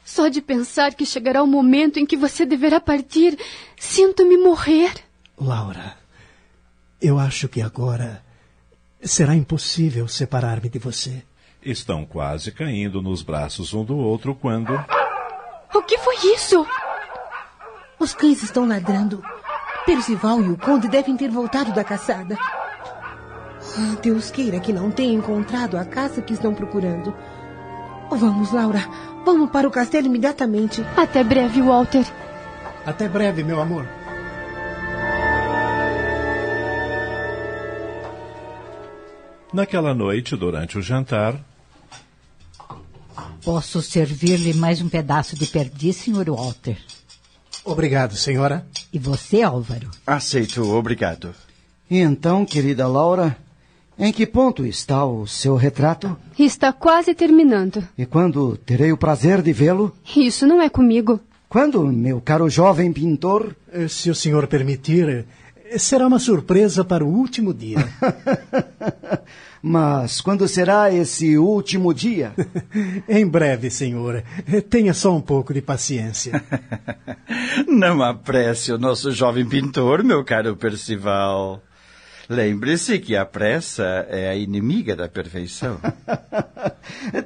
Só 0.04 0.28
de 0.28 0.42
pensar 0.42 0.94
que 0.94 1.06
chegará 1.06 1.42
o 1.42 1.48
momento 1.48 2.00
em 2.00 2.06
que 2.06 2.18
você 2.18 2.46
deverá 2.46 2.82
partir, 2.82 3.40
sinto-me 3.78 4.36
morrer. 4.36 4.92
Laura, 5.44 5.98
eu 7.02 7.20
acho 7.20 7.50
que 7.50 7.62
agora 7.62 8.24
será 9.04 9.36
impossível 9.36 10.08
separar-me 10.08 10.70
de 10.70 10.80
você. 10.80 11.22
Estão 11.62 12.06
quase 12.06 12.52
caindo 12.52 13.02
nos 13.02 13.22
braços 13.22 13.74
um 13.74 13.84
do 13.84 13.98
outro 13.98 14.34
quando. 14.34 14.74
O 15.74 15.82
que 15.82 15.98
foi 15.98 16.16
isso? 16.34 16.66
Os 18.00 18.14
cães 18.14 18.42
estão 18.42 18.66
ladrando. 18.66 19.22
Percival 19.86 20.42
e 20.42 20.50
o 20.50 20.58
conde 20.58 20.88
devem 20.88 21.18
ter 21.18 21.30
voltado 21.30 21.74
da 21.74 21.84
caçada. 21.84 22.38
Ah, 22.40 23.98
Deus 24.02 24.32
queira 24.32 24.62
que 24.62 24.72
não 24.72 24.90
tenham 24.90 25.20
encontrado 25.20 25.78
a 25.78 25.84
caça 25.84 26.22
que 26.22 26.34
estão 26.34 26.54
procurando. 26.54 27.14
Vamos, 28.10 28.52
Laura. 28.52 28.80
Vamos 29.26 29.50
para 29.50 29.68
o 29.68 29.72
castelo 29.72 30.08
imediatamente. 30.08 30.86
Até 30.96 31.24
breve, 31.24 31.62
Walter. 31.62 32.06
Até 32.86 33.10
breve, 33.10 33.44
meu 33.44 33.60
amor. 33.60 34.03
Naquela 39.54 39.94
noite, 39.94 40.36
durante 40.36 40.80
o 40.80 40.82
jantar. 40.82 41.40
Posso 43.44 43.84
servir-lhe 43.84 44.52
mais 44.52 44.82
um 44.82 44.90
pedaço 44.90 45.36
de 45.36 45.46
perdiz, 45.46 45.98
Sr. 45.98 46.32
Walter? 46.32 46.78
Obrigado, 47.64 48.16
senhora. 48.16 48.66
E 48.92 48.98
você, 48.98 49.44
Álvaro? 49.44 49.92
Aceito, 50.08 50.64
obrigado. 50.74 51.36
E 51.88 52.00
então, 52.00 52.46
querida 52.46 52.88
Laura, 52.88 53.38
em 54.00 54.12
que 54.12 54.26
ponto 54.26 54.66
está 54.66 55.06
o 55.06 55.28
seu 55.28 55.56
retrato? 55.56 56.18
Está 56.38 56.74
quase 56.74 57.14
terminando. 57.14 57.88
E 57.96 58.08
quando 58.08 58.58
terei 58.58 58.92
o 58.92 58.98
prazer 58.98 59.44
de 59.44 59.54
vê-lo? 59.54 59.96
Isso 60.16 60.48
não 60.48 60.60
é 60.62 60.68
comigo. 60.68 61.20
Quando, 61.48 61.86
meu 61.86 62.20
caro 62.20 62.50
jovem 62.50 62.92
pintor? 62.92 63.56
Se 63.88 64.10
o 64.10 64.16
senhor 64.16 64.48
permitir, 64.48 65.26
será 65.78 66.08
uma 66.08 66.20
surpresa 66.20 66.84
para 66.84 67.04
o 67.04 67.08
último 67.08 67.54
dia. 67.54 67.78
Mas 69.66 70.20
quando 70.20 70.46
será 70.46 70.94
esse 70.94 71.38
último 71.38 71.94
dia? 71.94 72.34
em 73.08 73.26
breve, 73.26 73.70
senhor. 73.70 74.22
Tenha 74.70 74.94
só 74.94 75.16
um 75.16 75.22
pouco 75.22 75.54
de 75.54 75.62
paciência. 75.62 76.44
Não 77.66 78.04
apresse 78.04 78.74
o 78.74 78.78
nosso 78.78 79.12
jovem 79.12 79.48
pintor, 79.48 80.04
meu 80.04 80.22
caro 80.24 80.58
Percival. 80.58 81.62
Lembre-se 82.28 83.00
que 83.00 83.16
a 83.16 83.26
pressa 83.26 84.06
é 84.10 84.30
a 84.30 84.36
inimiga 84.36 84.98
da 84.98 85.08
perfeição. 85.08 85.80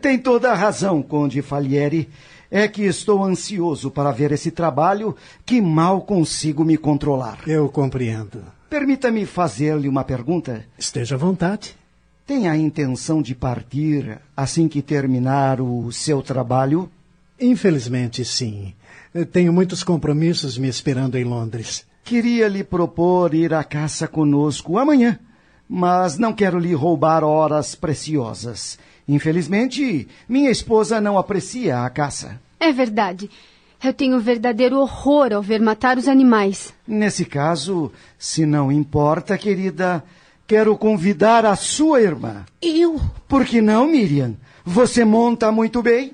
Tem 0.01 0.19
toda 0.19 0.51
a 0.51 0.55
razão, 0.55 1.01
Conde 1.01 1.41
Falieri. 1.41 2.07
É 2.49 2.67
que 2.67 2.83
estou 2.83 3.23
ansioso 3.23 3.91
para 3.91 4.11
ver 4.11 4.31
esse 4.31 4.51
trabalho 4.51 5.15
que 5.45 5.61
mal 5.61 6.01
consigo 6.01 6.63
me 6.63 6.77
controlar. 6.77 7.39
Eu 7.45 7.69
compreendo. 7.69 8.41
Permita-me 8.69 9.25
fazer-lhe 9.25 9.89
uma 9.89 10.03
pergunta. 10.03 10.65
Esteja 10.77 11.15
à 11.15 11.17
vontade. 11.17 11.75
Tem 12.25 12.47
a 12.49 12.57
intenção 12.57 13.21
de 13.21 13.33
partir 13.33 14.19
assim 14.35 14.67
que 14.67 14.81
terminar 14.81 15.61
o 15.61 15.91
seu 15.91 16.21
trabalho? 16.21 16.89
Infelizmente, 17.39 18.25
sim. 18.25 18.73
Tenho 19.31 19.53
muitos 19.53 19.83
compromissos 19.83 20.57
me 20.57 20.67
esperando 20.67 21.17
em 21.17 21.23
Londres. 21.23 21.85
Queria 22.03 22.47
lhe 22.47 22.63
propor 22.63 23.33
ir 23.33 23.53
à 23.53 23.63
caça 23.63 24.07
conosco 24.07 24.77
amanhã. 24.77 25.19
mas 25.67 26.17
não 26.17 26.33
quero 26.33 26.59
lhe 26.59 26.73
roubar 26.73 27.23
horas 27.23 27.75
preciosas. 27.75 28.79
Infelizmente, 29.07 30.07
minha 30.27 30.51
esposa 30.51 30.99
não 30.99 31.17
aprecia 31.17 31.83
a 31.83 31.89
caça. 31.89 32.39
É 32.59 32.71
verdade. 32.71 33.29
Eu 33.83 33.93
tenho 33.93 34.19
verdadeiro 34.19 34.79
horror 34.79 35.33
ao 35.33 35.41
ver 35.41 35.61
matar 35.61 35.97
os 35.97 36.07
animais. 36.07 36.73
Nesse 36.85 37.25
caso, 37.25 37.91
se 38.17 38.45
não 38.45 38.71
importa, 38.71 39.37
querida, 39.37 40.03
quero 40.47 40.75
convidar 40.75 41.45
a 41.45 41.55
sua 41.55 42.01
irmã. 42.01 42.43
Eu? 42.61 42.99
Por 43.27 43.45
que 43.45 43.61
não, 43.61 43.87
Miriam? 43.87 44.35
Você 44.65 45.05
monta 45.05 45.51
muito 45.51 45.81
bem. 45.81 46.13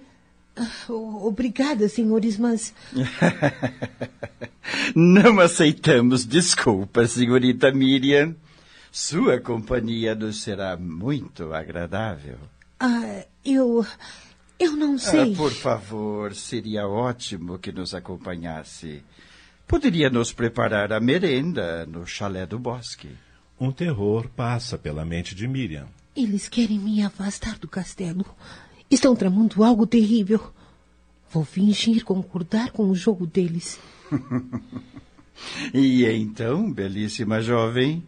Ah, 0.55 0.67
obrigada, 0.89 1.89
senhores, 1.89 2.37
mas. 2.37 2.73
não 4.93 5.39
aceitamos 5.39 6.25
desculpas, 6.25 7.11
senhorita 7.11 7.71
Miriam. 7.71 8.35
Sua 8.91 9.39
companhia 9.39 10.13
nos 10.13 10.43
será 10.43 10.77
muito 10.77 11.53
agradável. 11.53 12.37
Ah, 12.85 13.23
eu. 13.45 13.85
Eu 14.59 14.73
não 14.73 14.97
sei. 14.97 15.31
Ah, 15.31 15.37
por 15.37 15.53
favor, 15.53 16.35
seria 16.35 16.85
ótimo 16.85 17.57
que 17.57 17.71
nos 17.71 17.95
acompanhasse. 17.95 19.01
Poderia 19.65 20.09
nos 20.09 20.33
preparar 20.33 20.91
a 20.91 20.99
merenda 20.99 21.85
no 21.85 22.05
chalé 22.05 22.45
do 22.45 22.59
bosque. 22.59 23.07
Um 23.57 23.71
terror 23.71 24.27
passa 24.35 24.77
pela 24.77 25.05
mente 25.05 25.33
de 25.33 25.47
Miriam. 25.47 25.87
Eles 26.13 26.49
querem 26.49 26.77
me 26.77 27.01
afastar 27.01 27.57
do 27.57 27.69
castelo. 27.69 28.25
Estão 28.91 29.15
tramando 29.15 29.63
algo 29.63 29.87
terrível. 29.87 30.51
Vou 31.31 31.45
fingir 31.45 32.03
concordar 32.03 32.71
com 32.71 32.89
o 32.89 32.95
jogo 32.95 33.25
deles. 33.25 33.79
e 35.73 36.03
então, 36.03 36.69
belíssima 36.69 37.41
jovem, 37.41 38.03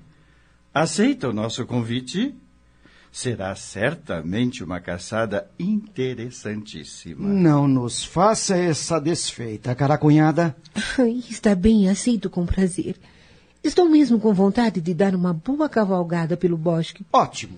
aceita 0.73 1.29
o 1.29 1.33
nosso 1.33 1.65
convite? 1.65 2.35
Será 3.15 3.55
certamente 3.55 4.61
uma 4.61 4.81
caçada 4.81 5.49
interessantíssima. 5.57 7.25
Não 7.25 7.65
nos 7.65 8.03
faça 8.03 8.57
essa 8.57 8.99
desfeita, 8.99 9.73
cara 9.73 9.97
cunhada. 9.97 10.53
Está 11.29 11.55
bem, 11.55 11.87
aceito 11.87 12.29
com 12.29 12.45
prazer. 12.45 12.97
Estou 13.63 13.87
mesmo 13.87 14.19
com 14.19 14.33
vontade 14.33 14.81
de 14.81 14.93
dar 14.93 15.15
uma 15.15 15.31
boa 15.31 15.69
cavalgada 15.69 16.35
pelo 16.35 16.57
bosque. 16.57 17.05
Ótimo. 17.13 17.57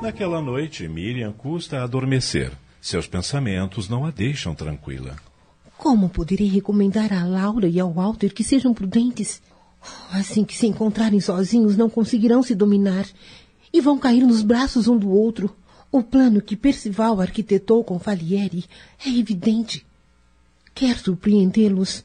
Naquela 0.00 0.40
noite, 0.40 0.86
Miriam 0.86 1.32
custa 1.32 1.82
adormecer. 1.82 2.52
Seus 2.80 3.08
pensamentos 3.08 3.88
não 3.88 4.04
a 4.04 4.12
deixam 4.12 4.54
tranquila. 4.54 5.16
Como 5.76 6.08
poderei 6.08 6.46
recomendar 6.46 7.12
a 7.12 7.24
Laura 7.24 7.66
e 7.66 7.80
ao 7.80 7.92
Walter 7.92 8.32
que 8.32 8.44
sejam 8.44 8.72
prudentes? 8.72 9.42
Assim 10.10 10.44
que 10.44 10.56
se 10.56 10.66
encontrarem 10.66 11.20
sozinhos, 11.20 11.76
não 11.76 11.90
conseguirão 11.90 12.42
se 12.42 12.54
dominar 12.54 13.06
e 13.72 13.80
vão 13.80 13.98
cair 13.98 14.24
nos 14.24 14.42
braços 14.42 14.88
um 14.88 14.96
do 14.96 15.10
outro. 15.10 15.54
O 15.90 16.02
plano 16.02 16.40
que 16.40 16.56
Percival 16.56 17.20
arquitetou 17.20 17.82
com 17.84 17.98
Falieri 17.98 18.64
é 19.04 19.08
evidente. 19.08 19.86
Quer 20.74 20.98
surpreendê-los. 20.98 22.04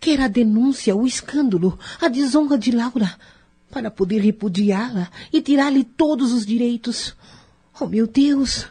Quer 0.00 0.20
a 0.20 0.28
denúncia, 0.28 0.94
o 0.94 1.06
escândalo, 1.06 1.78
a 2.00 2.08
desonra 2.08 2.58
de 2.58 2.70
Laura, 2.70 3.16
para 3.70 3.90
poder 3.90 4.20
repudiá-la 4.20 5.10
e 5.32 5.40
tirar-lhe 5.40 5.84
todos 5.84 6.32
os 6.32 6.44
direitos. 6.44 7.16
Oh, 7.80 7.86
meu 7.86 8.06
Deus! 8.06 8.66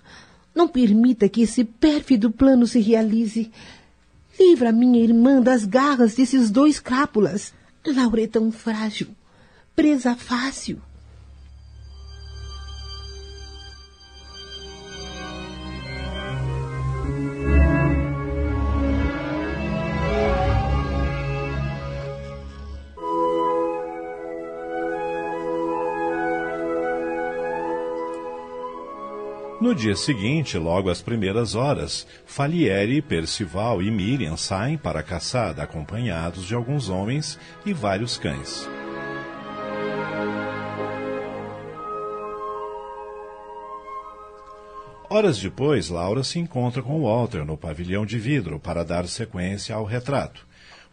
Não 0.53 0.67
permita 0.67 1.27
que 1.27 1.41
esse 1.41 1.63
pérfido 1.63 2.29
plano 2.29 2.67
se 2.67 2.79
realize. 2.79 3.51
Livra 4.39 4.71
minha 4.71 5.03
irmã 5.03 5.41
das 5.41 5.65
garras 5.65 6.15
desses 6.15 6.51
dois 6.51 6.79
crápulas. 6.79 7.53
Laura 7.91 8.23
é 8.23 8.27
tão 8.27 8.51
frágil, 8.51 9.15
presa 9.75 10.15
fácil. 10.15 10.81
No 29.63 29.73
dia 29.73 29.95
seguinte, 29.95 30.57
logo 30.57 30.89
às 30.89 31.01
primeiras 31.01 31.55
horas, 31.55 32.05
Falieri, 32.25 33.01
Percival 33.01 33.81
e 33.81 33.89
Miriam 33.89 34.35
saem 34.35 34.77
para 34.77 34.99
a 34.99 35.03
caçada, 35.03 35.63
acompanhados 35.63 36.45
de 36.45 36.53
alguns 36.53 36.89
homens 36.89 37.39
e 37.65 37.71
vários 37.71 38.17
cães. 38.17 38.67
Horas 45.09 45.39
depois, 45.39 45.87
Laura 45.87 46.25
se 46.25 46.39
encontra 46.39 46.81
com 46.81 47.01
Walter 47.01 47.45
no 47.45 47.55
pavilhão 47.55 48.05
de 48.05 48.19
vidro 48.19 48.59
para 48.59 48.83
dar 48.83 49.07
sequência 49.07 49.73
ao 49.73 49.85
retrato. 49.85 50.45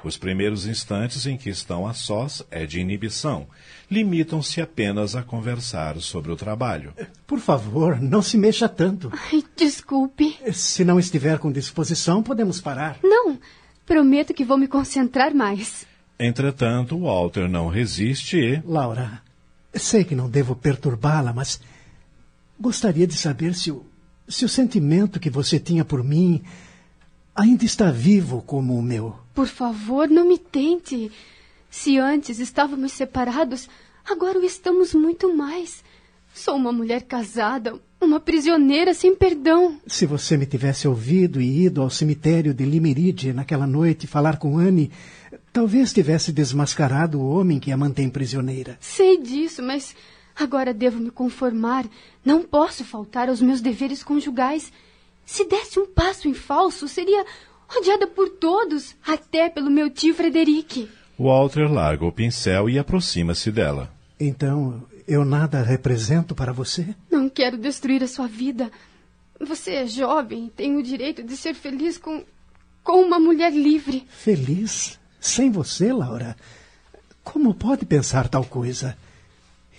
Os 0.04 0.16
primeiros 0.16 0.66
instantes 0.66 1.26
em 1.26 1.36
que 1.36 1.50
estão 1.50 1.86
a 1.86 1.92
sós 1.92 2.42
é 2.52 2.64
de 2.64 2.78
inibição. 2.80 3.48
Limitam-se 3.90 4.60
apenas 4.60 5.16
a 5.16 5.22
conversar 5.22 5.98
sobre 6.00 6.30
o 6.30 6.36
trabalho. 6.36 6.94
Por 7.26 7.40
favor, 7.40 8.00
não 8.00 8.22
se 8.22 8.38
mexa 8.38 8.68
tanto. 8.68 9.10
Ai, 9.12 9.42
desculpe. 9.56 10.38
Se 10.52 10.84
não 10.84 10.98
estiver 10.98 11.38
com 11.38 11.50
disposição, 11.50 12.22
podemos 12.22 12.60
parar. 12.60 12.98
Não, 13.02 13.38
prometo 13.84 14.32
que 14.32 14.44
vou 14.44 14.56
me 14.56 14.68
concentrar 14.68 15.34
mais. 15.34 15.84
Entretanto, 16.18 17.00
Walter 17.00 17.48
não 17.48 17.68
resiste 17.68 18.36
e. 18.36 18.62
Laura, 18.64 19.22
sei 19.74 20.04
que 20.04 20.14
não 20.14 20.28
devo 20.28 20.54
perturbá-la, 20.54 21.32
mas 21.32 21.60
gostaria 22.60 23.06
de 23.06 23.14
saber 23.14 23.54
se 23.54 23.72
o, 23.72 23.84
se 24.28 24.44
o 24.44 24.48
sentimento 24.48 25.18
que 25.18 25.30
você 25.30 25.58
tinha 25.58 25.84
por 25.84 26.04
mim 26.04 26.42
ainda 27.34 27.64
está 27.64 27.90
vivo 27.90 28.42
como 28.42 28.76
o 28.76 28.82
meu. 28.82 29.16
Por 29.34 29.46
favor, 29.46 30.08
não 30.08 30.28
me 30.28 30.38
tente. 30.38 31.10
Se 31.70 31.98
antes 31.98 32.40
estávamos 32.40 32.92
separados, 32.92 33.68
agora 34.04 34.40
o 34.40 34.44
estamos 34.44 34.92
muito 34.92 35.34
mais. 35.34 35.84
Sou 36.34 36.56
uma 36.56 36.72
mulher 36.72 37.02
casada, 37.02 37.80
uma 38.00 38.18
prisioneira 38.18 38.92
sem 38.92 39.14
perdão. 39.14 39.80
Se 39.86 40.04
você 40.04 40.36
me 40.36 40.46
tivesse 40.46 40.88
ouvido 40.88 41.40
e 41.40 41.66
ido 41.66 41.80
ao 41.80 41.88
cemitério 41.88 42.52
de 42.52 42.64
Limeride 42.64 43.32
naquela 43.32 43.68
noite 43.68 44.08
falar 44.08 44.38
com 44.38 44.58
Anne, 44.58 44.90
talvez 45.52 45.92
tivesse 45.92 46.32
desmascarado 46.32 47.20
o 47.20 47.30
homem 47.30 47.60
que 47.60 47.70
a 47.70 47.76
mantém 47.76 48.10
prisioneira. 48.10 48.76
Sei 48.80 49.16
disso, 49.18 49.62
mas 49.62 49.94
agora 50.34 50.74
devo 50.74 50.98
me 50.98 51.10
conformar. 51.10 51.86
Não 52.24 52.42
posso 52.42 52.84
faltar 52.84 53.28
aos 53.28 53.40
meus 53.40 53.60
deveres 53.60 54.02
conjugais. 54.02 54.72
Se 55.24 55.44
desse 55.44 55.78
um 55.78 55.86
passo 55.86 56.26
em 56.26 56.34
falso, 56.34 56.88
seria 56.88 57.24
odiada 57.76 58.08
por 58.08 58.28
todos, 58.28 58.96
até 59.06 59.48
pelo 59.48 59.70
meu 59.70 59.88
tio 59.88 60.14
Frederic. 60.14 60.88
Walter 61.20 61.70
larga 61.70 62.06
o 62.06 62.10
pincel 62.10 62.70
e 62.70 62.78
aproxima-se 62.78 63.52
dela. 63.52 63.92
Então, 64.18 64.82
eu 65.06 65.22
nada 65.22 65.62
represento 65.62 66.34
para 66.34 66.50
você? 66.50 66.94
Não 67.10 67.28
quero 67.28 67.58
destruir 67.58 68.02
a 68.02 68.08
sua 68.08 68.26
vida. 68.26 68.70
Você 69.38 69.72
é 69.72 69.86
jovem 69.86 70.46
e 70.46 70.50
tem 70.50 70.76
o 70.76 70.82
direito 70.82 71.22
de 71.22 71.36
ser 71.36 71.52
feliz 71.54 71.98
com, 71.98 72.24
com 72.82 73.02
uma 73.02 73.18
mulher 73.18 73.52
livre. 73.52 74.06
Feliz? 74.08 74.98
Sem 75.20 75.50
você, 75.50 75.92
Laura? 75.92 76.34
Como 77.22 77.52
pode 77.52 77.84
pensar 77.84 78.26
tal 78.26 78.46
coisa? 78.46 78.96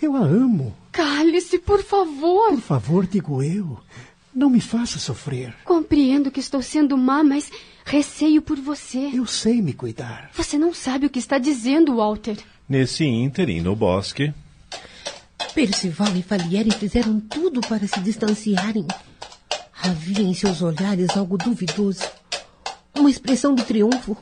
Eu 0.00 0.14
a 0.14 0.20
amo. 0.20 0.72
Cale-se, 0.92 1.58
por 1.58 1.82
favor. 1.82 2.50
Por 2.50 2.60
favor, 2.60 3.04
digo 3.04 3.42
eu. 3.42 3.80
Não 4.34 4.48
me 4.48 4.60
faça 4.60 4.98
sofrer. 4.98 5.54
Compreendo 5.64 6.30
que 6.30 6.40
estou 6.40 6.62
sendo 6.62 6.96
má, 6.96 7.22
mas 7.22 7.50
receio 7.84 8.40
por 8.40 8.58
você. 8.58 9.10
Eu 9.12 9.26
sei 9.26 9.60
me 9.60 9.72
cuidar. 9.72 10.30
Você 10.34 10.56
não 10.58 10.72
sabe 10.72 11.06
o 11.06 11.10
que 11.10 11.18
está 11.18 11.38
dizendo, 11.38 11.96
Walter. 11.96 12.38
Nesse 12.68 13.04
ínterim, 13.04 13.60
no 13.60 13.76
bosque. 13.76 14.32
Percival 15.54 16.16
e 16.16 16.22
Falieri 16.22 16.70
fizeram 16.70 17.20
tudo 17.20 17.60
para 17.60 17.86
se 17.86 18.00
distanciarem. 18.00 18.86
Havia 19.82 20.22
em 20.22 20.32
seus 20.32 20.62
olhares 20.62 21.14
algo 21.16 21.36
duvidoso. 21.36 22.08
Uma 22.94 23.10
expressão 23.10 23.54
de 23.54 23.64
triunfo. 23.64 24.16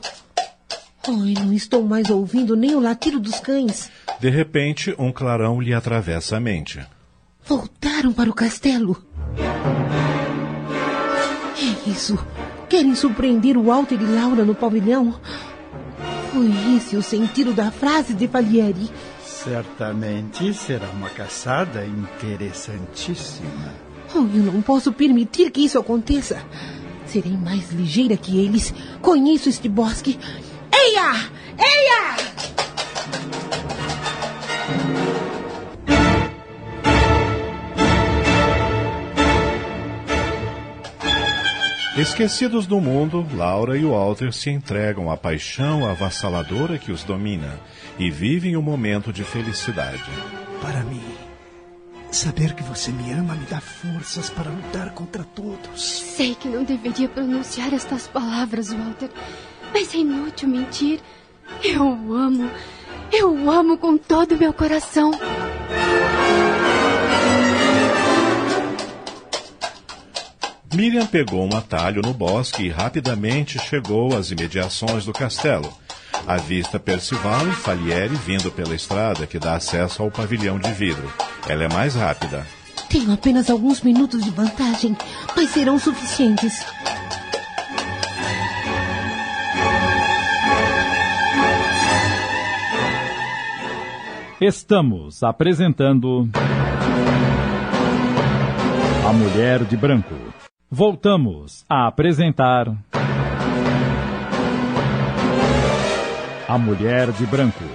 Ai, 1.07 1.33
não 1.39 1.53
estou 1.53 1.83
mais 1.83 2.09
ouvindo 2.09 2.55
nem 2.55 2.75
o 2.75 2.79
latido 2.79 3.19
dos 3.19 3.39
cães. 3.39 3.89
De 4.19 4.29
repente, 4.29 4.93
um 4.99 5.11
clarão 5.11 5.61
lhe 5.61 5.73
atravessa 5.73 6.37
a 6.37 6.39
mente. 6.39 6.79
Voltaram 7.45 8.13
para 8.13 8.29
o 8.29 8.33
castelo. 8.33 9.03
É 11.57 11.89
isso. 11.89 12.17
Querem 12.69 12.95
surpreender 12.95 13.57
o 13.57 13.63
Walter 13.63 13.99
e 14.01 14.05
Laura 14.05 14.43
no 14.45 14.55
pavilhão? 14.55 15.13
Foi 16.31 16.49
esse 16.77 16.95
o 16.95 17.03
sentido 17.03 17.53
da 17.53 17.69
frase 17.71 18.13
de 18.13 18.27
Falieri. 18.27 18.89
Certamente 19.23 20.53
será 20.53 20.87
uma 20.89 21.09
caçada 21.09 21.85
interessantíssima. 21.85 23.73
Oh, 24.13 24.19
eu 24.19 24.51
não 24.53 24.61
posso 24.61 24.91
permitir 24.91 25.51
que 25.51 25.65
isso 25.65 25.79
aconteça. 25.79 26.41
Serei 27.05 27.35
mais 27.35 27.71
ligeira 27.71 28.15
que 28.15 28.37
eles. 28.37 28.73
Conheço 29.01 29.49
este 29.49 29.67
bosque. 29.67 30.19
Eia! 30.71 31.29
Eia! 31.57 32.15
Esquecidos 41.97 42.65
do 42.65 42.79
mundo, 42.79 43.27
Laura 43.35 43.77
e 43.77 43.83
Walter 43.83 44.31
se 44.31 44.49
entregam 44.49 45.11
à 45.11 45.17
paixão 45.17 45.85
avassaladora 45.85 46.77
que 46.77 46.89
os 46.89 47.03
domina 47.03 47.59
e 47.99 48.09
vivem 48.09 48.55
um 48.55 48.61
momento 48.61 49.11
de 49.11 49.25
felicidade. 49.25 50.09
Para 50.61 50.83
mim, 50.83 51.03
saber 52.09 52.53
que 52.53 52.63
você 52.63 52.93
me 52.93 53.11
ama 53.11 53.35
me 53.35 53.45
dá 53.45 53.59
forças 53.59 54.29
para 54.29 54.49
lutar 54.49 54.91
contra 54.93 55.25
todos. 55.25 55.99
Sei 56.15 56.33
que 56.33 56.47
não 56.47 56.63
deveria 56.63 57.09
pronunciar 57.09 57.73
estas 57.73 58.07
palavras, 58.07 58.71
Walter, 58.71 59.09
mas 59.73 59.93
é 59.93 59.97
inútil 59.97 60.47
mentir. 60.47 61.01
Eu 61.61 61.83
o 61.83 62.13
amo. 62.13 62.49
Eu 63.11 63.35
o 63.35 63.51
amo 63.51 63.77
com 63.77 63.97
todo 63.97 64.35
o 64.35 64.37
meu 64.37 64.53
coração. 64.53 65.11
Miriam 70.73 71.05
pegou 71.05 71.43
um 71.43 71.57
atalho 71.57 72.01
no 72.01 72.13
bosque 72.13 72.63
e 72.63 72.69
rapidamente 72.69 73.59
chegou 73.59 74.15
às 74.15 74.31
imediações 74.31 75.05
do 75.05 75.11
castelo. 75.11 75.71
Avista 76.25 76.79
Percival 76.79 77.45
e 77.49 77.51
Falieri 77.51 78.15
vindo 78.15 78.49
pela 78.51 78.73
estrada 78.73 79.27
que 79.27 79.37
dá 79.37 79.55
acesso 79.55 80.01
ao 80.01 80.09
pavilhão 80.09 80.57
de 80.57 80.71
vidro. 80.71 81.11
Ela 81.47 81.65
é 81.65 81.69
mais 81.69 81.95
rápida. 81.95 82.45
Tenho 82.89 83.11
apenas 83.11 83.49
alguns 83.49 83.81
minutos 83.81 84.23
de 84.23 84.29
vantagem, 84.29 84.95
mas 85.35 85.49
serão 85.49 85.77
suficientes. 85.77 86.65
Estamos 94.39 95.21
apresentando. 95.21 96.27
A 99.07 99.13
Mulher 99.13 99.63
de 99.65 99.75
Branco. 99.75 100.30
Voltamos 100.73 101.65
a 101.67 101.85
apresentar. 101.85 102.73
A 106.47 106.57
Mulher 106.57 107.11
de 107.11 107.25
Branco. 107.25 107.65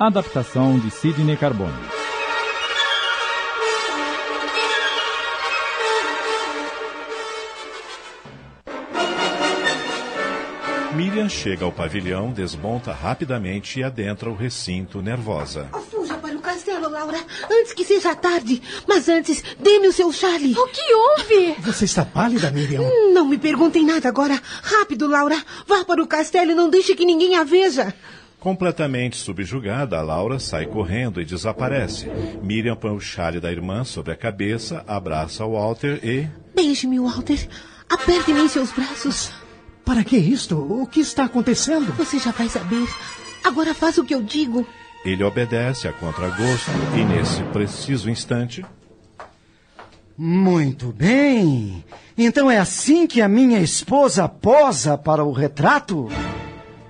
Adaptação 0.00 0.78
de 0.78 0.90
Sidney 0.90 1.36
Carbone. 1.36 1.70
Miriam 10.96 11.28
chega 11.28 11.66
ao 11.66 11.72
pavilhão, 11.72 12.32
desmonta 12.32 12.90
rapidamente 12.94 13.80
e 13.80 13.84
adentra 13.84 14.30
o 14.30 14.34
recinto 14.34 15.02
nervosa. 15.02 15.68
O 16.44 16.46
castelo, 16.46 16.90
Laura, 16.90 17.16
antes 17.50 17.72
que 17.72 17.86
seja 17.86 18.14
tarde. 18.14 18.60
Mas 18.86 19.08
antes, 19.08 19.42
dê-me 19.58 19.88
o 19.88 19.92
seu 19.94 20.12
chale. 20.12 20.52
O 20.52 20.66
que 20.66 20.94
houve? 20.94 21.54
Você 21.60 21.86
está 21.86 22.04
pálida, 22.04 22.50
Miriam? 22.50 22.82
Não 23.14 23.24
me 23.24 23.38
perguntem 23.38 23.82
nada 23.82 24.10
agora. 24.10 24.38
Rápido, 24.62 25.06
Laura. 25.06 25.42
Vá 25.66 25.86
para 25.86 26.02
o 26.02 26.06
castelo 26.06 26.50
e 26.50 26.54
não 26.54 26.68
deixe 26.68 26.94
que 26.94 27.06
ninguém 27.06 27.34
a 27.34 27.44
veja. 27.44 27.94
Completamente 28.38 29.16
subjugada, 29.16 29.96
a 29.96 30.02
Laura 30.02 30.38
sai 30.38 30.66
correndo 30.66 31.18
e 31.18 31.24
desaparece. 31.24 32.10
Miriam 32.42 32.76
põe 32.76 32.94
o 32.94 33.00
chale 33.00 33.40
da 33.40 33.50
irmã 33.50 33.82
sobre 33.82 34.12
a 34.12 34.16
cabeça, 34.16 34.84
abraça 34.86 35.46
Walter 35.46 35.98
e. 36.04 36.28
Beije-me, 36.54 37.00
Walter. 37.00 37.48
Aperte-me 37.88 38.42
em 38.42 38.48
seus 38.48 38.70
braços. 38.70 39.32
Para 39.82 40.04
que 40.04 40.18
isto? 40.18 40.58
O 40.58 40.86
que 40.86 41.00
está 41.00 41.24
acontecendo? 41.24 41.90
Você 41.94 42.18
já 42.18 42.32
vai 42.32 42.50
saber. 42.50 42.86
Agora 43.42 43.72
faça 43.72 44.02
o 44.02 44.04
que 44.04 44.14
eu 44.14 44.22
digo. 44.22 44.66
Ele 45.04 45.22
obedece 45.22 45.86
a 45.86 45.92
contragosto 45.92 46.70
e, 46.96 47.04
nesse 47.04 47.42
preciso 47.44 48.08
instante, 48.08 48.64
Muito 50.16 50.92
bem. 50.92 51.84
Então 52.16 52.48
é 52.50 52.58
assim 52.58 53.06
que 53.06 53.20
a 53.20 53.28
minha 53.28 53.60
esposa 53.60 54.28
posa 54.28 54.96
para 54.96 55.24
o 55.24 55.32
retrato? 55.32 56.08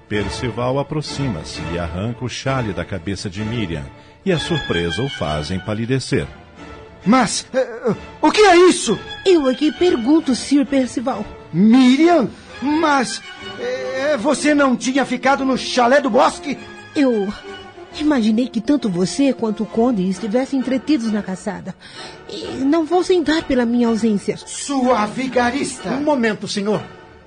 Percival 0.09 0.79
aproxima-se 0.79 1.61
e 1.73 1.79
arranca 1.79 2.25
o 2.25 2.29
chale 2.29 2.73
da 2.75 2.85
cabeça 2.85 3.31
de 3.31 3.43
Miriam, 3.43 3.85
e 4.25 4.31
a 4.31 4.39
surpresa 4.39 5.03
o 5.03 5.09
faz 5.09 5.51
empalidecer. 5.51 6.27
Mas 7.07 7.47
eh, 7.55 7.95
o 8.21 8.31
que 8.31 8.43
é 8.43 8.57
isso? 8.69 8.99
Eu 9.25 9.49
aqui 9.49 9.73
pergunto, 9.73 10.35
Sir 10.35 10.67
Percival. 10.67 11.25
Miriam? 11.53 12.29
Mas 12.61 13.23
eh, 13.59 14.17
você 14.19 14.55
não 14.55 14.77
tinha 14.77 15.05
ficado 15.07 15.45
no 15.45 15.57
chalé 15.57 16.01
do 16.01 16.11
bosque? 16.11 16.59
Eu 16.95 17.33
imaginei 18.03 18.49
que 18.49 18.61
tanto 18.61 18.89
você 18.89 19.33
quanto 19.33 19.63
o 19.63 19.67
conde 19.67 20.09
estivessem 20.09 20.59
entretidos 20.59 21.13
na 21.13 21.23
caçada. 21.23 21.75
E 22.29 22.65
não 22.65 22.87
fossem 22.87 23.23
dar 23.23 23.43
pela 23.45 23.65
minha 23.65 23.89
ausência. 23.89 24.37
Sua 24.37 25.07
vigarista! 25.07 25.91
Um 25.91 26.03
momento, 26.03 26.49
senhor. 26.49 26.83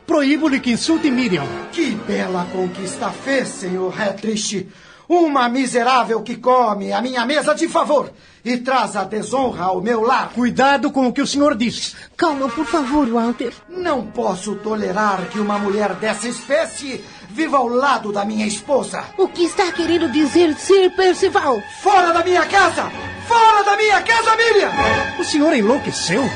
Proíbo-lhe 0.05 0.59
que 0.59 0.71
insulte 0.71 1.11
Miriam. 1.11 1.45
Que 1.71 1.91
bela 1.91 2.47
conquista 2.51 3.09
fez, 3.09 3.49
senhor 3.49 3.93
Hetrich. 3.99 4.67
Uma 5.09 5.47
miserável 5.47 6.21
que 6.21 6.35
come 6.35 6.91
a 6.91 7.01
minha 7.01 7.25
mesa 7.25 7.53
de 7.53 7.67
favor 7.67 8.11
e 8.43 8.57
traz 8.57 8.95
a 8.95 9.03
desonra 9.03 9.65
ao 9.65 9.81
meu 9.81 10.01
lar. 10.01 10.31
Cuidado 10.33 10.91
com 10.91 11.07
o 11.07 11.13
que 11.13 11.21
o 11.21 11.27
senhor 11.27 11.55
diz. 11.55 11.95
Calma, 12.15 12.47
por 12.49 12.65
favor, 12.65 13.07
Walter. 13.07 13.53
Não 13.69 14.07
posso 14.07 14.55
tolerar 14.55 15.27
que 15.29 15.39
uma 15.39 15.59
mulher 15.59 15.93
dessa 15.95 16.27
espécie 16.27 17.03
viva 17.37 17.57
ao 17.57 17.67
lado 17.67 18.11
da 18.11 18.25
minha 18.25 18.47
esposa. 18.47 19.03
O 19.15 19.27
que 19.27 19.43
está 19.43 19.71
querendo 19.71 20.11
dizer, 20.11 20.55
Sir 20.57 20.89
Percival? 20.95 21.61
Fora 21.83 22.11
da 22.11 22.23
minha 22.23 22.43
casa! 22.47 22.91
Fora 23.27 23.63
da 23.63 23.77
minha 23.77 24.01
casa, 24.01 24.35
Miriam! 24.35 24.71
O 25.19 25.23
senhor 25.23 25.53
enlouqueceu? 25.53 26.27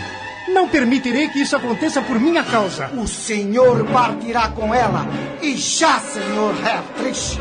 Não 0.49 0.69
permitirei 0.69 1.27
que 1.29 1.41
isso 1.41 1.55
aconteça 1.55 2.03
por 2.03 2.19
minha 2.19 2.43
causa. 2.43 2.91
O 2.95 3.07
senhor 3.07 3.83
partirá 3.85 4.49
com 4.49 4.75
ela. 4.75 5.07
E 5.41 5.57
já, 5.57 5.99
senhor 5.99 6.53
Hertrich. 6.59 7.39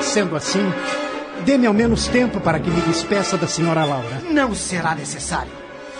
Sendo 0.00 0.34
assim, 0.34 0.72
dê-me 1.44 1.66
ao 1.66 1.74
menos 1.74 2.08
tempo 2.08 2.40
para 2.40 2.58
que 2.58 2.70
me 2.70 2.80
despeça 2.80 3.36
da 3.36 3.46
senhora 3.46 3.84
Laura. 3.84 4.22
Não 4.30 4.54
será 4.54 4.94
necessário. 4.94 5.52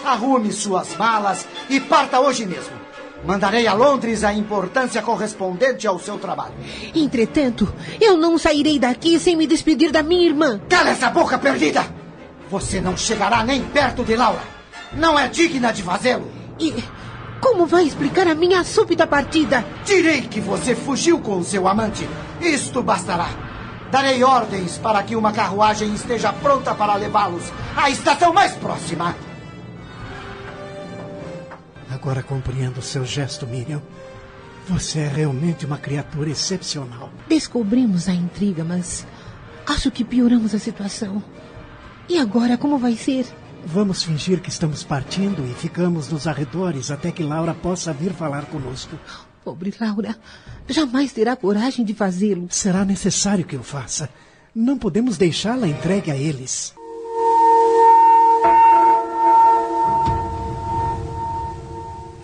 Arrume 0.02 0.51
suas 0.51 0.97
malas 0.97 1.47
e 1.69 1.78
parta 1.78 2.20
hoje 2.20 2.47
mesmo. 2.47 2.80
Mandarei 3.25 3.67
a 3.67 3.75
Londres 3.75 4.25
a 4.25 4.33
importância 4.33 5.03
correspondente 5.03 5.87
ao 5.87 5.99
seu 5.99 6.19
trabalho. 6.19 6.55
Entretanto, 6.95 7.73
eu 8.01 8.17
não 8.17 8.39
sairei 8.39 8.79
daqui 8.79 9.19
sem 9.19 9.37
me 9.37 9.47
despedir 9.47 9.93
da 9.93 10.03
minha 10.03 10.27
irmã. 10.27 10.61
Cala 10.69 10.91
essa 10.91 11.11
boca 11.11 11.39
perdida! 11.39 11.85
Você 12.49 12.81
não 12.81 12.97
chegará 12.97 13.45
nem 13.45 13.63
perto 13.63 14.03
de 14.03 14.17
Laura. 14.17 14.43
Não 14.93 15.19
é 15.19 15.29
digna 15.29 15.73
de 15.73 15.83
fazê-lo. 15.83 16.29
E 16.59 16.75
como 17.41 17.67
vai 17.67 17.85
explicar 17.85 18.27
a 18.27 18.35
minha 18.35 18.65
súbita 18.65 19.07
partida? 19.07 19.65
Direi 19.85 20.23
que 20.23 20.41
você 20.41 20.75
fugiu 20.75 21.21
com 21.21 21.43
seu 21.43 21.69
amante. 21.69 22.09
Isto 22.41 22.83
bastará. 22.83 23.29
Darei 23.91 24.23
ordens 24.25 24.79
para 24.79 25.03
que 25.03 25.17
uma 25.17 25.33
carruagem 25.33 25.93
esteja 25.95 26.33
pronta 26.33 26.75
para 26.75 26.95
levá-los 26.95 27.45
à 27.77 27.91
estação 27.91 28.33
mais 28.33 28.53
próxima. 28.53 29.15
Agora 32.01 32.23
compreendo 32.23 32.79
o 32.79 32.83
seu 32.83 33.05
gesto, 33.05 33.47
Miriam. 33.47 33.83
Você 34.67 35.01
é 35.01 35.09
realmente 35.09 35.67
uma 35.67 35.77
criatura 35.77 36.31
excepcional. 36.31 37.11
Descobrimos 37.29 38.09
a 38.09 38.15
intriga, 38.15 38.65
mas 38.65 39.07
acho 39.67 39.91
que 39.91 40.03
pioramos 40.03 40.55
a 40.55 40.59
situação. 40.59 41.23
E 42.09 42.17
agora 42.17 42.57
como 42.57 42.79
vai 42.79 42.97
ser? 42.97 43.27
Vamos 43.67 44.03
fingir 44.03 44.41
que 44.41 44.49
estamos 44.49 44.83
partindo 44.83 45.47
e 45.47 45.53
ficamos 45.53 46.09
nos 46.09 46.27
arredores 46.27 46.91
até 46.91 47.13
que 47.13 47.23
Laura 47.23 47.53
possa 47.53 47.93
vir 47.93 48.15
falar 48.15 48.47
conosco. 48.47 48.99
Pobre 49.45 49.75
Laura, 49.79 50.17
jamais 50.71 51.13
terá 51.13 51.37
coragem 51.37 51.85
de 51.85 51.93
fazê-lo. 51.93 52.47
Será 52.49 52.83
necessário 52.83 53.45
que 53.45 53.57
eu 53.57 53.63
faça. 53.63 54.09
Não 54.55 54.79
podemos 54.79 55.19
deixá-la 55.19 55.69
entregue 55.69 56.11
a 56.11 56.17
eles. 56.17 56.75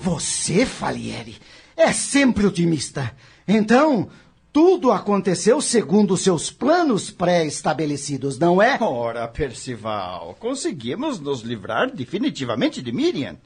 Você, 0.06 0.64
Falieri, 0.64 1.36
é 1.76 1.92
sempre 1.92 2.46
otimista. 2.46 3.12
Então, 3.46 4.08
tudo 4.52 4.92
aconteceu 4.92 5.60
segundo 5.60 6.16
seus 6.16 6.48
planos 6.48 7.10
pré-estabelecidos, 7.10 8.38
não 8.38 8.62
é? 8.62 8.78
Ora, 8.80 9.26
Percival, 9.26 10.36
conseguimos 10.38 11.18
nos 11.18 11.40
livrar 11.40 11.90
definitivamente 11.90 12.80
de 12.80 12.92
Miriam. 12.92 13.36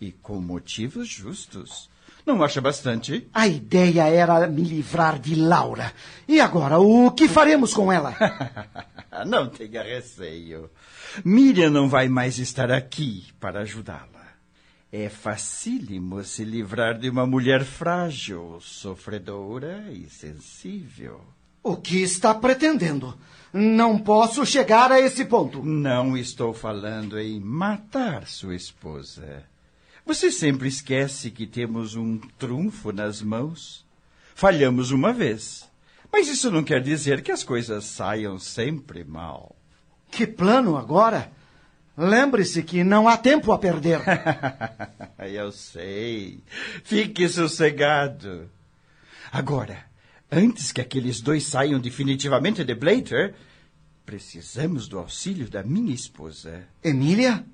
E 0.00 0.10
com 0.10 0.40
motivos 0.40 1.06
justos. 1.06 1.90
Não 2.24 2.42
acha 2.42 2.62
bastante? 2.62 3.28
A 3.34 3.46
ideia 3.46 4.08
era 4.08 4.46
me 4.46 4.62
livrar 4.62 5.18
de 5.18 5.34
Laura. 5.34 5.92
E 6.26 6.40
agora, 6.40 6.78
o 6.78 7.10
que 7.10 7.28
faremos 7.28 7.74
com 7.74 7.92
ela? 7.92 8.16
não 9.26 9.50
tenha 9.50 9.82
receio. 9.82 10.70
Miriam 11.22 11.68
não 11.68 11.90
vai 11.90 12.08
mais 12.08 12.38
estar 12.38 12.72
aqui 12.72 13.26
para 13.38 13.60
ajudá-la. 13.60 14.15
É 14.92 15.08
facílimo 15.08 16.22
se 16.22 16.44
livrar 16.44 16.98
de 16.98 17.10
uma 17.10 17.26
mulher 17.26 17.64
frágil, 17.64 18.58
sofredora 18.60 19.90
e 19.90 20.08
sensível. 20.08 21.20
O 21.62 21.76
que 21.76 22.00
está 22.00 22.32
pretendendo? 22.32 23.18
Não 23.52 23.98
posso 23.98 24.46
chegar 24.46 24.92
a 24.92 25.00
esse 25.00 25.24
ponto. 25.24 25.64
Não 25.64 26.16
estou 26.16 26.54
falando 26.54 27.18
em 27.18 27.40
matar 27.40 28.26
sua 28.28 28.54
esposa. 28.54 29.44
Você 30.04 30.30
sempre 30.30 30.68
esquece 30.68 31.32
que 31.32 31.46
temos 31.46 31.96
um 31.96 32.18
trunfo 32.38 32.92
nas 32.92 33.20
mãos. 33.20 33.84
Falhamos 34.36 34.92
uma 34.92 35.12
vez. 35.12 35.68
Mas 36.12 36.28
isso 36.28 36.50
não 36.50 36.62
quer 36.62 36.80
dizer 36.80 37.22
que 37.22 37.32
as 37.32 37.42
coisas 37.42 37.84
saiam 37.84 38.38
sempre 38.38 39.02
mal. 39.02 39.56
Que 40.10 40.26
plano 40.26 40.76
agora? 40.76 41.32
Lembre-se 41.96 42.62
que 42.62 42.84
não 42.84 43.08
há 43.08 43.16
tempo 43.16 43.52
a 43.52 43.58
perder. 43.58 44.00
Eu 45.18 45.50
sei. 45.50 46.42
Fique 46.84 47.28
sossegado. 47.28 48.50
Agora, 49.32 49.84
antes 50.30 50.72
que 50.72 50.80
aqueles 50.80 51.20
dois 51.20 51.44
saiam 51.44 51.80
definitivamente 51.80 52.62
de 52.62 52.74
Blater, 52.74 53.34
precisamos 54.04 54.86
do 54.86 54.98
auxílio 54.98 55.48
da 55.48 55.62
minha 55.62 55.94
esposa. 55.94 56.64
Emília? 56.82 57.44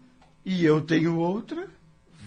E 0.44 0.64
eu 0.64 0.81
tenho 0.81 1.16
outra? 1.16 1.69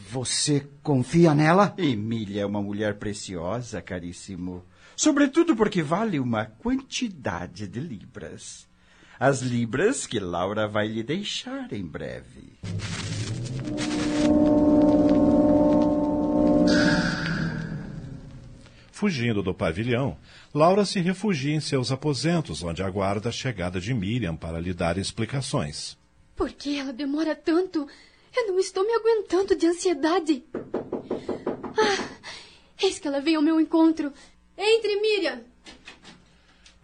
Você 0.09 0.67
confia 0.81 1.35
nela? 1.35 1.73
Emília 1.77 2.43
é 2.43 2.45
uma 2.45 2.61
mulher 2.61 2.95
preciosa, 2.95 3.81
caríssimo. 3.81 4.63
Sobretudo 4.95 5.55
porque 5.55 5.83
vale 5.83 6.19
uma 6.19 6.45
quantidade 6.45 7.67
de 7.67 7.79
libras. 7.79 8.67
As 9.19 9.41
libras 9.41 10.05
que 10.05 10.19
Laura 10.19 10.67
vai 10.67 10.87
lhe 10.87 11.01
deixar 11.01 11.71
em 11.71 11.85
breve. 11.85 12.59
Fugindo 18.91 19.41
do 19.41 19.53
pavilhão, 19.53 20.17
Laura 20.53 20.83
se 20.85 20.99
refugia 20.99 21.55
em 21.55 21.59
seus 21.59 21.91
aposentos, 21.91 22.61
onde 22.63 22.83
aguarda 22.83 23.29
a 23.29 23.31
chegada 23.31 23.79
de 23.79 23.93
Miriam 23.93 24.35
para 24.35 24.59
lhe 24.59 24.73
dar 24.73 24.97
explicações. 24.97 25.97
Por 26.35 26.51
que 26.51 26.77
ela 26.77 26.91
demora 26.91 27.35
tanto? 27.35 27.87
Eu 28.35 28.47
não 28.47 28.59
estou 28.59 28.85
me 28.85 28.93
aguentando 28.93 29.55
de 29.55 29.65
ansiedade. 29.67 30.43
Ah, 31.77 32.09
eis 32.81 32.99
que 32.99 33.07
ela 33.07 33.21
vem 33.21 33.35
ao 33.35 33.41
meu 33.41 33.61
encontro. 33.61 34.11
Entre, 34.57 34.99
Miriam. 34.99 35.41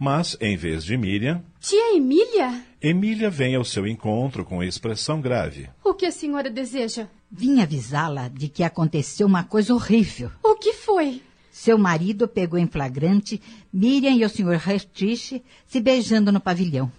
Mas, 0.04 0.36
em 0.40 0.56
vez 0.56 0.82
de 0.82 0.96
Miriam, 0.96 1.44
Tia 1.60 1.94
Emília? 1.94 2.64
Emília 2.82 3.30
vem 3.30 3.54
ao 3.54 3.64
seu 3.64 3.86
encontro 3.86 4.44
com 4.44 4.60
expressão 4.60 5.20
grave. 5.20 5.70
O 5.84 5.94
que 5.94 6.06
a 6.06 6.10
senhora 6.10 6.50
deseja? 6.50 7.06
Vim 7.30 7.60
avisá-la 7.60 8.26
de 8.26 8.48
que 8.48 8.64
aconteceu 8.64 9.28
uma 9.28 9.44
coisa 9.44 9.72
horrível. 9.72 10.28
O 10.42 10.56
que 10.56 10.72
foi? 10.72 11.22
Seu 11.52 11.78
marido 11.78 12.26
pegou 12.26 12.58
em 12.58 12.66
flagrante 12.66 13.40
Miriam 13.72 14.10
e 14.10 14.24
o 14.24 14.28
Sr. 14.28 14.68
Hertich 14.68 15.40
se 15.68 15.80
beijando 15.80 16.32
no 16.32 16.40
pavilhão. 16.40 16.90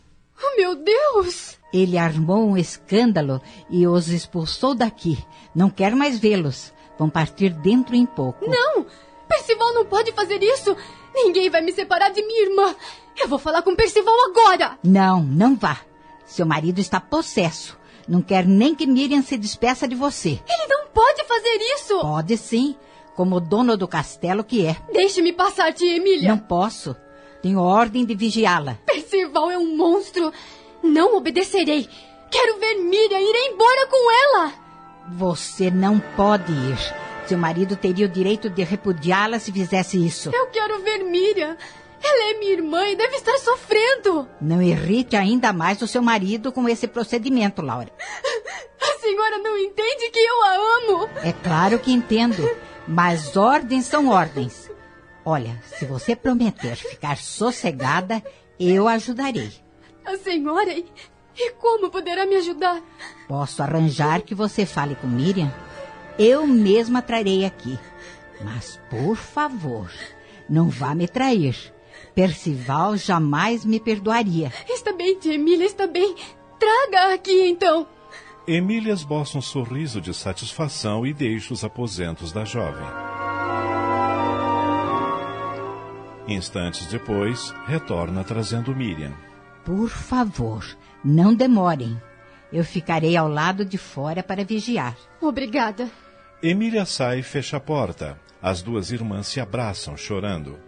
Oh, 0.42 0.56
meu 0.56 0.74
Deus! 0.74 1.60
Ele 1.74 1.98
armou 1.98 2.52
um 2.52 2.56
escândalo 2.56 3.42
e 3.70 3.86
os 3.86 4.08
expulsou 4.08 4.74
daqui. 4.74 5.18
Não 5.54 5.70
quer 5.70 5.94
mais 5.94 6.18
vê-los. 6.18 6.74
Vão 6.98 7.10
partir 7.10 7.50
dentro 7.50 7.98
em 7.98 8.06
pouco. 8.06 8.50
Não! 8.50 8.86
Percival 9.28 9.74
não 9.74 9.86
pode 9.86 10.14
fazer 10.14 10.42
isso! 10.42 10.74
Ninguém 11.14 11.50
vai 11.50 11.62
me 11.62 11.72
separar 11.72 12.10
de 12.10 12.26
minha 12.26 12.44
irmã! 12.50 12.76
Eu 13.18 13.28
vou 13.28 13.38
falar 13.38 13.62
com 13.62 13.76
Percival 13.76 14.16
agora! 14.30 14.78
Não, 14.84 15.22
não 15.22 15.56
vá. 15.56 15.78
Seu 16.26 16.46
marido 16.46 16.80
está 16.80 17.00
possesso. 17.00 17.78
Não 18.08 18.22
quer 18.22 18.46
nem 18.46 18.76
que 18.76 18.88
Miriam 18.88 19.22
se 19.22 19.38
despeça 19.38 19.88
de 19.88 19.96
você. 19.96 20.30
Ele 20.48 20.68
não 20.68 20.88
pode 20.88 21.24
fazer 21.26 21.58
isso! 21.76 22.00
Pode 22.00 22.38
sim, 22.38 22.76
como 23.16 23.40
dono 23.40 23.78
do 23.78 23.88
castelo 23.88 24.44
que 24.44 24.66
é. 24.66 24.76
Deixe-me 24.92 25.32
passar, 25.32 25.74
tia 25.74 25.98
Emília! 25.98 26.30
Não 26.30 26.38
posso. 26.38 26.96
Tenho 27.42 27.62
ordem 27.62 28.06
de 28.06 28.16
vigiá-la. 28.16 28.78
Percival 28.86 29.52
é 29.52 29.58
um 29.58 29.76
monstro! 29.78 30.32
Não 30.82 31.16
obedecerei! 31.16 31.88
Quero 32.32 32.60
ver 32.60 32.76
Miriam 32.76 33.20
ir 33.20 33.52
embora 33.52 33.88
com 33.88 34.12
ela! 34.12 34.54
Você 35.12 35.70
não 35.70 36.00
pode 36.00 36.52
ir. 36.52 37.13
Seu 37.26 37.38
marido 37.38 37.76
teria 37.76 38.06
o 38.06 38.10
direito 38.10 38.50
de 38.50 38.64
repudiá-la 38.64 39.40
se 39.40 39.52
fizesse 39.52 40.04
isso. 40.04 40.30
Eu 40.34 40.48
quero 40.48 40.80
ver 40.82 41.04
Miriam. 41.04 41.58
Ela 42.04 42.32
é 42.32 42.40
minha 42.40 42.52
irmã 42.52 42.86
e 42.90 42.98
deve 42.98 43.16
estar 43.16 43.38
sofrendo. 43.38 44.28
Não 44.42 44.62
irrite 44.62 45.16
ainda 45.16 45.54
mais 45.54 45.82
o 45.82 45.88
seu 45.88 46.02
marido 46.02 46.52
com 46.52 46.68
esse 46.68 46.86
procedimento, 46.86 47.62
Laura. 47.62 47.90
A 48.82 49.00
senhora 49.00 49.38
não 49.38 49.58
entende 49.58 50.10
que 50.10 50.20
eu 50.20 50.44
a 50.44 50.56
amo. 50.56 51.10
É 51.24 51.32
claro 51.32 51.80
que 51.80 51.94
entendo, 51.94 52.50
mas 52.86 53.38
ordens 53.38 53.86
são 53.86 54.10
ordens. 54.10 54.70
Olha, 55.24 55.62
se 55.66 55.86
você 55.86 56.14
prometer 56.14 56.76
ficar 56.76 57.18
sossegada, 57.18 58.22
eu 58.60 58.86
ajudarei. 58.88 59.54
A 60.06 60.18
senhora? 60.18 60.74
E 60.74 61.52
como 61.60 61.90
poderá 61.90 62.26
me 62.26 62.36
ajudar? 62.36 62.82
Posso 63.30 63.64
arranjar 63.64 64.22
que 64.22 64.36
você 64.36 64.66
fale 64.66 64.96
com 64.96 65.08
Miriam? 65.08 65.52
Eu 66.18 66.46
mesma 66.46 67.02
trarei 67.02 67.46
aqui. 67.46 67.78
Mas, 68.44 68.80
por 68.90 69.16
favor, 69.16 69.92
não 70.50 70.70
vá 70.70 70.94
me 70.94 71.08
trair. 71.08 71.74
Percival 72.14 72.98
jamais 72.98 73.66
me 73.66 73.80
perdoaria. 73.80 74.52
Está 74.70 74.94
bem, 74.94 75.18
tia 75.18 75.34
Emília, 75.34 75.66
está 75.66 75.88
bem. 75.88 76.16
Traga 76.60 77.14
aqui, 77.14 77.48
então. 77.48 77.88
Emília 78.46 78.94
esboça 78.94 79.38
um 79.38 79.42
sorriso 79.42 80.02
de 80.02 80.14
satisfação 80.14 81.08
e 81.08 81.14
deixa 81.14 81.54
os 81.54 81.64
aposentos 81.64 82.32
da 82.32 82.44
jovem. 82.44 82.86
Instantes 86.28 86.86
depois, 86.88 87.54
retorna 87.66 88.24
trazendo 88.24 88.76
Miriam. 88.76 89.14
Por 89.66 89.90
favor, 89.90 90.66
não 91.04 91.34
demorem. 91.34 92.00
Eu 92.52 92.64
ficarei 92.64 93.18
ao 93.18 93.28
lado 93.28 93.66
de 93.66 93.78
fora 93.78 94.22
para 94.22 94.46
vigiar. 94.46 94.96
Obrigada. 95.20 95.90
Emília 96.44 96.86
sai 96.86 97.20
e 97.20 97.24
fecha 97.24 97.56
a 97.56 97.60
porta. 97.62 98.20
As 98.42 98.62
duas 98.62 98.92
irmãs 98.92 99.28
se 99.28 99.40
abraçam, 99.40 99.96
chorando. 99.96 100.60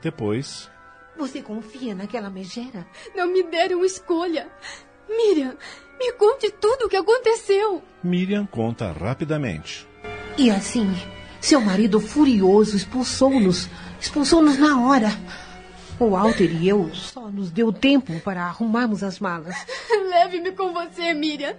Depois. 0.00 0.70
Você 1.18 1.42
confia 1.42 1.92
naquela 1.92 2.30
megera? 2.30 2.86
Não 3.16 3.26
me 3.26 3.42
deram 3.42 3.84
escolha. 3.84 4.48
Miriam, 5.08 5.56
me 5.98 6.12
conte 6.12 6.52
tudo 6.52 6.86
o 6.86 6.88
que 6.88 6.96
aconteceu. 6.96 7.82
Miriam 8.00 8.46
conta 8.46 8.92
rapidamente. 8.92 9.88
E 10.38 10.52
assim, 10.52 10.94
seu 11.40 11.60
marido 11.60 12.00
furioso 12.00 12.76
expulsou-nos. 12.76 13.68
Expulsou-nos 14.00 14.56
na 14.56 14.86
hora. 14.86 15.08
O 15.98 16.10
Walter 16.10 16.48
e 16.48 16.68
eu 16.68 16.94
só 16.94 17.28
nos 17.28 17.50
deu 17.50 17.72
tempo 17.72 18.20
para 18.20 18.44
arrumarmos 18.44 19.02
as 19.02 19.18
malas. 19.18 19.56
Leve-me 20.10 20.52
com 20.52 20.72
você, 20.72 21.12
Miriam. 21.12 21.56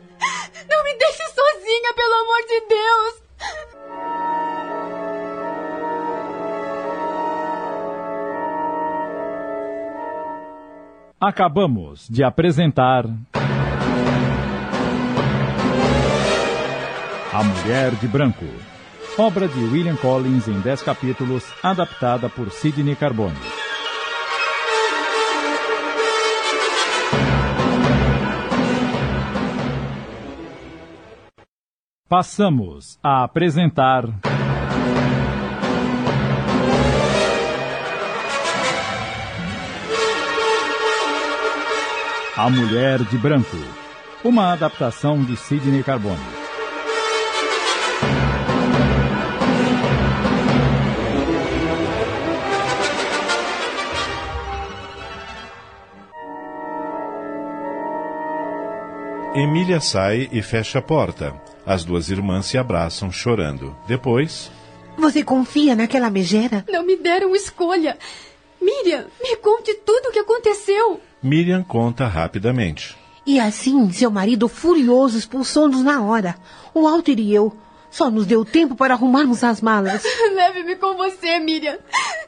Não 0.69 0.83
me 0.85 0.97
deixe 0.97 1.23
sozinha, 1.25 1.93
pelo 1.93 2.13
amor 2.13 2.41
de 2.47 2.67
Deus. 2.69 3.24
Acabamos 11.19 12.07
de 12.09 12.23
apresentar. 12.23 13.05
A 17.33 17.43
Mulher 17.43 17.95
de 17.95 18.07
Branco. 18.07 18.45
Obra 19.17 19.47
de 19.47 19.59
William 19.59 19.95
Collins 19.95 20.47
em 20.47 20.59
10 20.59 20.83
capítulos, 20.83 21.43
adaptada 21.63 22.29
por 22.29 22.51
Sidney 22.51 22.95
Carbone. 22.95 23.54
Passamos 32.07 32.99
a 33.01 33.23
apresentar. 33.23 34.03
A 42.37 42.47
Mulher 42.47 43.03
de 43.05 43.17
Branco. 43.17 43.57
Uma 44.23 44.53
adaptação 44.53 45.23
de 45.23 45.35
Sidney 45.35 45.81
Carbone. 45.81 46.19
Emília 59.33 59.79
sai 59.79 60.29
e 60.31 60.43
fecha 60.43 60.77
a 60.77 60.81
porta. 60.83 61.44
As 61.65 61.83
duas 61.83 62.09
irmãs 62.09 62.45
se 62.45 62.57
abraçam, 62.57 63.11
chorando. 63.11 63.75
Depois. 63.87 64.51
Você 64.97 65.23
confia 65.23 65.75
naquela 65.75 66.09
megera? 66.09 66.63
Não 66.69 66.85
me 66.85 66.95
deram 66.95 67.35
escolha. 67.35 67.97
Miriam, 68.61 69.05
me 69.21 69.35
conte 69.37 69.73
tudo 69.85 70.09
o 70.09 70.11
que 70.11 70.19
aconteceu. 70.19 71.01
Miriam 71.21 71.63
conta 71.63 72.05
rapidamente. 72.07 72.95
E 73.25 73.39
assim, 73.39 73.91
seu 73.91 74.11
marido 74.11 74.47
furioso 74.47 75.17
expulsou-nos 75.17 75.81
na 75.81 76.03
hora. 76.03 76.35
O 76.73 76.83
Walter 76.83 77.19
e 77.19 77.33
eu 77.33 77.51
Só 77.89 78.11
nos 78.11 78.25
deu 78.25 78.43
tempo 78.43 78.75
para 78.75 78.93
arrumarmos 78.93 79.43
as 79.43 79.61
malas. 79.61 80.03
Leve-me 80.35 80.75
com 80.75 80.95
você, 80.95 81.39
Miriam. 81.39 81.77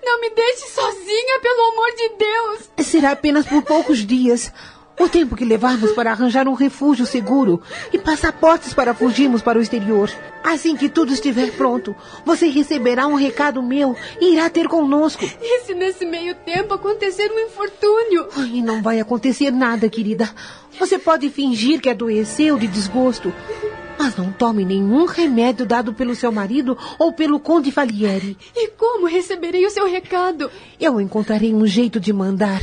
Não 0.04 0.22
me 0.22 0.30
deixe 0.30 0.68
sozinha, 0.70 1.40
pelo 1.42 1.62
amor 1.74 1.92
de 1.96 2.10
Deus. 2.18 2.88
Será 2.88 3.12
apenas 3.12 3.46
por 3.46 3.62
poucos 3.62 4.00
dias. 4.00 4.52
O 5.00 5.08
tempo 5.08 5.36
que 5.36 5.46
levarmos 5.46 5.92
para 5.92 6.12
arranjar 6.12 6.48
um 6.48 6.54
refúgio 6.54 7.06
seguro 7.06 7.62
e 7.94 8.00
passaportes 8.00 8.74
para 8.74 8.96
fugirmos 8.96 9.44
para 9.44 9.60
o 9.60 9.62
exterior. 9.62 10.12
Assim 10.44 10.76
que 10.76 10.90
tudo 10.90 11.14
estiver 11.14 11.52
pronto, 11.52 11.96
você 12.26 12.48
receberá 12.48 13.06
um 13.06 13.14
recado 13.14 13.62
meu 13.62 13.96
e 14.20 14.34
irá 14.34 14.50
ter 14.50 14.68
conosco. 14.68 15.24
E 15.24 15.62
se 15.62 15.76
nesse 15.76 16.04
meio 16.04 16.34
tempo 16.34 16.74
acontecer 16.74 17.32
um 17.32 17.46
infortúnio? 17.46 18.28
Ai, 18.36 18.62
não 18.62 18.82
vai 18.82 19.00
acontecer 19.00 19.52
nada, 19.52 19.88
querida. 19.88 20.34
Você 20.80 20.98
pode 20.98 21.30
fingir 21.30 21.80
que 21.80 21.90
adoeceu 21.90 22.58
de 22.58 22.66
desgosto, 22.66 23.32
mas 24.00 24.16
não 24.16 24.32
tome 24.32 24.66
nenhum 24.66 25.06
remédio 25.06 25.66
dado 25.66 25.94
pelo 25.94 26.16
seu 26.16 26.32
marido 26.32 26.76
ou 26.98 27.14
pelo 27.14 27.40
Conde 27.40 27.72
Falieri. 27.72 28.36
E 28.56 28.70
como 28.70 29.06
receberei 29.06 29.66
o 29.66 29.72
seu 29.72 29.88
recado? 29.88 30.50
Eu 30.80 31.00
encontrarei 31.00 31.54
um 31.54 31.68
jeito 31.68 32.00
de 32.00 32.12
mandar. 32.12 32.62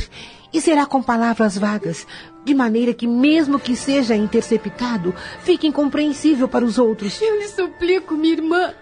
E 0.55 0.61
será 0.61 0.85
com 0.85 1.03
palavras 1.03 1.57
vagas, 1.57 2.07
de 2.45 2.53
maneira 2.53 2.93
que, 2.93 3.05
mesmo 3.05 3.59
que 3.59 3.75
seja 3.75 4.15
interceptado, 4.15 5.13
fique 5.41 5.67
incompreensível 5.67 6.47
para 6.47 6.63
os 6.63 6.79
outros. 6.79 7.21
Eu 7.21 7.35
lhe 7.35 7.47
suplico, 7.49 8.15
minha 8.15 8.35
irmã, 8.35 8.73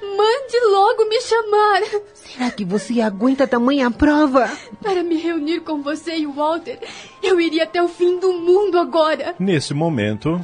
mande 0.00 0.60
logo 0.70 1.06
me 1.06 1.20
chamar. 1.20 1.82
Será 2.14 2.50
que 2.50 2.64
você 2.64 3.02
aguenta 3.02 3.46
tamanha 3.46 3.90
prova? 3.90 4.50
Para 4.82 5.02
me 5.02 5.18
reunir 5.18 5.60
com 5.60 5.82
você 5.82 6.16
e 6.16 6.26
o 6.26 6.32
Walter, 6.32 6.80
eu 7.22 7.38
iria 7.38 7.64
até 7.64 7.82
o 7.82 7.88
fim 7.88 8.18
do 8.18 8.32
mundo 8.32 8.78
agora. 8.78 9.34
Nesse 9.38 9.74
momento, 9.74 10.40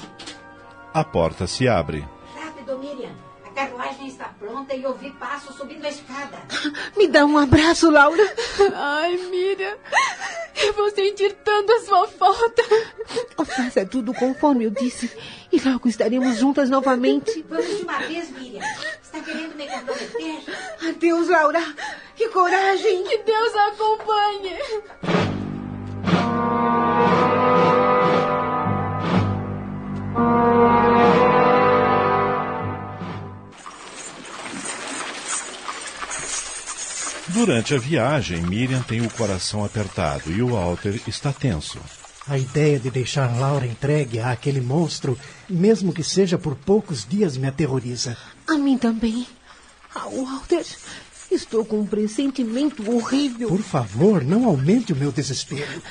a 0.93 1.03
porta 1.03 1.47
se 1.47 1.67
abre. 1.67 2.07
Rápido, 2.39 2.79
Miriam. 2.79 3.24
A 3.55 3.67
carruagem 3.67 4.09
está 4.09 4.25
pronta 4.37 4.75
e 4.75 4.83
eu 4.83 4.93
vi 4.95 5.13
passos 5.13 5.55
subindo 5.55 5.85
a 5.85 5.89
escada. 5.89 6.43
Me 6.99 7.07
dá 7.07 7.25
um 7.25 7.39
abraço, 7.39 7.89
Laura. 7.89 8.21
Ai, 8.75 9.17
Miriam, 9.31 9.77
eu 10.61 10.73
vou 10.73 10.91
sentir 10.91 11.33
tanto 11.45 11.73
a 11.73 11.81
sua 11.83 12.09
falta. 12.09 12.65
Faça 13.47 13.87
tudo 13.87 14.13
conforme 14.13 14.65
eu 14.65 14.71
disse 14.71 15.09
e 15.53 15.61
logo 15.61 15.89
estaremos 15.89 16.37
juntas 16.37 16.69
novamente. 16.69 17.45
Vamos 17.49 17.65
de 17.65 17.83
uma 17.85 17.99
vez, 18.01 18.29
Miriam. 18.31 18.65
Está 19.01 19.21
querendo 19.21 19.55
me 19.55 19.69
comprometer? 19.69 20.43
Adeus, 20.89 21.29
Laura. 21.29 21.63
Que 22.17 22.29
coragem. 22.31 23.05
Que 23.05 23.19
Deus 23.19 23.55
a 23.55 23.67
acompanhe. 23.69 24.59
Durante 37.35 37.75
a 37.75 37.79
viagem, 37.79 38.41
Miriam 38.43 38.81
tem 38.81 39.05
o 39.05 39.11
coração 39.11 39.65
apertado 39.65 40.31
e 40.31 40.41
o 40.41 40.51
Walter 40.51 41.01
está 41.09 41.33
tenso. 41.33 41.81
A 42.29 42.39
ideia 42.39 42.79
de 42.79 42.93
deixar 42.93 43.37
Laura 43.37 43.67
entregue 43.67 44.21
àquele 44.21 44.61
monstro, 44.61 45.19
mesmo 45.51 45.93
que 45.93 46.05
seja 46.05 46.39
por 46.39 46.55
poucos 46.55 47.05
dias, 47.05 47.37
me 47.37 47.49
aterroriza. 47.49 48.17
A 48.47 48.57
mim 48.57 48.79
também. 48.79 49.27
Ah, 49.93 50.07
Walter, 50.07 50.65
estou 51.29 51.65
com 51.65 51.81
um 51.81 51.87
pressentimento 51.87 52.89
horrível. 52.89 53.49
Por 53.49 53.63
favor, 53.63 54.23
não 54.23 54.45
aumente 54.45 54.93
o 54.93 54.97
meu 54.97 55.11
desespero. 55.11 55.83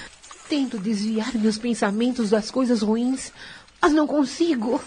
Tento 0.48 0.80
desviar 0.80 1.36
meus 1.36 1.58
pensamentos 1.58 2.30
das 2.30 2.50
coisas 2.50 2.82
ruins, 2.82 3.34
mas 3.82 3.92
não 3.92 4.08
consigo. 4.08 4.82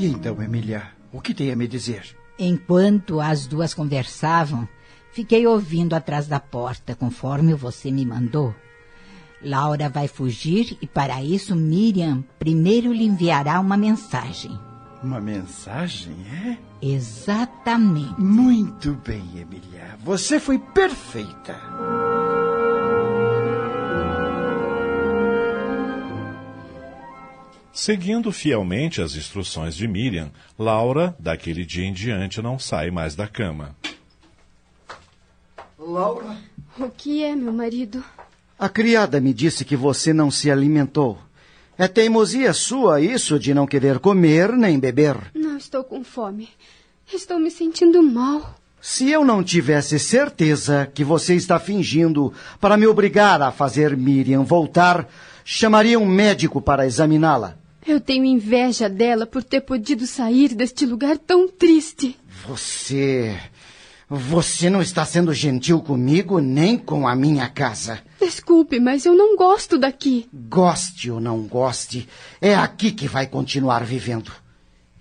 E 0.00 0.06
então, 0.06 0.42
Emília, 0.42 0.84
o 1.12 1.20
que 1.20 1.34
tem 1.34 1.52
a 1.52 1.56
me 1.56 1.68
dizer? 1.68 2.16
Enquanto 2.38 3.20
as 3.20 3.46
duas 3.46 3.74
conversavam, 3.74 4.66
fiquei 5.12 5.46
ouvindo 5.46 5.92
atrás 5.92 6.26
da 6.26 6.40
porta, 6.40 6.94
conforme 6.94 7.52
você 7.52 7.90
me 7.90 8.06
mandou. 8.06 8.54
Laura 9.42 9.90
vai 9.90 10.08
fugir 10.08 10.78
e, 10.80 10.86
para 10.86 11.22
isso, 11.22 11.54
Miriam 11.54 12.24
primeiro 12.38 12.94
lhe 12.94 13.04
enviará 13.04 13.60
uma 13.60 13.76
mensagem. 13.76 14.58
Uma 15.02 15.20
mensagem, 15.20 16.16
é? 16.46 16.56
Exatamente. 16.80 18.18
Muito 18.18 18.94
bem, 19.06 19.22
Emília. 19.36 19.98
Você 20.02 20.40
foi 20.40 20.58
perfeita. 20.58 21.60
Seguindo 27.72 28.32
fielmente 28.32 29.00
as 29.00 29.14
instruções 29.14 29.76
de 29.76 29.86
Miriam, 29.86 30.30
Laura, 30.58 31.14
daquele 31.18 31.64
dia 31.64 31.84
em 31.84 31.92
diante, 31.92 32.42
não 32.42 32.58
sai 32.58 32.90
mais 32.90 33.14
da 33.14 33.26
cama. 33.26 33.76
Laura? 35.78 36.36
O 36.78 36.88
que 36.88 37.22
é, 37.22 37.34
meu 37.34 37.52
marido? 37.52 38.04
A 38.58 38.68
criada 38.68 39.20
me 39.20 39.32
disse 39.32 39.64
que 39.64 39.76
você 39.76 40.12
não 40.12 40.30
se 40.30 40.50
alimentou. 40.50 41.18
É 41.78 41.88
teimosia 41.88 42.52
sua 42.52 43.00
isso 43.00 43.38
de 43.38 43.54
não 43.54 43.66
querer 43.66 43.98
comer 43.98 44.52
nem 44.52 44.78
beber. 44.78 45.16
Não 45.34 45.56
estou 45.56 45.82
com 45.82 46.04
fome. 46.04 46.48
Estou 47.10 47.38
me 47.38 47.50
sentindo 47.50 48.02
mal. 48.02 48.54
Se 48.80 49.10
eu 49.10 49.24
não 49.24 49.42
tivesse 49.42 49.98
certeza 49.98 50.90
que 50.92 51.02
você 51.02 51.34
está 51.34 51.58
fingindo 51.58 52.32
para 52.60 52.76
me 52.76 52.86
obrigar 52.86 53.40
a 53.40 53.50
fazer 53.50 53.96
Miriam 53.96 54.42
voltar, 54.42 55.08
chamaria 55.44 55.98
um 55.98 56.06
médico 56.06 56.60
para 56.60 56.86
examiná-la. 56.86 57.59
Eu 57.90 58.00
tenho 58.00 58.24
inveja 58.24 58.88
dela 58.88 59.26
por 59.26 59.42
ter 59.42 59.62
podido 59.62 60.06
sair 60.06 60.54
deste 60.54 60.86
lugar 60.86 61.18
tão 61.18 61.48
triste. 61.48 62.16
Você. 62.46 63.36
Você 64.08 64.70
não 64.70 64.80
está 64.80 65.04
sendo 65.04 65.34
gentil 65.34 65.80
comigo 65.80 66.38
nem 66.38 66.78
com 66.78 67.08
a 67.08 67.16
minha 67.16 67.48
casa. 67.48 67.98
Desculpe, 68.20 68.78
mas 68.78 69.04
eu 69.04 69.16
não 69.16 69.36
gosto 69.36 69.76
daqui. 69.76 70.28
Goste 70.32 71.10
ou 71.10 71.18
não 71.18 71.40
goste, 71.42 72.08
é 72.40 72.54
aqui 72.54 72.92
que 72.92 73.08
vai 73.08 73.26
continuar 73.26 73.82
vivendo. 73.82 74.30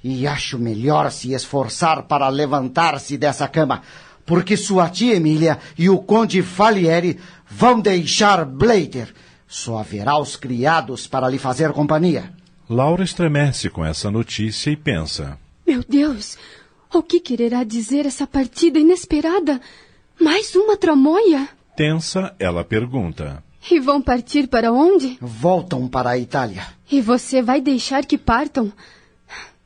E 0.04 0.26
acho 0.26 0.58
melhor 0.58 1.12
se 1.12 1.32
esforçar 1.32 2.08
para 2.08 2.28
levantar-se 2.28 3.20
dessa 3.20 3.48
cama, 3.48 3.84
porque 4.26 4.58
sua 4.58 4.90
tia 4.90 5.16
Emília 5.16 5.60
e 5.78 5.92
o 5.92 6.00
conde 6.00 6.42
Falieri 6.42 7.20
vão 7.48 7.80
deixar 7.80 8.44
Blater. 8.46 9.14
Só 9.48 9.78
haverá 9.78 10.18
os 10.18 10.36
criados 10.36 11.06
para 11.06 11.30
lhe 11.30 11.38
fazer 11.38 11.72
companhia. 11.72 12.39
Laura 12.70 13.04
estremece 13.04 13.68
com 13.68 13.84
essa 13.84 14.12
notícia 14.12 14.70
e 14.70 14.76
pensa: 14.76 15.40
Meu 15.66 15.84
Deus, 15.84 16.38
o 16.94 17.02
que 17.02 17.20
quererá 17.20 17.64
dizer 17.64 18.06
essa 18.06 18.28
partida 18.28 18.78
inesperada? 18.78 19.60
Mais 20.22 20.54
uma 20.54 20.78
tramóia? 20.78 21.50
Tensa, 21.76 22.36
ela 22.38 22.64
pergunta: 22.64 23.44
E 23.72 23.80
vão 23.80 24.00
partir 24.00 24.48
para 24.48 24.72
onde? 24.72 25.18
Voltam 25.20 25.88
para 25.88 26.12
a 26.12 26.18
Itália. 26.20 26.68
E 26.92 27.02
você 27.02 27.42
vai 27.42 27.60
deixar 27.60 28.06
que 28.06 28.20
partam? 28.20 28.72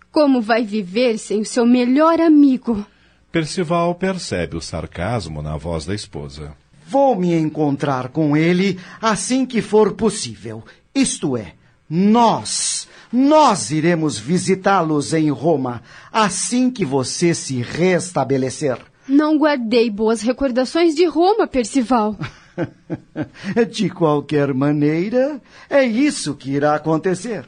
Como 0.10 0.42
vai 0.42 0.64
viver 0.64 1.18
sem 1.18 1.42
o 1.42 1.46
seu 1.46 1.66
melhor 1.66 2.22
amigo? 2.22 2.86
Percival 3.34 3.96
percebe 3.96 4.56
o 4.56 4.62
sarcasmo 4.62 5.42
na 5.42 5.58
voz 5.58 5.86
da 5.86 5.94
esposa. 5.94 6.56
Vou 6.88 7.18
me 7.18 7.34
encontrar 7.34 8.08
com 8.10 8.38
ele 8.38 8.80
assim 9.02 9.46
que 9.46 9.62
for 9.62 9.92
possível. 9.92 10.64
Isto 10.96 11.36
é, 11.36 11.56
nós, 11.90 12.83
nós 13.14 13.70
iremos 13.70 14.18
visitá-los 14.18 15.14
em 15.14 15.30
Roma 15.30 15.84
assim 16.12 16.72
que 16.72 16.84
você 16.84 17.36
se 17.36 17.62
restabelecer. 17.62 18.80
Não 19.08 19.38
guardei 19.38 19.90
boas 19.92 20.22
recordações 20.22 20.96
de 20.96 21.06
Roma, 21.06 21.46
Percival. 21.46 22.18
de 23.72 23.90
qualquer 23.90 24.54
maneira, 24.54 25.40
é 25.70 25.84
isso 25.84 26.34
que 26.34 26.52
irá 26.52 26.74
acontecer. 26.74 27.46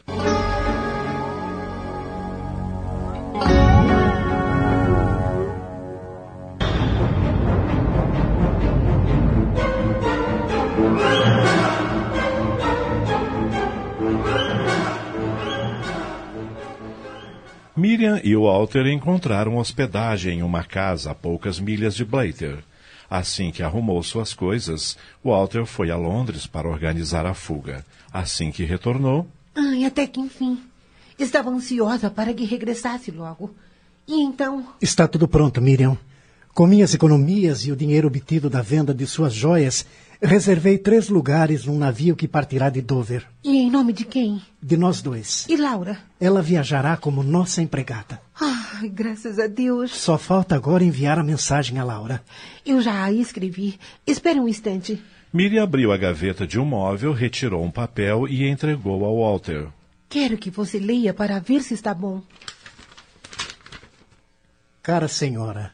Miriam 17.96 18.20
e 18.26 18.36
Walter 18.36 18.88
encontraram 18.88 19.56
hospedagem 19.56 20.40
em 20.40 20.44
uma 20.44 20.66
casa 20.66 21.12
a 21.12 21.16
poucas 21.16 21.62
milhas 21.62 21.96
de 21.96 22.04
Blater. 22.04 22.58
Assim 23.10 23.52
que 23.52 23.64
arrumou 23.64 24.04
suas 24.04 24.34
coisas, 24.34 24.98
Walter 25.24 25.66
foi 25.66 25.90
a 25.90 25.96
Londres 25.96 26.46
para 26.46 26.68
organizar 26.68 27.26
a 27.26 27.34
fuga. 27.34 27.86
Assim 28.12 28.52
que 28.52 28.66
retornou. 28.66 29.26
Ai, 29.56 29.86
até 29.86 30.06
que 30.06 30.20
enfim. 30.20 30.60
Estava 31.18 31.50
ansiosa 31.50 32.10
para 32.10 32.34
que 32.34 32.44
regressasse 32.44 33.12
logo. 33.12 33.56
E 34.06 34.22
então. 34.22 34.68
Está 34.82 35.08
tudo 35.08 35.26
pronto, 35.26 35.62
Miriam. 35.62 35.98
Com 36.54 36.68
minhas 36.68 36.94
economias 36.94 37.66
e 37.66 37.72
o 37.72 37.78
dinheiro 37.78 38.10
obtido 38.10 38.50
da 38.50 38.62
venda 38.62 38.94
de 38.94 39.08
suas 39.08 39.34
joias, 39.34 39.86
Reservei 40.26 40.80
três 40.80 41.08
lugares 41.08 41.66
num 41.66 41.78
navio 41.78 42.16
que 42.16 42.28
partirá 42.28 42.68
de 42.72 42.82
Dover. 42.82 43.28
E 43.44 43.58
em 43.58 43.70
nome 43.70 43.94
de 43.94 44.04
quem? 44.04 44.42
De 44.60 44.76
nós 44.76 45.00
dois. 45.00 45.46
E 45.48 45.56
Laura? 45.56 46.00
Ela 46.20 46.42
viajará 46.42 46.98
como 46.98 47.22
nossa 47.22 47.62
empregada. 47.62 48.20
Ai, 48.42 48.90
graças 48.90 49.38
a 49.38 49.46
Deus. 49.46 49.92
Só 49.92 50.18
falta 50.18 50.56
agora 50.56 50.84
enviar 50.84 51.20
a 51.20 51.24
mensagem 51.24 51.78
a 51.78 51.84
Laura. 51.84 52.24
Eu 52.66 52.82
já 52.82 53.04
a 53.04 53.12
escrevi. 53.12 53.78
Espere 54.06 54.40
um 54.40 54.48
instante. 54.48 55.00
Miriam 55.32 55.64
abriu 55.64 55.92
a 55.92 55.98
gaveta 55.98 56.48
de 56.48 56.60
um 56.60 56.66
móvel, 56.66 57.14
retirou 57.14 57.64
um 57.64 57.70
papel 57.70 58.28
e 58.28 58.50
entregou 58.50 59.06
ao 59.06 59.20
Walter. 59.20 59.68
Quero 60.10 60.38
que 60.38 60.50
você 60.50 60.80
leia 60.80 61.14
para 61.14 61.38
ver 61.38 61.62
se 61.62 61.76
está 61.76 61.94
bom. 61.94 62.24
Cara 64.82 65.08
senhora, 65.08 65.72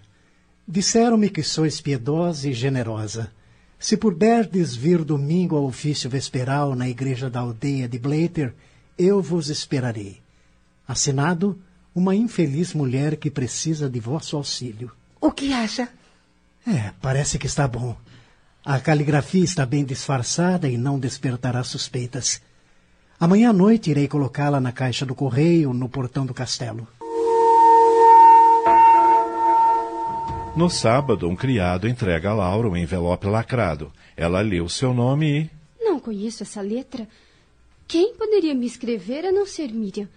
disseram-me 0.68 1.30
que 1.30 1.42
sois 1.42 1.80
piedosa 1.80 2.50
e 2.50 2.54
generosa. 2.54 3.32
Se 3.82 3.98
puderdes 3.98 4.76
vir 4.76 5.04
domingo 5.04 5.56
ao 5.56 5.66
ofício 5.66 6.08
vesperal 6.08 6.76
na 6.76 6.88
igreja 6.88 7.32
da 7.32 7.40
aldeia 7.40 7.90
de 7.90 7.98
Blater, 7.98 8.54
eu 8.96 9.24
vos 9.24 9.50
esperarei. 9.50 10.22
Assinado, 10.88 11.60
uma 11.94 12.14
infeliz 12.14 12.76
mulher 12.76 13.18
que 13.18 13.32
precisa 13.32 13.90
de 13.90 14.00
vosso 14.00 14.38
auxílio. 14.38 14.92
O 15.20 15.32
que 15.32 15.52
acha? 15.52 15.90
É, 16.66 16.92
parece 17.02 17.40
que 17.40 17.48
está 17.48 17.68
bom. 17.68 17.98
A 18.64 18.80
caligrafia 18.80 19.44
está 19.44 19.66
bem 19.66 19.84
disfarçada 19.84 20.70
e 20.70 20.78
não 20.78 21.00
despertará 21.00 21.64
suspeitas. 21.64 22.40
Amanhã 23.20 23.50
à 23.50 23.54
noite 23.54 23.90
irei 23.90 24.08
colocá-la 24.08 24.62
na 24.62 24.72
caixa 24.72 25.08
do 25.08 25.16
correio 25.16 25.74
no 25.74 25.90
portão 25.90 26.24
do 26.24 26.36
castelo. 26.36 26.88
No 30.54 30.70
sábado, 30.70 31.30
um 31.30 31.36
criado 31.36 31.88
entrega 31.88 32.30
a 32.30 32.34
Laura 32.34 32.68
um 32.68 32.76
envelope 32.76 33.26
lacrado. 33.26 33.92
Ela 34.18 34.42
leu 34.42 34.68
seu 34.68 34.94
nome 34.94 35.44
e. 35.44 35.50
Não 35.84 35.98
conheço 35.98 36.44
essa 36.44 36.60
letra. 36.60 37.08
Quem 37.88 38.14
poderia 38.16 38.54
me 38.54 38.66
escrever 38.66 39.26
a 39.26 39.32
não 39.32 39.46
ser 39.46 39.72
Miriam? 39.72 40.10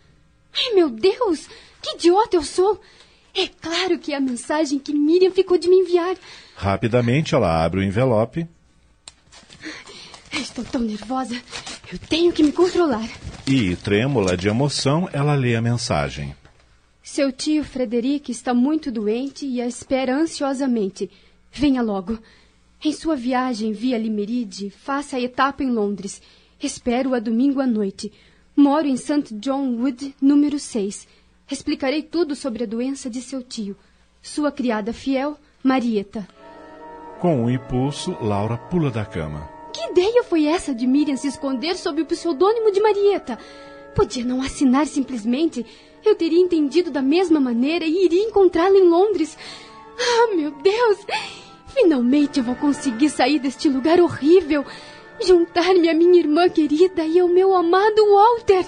Ai, 0.52 0.74
meu 0.74 0.90
Deus! 0.90 1.48
Que 1.80 1.94
idiota 1.94 2.36
eu 2.36 2.42
sou! 2.42 2.80
É 3.32 3.46
claro 3.46 3.98
que 3.98 4.12
é 4.12 4.16
a 4.16 4.20
mensagem 4.20 4.78
que 4.78 4.92
Miriam 4.92 5.30
ficou 5.30 5.56
de 5.56 5.68
me 5.68 5.76
enviar. 5.76 6.16
Rapidamente 6.56 7.34
ela 7.34 7.64
abre 7.64 7.80
o 7.80 7.82
envelope. 7.82 8.46
Estou 10.32 10.64
tão 10.64 10.80
nervosa. 10.80 11.40
Eu 11.92 11.98
tenho 12.08 12.32
que 12.32 12.42
me 12.42 12.50
controlar. 12.52 13.08
E, 13.46 13.76
trêmula 13.76 14.36
de 14.36 14.48
emoção, 14.48 15.08
ela 15.12 15.34
lê 15.34 15.54
a 15.54 15.62
mensagem. 15.62 16.34
Seu 17.14 17.30
tio 17.30 17.62
Frederico 17.62 18.32
está 18.32 18.52
muito 18.52 18.90
doente 18.90 19.46
e 19.46 19.62
a 19.62 19.68
espera 19.68 20.16
ansiosamente. 20.16 21.08
Venha 21.52 21.80
logo. 21.80 22.18
Em 22.84 22.92
sua 22.92 23.14
viagem 23.14 23.70
via 23.70 23.96
Limeride, 23.96 24.68
faça 24.68 25.14
a 25.14 25.20
etapa 25.20 25.62
em 25.62 25.70
Londres. 25.70 26.20
Espero-a 26.60 27.20
domingo 27.20 27.60
à 27.60 27.68
noite. 27.68 28.12
Moro 28.56 28.88
em 28.88 28.96
St. 28.96 29.32
John 29.34 29.76
Wood, 29.76 30.12
número 30.20 30.58
6. 30.58 31.06
Explicarei 31.48 32.02
tudo 32.02 32.34
sobre 32.34 32.64
a 32.64 32.66
doença 32.66 33.08
de 33.08 33.20
seu 33.22 33.44
tio. 33.44 33.76
Sua 34.20 34.50
criada 34.50 34.92
fiel, 34.92 35.38
Marieta. 35.62 36.26
Com 37.20 37.44
um 37.44 37.48
impulso, 37.48 38.10
Laura 38.20 38.58
pula 38.58 38.90
da 38.90 39.04
cama. 39.04 39.48
Que 39.72 39.88
ideia 39.88 40.24
foi 40.24 40.46
essa 40.46 40.74
de 40.74 40.84
Miriam 40.84 41.16
se 41.16 41.28
esconder 41.28 41.76
sob 41.76 42.02
o 42.02 42.06
pseudônimo 42.06 42.72
de 42.72 42.80
Marieta? 42.80 43.38
Podia 43.94 44.24
não 44.24 44.42
assinar 44.42 44.88
simplesmente. 44.88 45.64
Eu 46.04 46.14
teria 46.14 46.38
entendido 46.38 46.90
da 46.90 47.00
mesma 47.00 47.40
maneira 47.40 47.84
e 47.84 48.04
iria 48.04 48.22
encontrá-la 48.22 48.76
em 48.76 48.88
Londres. 48.88 49.38
Ah, 49.98 50.34
meu 50.36 50.50
Deus! 50.50 50.98
Finalmente 51.68 52.38
eu 52.38 52.44
vou 52.44 52.54
conseguir 52.54 53.08
sair 53.08 53.38
deste 53.38 53.68
lugar 53.68 53.98
horrível. 53.98 54.64
Juntar-me 55.26 55.88
à 55.88 55.94
minha 55.94 56.18
irmã 56.18 56.48
querida 56.48 57.04
e 57.04 57.18
ao 57.18 57.28
meu 57.28 57.54
amado 57.54 58.02
Walter. 58.12 58.66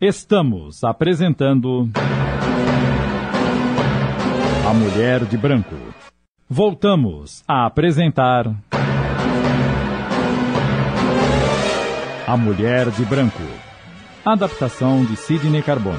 Estamos 0.00 0.82
apresentando. 0.84 1.88
A 4.68 4.74
Mulher 4.74 5.24
de 5.24 5.36
Branco. 5.36 5.74
Voltamos 6.48 7.42
a 7.46 7.66
apresentar. 7.66 8.46
A 12.28 12.36
Mulher 12.36 12.90
de 12.90 13.04
Branco. 13.04 13.40
Adaptação 14.24 15.04
de 15.04 15.16
Sidney 15.16 15.62
Carbone. 15.62 15.96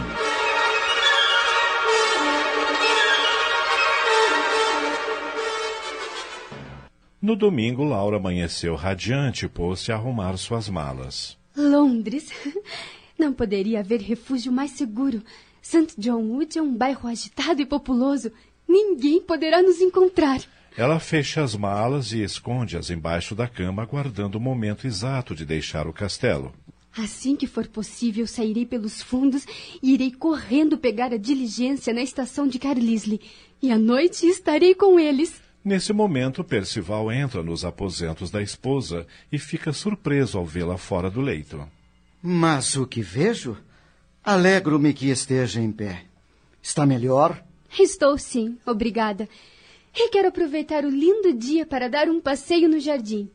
No 7.22 7.34
domingo, 7.34 7.86
Laura 7.86 8.18
amanheceu 8.18 8.76
radiante 8.76 9.46
e 9.46 9.48
pôs-se 9.48 9.90
a 9.90 9.96
arrumar 9.96 10.36
suas 10.36 10.68
malas. 10.68 11.38
Londres. 11.56 12.30
Não 13.18 13.32
poderia 13.32 13.80
haver 13.80 14.02
refúgio 14.02 14.52
mais 14.52 14.72
seguro. 14.72 15.24
St. 15.62 15.94
John 15.98 16.24
Wood 16.24 16.58
é 16.60 16.62
um 16.62 16.76
bairro 16.76 17.08
agitado 17.08 17.62
e 17.62 17.66
populoso. 17.66 18.34
Ninguém 18.68 19.22
poderá 19.22 19.62
nos 19.62 19.80
encontrar. 19.80 20.42
Ela 20.78 21.00
fecha 21.00 21.42
as 21.42 21.56
malas 21.56 22.12
e 22.12 22.22
esconde-as 22.22 22.92
embaixo 22.92 23.34
da 23.34 23.48
cama, 23.48 23.82
aguardando 23.82 24.38
o 24.38 24.42
momento 24.42 24.86
exato 24.86 25.34
de 25.34 25.44
deixar 25.44 25.88
o 25.88 25.92
castelo. 25.92 26.54
Assim 26.96 27.36
que 27.36 27.48
for 27.48 27.68
possível, 27.68 28.28
sairei 28.28 28.64
pelos 28.64 29.02
fundos 29.02 29.44
e 29.82 29.96
irei 29.96 30.12
correndo 30.12 30.78
pegar 30.78 31.12
a 31.12 31.18
diligência 31.18 31.92
na 31.92 32.04
estação 32.04 32.48
de 32.48 32.60
Carlisle. 32.60 33.20
E 33.60 33.72
à 33.72 33.78
noite 33.78 34.28
estarei 34.28 34.76
com 34.76 35.00
eles. 35.00 35.42
Nesse 35.66 35.92
momento, 35.92 36.44
Percival 36.44 37.12
entra 37.12 37.42
nos 37.42 37.66
aposentos 37.66 38.30
da 38.30 38.44
esposa 38.44 39.08
e 39.32 39.40
fica 39.40 39.74
surpreso 39.74 40.38
ao 40.38 40.46
vê-la 40.46 40.78
fora 40.78 41.10
do 41.10 41.22
leito. 41.22 41.68
Mas 42.22 42.76
o 42.76 42.86
que 42.86 43.02
vejo? 43.02 43.58
Alegro-me 44.24 44.94
que 44.94 45.10
esteja 45.10 45.60
em 45.60 45.72
pé. 45.72 46.06
Está 46.62 46.86
melhor? 46.86 47.44
Estou 47.80 48.16
sim, 48.18 48.60
obrigada. 48.64 49.28
E 50.00 50.10
quero 50.10 50.28
aproveitar 50.28 50.86
o 50.86 50.90
lindo 50.92 51.34
dia 51.34 51.66
para 51.66 51.90
dar 51.90 52.08
um 52.08 52.22
passeio 52.22 52.70
no 52.70 52.80
jardim. 52.80 53.32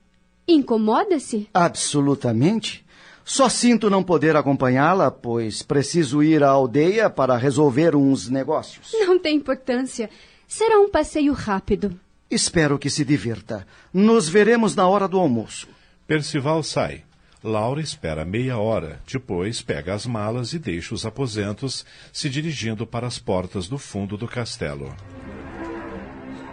Incomoda-se? 0.47 1.49
Absolutamente. 1.53 2.87
Só 3.25 3.49
sinto 3.49 3.91
não 3.91 4.01
poder 4.03 4.37
acompanhá-la, 4.37 5.11
pois 5.11 5.63
preciso 5.63 6.23
ir 6.23 6.45
à 6.45 6.51
aldeia 6.51 7.11
para 7.11 7.37
resolver 7.37 7.97
uns 7.97 8.29
negócios. 8.29 8.93
Não 8.93 9.19
tem 9.19 9.37
importância. 9.37 10.09
Será 10.47 10.79
um 10.79 10.89
passeio 10.89 11.33
rápido. 11.33 11.99
Espero 12.31 12.79
que 12.79 12.89
se 12.89 13.05
divirta. 13.05 13.67
Nos 13.93 14.29
veremos 14.29 14.77
na 14.77 14.87
hora 14.87 15.09
do 15.09 15.19
almoço. 15.19 15.67
Percival 16.07 16.63
sai. 16.63 17.03
Laura 17.43 17.81
espera 17.81 18.25
meia 18.25 18.57
hora, 18.57 19.01
depois 19.05 19.61
pega 19.61 19.95
as 19.95 20.07
malas 20.07 20.53
e 20.53 20.61
deixa 20.61 20.95
os 20.95 21.05
aposentos, 21.05 21.85
se 22.13 22.31
dirigindo 22.31 22.87
para 22.87 23.05
as 23.05 23.19
portas 23.19 23.67
do 23.69 23.79
fundo 23.79 24.17
do 24.17 24.29
castelo. 24.29 24.95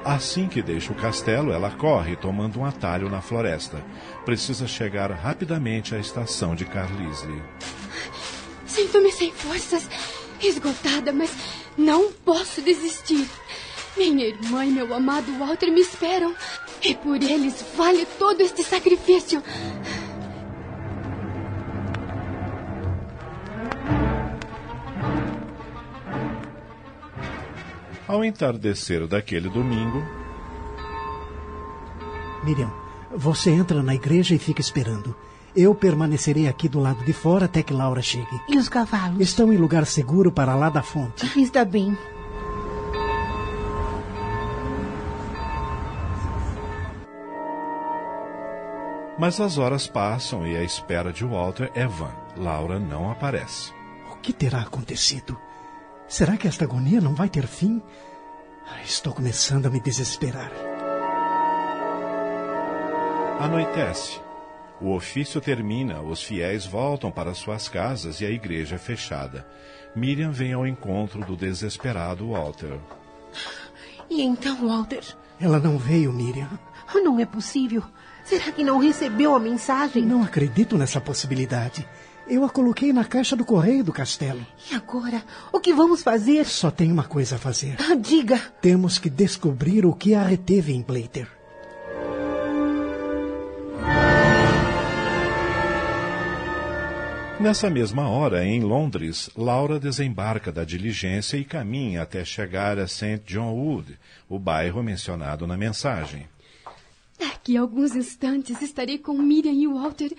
Assim 0.09 0.47
que 0.47 0.59
deixa 0.59 0.91
o 0.91 0.95
castelo, 0.95 1.51
ela 1.51 1.69
corre, 1.69 2.15
tomando 2.15 2.59
um 2.59 2.65
atalho 2.65 3.07
na 3.11 3.21
floresta. 3.21 3.85
Precisa 4.25 4.67
chegar 4.67 5.11
rapidamente 5.11 5.93
à 5.93 5.99
estação 5.99 6.55
de 6.55 6.65
Carlisle. 6.65 7.43
Sinto-me 8.65 9.11
sem 9.11 9.31
forças, 9.31 9.87
esgotada, 10.41 11.13
mas 11.13 11.29
não 11.77 12.11
posso 12.11 12.59
desistir. 12.59 13.29
Minha 13.95 14.25
irmã 14.25 14.65
e 14.65 14.71
meu 14.71 14.91
amado 14.95 15.31
Walter 15.37 15.69
me 15.71 15.81
esperam, 15.81 16.33
e 16.81 16.95
por 16.95 17.21
eles 17.21 17.63
vale 17.77 18.07
todo 18.17 18.41
este 18.41 18.63
sacrifício. 18.63 19.43
Ao 28.09 28.25
entardecer 28.25 29.05
daquele 29.05 29.49
domingo. 29.49 30.03
Miriam, 32.43 32.73
você 33.15 33.51
entra 33.51 33.83
na 33.83 33.93
igreja 33.93 34.33
e 34.33 34.39
fica 34.39 34.59
esperando. 34.59 35.15
Eu 35.55 35.75
permanecerei 35.75 36.47
aqui 36.47 36.67
do 36.67 36.79
lado 36.79 37.05
de 37.05 37.13
fora 37.13 37.45
até 37.45 37.61
que 37.61 37.71
Laura 37.71 38.01
chegue. 38.01 38.41
E 38.49 38.57
os 38.57 38.67
cavalos? 38.67 39.19
Estão 39.19 39.53
em 39.53 39.57
lugar 39.57 39.85
seguro 39.85 40.31
para 40.31 40.55
lá 40.55 40.71
da 40.71 40.81
fonte. 40.81 41.23
Está 41.39 41.63
bem. 41.63 41.95
Mas 49.19 49.39
as 49.39 49.59
horas 49.59 49.85
passam 49.85 50.47
e 50.47 50.57
a 50.57 50.63
espera 50.63 51.13
de 51.13 51.23
Walter 51.23 51.69
é 51.75 51.85
vã. 51.85 52.09
Laura 52.35 52.79
não 52.79 53.11
aparece. 53.11 53.71
O 54.11 54.15
que 54.15 54.33
terá 54.33 54.61
acontecido? 54.61 55.37
Será 56.09 56.35
que 56.35 56.47
esta 56.47 56.65
agonia 56.65 56.99
não 56.99 57.13
vai 57.13 57.29
ter 57.29 57.45
fim? 57.45 57.79
Estou 58.83 59.13
começando 59.13 59.67
a 59.67 59.69
me 59.69 59.79
desesperar. 59.79 60.51
Anoitece. 63.39 64.19
O 64.81 64.95
ofício 64.95 65.39
termina, 65.39 66.01
os 66.01 66.23
fiéis 66.23 66.65
voltam 66.65 67.11
para 67.11 67.35
suas 67.35 67.69
casas 67.69 68.21
e 68.21 68.25
a 68.25 68.29
igreja 68.29 68.75
é 68.75 68.79
fechada. 68.79 69.47
Miriam 69.95 70.31
vem 70.31 70.51
ao 70.51 70.65
encontro 70.65 71.23
do 71.23 71.37
desesperado 71.37 72.31
Walter. 72.31 72.79
E 74.09 74.23
então, 74.23 74.67
Walter? 74.67 75.03
Ela 75.39 75.59
não 75.59 75.77
veio, 75.77 76.11
Miriam. 76.11 76.49
Não 76.95 77.19
é 77.19 77.25
possível. 77.25 77.83
Será 78.25 78.51
que 78.51 78.63
não 78.63 78.79
recebeu 78.79 79.35
a 79.35 79.39
mensagem? 79.39 80.03
Não 80.03 80.23
acredito 80.23 80.75
nessa 80.75 80.99
possibilidade. 80.99 81.87
Eu 82.29 82.45
a 82.45 82.49
coloquei 82.49 82.93
na 82.93 83.03
caixa 83.03 83.35
do 83.35 83.43
correio 83.43 83.83
do 83.83 83.91
castelo. 83.91 84.45
E 84.71 84.75
agora? 84.75 85.23
O 85.51 85.59
que 85.59 85.73
vamos 85.73 86.03
fazer? 86.03 86.45
Só 86.45 86.69
tem 86.69 86.91
uma 86.91 87.03
coisa 87.03 87.37
a 87.37 87.39
fazer. 87.39 87.75
Ah, 87.79 87.95
diga. 87.95 88.37
Temos 88.61 88.99
que 88.99 89.09
descobrir 89.09 89.83
o 89.83 89.95
que 89.95 90.13
a 90.13 90.21
reteve 90.21 90.71
em 90.71 90.83
Blater. 90.83 91.27
Nessa 97.39 97.67
mesma 97.67 98.07
hora, 98.07 98.45
em 98.45 98.59
Londres, 98.59 99.31
Laura 99.35 99.79
desembarca 99.79 100.51
da 100.51 100.63
diligência 100.63 101.35
e 101.35 101.43
caminha 101.43 102.03
até 102.03 102.23
chegar 102.23 102.77
a 102.77 102.85
St. 102.85 103.23
John 103.25 103.55
Wood, 103.55 103.97
o 104.27 104.37
bairro 104.37 104.83
mencionado 104.83 105.47
na 105.47 105.57
mensagem. 105.57 106.27
Daqui 107.17 107.57
a 107.57 107.61
alguns 107.61 107.95
instantes 107.95 108.61
estarei 108.61 108.99
com 108.99 109.13
Miriam 109.13 109.53
e 109.53 109.65
Walter. 109.65 110.11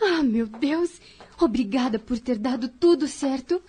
Ah, 0.00 0.22
meu 0.22 0.46
Deus! 0.46 1.00
Obrigada 1.40 1.98
por 1.98 2.18
ter 2.18 2.38
dado 2.38 2.68
tudo 2.68 3.06
certo. 3.06 3.62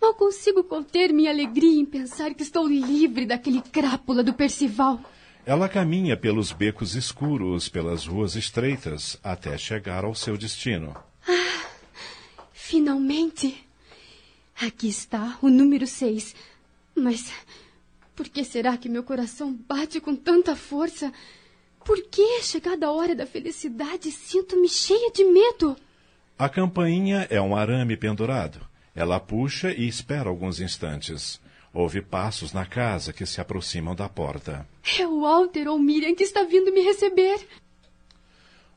Mal 0.00 0.14
consigo 0.14 0.64
conter 0.64 1.12
minha 1.12 1.30
alegria 1.30 1.80
em 1.80 1.84
pensar 1.84 2.34
que 2.34 2.42
estou 2.42 2.66
livre 2.66 3.26
daquele 3.26 3.60
crápula 3.60 4.22
do 4.22 4.32
Percival. 4.32 4.98
Ela 5.44 5.68
caminha 5.68 6.16
pelos 6.16 6.52
becos 6.52 6.94
escuros, 6.94 7.68
pelas 7.68 8.06
ruas 8.06 8.34
estreitas, 8.34 9.18
até 9.22 9.56
chegar 9.58 10.04
ao 10.04 10.14
seu 10.14 10.38
destino. 10.38 10.94
Ah, 11.28 11.66
finalmente! 12.52 13.66
Aqui 14.60 14.88
está 14.88 15.38
o 15.42 15.48
número 15.48 15.86
seis. 15.86 16.34
Mas 16.94 17.32
por 18.14 18.28
que 18.28 18.44
será 18.44 18.76
que 18.76 18.88
meu 18.88 19.02
coração 19.02 19.52
bate 19.66 20.00
com 20.00 20.14
tanta 20.14 20.54
força? 20.56 21.12
Por 21.84 22.02
que, 22.04 22.42
chegada 22.42 22.86
a 22.86 22.92
hora 22.92 23.14
da 23.14 23.26
felicidade, 23.26 24.10
sinto-me 24.10 24.68
cheia 24.68 25.10
de 25.10 25.24
medo? 25.24 25.76
A 26.40 26.48
campainha 26.48 27.26
é 27.28 27.38
um 27.38 27.54
arame 27.54 27.98
pendurado. 27.98 28.66
Ela 28.96 29.20
puxa 29.20 29.72
e 29.72 29.86
espera 29.86 30.30
alguns 30.30 30.58
instantes. 30.58 31.38
Houve 31.70 32.00
passos 32.00 32.54
na 32.54 32.64
casa 32.64 33.12
que 33.12 33.26
se 33.26 33.42
aproximam 33.42 33.94
da 33.94 34.08
porta. 34.08 34.66
É 34.98 35.06
o 35.06 35.20
Walter 35.20 35.68
ou 35.68 35.78
Miriam 35.78 36.14
que 36.14 36.24
está 36.24 36.42
vindo 36.44 36.72
me 36.72 36.80
receber. 36.80 37.46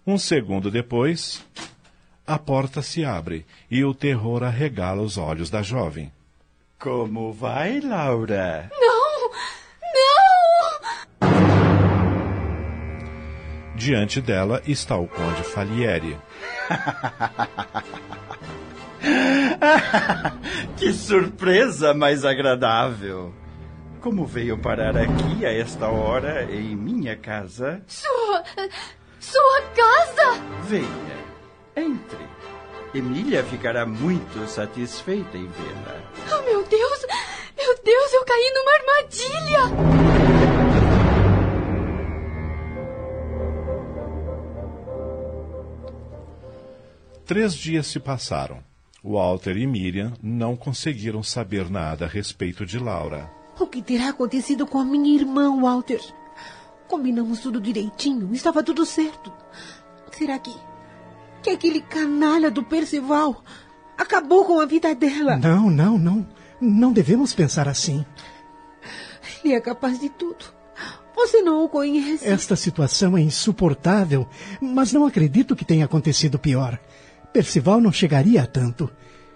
Um 0.06 0.18
segundo 0.18 0.70
depois, 0.70 1.42
a 2.28 2.38
porta 2.38 2.82
se 2.82 3.06
abre 3.06 3.46
e 3.72 3.82
o 3.86 3.94
terror 3.94 4.44
arregala 4.44 5.02
os 5.02 5.18
olhos 5.18 5.50
da 5.50 5.62
jovem. 5.62 6.12
Como 6.78 7.32
vai, 7.32 7.80
Laura? 7.80 8.70
Não! 8.74 8.88
Não! 8.88 8.93
Diante 13.84 14.22
dela 14.22 14.62
está 14.66 14.96
o 14.96 15.10
conde 15.10 15.44
Falieri. 15.44 16.18
que 20.78 20.94
surpresa 20.94 21.94
mais 21.94 22.24
agradável! 22.24 23.34
Como 24.00 24.26
veio 24.26 24.58
parar 24.58 24.96
aqui 24.96 25.46
a 25.46 25.52
esta 25.52 25.90
hora 25.90 26.48
em 26.50 26.78
minha 26.78 27.18
casa? 27.18 27.84
Sua. 27.86 28.42
sua 29.20 29.62
casa! 29.76 30.42
Venha, 30.64 31.18
entre. 31.76 32.26
Emília 32.96 33.44
ficará 33.44 33.86
muito 33.86 34.48
satisfeita 34.48 35.38
em 35.38 35.50
vê-la. 35.50 36.00
Oh, 36.32 36.42
meu 36.44 36.64
Deus! 36.64 37.06
Meu 37.58 37.78
Deus, 37.84 38.14
eu 38.14 38.24
caí 38.24 38.50
numa 38.56 38.72
armadilha! 38.72 40.53
Três 47.26 47.54
dias 47.54 47.88
se 47.88 48.00
passaram. 48.00 48.60
Walter 49.04 49.58
e 49.58 49.68
Miriam 49.68 50.14
não 50.22 50.56
conseguiram 50.56 51.22
saber 51.22 51.70
nada 51.70 52.06
a 52.06 52.08
respeito 52.08 52.66
de 52.66 52.80
Laura. 52.80 53.30
O 53.60 53.68
que 53.68 53.82
terá 53.82 54.10
acontecido 54.10 54.66
com 54.66 54.78
a 54.80 54.86
minha 54.86 55.14
irmã, 55.16 55.60
Walter? 55.60 56.02
Combinamos 56.88 57.40
tudo 57.40 57.62
direitinho, 57.62 58.34
estava 58.34 58.64
tudo 58.64 58.86
certo. 58.86 59.32
Será 60.12 60.38
que. 60.40 60.54
que 61.42 61.50
aquele 61.50 61.82
canalha 61.82 62.52
do 62.52 62.64
Percival 62.64 63.44
acabou 63.98 64.46
com 64.46 64.60
a 64.60 64.66
vida 64.66 64.94
dela? 64.96 65.38
Não, 65.38 65.70
não, 65.70 65.98
não. 65.98 66.28
Não 66.60 66.94
devemos 66.94 67.34
pensar 67.34 67.68
assim. 67.68 68.06
Ele 69.44 69.54
é 69.54 69.62
capaz 69.62 70.00
de 70.00 70.10
tudo. 70.10 70.46
Você 71.16 71.42
não 71.42 71.64
o 71.64 71.70
conhece. 71.70 72.28
Esta 72.28 72.56
situação 72.56 73.18
é 73.18 73.22
insuportável, 73.22 74.28
mas 74.60 74.92
não 74.92 75.06
acredito 75.06 75.56
que 75.56 75.66
tenha 75.66 75.86
acontecido 75.86 76.40
pior. 76.40 76.80
Percival 77.34 77.82
não 77.82 77.92
chegaria 77.92 78.44
a 78.44 78.46
tanto. 78.46 78.90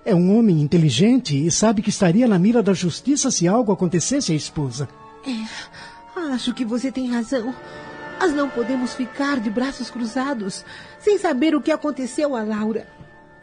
É 0.06 0.14
um 0.14 0.38
homem 0.38 0.62
inteligente 0.62 1.36
e 1.36 1.52
sabe 1.52 1.82
que 1.82 1.90
estaria 1.90 2.28
na 2.28 2.38
mira 2.40 2.62
da 2.62 2.74
justiça 2.74 3.32
se 3.32 3.48
algo 3.48 3.72
acontecesse 3.72 4.32
à 4.32 4.36
esposa. 4.36 4.88
É, 5.26 6.32
acho 6.32 6.54
que 6.54 6.64
você 6.64 6.92
tem 6.92 7.12
razão. 7.12 7.54
Mas 8.20 8.34
não 8.34 8.50
podemos 8.50 8.94
ficar 8.94 9.40
de 9.40 9.50
braços 9.50 9.90
cruzados 9.90 10.64
sem 11.00 11.18
saber 11.18 11.56
o 11.56 11.62
que 11.62 11.72
aconteceu 11.72 12.36
a 12.36 12.44
Laura. 12.44 12.88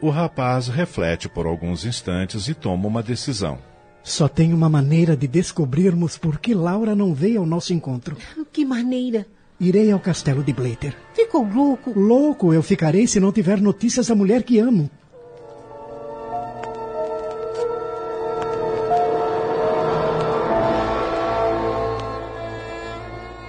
O 0.01 0.09
rapaz 0.09 0.67
reflete 0.67 1.29
por 1.29 1.45
alguns 1.45 1.85
instantes 1.85 2.47
e 2.47 2.53
toma 2.53 2.87
uma 2.87 3.03
decisão. 3.03 3.59
Só 4.03 4.27
tem 4.27 4.53
uma 4.53 4.69
maneira 4.69 5.17
de 5.17 5.27
descobrirmos 5.27 6.17
por 6.17 6.39
que 6.39 6.53
Laura 6.53 6.95
não 6.95 7.13
veio 7.13 7.39
ao 7.41 7.45
nosso 7.45 7.73
encontro. 7.73 8.17
Que 8.51 8.63
maneira? 8.63 9.25
Irei 9.59 9.91
ao 9.91 9.99
castelo 9.99 10.43
de 10.43 10.51
Blater. 10.51 10.95
Ficou 11.13 11.43
louco? 11.43 11.97
Louco 11.97 12.53
eu 12.53 12.61
ficarei 12.61 13.07
se 13.07 13.19
não 13.19 13.31
tiver 13.31 13.61
notícias 13.61 14.07
da 14.07 14.15
mulher 14.15 14.43
que 14.43 14.59
amo. 14.59 14.89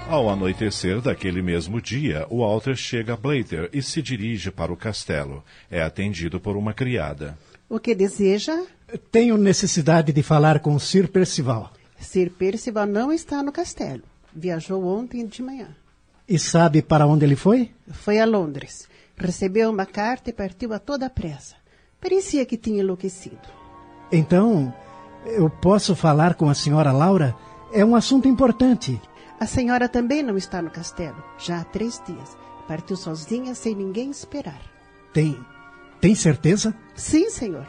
Ao 0.09 0.31
anoitecer 0.31 1.01
daquele 1.01 1.43
mesmo 1.43 1.83
dia, 1.83 2.27
Walter 2.31 2.77
chega 2.77 3.15
a 3.15 3.17
Blater 3.17 3.69
e 3.73 3.83
se 3.83 4.01
dirige 4.01 4.53
para 4.53 4.73
o 4.73 4.77
castelo. 4.77 5.43
É 5.69 5.83
atendido 5.83 6.39
por 6.39 6.57
uma 6.57 6.73
criada. 6.73 7.37
O 7.69 7.81
que 7.81 7.95
deseja? 7.95 8.65
Tenho 9.11 9.37
necessidade 9.37 10.13
de 10.13 10.23
falar 10.23 10.61
com 10.61 10.79
Sir 10.79 11.09
Percival. 11.09 11.73
Sir 11.99 12.31
Percival 12.31 12.87
não 12.87 13.13
está 13.13 13.43
no 13.43 13.51
castelo. 13.51 14.05
Viajou 14.33 14.87
ontem 14.87 15.27
de 15.27 15.43
manhã. 15.43 15.75
E 16.29 16.39
sabe 16.39 16.83
para 16.83 17.07
onde 17.07 17.25
ele 17.25 17.37
foi? 17.37 17.71
Foi 17.91 18.19
a 18.19 18.25
Londres. 18.25 18.89
Recebeu 19.17 19.71
uma 19.71 19.87
carta 19.87 20.31
e 20.31 20.33
partiu 20.33 20.73
a 20.73 20.79
toda 20.79 21.09
pressa. 21.09 21.55
Parecia 22.01 22.45
que 22.45 22.57
tinha 22.57 22.81
enlouquecido. 22.81 23.49
Então, 24.11 24.75
eu 25.25 25.49
posso 25.49 25.95
falar 25.95 26.35
com 26.35 26.49
a 26.49 26.55
senhora 26.55 26.93
Laura? 26.93 27.35
É 27.73 27.85
um 27.85 27.97
assunto 27.97 28.29
importante. 28.29 29.01
A 29.39 29.47
senhora 29.47 29.89
também 29.89 30.23
não 30.23 30.37
está 30.37 30.63
no 30.63 30.71
castelo, 30.71 31.23
já 31.39 31.61
há 31.61 31.65
três 31.65 32.01
dias. 32.07 32.37
Partiu 32.67 32.97
sozinha 32.97 33.55
sem 33.55 33.75
ninguém 33.75 34.11
esperar. 34.11 34.61
Tem. 35.13 35.39
Tem 36.01 36.15
certeza? 36.15 36.75
Sim, 36.95 37.31
senhor. 37.31 37.67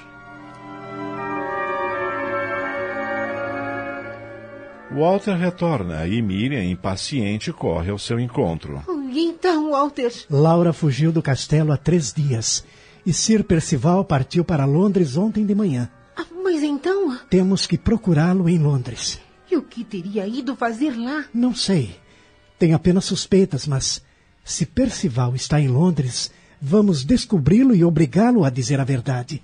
Walter 4.92 5.36
retorna 5.36 6.08
e 6.08 6.22
Miriam, 6.22 6.64
impaciente, 6.64 7.52
corre 7.52 7.92
ao 7.92 8.00
seu 8.00 8.20
encontro. 8.20 8.82
Então, 9.14 9.72
Walter. 9.72 10.12
Laura 10.30 10.72
fugiu 10.72 11.12
do 11.12 11.22
castelo 11.22 11.72
há 11.72 11.78
três 11.78 12.14
dias 12.14 12.64
e 13.06 13.14
Sir 13.14 13.44
Percival 13.44 14.04
partiu 14.04 14.44
para 14.44 14.66
Londres 14.66 15.16
ontem 15.18 15.46
de 15.46 15.54
manhã. 15.56 15.90
Ah, 16.16 16.26
mas 16.44 16.64
então. 16.64 17.18
Temos 17.30 17.66
que 17.66 17.78
procurá-lo 17.78 18.50
em 18.50 18.58
Londres. 18.58 19.20
E 19.50 19.56
o 19.56 19.62
que 19.62 19.84
teria 19.84 20.28
ido 20.28 20.56
fazer 20.56 20.98
lá? 20.98 21.26
Não 21.34 21.56
sei. 21.56 21.96
Tenho 22.60 22.76
apenas 22.76 23.06
suspeitas, 23.06 23.68
mas 23.68 24.02
se 24.44 24.66
Percival 24.66 25.36
está 25.36 25.60
em 25.60 25.68
Londres, 25.68 26.32
vamos 26.62 27.04
descobri-lo 27.04 27.76
e 27.76 27.84
obrigá-lo 27.84 28.44
a 28.44 28.50
dizer 28.50 28.80
a 28.80 28.84
verdade. 28.84 29.44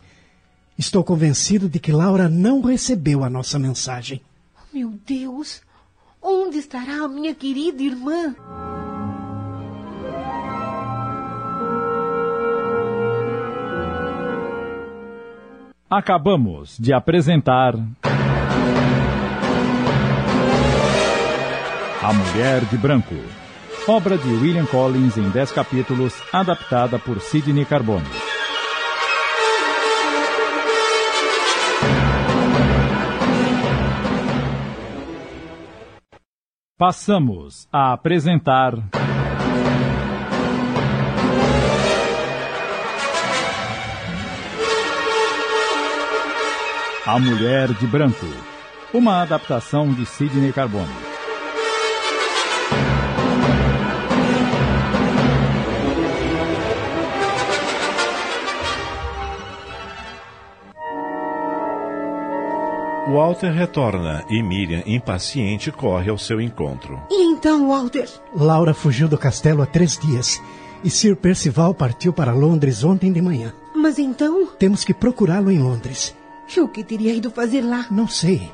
Estou 0.77 1.03
convencido 1.03 1.69
de 1.69 1.79
que 1.79 1.91
Laura 1.91 2.27
não 2.27 2.61
recebeu 2.61 3.23
a 3.23 3.29
nossa 3.29 3.59
mensagem. 3.59 4.21
Meu 4.73 4.89
Deus! 5.05 5.61
Onde 6.19 6.57
estará 6.57 7.03
a 7.03 7.07
minha 7.07 7.35
querida 7.35 7.83
irmã? 7.83 8.35
Acabamos 15.87 16.75
de 16.79 16.91
apresentar. 16.91 17.75
A 22.01 22.13
Mulher 22.13 22.65
de 22.65 22.77
Branco. 22.77 23.13
Obra 23.87 24.17
de 24.17 24.27
William 24.27 24.65
Collins 24.65 25.17
em 25.17 25.29
10 25.29 25.51
capítulos, 25.51 26.15
adaptada 26.33 26.97
por 26.97 27.21
Sidney 27.21 27.63
Carbone. 27.63 28.32
Passamos 36.85 37.65
a 37.71 37.93
apresentar. 37.93 38.73
A 47.07 47.19
Mulher 47.19 47.69
de 47.75 47.87
Branco, 47.87 48.25
uma 48.93 49.21
adaptação 49.21 49.93
de 49.93 50.05
Sidney 50.05 50.51
Carbone. 50.51 51.12
Walter 63.05 63.51
retorna 63.51 64.23
e 64.29 64.41
Miriam, 64.41 64.81
impaciente, 64.85 65.69
corre 65.71 66.09
ao 66.09 66.17
seu 66.17 66.39
encontro. 66.39 67.01
E 67.09 67.23
então, 67.25 67.67
Walter? 67.67 68.09
Laura 68.33 68.73
fugiu 68.73 69.09
do 69.09 69.17
castelo 69.17 69.61
há 69.61 69.65
três 69.65 69.97
dias 69.97 70.41
e 70.85 70.89
Sir 70.89 71.17
Percival 71.17 71.73
partiu 71.73 72.13
para 72.13 72.31
Londres 72.31 72.81
ontem 72.81 73.11
de 73.11 73.21
manhã. 73.21 73.53
Mas 73.75 73.99
então? 73.99 74.47
Temos 74.57 74.85
que 74.85 74.93
procurá-lo 74.93 75.51
em 75.51 75.59
Londres. 75.59 76.15
E 76.55 76.61
o 76.61 76.69
que 76.69 76.81
teria 76.81 77.13
ido 77.13 77.29
fazer 77.29 77.61
lá? 77.61 77.85
Não 77.91 78.07
sei. 78.07 78.49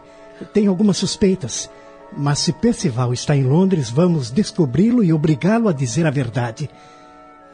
Tenho 0.51 0.71
algumas 0.71 0.97
suspeitas. 0.97 1.69
Mas 2.17 2.39
se 2.39 2.51
Percival 2.51 3.13
está 3.13 3.35
em 3.35 3.43
Londres, 3.43 3.91
vamos 3.91 4.31
descobri-lo 4.31 5.03
e 5.03 5.13
obrigá-lo 5.13 5.69
a 5.69 5.73
dizer 5.73 6.07
a 6.07 6.11
verdade. 6.11 6.67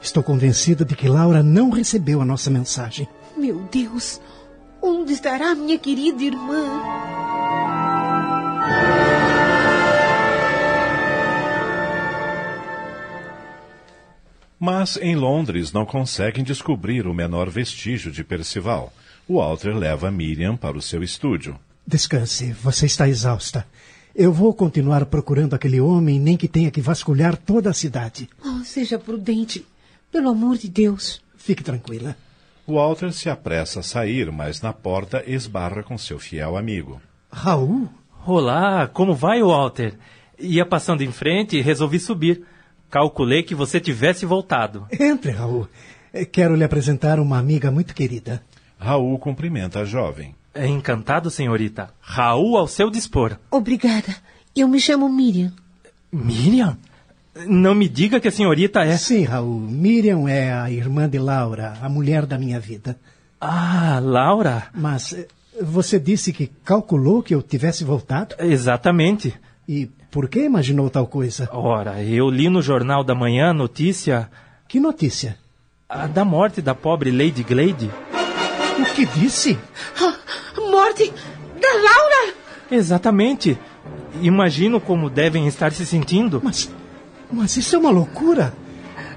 Estou 0.02 0.24
convencida 0.24 0.86
de 0.86 0.96
que 0.96 1.10
Laura 1.10 1.44
não 1.44 1.70
recebeu 1.70 2.22
a 2.22 2.26
nossa 2.26 2.50
mensagem. 2.50 3.06
Meu 3.36 3.68
Deus! 3.70 4.22
Onde 4.88 5.14
estará 5.14 5.56
minha 5.56 5.80
querida 5.80 6.24
irmã? 6.24 6.64
Mas 14.60 14.96
em 14.98 15.16
Londres 15.16 15.74
não 15.74 15.88
conseguem 15.88 16.44
descobrir 16.44 17.08
o 17.08 17.16
menor 17.16 17.50
vestígio 17.50 18.12
de 18.12 18.24
Percival. 18.24 18.94
Walter 19.28 19.76
leva 19.76 20.12
Miriam 20.12 20.56
para 20.56 20.78
o 20.78 20.82
seu 20.84 21.02
estúdio. 21.02 21.60
Descanse, 21.88 22.52
você 22.52 22.86
está 22.86 23.10
exausta. 23.10 23.66
Eu 24.16 24.32
vou 24.32 24.54
continuar 24.54 25.08
procurando 25.08 25.56
aquele 25.56 25.82
homem, 25.82 26.20
nem 26.20 26.38
que 26.38 26.48
tenha 26.48 26.70
que 26.70 26.80
vasculhar 26.80 27.36
toda 27.36 27.72
a 27.72 27.74
cidade. 27.74 28.30
Oh, 28.46 28.64
seja 28.64 29.00
prudente. 29.00 29.66
Pelo 30.12 30.30
amor 30.30 30.60
de 30.60 30.70
Deus. 30.70 31.24
Fique 31.36 31.64
tranquila. 31.64 32.16
Walter 32.68 33.14
se 33.14 33.30
apressa 33.30 33.82
a 33.82 33.84
sair, 33.84 34.32
mas 34.32 34.62
na 34.62 34.74
porta 34.74 35.24
esbarra 35.28 35.84
com 35.84 35.98
seu 35.98 36.18
fiel 36.18 36.58
amigo. 36.58 37.00
Raul? 37.32 37.88
Olá, 38.26 38.88
como 38.88 39.14
vai, 39.14 39.44
Walter? 39.44 39.94
Ia 40.40 40.66
passando 40.66 41.04
em 41.04 41.12
frente 41.12 41.58
e 41.58 41.62
resolvi 41.62 42.00
subir. 42.00 42.44
Calculei 42.90 43.44
que 43.44 43.54
você 43.54 43.80
tivesse 43.80 44.26
voltado. 44.26 44.88
Entre, 45.00 45.32
Raul. 45.32 45.68
Quero 46.32 46.56
lhe 46.56 46.64
apresentar 46.64 47.20
uma 47.20 47.38
amiga 47.38 47.70
muito 47.70 47.94
querida. 47.94 48.42
Raul 48.80 49.20
cumprimenta 49.20 49.82
a 49.82 49.86
jovem. 49.86 50.34
É 50.54 50.66
encantado, 50.66 51.30
senhorita. 51.30 51.94
Raul 52.00 52.58
ao 52.58 52.68
seu 52.68 52.90
dispor. 52.90 53.38
Obrigada. 53.52 54.16
Eu 54.56 54.68
me 54.68 54.80
chamo 54.80 55.08
Miriam. 55.10 55.54
Miriam? 56.12 56.78
Não 57.48 57.76
me 57.76 57.90
diga 57.90 58.20
que 58.20 58.30
a 58.30 58.32
senhorita 58.32 58.82
é. 58.84 58.96
Sim, 58.96 59.24
Raul. 59.26 59.60
Miriam 59.60 60.28
é 60.28 60.54
a 60.54 60.72
irmã 60.72 61.10
de 61.10 61.20
Laura, 61.20 61.74
a 61.82 61.90
mulher 61.90 62.26
da 62.26 62.38
minha 62.38 62.60
vida. 62.60 62.98
Ah, 63.42 64.00
Laura? 64.02 64.68
Mas 64.74 65.12
eh, 65.12 65.28
você 65.62 66.00
disse 66.00 66.32
que 66.32 66.48
calculou 66.64 67.22
que 67.22 67.36
eu 67.36 67.42
tivesse 67.42 67.84
voltado? 67.84 68.36
Exatamente. 68.40 69.34
E 69.68 69.88
por 70.10 70.30
que 70.30 70.46
imaginou 70.46 70.90
tal 70.90 71.08
coisa? 71.08 71.50
Ora, 71.52 72.02
eu 72.02 72.30
li 72.30 72.50
no 72.50 72.62
jornal 72.62 73.04
da 73.04 73.14
manhã 73.14 73.50
a 73.50 73.54
notícia. 73.54 74.30
Que 74.68 74.80
notícia? 74.80 75.38
A 75.90 76.08
da 76.08 76.24
morte 76.24 76.62
da 76.62 76.74
pobre 76.74 77.12
Lady 77.12 77.44
Glade. 77.44 77.92
O 78.80 78.96
que 78.96 79.06
disse? 79.06 79.60
Ah, 80.02 80.16
morte 80.72 81.12
da 81.62 81.74
Laura! 81.74 82.34
Exatamente. 82.72 83.58
Imagino 84.22 84.80
como 84.80 85.10
devem 85.10 85.48
estar 85.48 85.74
se 85.74 85.86
sentindo. 85.86 86.40
Mas. 86.42 86.72
Mas 87.32 87.58
isso 87.58 87.76
é 87.76 87.80
uma 87.80 87.90
loucura! 87.90 88.54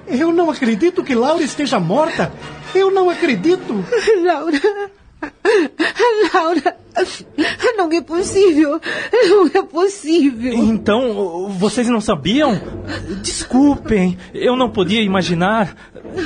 Eu 0.07 0.33
não 0.33 0.51
acredito 0.51 1.05
que 1.05 1.15
Laura 1.15 1.43
esteja 1.43 1.79
morta! 1.79 2.33
Eu 2.75 2.91
não 2.91 3.11
acredito! 3.11 3.85
Laura! 4.25 4.61
Laura! 6.35 6.77
Não 7.77 7.93
é 7.93 8.01
possível! 8.01 8.81
Não 9.13 9.47
é 9.55 9.63
possível! 9.63 10.53
Então, 10.55 11.49
vocês 11.51 11.89
não 11.89 12.01
sabiam? 12.01 12.61
Desculpem, 13.23 14.19
eu 14.35 14.57
não 14.57 14.71
podia 14.71 15.03
imaginar. 15.03 15.77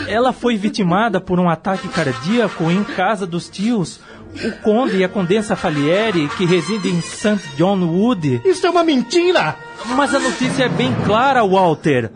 Ela 0.08 0.32
foi 0.32 0.56
vitimada 0.56 1.20
por 1.20 1.38
um 1.38 1.48
ataque 1.48 1.88
cardíaco 1.88 2.70
em 2.70 2.84
casa 2.84 3.26
dos 3.26 3.48
tios. 3.48 4.00
O 4.44 4.52
conde 4.62 4.96
e 4.96 5.04
a 5.04 5.08
condessa 5.08 5.54
Falieri, 5.54 6.28
que 6.36 6.44
residem 6.44 6.94
em 6.94 7.00
St. 7.00 7.40
John 7.56 7.80
Wood. 7.84 8.40
Isso 8.44 8.66
é 8.66 8.70
uma 8.70 8.82
mentira! 8.82 9.56
Mas 9.96 10.14
a 10.14 10.18
notícia 10.18 10.64
é 10.64 10.68
bem 10.68 10.94
clara, 11.04 11.44
Walter. 11.44 12.10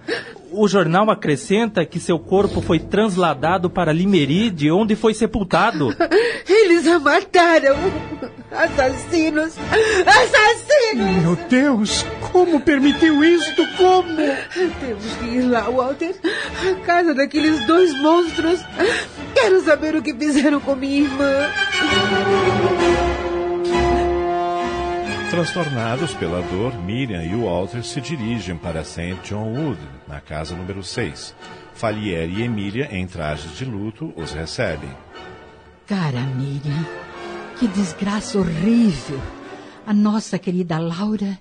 O 0.58 0.66
jornal 0.66 1.10
acrescenta 1.10 1.84
que 1.84 2.00
seu 2.00 2.18
corpo 2.18 2.62
foi 2.62 2.78
transladado 2.78 3.68
para 3.68 3.92
Limeride, 3.92 4.70
onde 4.70 4.96
foi 4.96 5.12
sepultado. 5.12 5.94
Eles 6.48 6.86
a 6.86 6.98
mataram! 6.98 7.76
Assassinos! 8.50 9.54
Assassinos! 10.06 11.22
Meu 11.22 11.36
Deus! 11.50 12.06
Como 12.32 12.58
permitiu 12.58 13.22
isto? 13.22 13.66
Como? 13.76 14.16
Temos 14.16 15.16
que 15.18 15.26
ir 15.26 15.42
lá, 15.42 15.68
Walter. 15.68 16.16
A 16.24 16.86
casa 16.86 17.12
daqueles 17.12 17.66
dois 17.66 17.94
monstros. 18.00 18.64
Quero 19.34 19.60
saber 19.60 19.94
o 19.94 20.00
que 20.00 20.14
fizeram 20.14 20.58
com 20.58 20.74
minha 20.74 21.02
irmã. 21.02 21.50
Transtornados 25.30 26.14
pela 26.14 26.40
dor, 26.40 26.74
Miriam 26.82 27.22
e 27.22 27.34
Walter 27.34 27.84
se 27.84 28.00
dirigem 28.00 28.56
para 28.56 28.82
St. 28.82 29.18
John 29.22 29.52
Wood, 29.52 29.78
na 30.06 30.20
casa 30.20 30.54
número 30.54 30.82
6. 30.82 31.34
Falieri 31.74 32.40
e 32.40 32.42
Emília, 32.42 32.88
em 32.90 33.06
trajes 33.06 33.56
de 33.56 33.64
luto, 33.64 34.12
os 34.16 34.32
recebem. 34.32 34.90
Cara, 35.86 36.20
Miriam, 36.20 36.86
que 37.58 37.68
desgraça 37.68 38.38
horrível. 38.38 39.20
A 39.86 39.92
nossa 39.92 40.38
querida 40.38 40.78
Laura 40.78 41.38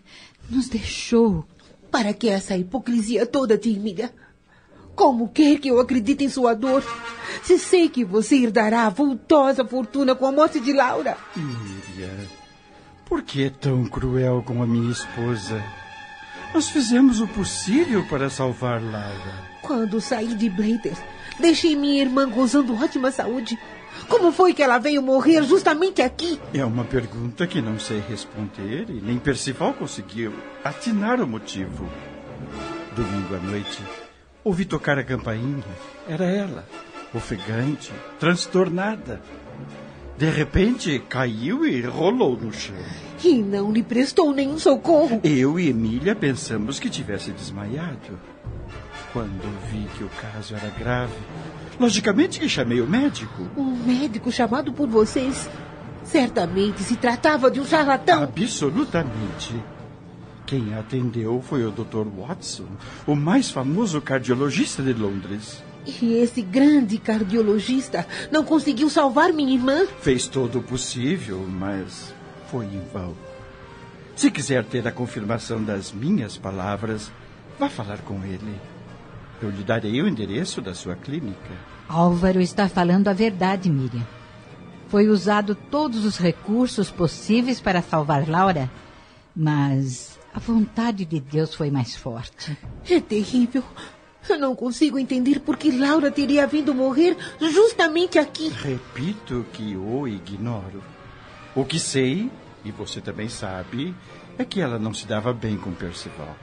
nos 0.49 0.67
deixou. 0.69 1.45
Para 1.89 2.13
que 2.13 2.27
essa 2.27 2.57
hipocrisia 2.57 3.25
toda, 3.25 3.57
tímida? 3.57 4.11
Como 4.93 5.29
quer 5.29 5.59
que 5.59 5.69
eu 5.69 5.79
acredite 5.79 6.23
em 6.23 6.29
sua 6.29 6.53
dor? 6.53 6.83
Se 7.43 7.57
sei 7.57 7.89
que 7.89 8.03
você 8.03 8.35
herdará 8.43 8.85
a 8.85 8.89
vultosa 8.89 9.65
fortuna 9.65 10.13
com 10.15 10.25
a 10.25 10.31
morte 10.31 10.59
de 10.59 10.73
Laura. 10.73 11.17
Miriam, 11.35 12.27
por 13.05 13.21
que 13.21 13.45
é 13.45 13.49
tão 13.49 13.85
cruel 13.85 14.43
com 14.45 14.61
a 14.61 14.67
minha 14.67 14.91
esposa? 14.91 15.63
Nós 16.55 16.69
fizemos 16.69 17.19
o 17.19 17.27
possível 17.27 18.05
para 18.05 18.29
salvar 18.29 18.81
Laura. 18.81 19.43
Quando 19.61 19.99
saí 19.99 20.33
de 20.35 20.49
Blater, 20.49 20.95
deixei 21.37 21.75
minha 21.75 22.01
irmã 22.01 22.29
gozando 22.29 22.81
ótima 22.81 23.11
saúde. 23.11 23.59
Como 24.07 24.31
foi 24.31 24.53
que 24.53 24.63
ela 24.63 24.77
veio 24.77 25.01
morrer 25.01 25.43
justamente 25.43 26.01
aqui? 26.01 26.39
É 26.53 26.63
uma 26.63 26.85
pergunta 26.85 27.45
que 27.45 27.61
não 27.61 27.77
sei 27.77 27.99
responder 27.99 28.85
e 28.87 29.01
nem 29.01 29.19
Percival 29.19 29.73
conseguiu 29.73 30.33
atinar 30.63 31.19
o 31.19 31.27
motivo. 31.27 31.89
Domingo 32.95 33.35
à 33.35 33.39
noite, 33.39 33.83
ouvi 34.41 34.63
tocar 34.63 34.97
a 34.97 35.03
campainha. 35.03 35.61
Era 36.07 36.23
ela, 36.23 36.65
ofegante, 37.13 37.91
transtornada. 38.17 39.21
De 40.17 40.29
repente, 40.29 41.03
caiu 41.09 41.67
e 41.67 41.81
rolou 41.81 42.37
no 42.37 42.53
chão. 42.53 42.77
E 43.23 43.41
não 43.41 43.71
lhe 43.71 43.83
prestou 43.83 44.33
nenhum 44.33 44.57
socorro. 44.57 45.19
Eu 45.23 45.59
e 45.59 45.69
Emília 45.69 46.15
pensamos 46.15 46.79
que 46.79 46.89
tivesse 46.89 47.31
desmaiado. 47.31 48.19
Quando 49.13 49.69
vi 49.71 49.87
que 49.97 50.03
o 50.03 50.09
caso 50.21 50.55
era 50.55 50.69
grave, 50.77 51.13
logicamente 51.79 52.39
que 52.39 52.49
chamei 52.49 52.81
o 52.81 52.87
médico. 52.87 53.47
Um 53.55 53.75
médico 53.75 54.31
chamado 54.31 54.73
por 54.73 54.87
vocês? 54.87 55.49
Certamente 56.03 56.83
se 56.83 56.95
tratava 56.97 57.49
de 57.49 57.59
um 57.59 57.65
charlatão. 57.65 58.23
Absolutamente. 58.23 59.55
Quem 60.45 60.73
a 60.75 60.79
atendeu 60.79 61.41
foi 61.41 61.65
o 61.65 61.71
Dr. 61.71 62.05
Watson, 62.05 62.67
o 63.07 63.15
mais 63.15 63.49
famoso 63.49 63.99
cardiologista 63.99 64.83
de 64.83 64.93
Londres. 64.93 65.63
E 66.01 66.13
esse 66.15 66.41
grande 66.41 66.97
cardiologista 66.97 68.05
não 68.31 68.43
conseguiu 68.43 68.89
salvar 68.89 69.31
minha 69.33 69.53
irmã? 69.53 69.85
Fez 70.01 70.27
todo 70.27 70.59
o 70.59 70.63
possível, 70.63 71.45
mas 71.47 72.13
foi 72.55 72.67
em 72.67 72.81
vão. 72.93 73.13
Se 74.15 74.31
quiser 74.31 74.63
ter 74.63 74.87
a 74.87 74.91
confirmação 74.91 75.61
das 75.61 75.91
minhas 75.91 76.37
palavras, 76.37 77.11
vá 77.59 77.67
falar 77.67 77.99
com 77.99 78.23
ele. 78.23 78.55
Eu 79.41 79.49
lhe 79.49 79.61
darei 79.61 80.01
o 80.01 80.07
endereço 80.07 80.61
da 80.61 80.73
sua 80.73 80.95
clínica. 80.95 81.51
Álvaro 81.89 82.39
está 82.39 82.69
falando 82.69 83.09
a 83.09 83.13
verdade, 83.13 83.69
Miriam. 83.69 84.07
Foi 84.87 85.09
usado 85.09 85.53
todos 85.53 86.05
os 86.05 86.17
recursos 86.17 86.89
possíveis 86.89 87.59
para 87.59 87.81
salvar 87.81 88.25
Laura, 88.29 88.71
mas 89.35 90.17
A 90.35 90.39
vontade 90.39 91.05
de 91.05 91.21
Deus 91.21 91.55
foi 91.55 91.71
mais 91.71 91.95
forte. 91.95 92.57
É 92.89 92.99
terrível. 92.99 93.63
Eu 94.27 94.37
não 94.37 94.53
consigo 94.53 94.99
entender 94.99 95.39
por 95.39 95.55
que 95.55 95.71
Laura 95.71 96.11
teria 96.11 96.45
vindo 96.45 96.75
morrer 96.75 97.15
justamente 97.39 98.19
aqui. 98.19 98.49
Repito 98.49 99.45
que 99.53 99.77
o 99.77 100.05
ignoro. 100.05 100.83
O 101.55 101.63
que 101.63 101.79
sei, 101.79 102.29
e 102.65 102.71
você 102.71 102.99
também 102.99 103.29
sabe, 103.29 103.95
é 104.37 104.43
que 104.43 104.59
ela 104.59 104.79
não 104.79 104.93
se 104.93 105.05
dava 105.05 105.31
bem 105.31 105.55
com 105.55 105.71
Percival. 105.71 106.35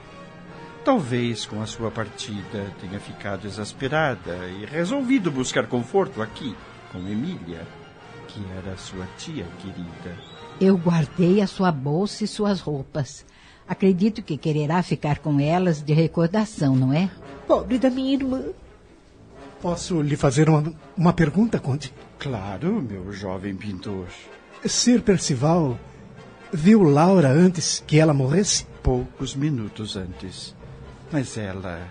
Talvez 0.83 1.45
com 1.45 1.61
a 1.61 1.65
sua 1.65 1.91
partida 1.91 2.73
tenha 2.81 2.99
ficado 2.99 3.45
exasperada 3.45 4.35
e 4.59 4.65
resolvido 4.65 5.31
buscar 5.31 5.67
conforto 5.67 6.21
aqui, 6.21 6.55
com 6.91 6.99
Emília, 6.99 7.67
que 8.27 8.41
era 8.57 8.75
sua 8.77 9.05
tia 9.17 9.45
querida. 9.59 10.17
Eu 10.59 10.77
guardei 10.77 11.41
a 11.41 11.47
sua 11.47 11.71
bolsa 11.71 12.23
e 12.23 12.27
suas 12.27 12.59
roupas. 12.59 13.25
Acredito 13.67 14.21
que 14.21 14.37
quererá 14.37 14.83
ficar 14.83 15.19
com 15.19 15.39
elas 15.39 15.81
de 15.81 15.93
recordação, 15.93 16.75
não 16.75 16.91
é? 16.91 17.09
Pobre 17.47 17.77
da 17.77 17.89
minha 17.89 18.13
irmã. 18.13 18.43
Posso 19.61 20.01
lhe 20.01 20.17
fazer 20.17 20.49
uma, 20.49 20.73
uma 20.97 21.13
pergunta, 21.13 21.59
Conde? 21.59 21.93
Claro, 22.19 22.81
meu 22.81 23.13
jovem 23.13 23.55
pintor. 23.55 24.07
Sir 24.65 25.01
Percival 25.01 25.79
viu 26.53 26.83
Laura 26.83 27.29
antes 27.29 27.83
que 27.85 27.99
ela 27.99 28.13
morresse? 28.13 28.65
Poucos 28.81 29.35
minutos 29.35 29.97
antes. 29.97 30.55
Mas 31.11 31.37
ela 31.37 31.87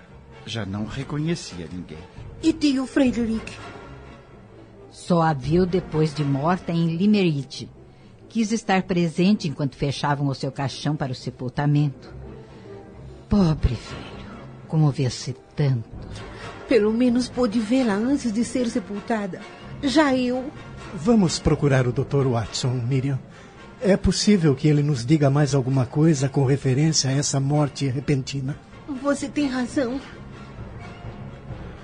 já 0.47 0.65
não 0.65 0.87
reconhecia 0.87 1.69
ninguém. 1.73 1.99
E 2.43 2.53
tio 2.53 2.87
Frederick? 2.87 3.53
Só 4.91 5.23
a 5.23 5.33
viu 5.33 5.67
depois 5.67 6.15
de 6.15 6.25
morta 6.25 6.73
em 6.73 6.97
Limerick. 6.97 7.69
Quis 8.29 8.53
estar 8.53 8.83
presente 8.83 9.49
enquanto 9.49 9.77
fechavam 9.77 10.29
o 10.29 10.35
seu 10.35 10.51
caixão 10.51 10.97
para 10.97 11.13
o 11.13 11.15
sepultamento. 11.15 12.13
Pobre 13.29 13.75
velho, 13.75 14.31
comoveu-se 14.69 15.35
tanto. 15.57 15.89
Pelo 16.69 16.93
menos 16.93 17.29
pôde 17.29 17.59
vê-la 17.61 17.95
antes 17.95 18.33
de 18.33 18.45
ser 18.45 18.69
sepultada. 18.69 19.41
Já 19.83 20.15
eu. 20.15 20.51
Vamos 20.95 21.39
procurar 21.39 21.87
o 21.87 21.93
Dr. 21.93 22.27
Watson, 22.27 22.73
Miriam. 22.87 23.19
É 23.85 23.97
possível 23.97 24.55
que 24.55 24.69
ele 24.69 24.81
nos 24.81 25.05
diga 25.05 25.29
mais 25.29 25.57
alguma 25.57 25.85
coisa 25.85 26.29
com 26.29 26.45
referência 26.45 27.11
a 27.11 27.13
essa 27.13 27.41
morte 27.41 27.89
repentina. 27.89 28.57
Você 29.03 29.29
tem 29.29 29.49
razão. 29.49 30.01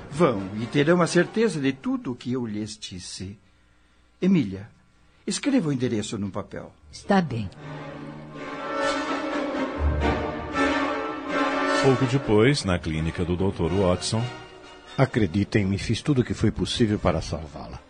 Vão 0.09 0.49
e 0.61 0.67
terão 0.67 1.03
a 1.03 1.09
certeza 1.09 1.61
de 1.61 1.73
tudo 1.73 2.13
o 2.13 2.15
que 2.15 2.33
eu 2.33 2.47
lhes 2.47 2.79
disse. 2.79 3.37
Emília, 4.23 4.71
escreva 5.27 5.71
o 5.71 5.73
endereço 5.73 6.17
num 6.17 6.31
papel. 6.31 6.73
Está 6.93 7.21
bem. 7.21 7.51
Pouco 11.83 12.07
depois, 12.07 12.63
na 12.63 12.79
clínica 12.79 13.25
do 13.25 13.37
Dr. 13.37 13.73
Watson. 13.73 14.23
Acreditem-me, 14.97 15.79
fiz 15.79 16.01
tudo 16.01 16.21
o 16.21 16.25
que 16.25 16.35
foi 16.35 16.53
possível 16.53 16.99
para 16.99 17.21
salvá-la. 17.21 17.81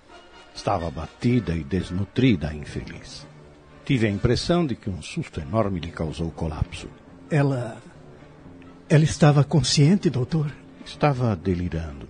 Estava 0.54 0.88
abatida 0.88 1.54
e 1.54 1.62
desnutrida, 1.62 2.54
infeliz. 2.54 3.26
Tive 3.88 4.06
a 4.06 4.10
impressão 4.10 4.66
de 4.66 4.74
que 4.76 4.90
um 4.90 5.00
susto 5.00 5.40
enorme 5.40 5.80
lhe 5.80 5.90
causou 5.90 6.30
colapso. 6.30 6.90
Ela. 7.30 7.80
Ela 8.86 9.04
estava 9.04 9.42
consciente, 9.42 10.10
doutor? 10.10 10.52
Estava 10.84 11.34
delirando. 11.34 12.06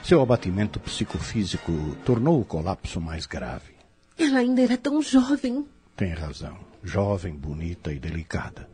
Seu 0.00 0.22
abatimento 0.22 0.78
psicofísico 0.78 1.72
tornou 2.04 2.40
o 2.40 2.44
colapso 2.44 3.00
mais 3.00 3.26
grave. 3.26 3.72
Ela 4.16 4.38
ainda 4.38 4.62
era 4.62 4.78
tão 4.78 5.02
jovem. 5.02 5.66
Tem 5.96 6.14
razão. 6.14 6.56
Jovem, 6.84 7.34
bonita 7.34 7.92
e 7.92 7.98
delicada. 7.98 8.70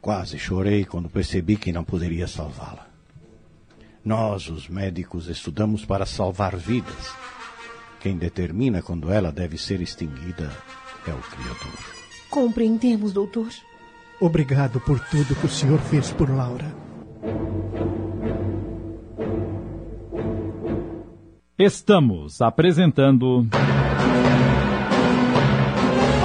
Quase 0.00 0.38
chorei 0.38 0.84
quando 0.84 1.10
percebi 1.10 1.56
que 1.56 1.72
não 1.72 1.82
poderia 1.82 2.28
salvá-la. 2.28 2.86
Nós, 4.04 4.48
os 4.48 4.68
médicos, 4.68 5.26
estudamos 5.26 5.84
para 5.84 6.06
salvar 6.06 6.54
vidas. 6.54 7.12
Quem 7.98 8.16
determina 8.16 8.80
quando 8.80 9.10
ela 9.10 9.32
deve 9.32 9.58
ser 9.58 9.80
extinguida 9.80 10.48
é 11.10 11.14
o 11.14 11.18
Criador. 11.18 11.78
Compreendemos, 12.30 13.12
doutor. 13.12 13.48
Obrigado 14.20 14.80
por 14.80 15.00
tudo 15.00 15.34
que 15.34 15.46
o 15.46 15.48
senhor 15.48 15.78
fez 15.80 16.12
por 16.12 16.30
Laura. 16.30 16.72
Estamos 21.58 22.40
apresentando. 22.40 23.46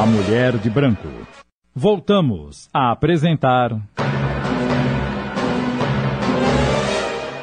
A 0.02 0.06
Mulher 0.06 0.58
de 0.58 0.70
Branco. 0.70 1.08
Voltamos 1.76 2.70
a 2.74 2.92
apresentar. 2.92 3.72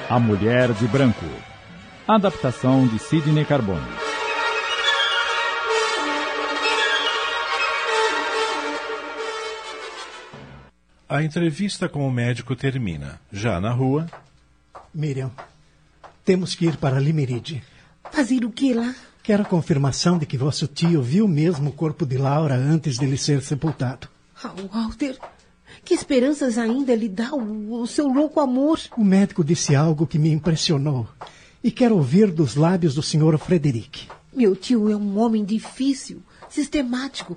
A 0.09 0.19
Mulher 0.19 0.73
de 0.73 0.87
Branco. 0.87 1.27
Adaptação 2.07 2.87
de 2.87 2.99
Sidney 2.99 3.45
Carbone. 3.45 4.04
A 11.07 11.23
entrevista 11.23 11.87
com 11.87 12.09
o 12.09 12.11
médico 12.11 12.57
termina. 12.57 13.21
Já 13.31 13.61
na 13.61 13.71
rua. 13.71 14.07
Miriam, 14.95 15.31
temos 16.25 16.55
que 16.55 16.65
ir 16.65 16.79
para 16.79 16.99
Limeride. 16.99 17.63
Fazer 18.11 18.43
o 18.45 18.51
que 18.51 18.73
lá? 18.73 18.95
Quero 19.23 19.43
a 19.43 19.47
confirmação 19.47 20.17
de 20.17 20.25
que 20.25 20.39
vosso 20.39 20.67
tio 20.67 21.03
viu 21.03 21.29
mesmo 21.29 21.71
o 21.71 21.73
corpo 21.73 22.07
de 22.07 22.17
Laura 22.17 22.55
antes 22.55 22.97
dele 22.97 23.19
ser 23.19 23.43
sepultado. 23.43 24.09
Ah, 24.43 24.55
Walter, 24.73 25.19
que 25.85 25.93
esperanças 25.93 26.57
ainda 26.57 26.95
lhe 26.95 27.09
dá 27.09 27.35
o, 27.35 27.83
o 27.83 27.87
seu 27.87 28.07
louco 28.07 28.41
amor? 28.41 28.81
O 28.97 29.05
médico 29.05 29.45
disse 29.45 29.75
algo 29.75 30.07
que 30.07 30.19
me 30.19 30.31
impressionou. 30.31 31.07
E 31.63 31.71
quero 31.71 31.97
ouvir 31.97 32.31
dos 32.31 32.55
lábios 32.55 32.95
do 32.95 33.03
Sr. 33.03 33.39
Frederic. 33.39 34.09
Meu 34.33 34.57
tio 34.57 34.91
é 34.91 34.97
um 34.97 35.19
homem 35.19 35.45
difícil, 35.45 36.23
sistemático. 36.49 37.37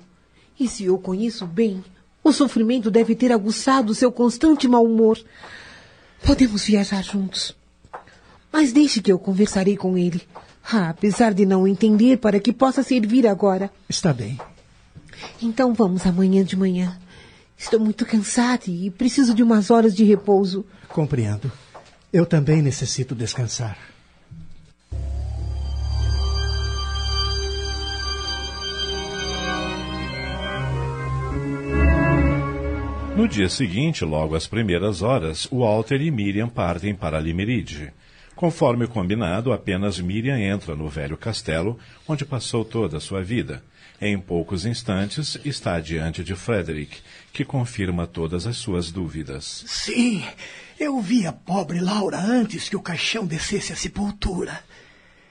E 0.58 0.66
se 0.66 0.84
eu 0.84 0.98
conheço 0.98 1.46
bem, 1.46 1.84
o 2.28 2.32
sofrimento 2.32 2.90
deve 2.90 3.14
ter 3.14 3.32
aguçado 3.32 3.94
seu 3.94 4.12
constante 4.12 4.68
mau 4.68 4.84
humor. 4.84 5.18
Podemos 6.24 6.64
viajar 6.64 7.02
juntos. 7.02 7.56
Mas 8.52 8.72
deixe 8.72 9.00
que 9.00 9.12
eu 9.12 9.18
conversarei 9.18 9.76
com 9.76 9.96
ele. 9.96 10.22
Ah, 10.70 10.90
apesar 10.90 11.32
de 11.32 11.46
não 11.46 11.66
entender 11.66 12.18
para 12.18 12.40
que 12.40 12.52
possa 12.52 12.82
servir 12.82 13.26
agora. 13.26 13.70
Está 13.88 14.12
bem. 14.12 14.38
Então 15.40 15.72
vamos 15.72 16.06
amanhã 16.06 16.44
de 16.44 16.56
manhã. 16.56 16.98
Estou 17.56 17.80
muito 17.80 18.06
cansada 18.06 18.64
e 18.68 18.90
preciso 18.90 19.34
de 19.34 19.42
umas 19.42 19.70
horas 19.70 19.94
de 19.94 20.04
repouso. 20.04 20.64
Compreendo. 20.88 21.50
Eu 22.12 22.24
também 22.24 22.62
necessito 22.62 23.14
descansar. 23.14 23.76
No 33.18 33.26
dia 33.26 33.48
seguinte, 33.48 34.04
logo 34.04 34.36
às 34.36 34.46
primeiras 34.46 35.02
horas, 35.02 35.48
Walter 35.50 36.00
e 36.00 36.08
Miriam 36.08 36.48
partem 36.48 36.94
para 36.94 37.18
Limeride. 37.18 37.92
Conforme 38.36 38.86
combinado, 38.86 39.52
apenas 39.52 39.98
Miriam 39.98 40.38
entra 40.38 40.76
no 40.76 40.88
velho 40.88 41.16
castelo, 41.16 41.76
onde 42.06 42.24
passou 42.24 42.64
toda 42.64 42.98
a 42.98 43.00
sua 43.00 43.20
vida. 43.20 43.60
Em 44.00 44.16
poucos 44.16 44.64
instantes, 44.64 45.36
está 45.44 45.80
diante 45.80 46.22
de 46.22 46.36
Frederick, 46.36 46.98
que 47.32 47.44
confirma 47.44 48.06
todas 48.06 48.46
as 48.46 48.56
suas 48.56 48.92
dúvidas. 48.92 49.64
Sim, 49.66 50.24
eu 50.78 51.00
vi 51.00 51.26
a 51.26 51.32
pobre 51.32 51.80
Laura 51.80 52.20
antes 52.20 52.68
que 52.68 52.76
o 52.76 52.80
caixão 52.80 53.26
descesse 53.26 53.72
à 53.72 53.76
sepultura. 53.76 54.62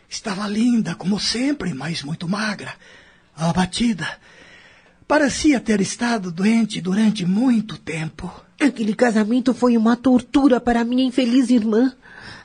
Estava 0.10 0.46
linda, 0.46 0.94
como 0.94 1.18
sempre, 1.22 1.74
mas 1.74 2.04
muito 2.04 2.28
magra, 2.28 2.74
abatida. 3.34 4.20
Parecia 5.08 5.62
ter 5.62 5.80
estado 5.80 6.30
doente 6.32 6.82
durante 6.82 7.26
muito 7.26 7.78
tempo. 7.78 8.30
Aquele 8.60 8.94
casamento 8.94 9.54
foi 9.54 9.78
uma 9.78 9.96
tortura 9.96 10.60
para 10.60 10.84
minha 10.84 11.06
infeliz 11.06 11.50
irmã. 11.50 11.94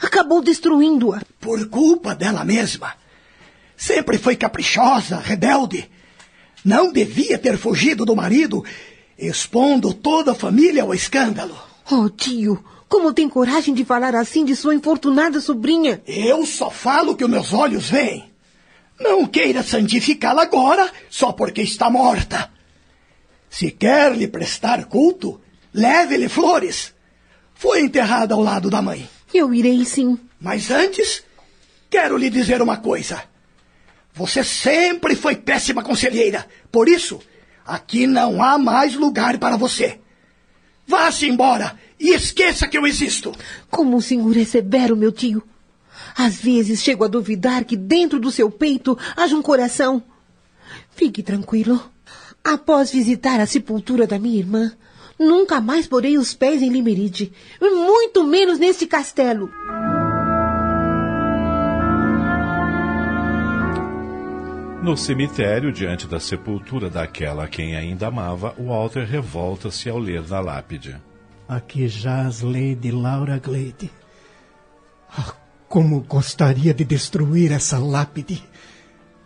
Acabou 0.00 0.40
destruindo-a. 0.40 1.22
Por 1.40 1.68
culpa 1.68 2.14
dela 2.14 2.44
mesma. 2.44 2.94
Sempre 3.76 4.16
foi 4.16 4.36
caprichosa, 4.36 5.16
rebelde. 5.16 5.90
Não 6.64 6.92
devia 6.92 7.36
ter 7.36 7.58
fugido 7.58 8.04
do 8.04 8.14
marido, 8.14 8.64
expondo 9.18 9.92
toda 9.92 10.30
a 10.30 10.36
família 10.36 10.84
ao 10.84 10.94
escândalo. 10.94 11.56
Oh, 11.90 12.08
tio, 12.08 12.62
como 12.88 13.12
tem 13.12 13.28
coragem 13.28 13.74
de 13.74 13.84
falar 13.84 14.14
assim 14.14 14.44
de 14.44 14.54
sua 14.54 14.72
infortunada 14.72 15.40
sobrinha? 15.40 16.00
Eu 16.06 16.46
só 16.46 16.70
falo 16.70 17.12
o 17.12 17.16
que 17.16 17.24
os 17.24 17.30
meus 17.30 17.52
olhos 17.52 17.90
veem. 17.90 18.31
Não 19.02 19.26
queira 19.26 19.62
santificá-la 19.62 20.42
agora 20.42 20.90
só 21.10 21.32
porque 21.32 21.60
está 21.60 21.90
morta. 21.90 22.50
Se 23.50 23.70
quer 23.70 24.16
lhe 24.16 24.28
prestar 24.28 24.84
culto, 24.84 25.40
leve-lhe 25.74 26.28
flores. 26.28 26.94
Foi 27.54 27.80
enterrada 27.80 28.34
ao 28.34 28.40
lado 28.40 28.70
da 28.70 28.80
mãe. 28.80 29.08
Eu 29.34 29.52
irei 29.52 29.84
sim. 29.84 30.18
Mas 30.40 30.70
antes, 30.70 31.22
quero 31.90 32.16
lhe 32.16 32.30
dizer 32.30 32.62
uma 32.62 32.76
coisa. 32.76 33.22
Você 34.14 34.44
sempre 34.44 35.16
foi 35.16 35.36
péssima 35.36 35.82
conselheira. 35.82 36.46
Por 36.70 36.88
isso, 36.88 37.20
aqui 37.66 38.06
não 38.06 38.42
há 38.42 38.56
mais 38.56 38.94
lugar 38.94 39.38
para 39.38 39.56
você. 39.56 39.98
Vá-se 40.86 41.28
embora 41.28 41.78
e 41.98 42.14
esqueça 42.14 42.68
que 42.68 42.76
eu 42.76 42.86
existo. 42.86 43.32
Como 43.70 43.96
o 43.96 44.02
senhor 44.02 44.36
é 44.36 44.44
severo, 44.44 44.96
meu 44.96 45.12
tio. 45.12 45.42
Às 46.16 46.36
vezes 46.36 46.82
chego 46.82 47.04
a 47.04 47.08
duvidar 47.08 47.64
que 47.64 47.76
dentro 47.76 48.18
do 48.18 48.30
seu 48.30 48.50
peito 48.50 48.98
haja 49.16 49.36
um 49.36 49.42
coração. 49.42 50.02
Fique 50.90 51.22
tranquilo. 51.22 51.82
Após 52.44 52.90
visitar 52.90 53.40
a 53.40 53.46
sepultura 53.46 54.06
da 54.06 54.18
minha 54.18 54.38
irmã, 54.38 54.72
nunca 55.18 55.60
mais 55.60 55.86
porei 55.86 56.18
os 56.18 56.34
pés 56.34 56.60
em 56.60 56.70
Limeride, 56.70 57.32
muito 57.60 58.24
menos 58.24 58.58
neste 58.58 58.86
castelo. 58.86 59.50
No 64.82 64.96
cemitério, 64.96 65.70
diante 65.70 66.08
da 66.08 66.18
sepultura 66.18 66.90
daquela 66.90 67.44
a 67.44 67.48
quem 67.48 67.76
ainda 67.76 68.08
amava, 68.08 68.52
Walter 68.58 69.06
revolta-se 69.06 69.88
ao 69.88 69.96
ler 69.96 70.28
na 70.28 70.40
lápide. 70.40 70.96
Aqui 71.48 71.86
jaz 71.86 72.40
Lady 72.40 72.90
Laura 72.90 73.38
Glade. 73.38 73.92
Ah, 75.16 75.34
como 75.72 76.00
gostaria 76.00 76.74
de 76.74 76.84
destruir 76.84 77.50
essa 77.50 77.78
lápide. 77.78 78.44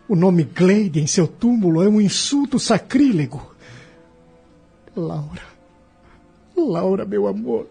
O 0.07 0.15
nome 0.15 0.45
Glade 0.45 0.97
em 0.97 1.05
seu 1.05 1.27
túmulo 1.27 1.83
é 1.83 1.89
um 1.89 1.99
insulto 1.99 2.57
sacrílego. 2.57 3.53
Laura. 4.95 5.41
Laura, 6.55 7.03
meu 7.03 7.27
amor. 7.27 7.67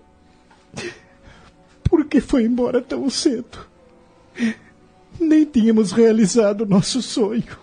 Por 1.84 2.04
que 2.04 2.20
foi 2.20 2.44
embora 2.44 2.82
tão 2.82 3.08
cedo? 3.08 3.66
Nem 5.18 5.46
tínhamos 5.46 5.90
realizado 5.90 6.66
nosso 6.66 7.00
sonho. 7.00 7.56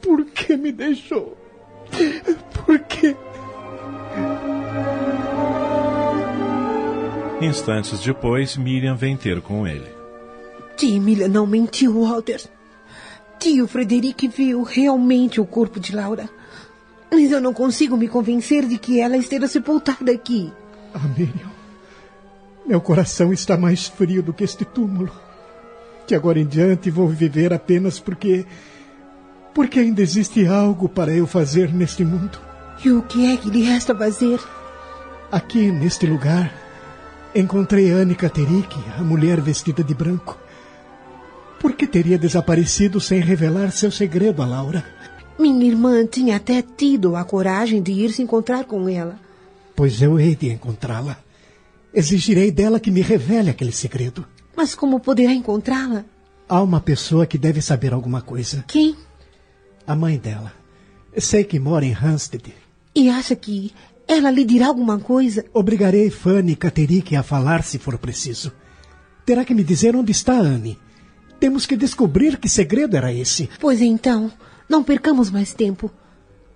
Por 0.00 0.24
que 0.26 0.56
me 0.56 0.70
deixou? 0.70 1.36
Por 2.64 2.78
que? 2.78 3.16
Instantes 7.42 7.98
depois, 7.98 8.56
Miriam 8.56 8.94
vem 8.94 9.16
ter 9.16 9.40
com 9.40 9.66
ele. 9.66 9.98
Tia 10.80 10.96
Emília 10.96 11.28
não 11.28 11.46
mentiu, 11.46 12.00
Walter. 12.00 12.40
Tio 13.38 13.68
Frederic 13.68 14.26
viu 14.28 14.62
realmente 14.62 15.38
o 15.38 15.44
corpo 15.44 15.78
de 15.78 15.94
Laura. 15.94 16.26
Mas 17.12 17.30
eu 17.30 17.38
não 17.38 17.52
consigo 17.52 17.98
me 17.98 18.08
convencer 18.08 18.66
de 18.66 18.78
que 18.78 18.98
ela 18.98 19.18
esteja 19.18 19.46
sepultada 19.46 20.10
aqui. 20.10 20.50
Ah, 20.94 21.06
Miriam. 21.06 21.50
Meu 22.66 22.80
coração 22.80 23.30
está 23.30 23.58
mais 23.58 23.88
frio 23.88 24.22
do 24.22 24.32
que 24.32 24.42
este 24.42 24.64
túmulo. 24.64 25.12
De 26.06 26.14
agora 26.14 26.38
em 26.38 26.46
diante 26.46 26.88
vou 26.88 27.08
viver 27.08 27.52
apenas 27.52 28.00
porque. 28.00 28.46
Porque 29.52 29.80
ainda 29.80 30.00
existe 30.00 30.46
algo 30.46 30.88
para 30.88 31.12
eu 31.14 31.26
fazer 31.26 31.74
neste 31.74 32.06
mundo. 32.06 32.40
E 32.82 32.90
o 32.90 33.02
que 33.02 33.30
é 33.30 33.36
que 33.36 33.50
lhe 33.50 33.64
resta 33.64 33.94
fazer? 33.94 34.40
Aqui, 35.30 35.70
neste 35.70 36.06
lugar, 36.06 36.50
encontrei 37.34 37.90
Anne 37.92 38.14
Katerik, 38.14 38.74
a 38.98 39.02
mulher 39.02 39.42
vestida 39.42 39.84
de 39.84 39.92
branco. 39.92 40.38
Por 41.60 41.74
que 41.74 41.86
teria 41.86 42.18
desaparecido 42.18 42.98
sem 42.98 43.20
revelar 43.20 43.70
seu 43.70 43.90
segredo 43.90 44.42
a 44.42 44.46
Laura? 44.46 44.82
Minha 45.38 45.66
irmã 45.66 46.06
tinha 46.06 46.36
até 46.36 46.62
tido 46.62 47.14
a 47.14 47.22
coragem 47.22 47.82
de 47.82 47.92
ir 47.92 48.10
se 48.12 48.22
encontrar 48.22 48.64
com 48.64 48.88
ela. 48.88 49.20
Pois 49.76 50.00
eu 50.00 50.18
hei 50.18 50.34
de 50.34 50.50
encontrá-la. 50.50 51.18
Exigirei 51.92 52.50
dela 52.50 52.80
que 52.80 52.90
me 52.90 53.02
revele 53.02 53.50
aquele 53.50 53.72
segredo. 53.72 54.26
Mas 54.56 54.74
como 54.74 55.00
poderá 55.00 55.34
encontrá-la? 55.34 56.06
Há 56.48 56.62
uma 56.62 56.80
pessoa 56.80 57.26
que 57.26 57.36
deve 57.36 57.60
saber 57.60 57.92
alguma 57.92 58.22
coisa. 58.22 58.64
Quem? 58.66 58.96
A 59.86 59.94
mãe 59.94 60.16
dela. 60.16 60.54
Sei 61.18 61.44
que 61.44 61.60
mora 61.60 61.84
em 61.84 61.92
Hampstead. 61.92 62.54
E 62.94 63.10
acha 63.10 63.36
que 63.36 63.72
ela 64.08 64.30
lhe 64.30 64.46
dirá 64.46 64.68
alguma 64.68 64.98
coisa? 64.98 65.44
Obrigarei 65.52 66.08
Fanny 66.10 66.56
Katerik 66.56 67.14
a 67.16 67.22
falar 67.22 67.62
se 67.64 67.78
for 67.78 67.98
preciso. 67.98 68.50
Terá 69.26 69.44
que 69.44 69.54
me 69.54 69.62
dizer 69.62 69.94
onde 69.94 70.10
está 70.10 70.38
Anne. 70.38 70.78
Temos 71.40 71.64
que 71.64 71.74
descobrir 71.74 72.36
que 72.36 72.50
segredo 72.50 72.98
era 72.98 73.12
esse. 73.12 73.48
Pois 73.58 73.80
então, 73.80 74.30
não 74.68 74.84
percamos 74.84 75.30
mais 75.30 75.54
tempo. 75.54 75.90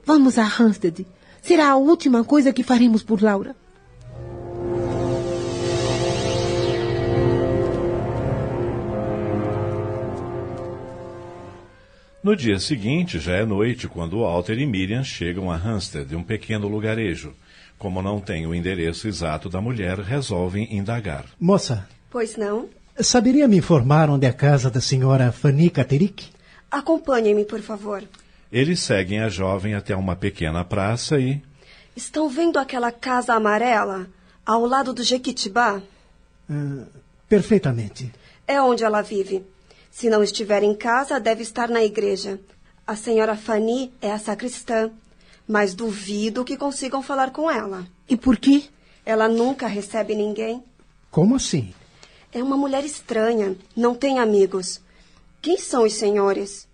Vamos 0.05 0.39
a 0.39 0.45
Hampstead. 0.45 1.07
Será 1.41 1.71
a 1.71 1.77
última 1.77 2.23
coisa 2.23 2.53
que 2.53 2.63
faremos 2.63 3.03
por 3.03 3.23
Laura. 3.23 3.57
No 12.23 12.37
dia 12.37 12.59
seguinte, 12.59 13.19
já 13.19 13.37
é 13.37 13.45
noite, 13.45 13.89
quando 13.89 14.21
Walter 14.21 14.59
e 14.59 14.67
Miriam 14.67 15.03
chegam 15.03 15.51
a 15.51 15.57
Hampstead, 15.57 16.15
um 16.15 16.23
pequeno 16.23 16.69
lugarejo. 16.69 17.35
Como 17.79 18.03
não 18.03 18.21
tem 18.21 18.47
o 18.47 18.55
endereço 18.55 19.09
exato 19.09 19.49
da 19.49 19.61
mulher, 19.63 19.99
resolvem 19.99 20.75
indagar. 20.77 21.25
Moça. 21.41 21.89
Pois 22.11 22.37
não? 22.37 22.69
Saberia 23.01 23.49
me 23.49 23.57
informar 23.57 24.09
onde 24.09 24.25
é 24.25 24.29
a 24.29 24.33
casa 24.33 24.71
da 24.71 24.81
senhora 24.81 25.33
Fanny 25.33 25.69
Katerik? 25.69 26.31
Acompanhe-me, 26.71 27.45
por 27.45 27.61
favor. 27.61 28.05
Eles 28.53 28.79
seguem 28.81 29.19
a 29.19 29.29
jovem 29.29 29.75
até 29.75 29.97
uma 29.97 30.15
pequena 30.15 30.65
praça 30.65 31.19
e. 31.19 31.43
Estão 31.97 32.29
vendo 32.29 32.57
aquela 32.57 32.93
casa 32.93 33.35
amarela, 33.35 34.07
ao 34.47 34.65
lado 34.65 34.93
do 34.93 35.03
Jequitibá? 35.03 35.83
Uh, 36.49 36.87
perfeitamente. 37.29 38.13
É 38.47 38.63
onde 38.63 38.85
ela 38.85 39.03
vive. 39.03 39.45
Se 39.91 40.09
não 40.09 40.23
estiver 40.23 40.63
em 40.63 40.75
casa, 40.75 41.19
deve 41.19 41.43
estar 41.43 41.69
na 41.69 41.83
igreja. 41.83 42.39
A 42.87 42.95
senhora 42.95 43.37
Fanny 43.37 43.93
é 44.01 44.13
a 44.13 44.21
sacristã, 44.21 44.93
mas 45.49 45.75
duvido 45.75 46.45
que 46.45 46.57
consigam 46.57 47.03
falar 47.03 47.33
com 47.33 47.51
ela. 47.51 47.85
E 48.09 48.17
por 48.17 48.37
quê? 48.37 48.65
Ela 49.05 49.29
nunca 49.29 49.67
recebe 49.67 50.15
ninguém. 50.15 50.63
Como 51.11 51.35
assim? 51.35 51.75
É 52.35 52.43
uma 52.43 52.57
mulher 52.57 52.85
estranha, 52.85 53.55
não 53.77 53.95
tem 53.95 54.19
amigos. 54.19 54.81
Quem 55.41 55.57
são 55.57 55.85
os 55.85 55.93
senhores? 55.93 56.67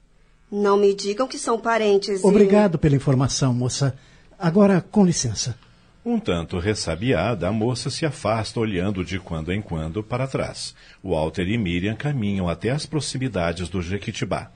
Não 0.50 0.78
me 0.78 0.94
digam 0.94 1.28
que 1.28 1.38
são 1.38 1.60
parentes. 1.60 2.24
Obrigado 2.24 2.76
e... 2.76 2.78
pela 2.78 2.96
informação, 2.96 3.52
moça. 3.52 3.94
Agora, 4.38 4.80
com 4.80 5.04
licença. 5.04 5.54
Um 6.02 6.18
tanto 6.18 6.58
ressabiada, 6.58 7.46
a 7.46 7.52
moça 7.52 7.90
se 7.90 8.06
afasta 8.06 8.58
olhando 8.58 9.04
de 9.04 9.20
quando 9.20 9.52
em 9.52 9.60
quando 9.60 10.02
para 10.02 10.26
trás. 10.26 10.74
Walter 11.04 11.46
e 11.46 11.58
Miriam 11.58 11.94
caminham 11.94 12.48
até 12.48 12.70
as 12.70 12.86
proximidades 12.86 13.68
do 13.68 13.82
Jequitibá. 13.82 14.50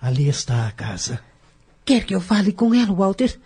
Ali 0.00 0.28
está 0.28 0.68
a 0.68 0.72
casa. 0.72 1.20
Quer 1.86 2.04
que 2.04 2.14
eu 2.14 2.20
fale 2.20 2.52
com 2.52 2.74
ela, 2.74 2.92
Walter? 2.92 3.40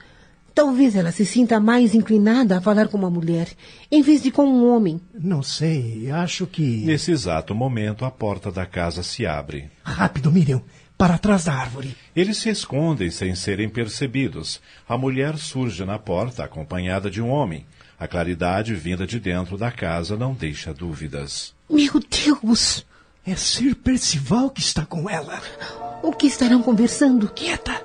Talvez 0.54 0.94
ela 0.94 1.12
se 1.12 1.24
sinta 1.24 1.58
mais 1.58 1.94
inclinada 1.94 2.58
a 2.58 2.60
falar 2.60 2.88
com 2.88 2.98
uma 2.98 3.10
mulher, 3.10 3.48
em 3.90 4.02
vez 4.02 4.22
de 4.22 4.30
com 4.30 4.44
um 4.44 4.68
homem. 4.68 5.00
Não 5.14 5.42
sei, 5.42 6.10
acho 6.10 6.46
que. 6.46 6.84
Nesse 6.84 7.10
exato 7.10 7.54
momento, 7.54 8.04
a 8.04 8.10
porta 8.10 8.52
da 8.52 8.66
casa 8.66 9.02
se 9.02 9.26
abre. 9.26 9.70
Rápido, 9.82 10.30
Miriam 10.30 10.62
para 11.02 11.18
trás 11.18 11.46
da 11.46 11.54
árvore. 11.54 11.96
Eles 12.14 12.36
se 12.36 12.48
escondem 12.48 13.10
sem 13.10 13.34
serem 13.34 13.68
percebidos. 13.68 14.60
A 14.88 14.96
mulher 14.96 15.36
surge 15.36 15.84
na 15.84 15.98
porta 15.98 16.44
acompanhada 16.44 17.10
de 17.10 17.20
um 17.20 17.28
homem. 17.28 17.66
A 17.98 18.06
claridade 18.06 18.72
vinda 18.76 19.04
de 19.04 19.18
dentro 19.18 19.58
da 19.58 19.72
casa 19.72 20.16
não 20.16 20.32
deixa 20.32 20.72
dúvidas. 20.72 21.54
Meu 21.68 22.00
Deus! 22.08 22.86
É 23.26 23.34
Sir 23.34 23.74
Percival 23.74 24.50
que 24.50 24.60
está 24.60 24.86
com 24.86 25.10
ela. 25.10 25.42
O 26.04 26.12
que 26.12 26.28
estarão 26.28 26.62
conversando? 26.62 27.28
Quieta! 27.28 27.82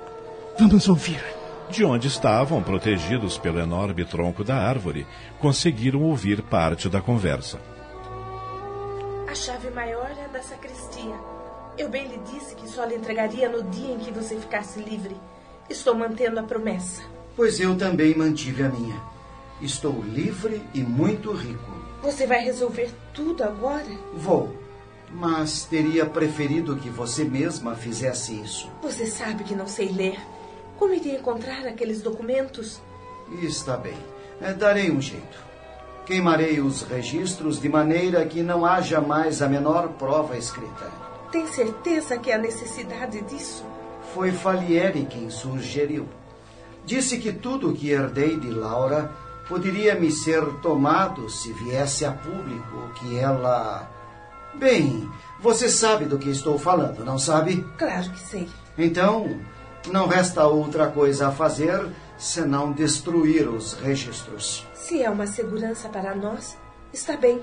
Vamos 0.56 0.88
ouvir. 0.88 1.37
De 1.70 1.84
onde 1.84 2.08
estavam, 2.08 2.62
protegidos 2.62 3.36
pelo 3.36 3.60
enorme 3.60 4.04
tronco 4.04 4.42
da 4.42 4.56
árvore, 4.56 5.06
conseguiram 5.38 6.02
ouvir 6.02 6.42
parte 6.42 6.88
da 6.88 7.00
conversa. 7.00 7.60
A 9.30 9.34
chave 9.34 9.68
maior 9.70 10.10
é 10.10 10.28
da 10.28 10.42
sacristia. 10.42 11.14
Eu 11.76 11.90
bem 11.90 12.08
lhe 12.08 12.18
disse 12.32 12.54
que 12.54 12.68
só 12.68 12.84
lhe 12.84 12.94
entregaria 12.94 13.48
no 13.48 13.62
dia 13.64 13.94
em 13.94 13.98
que 13.98 14.10
você 14.10 14.36
ficasse 14.36 14.80
livre. 14.80 15.14
Estou 15.68 15.94
mantendo 15.94 16.40
a 16.40 16.42
promessa. 16.42 17.02
Pois 17.36 17.60
eu 17.60 17.76
também 17.76 18.16
mantive 18.16 18.62
a 18.62 18.68
minha. 18.70 19.00
Estou 19.60 20.02
livre 20.02 20.62
e 20.72 20.80
muito 20.80 21.32
rico. 21.32 21.70
Você 22.02 22.26
vai 22.26 22.40
resolver 22.40 22.90
tudo 23.12 23.44
agora? 23.44 23.86
Vou. 24.14 24.56
Mas 25.12 25.64
teria 25.64 26.06
preferido 26.06 26.76
que 26.76 26.88
você 26.88 27.24
mesma 27.24 27.74
fizesse 27.74 28.34
isso. 28.40 28.70
Você 28.82 29.06
sabe 29.06 29.44
que 29.44 29.54
não 29.54 29.66
sei 29.66 29.88
ler. 29.90 30.18
Como 30.78 30.94
iria 30.94 31.18
encontrar 31.18 31.66
aqueles 31.66 32.00
documentos? 32.00 32.80
Está 33.42 33.76
bem. 33.76 33.98
É, 34.40 34.52
darei 34.52 34.90
um 34.90 35.00
jeito. 35.00 35.38
Queimarei 36.06 36.60
os 36.60 36.82
registros 36.82 37.60
de 37.60 37.68
maneira 37.68 38.24
que 38.24 38.42
não 38.42 38.64
haja 38.64 39.00
mais 39.00 39.42
a 39.42 39.48
menor 39.48 39.88
prova 39.98 40.36
escrita. 40.36 40.90
Tem 41.30 41.46
certeza 41.48 42.16
que 42.16 42.32
há 42.32 42.38
necessidade 42.38 43.20
disso? 43.22 43.64
Foi 44.14 44.32
Falieri 44.32 45.04
quem 45.04 45.28
sugeriu. 45.28 46.08
Disse 46.86 47.18
que 47.18 47.32
tudo 47.32 47.70
o 47.70 47.74
que 47.74 47.90
herdei 47.90 48.38
de 48.38 48.48
Laura 48.48 49.12
poderia 49.46 49.94
me 49.94 50.10
ser 50.10 50.42
tomado 50.62 51.28
se 51.28 51.52
viesse 51.52 52.04
a 52.04 52.12
público 52.12 52.90
que 52.94 53.18
ela. 53.18 53.90
Bem, 54.54 55.06
você 55.40 55.68
sabe 55.68 56.06
do 56.06 56.18
que 56.18 56.30
estou 56.30 56.58
falando, 56.58 57.04
não 57.04 57.18
sabe? 57.18 57.62
Claro 57.76 58.10
que 58.10 58.20
sei. 58.20 58.48
Então, 58.78 59.38
não 59.88 60.06
resta 60.06 60.46
outra 60.46 60.88
coisa 60.88 61.28
a 61.28 61.32
fazer 61.32 61.88
senão 62.16 62.72
destruir 62.72 63.48
os 63.48 63.74
registros. 63.74 64.66
Se 64.74 65.02
é 65.02 65.10
uma 65.10 65.26
segurança 65.26 65.88
para 65.88 66.14
nós, 66.14 66.56
está 66.92 67.16
bem. 67.16 67.42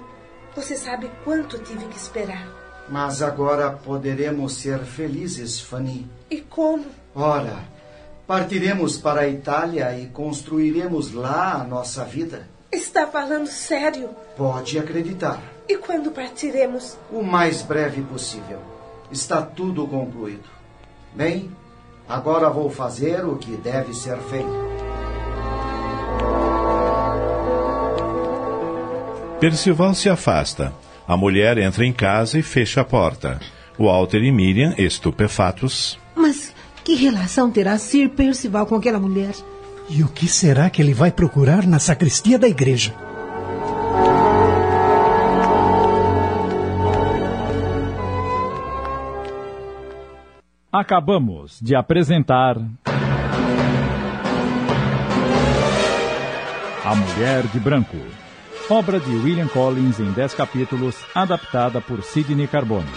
Você 0.55 0.75
sabe 0.75 1.11
quanto 1.23 1.59
tive 1.59 1.85
que 1.85 1.97
esperar. 1.97 2.47
Mas 2.89 3.21
agora 3.21 3.71
poderemos 3.71 4.55
ser 4.55 4.79
felizes, 4.79 5.59
Fanny. 5.59 6.07
E 6.29 6.41
como? 6.41 6.85
Ora, 7.13 7.63
partiremos 8.27 8.97
para 8.97 9.21
a 9.21 9.27
Itália 9.27 9.97
e 9.97 10.07
construiremos 10.07 11.11
lá 11.11 11.53
a 11.53 11.63
nossa 11.63 12.03
vida. 12.05 12.47
Está 12.71 13.07
falando 13.07 13.47
sério? 13.47 14.09
Pode 14.37 14.77
acreditar. 14.77 15.41
E 15.67 15.77
quando 15.77 16.11
partiremos? 16.11 16.97
O 17.11 17.23
mais 17.23 17.61
breve 17.61 18.01
possível. 18.03 18.59
Está 19.11 19.41
tudo 19.41 19.87
concluído. 19.87 20.47
Bem, 21.13 21.49
agora 22.07 22.49
vou 22.49 22.69
fazer 22.69 23.25
o 23.25 23.35
que 23.37 23.55
deve 23.55 23.93
ser 23.93 24.17
feito. 24.17 24.65
Percival 29.39 29.93
se 29.93 30.09
afasta. 30.09 30.73
A 31.07 31.15
mulher 31.15 31.57
entra 31.57 31.85
em 31.85 31.93
casa 31.93 32.39
e 32.39 32.41
fecha 32.41 32.81
a 32.81 32.85
porta. 32.85 33.39
Walter 33.77 34.23
e 34.23 34.31
Miriam, 34.31 34.73
estupefatos. 34.77 35.99
Mas 36.15 36.53
que 36.83 36.95
relação 36.95 37.51
terá 37.51 37.77
Sir 37.77 38.09
Percival 38.09 38.65
com 38.65 38.75
aquela 38.75 38.99
mulher? 38.99 39.33
E 39.89 40.01
o 40.01 40.07
que 40.07 40.27
será 40.27 40.69
que 40.69 40.81
ele 40.81 40.93
vai 40.93 41.11
procurar 41.11 41.67
na 41.67 41.77
sacristia 41.77 42.39
da 42.39 42.47
igreja? 42.47 42.93
Acabamos 50.77 51.57
de 51.61 51.73
apresentar. 51.73 52.57
A 56.83 56.95
Mulher 56.95 57.47
de 57.47 57.59
Branco. 57.61 57.95
Obra 58.69 58.99
de 58.99 59.09
William 59.09 59.47
Collins 59.47 60.01
em 60.01 60.11
10 60.11 60.33
capítulos, 60.33 60.97
adaptada 61.15 61.79
por 61.79 62.03
Sidney 62.03 62.45
Carbone. 62.45 62.91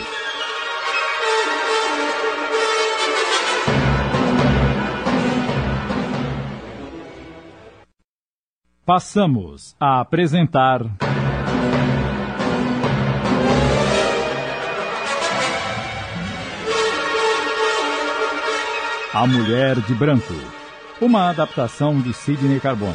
Passamos 8.85 9.77
a 9.79 10.01
apresentar. 10.01 10.81
A 19.19 19.27
Mulher 19.27 19.81
de 19.81 19.97
Branco. 19.97 20.33
Uma 21.01 21.31
adaptação 21.31 22.01
de 22.01 22.15
Sidney 22.15 22.61
Carbone. 22.61 22.95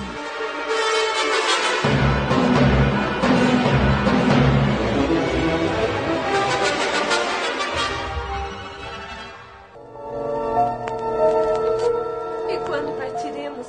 E 12.47 12.57
quando 12.65 12.97
partiremos? 12.97 13.67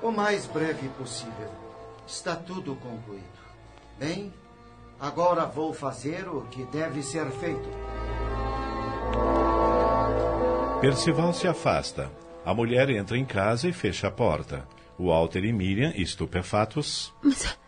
O 0.00 0.12
mais 0.12 0.46
breve 0.46 0.88
possível. 0.90 1.50
Está 2.06 2.36
tudo 2.36 2.76
concluído. 2.76 3.24
Bem, 3.98 4.32
agora 5.00 5.44
vou 5.46 5.74
fazer 5.74 6.28
o 6.28 6.42
que 6.42 6.62
deve 6.66 7.02
ser 7.02 7.28
feito. 7.32 7.87
Percival 10.80 11.32
se 11.32 11.48
afasta. 11.48 12.08
A 12.46 12.54
mulher 12.54 12.88
entra 12.88 13.18
em 13.18 13.24
casa 13.24 13.68
e 13.68 13.72
fecha 13.72 14.06
a 14.06 14.10
porta. 14.12 14.64
Walter 14.96 15.44
e 15.44 15.52
Miriam, 15.52 15.92
estupefatos. 15.96 17.12
Mas 17.20 17.58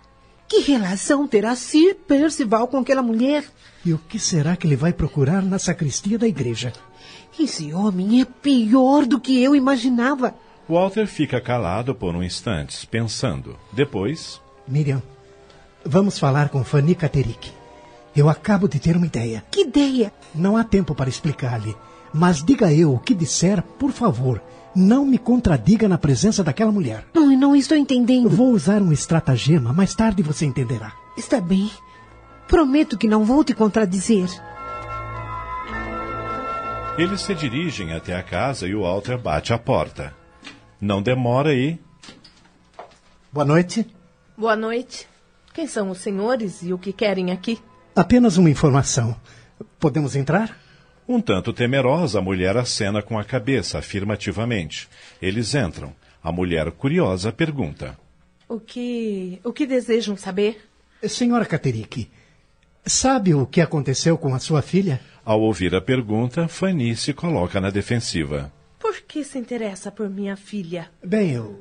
que 0.47 0.61
relação 0.61 1.27
terá 1.27 1.57
Sir 1.57 1.97
Percival 2.07 2.69
com 2.69 2.79
aquela 2.79 3.03
mulher? 3.03 3.45
E 3.85 3.93
o 3.93 3.99
que 3.99 4.17
será 4.17 4.55
que 4.55 4.65
ele 4.65 4.77
vai 4.77 4.93
procurar 4.93 5.43
na 5.43 5.59
sacristia 5.59 6.17
da 6.19 6.29
igreja? 6.29 6.73
Esse 7.39 7.73
homem 7.73 8.21
é 8.21 8.25
pior 8.25 9.05
do 9.05 9.19
que 9.19 9.43
eu 9.43 9.57
imaginava. 9.57 10.33
Walter 10.69 11.09
fica 11.09 11.41
calado 11.41 11.93
por 11.97 12.15
um 12.15 12.23
instante, 12.23 12.87
pensando. 12.87 13.59
Depois. 13.73 14.41
Miriam, 14.69 15.03
vamos 15.85 16.17
falar 16.17 16.49
com 16.49 16.63
Fanny 16.63 16.95
Katerik. 16.95 17.51
Eu 18.15 18.29
acabo 18.29 18.69
de 18.69 18.79
ter 18.79 18.97
uma 18.97 19.07
ideia. 19.07 19.45
Que 19.51 19.63
ideia? 19.63 20.13
Não 20.33 20.57
há 20.57 20.63
tempo 20.63 20.95
para 20.95 21.11
explicar-lhe. 21.11 21.75
Mas 22.13 22.43
diga 22.43 22.73
eu 22.73 22.95
o 22.95 22.99
que 22.99 23.15
disser, 23.15 23.63
por 23.79 23.93
favor. 23.93 24.43
Não 24.75 25.05
me 25.05 25.19
contradiga 25.19 25.89
na 25.89 25.99
presença 25.99 26.45
daquela 26.45 26.71
mulher. 26.71 27.05
Não, 27.15 27.37
não 27.37 27.57
estou 27.57 27.77
entendendo. 27.77 28.29
Vou 28.29 28.53
usar 28.53 28.81
um 28.83 28.93
estratagema, 28.93 29.73
mais 29.73 29.95
tarde 29.95 30.23
você 30.23 30.47
entenderá. 30.47 30.93
Está 31.17 31.41
bem. 31.41 31.71
Prometo 32.47 32.97
que 32.99 33.09
não 33.09 33.25
vou 33.25 33.45
te 33.45 33.55
contradizer. 33.55 34.29
Eles 36.99 37.21
se 37.23 37.35
dirigem 37.35 37.93
até 37.93 38.15
a 38.17 38.23
casa 38.23 38.67
e 38.67 38.75
o 38.75 38.83
Walter 38.83 39.17
bate 39.17 39.53
à 39.53 39.59
porta. 39.59 40.15
Não 40.81 41.01
demora 41.01 41.55
e. 41.55 41.79
Boa 43.33 43.45
noite. 43.45 43.87
Boa 44.37 44.57
noite. 44.57 45.09
Quem 45.53 45.67
são 45.67 45.91
os 45.91 45.99
senhores 45.99 46.63
e 46.63 46.73
o 46.73 46.79
que 46.79 46.93
querem 46.93 47.33
aqui? 47.33 47.59
Apenas 47.95 48.37
uma 48.37 48.51
informação. 48.51 49.17
Podemos 49.79 50.15
entrar? 50.17 50.57
Um 51.11 51.21
tanto 51.21 51.53
temerosa, 51.53 52.21
a 52.21 52.23
mulher 52.23 52.57
acena 52.57 53.03
com 53.03 53.19
a 53.19 53.25
cabeça 53.25 53.79
afirmativamente. 53.79 54.89
Eles 55.21 55.57
entram. 55.57 55.93
A 56.23 56.31
mulher, 56.31 56.71
curiosa, 56.71 57.33
pergunta: 57.33 57.99
O 58.49 58.61
que. 58.61 59.41
o 59.43 59.53
que 59.53 59.67
desejam 59.67 60.17
saber? 60.17 60.65
Senhora 61.09 61.45
Katerik, 61.45 62.09
sabe 62.87 63.35
o 63.35 63.45
que 63.45 63.61
aconteceu 63.61 64.17
com 64.17 64.33
a 64.37 64.39
sua 64.39 64.63
filha? 64.63 65.01
Ao 65.25 65.41
ouvir 65.41 65.75
a 65.75 65.81
pergunta, 65.81 66.47
Fanny 66.47 66.95
se 66.95 67.13
coloca 67.13 67.61
na 67.61 67.71
defensiva. 67.71 68.53
Por 68.79 69.01
que 69.01 69.25
se 69.25 69.37
interessa 69.37 69.91
por 69.91 70.09
minha 70.09 70.37
filha? 70.37 70.93
Bem, 71.03 71.33
eu. 71.33 71.59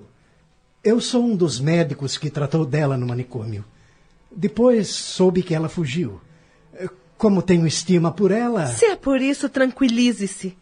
Eu 0.84 1.02
sou 1.02 1.24
um 1.26 1.36
dos 1.36 1.60
médicos 1.60 2.19
que 2.19 2.30
tratou 2.30 2.68
dela 2.68 2.95
no 2.95 3.08
manicômio. 3.08 3.66
Depois 4.32 4.90
soube 4.90 5.42
que 5.42 5.56
ela 5.56 5.68
fugiu. 5.68 6.22
Como 7.19 7.41
tenho 7.41 7.67
estima 7.67 8.14
por 8.14 8.31
ela. 8.31 8.65
Se 8.67 8.85
é 8.85 8.95
por 8.95 9.19
isso, 9.19 9.49
tranquilize-se. 9.49 10.57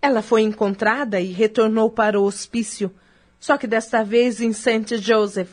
Ela 0.00 0.22
foi 0.22 0.40
encontrada 0.40 1.20
e 1.20 1.32
retornou 1.32 1.90
para 1.90 2.18
o 2.18 2.24
hospício, 2.24 2.90
só 3.38 3.58
que 3.58 3.66
desta 3.66 4.02
vez 4.02 4.40
em 4.40 4.54
St. 4.54 4.96
Joseph, 4.96 5.50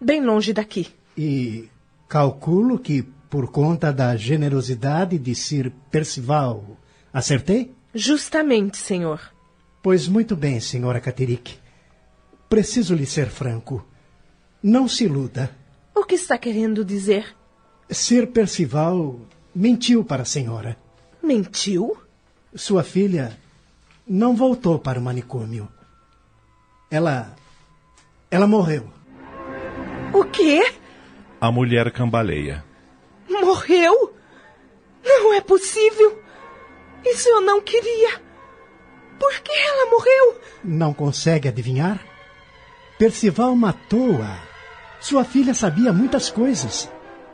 bem 0.00 0.24
longe 0.24 0.54
daqui. 0.54 0.88
E 1.14 1.68
calculo 2.08 2.78
que, 2.78 3.02
por 3.28 3.50
conta 3.50 3.92
da 3.92 4.16
generosidade 4.16 5.18
de 5.18 5.34
Sir 5.34 5.70
Percival, 5.90 6.78
acertei? 7.12 7.74
Justamente, 7.94 8.78
senhor. 8.78 9.20
Pois 9.82 10.08
muito 10.08 10.34
bem, 10.34 10.60
senhora 10.60 10.98
Katerik. 10.98 11.58
Preciso 12.48 12.94
lhe 12.94 13.04
ser 13.04 13.28
franco. 13.28 13.86
Não 14.62 14.88
se 14.88 15.04
iluda. 15.04 15.54
O 15.94 16.04
que 16.04 16.14
está 16.14 16.38
querendo 16.38 16.82
dizer? 16.86 17.36
Sir 17.90 18.28
Percival 18.28 19.20
mentiu 19.54 20.04
para 20.04 20.22
a 20.22 20.26
senhora. 20.26 20.76
Mentiu? 21.22 21.96
Sua 22.54 22.82
filha 22.82 23.38
não 24.06 24.34
voltou 24.34 24.78
para 24.78 24.98
o 24.98 25.02
manicômio. 25.02 25.68
Ela. 26.90 27.34
Ela 28.30 28.46
morreu. 28.46 28.90
O 30.12 30.24
quê? 30.24 30.74
A 31.40 31.50
mulher 31.52 31.92
cambaleia. 31.92 32.64
Morreu? 33.28 34.14
Não 35.04 35.32
é 35.32 35.40
possível. 35.40 36.20
Isso 37.04 37.28
eu 37.28 37.40
não 37.40 37.60
queria. 37.60 38.20
Por 39.18 39.40
que 39.40 39.52
ela 39.52 39.90
morreu? 39.90 40.40
Não 40.64 40.92
consegue 40.92 41.48
adivinhar? 41.48 42.04
Percival 42.98 43.54
matou-a. 43.54 44.42
Sua 45.00 45.24
filha 45.24 45.54
sabia 45.54 45.92
muitas 45.92 46.30
coisas. 46.30 46.90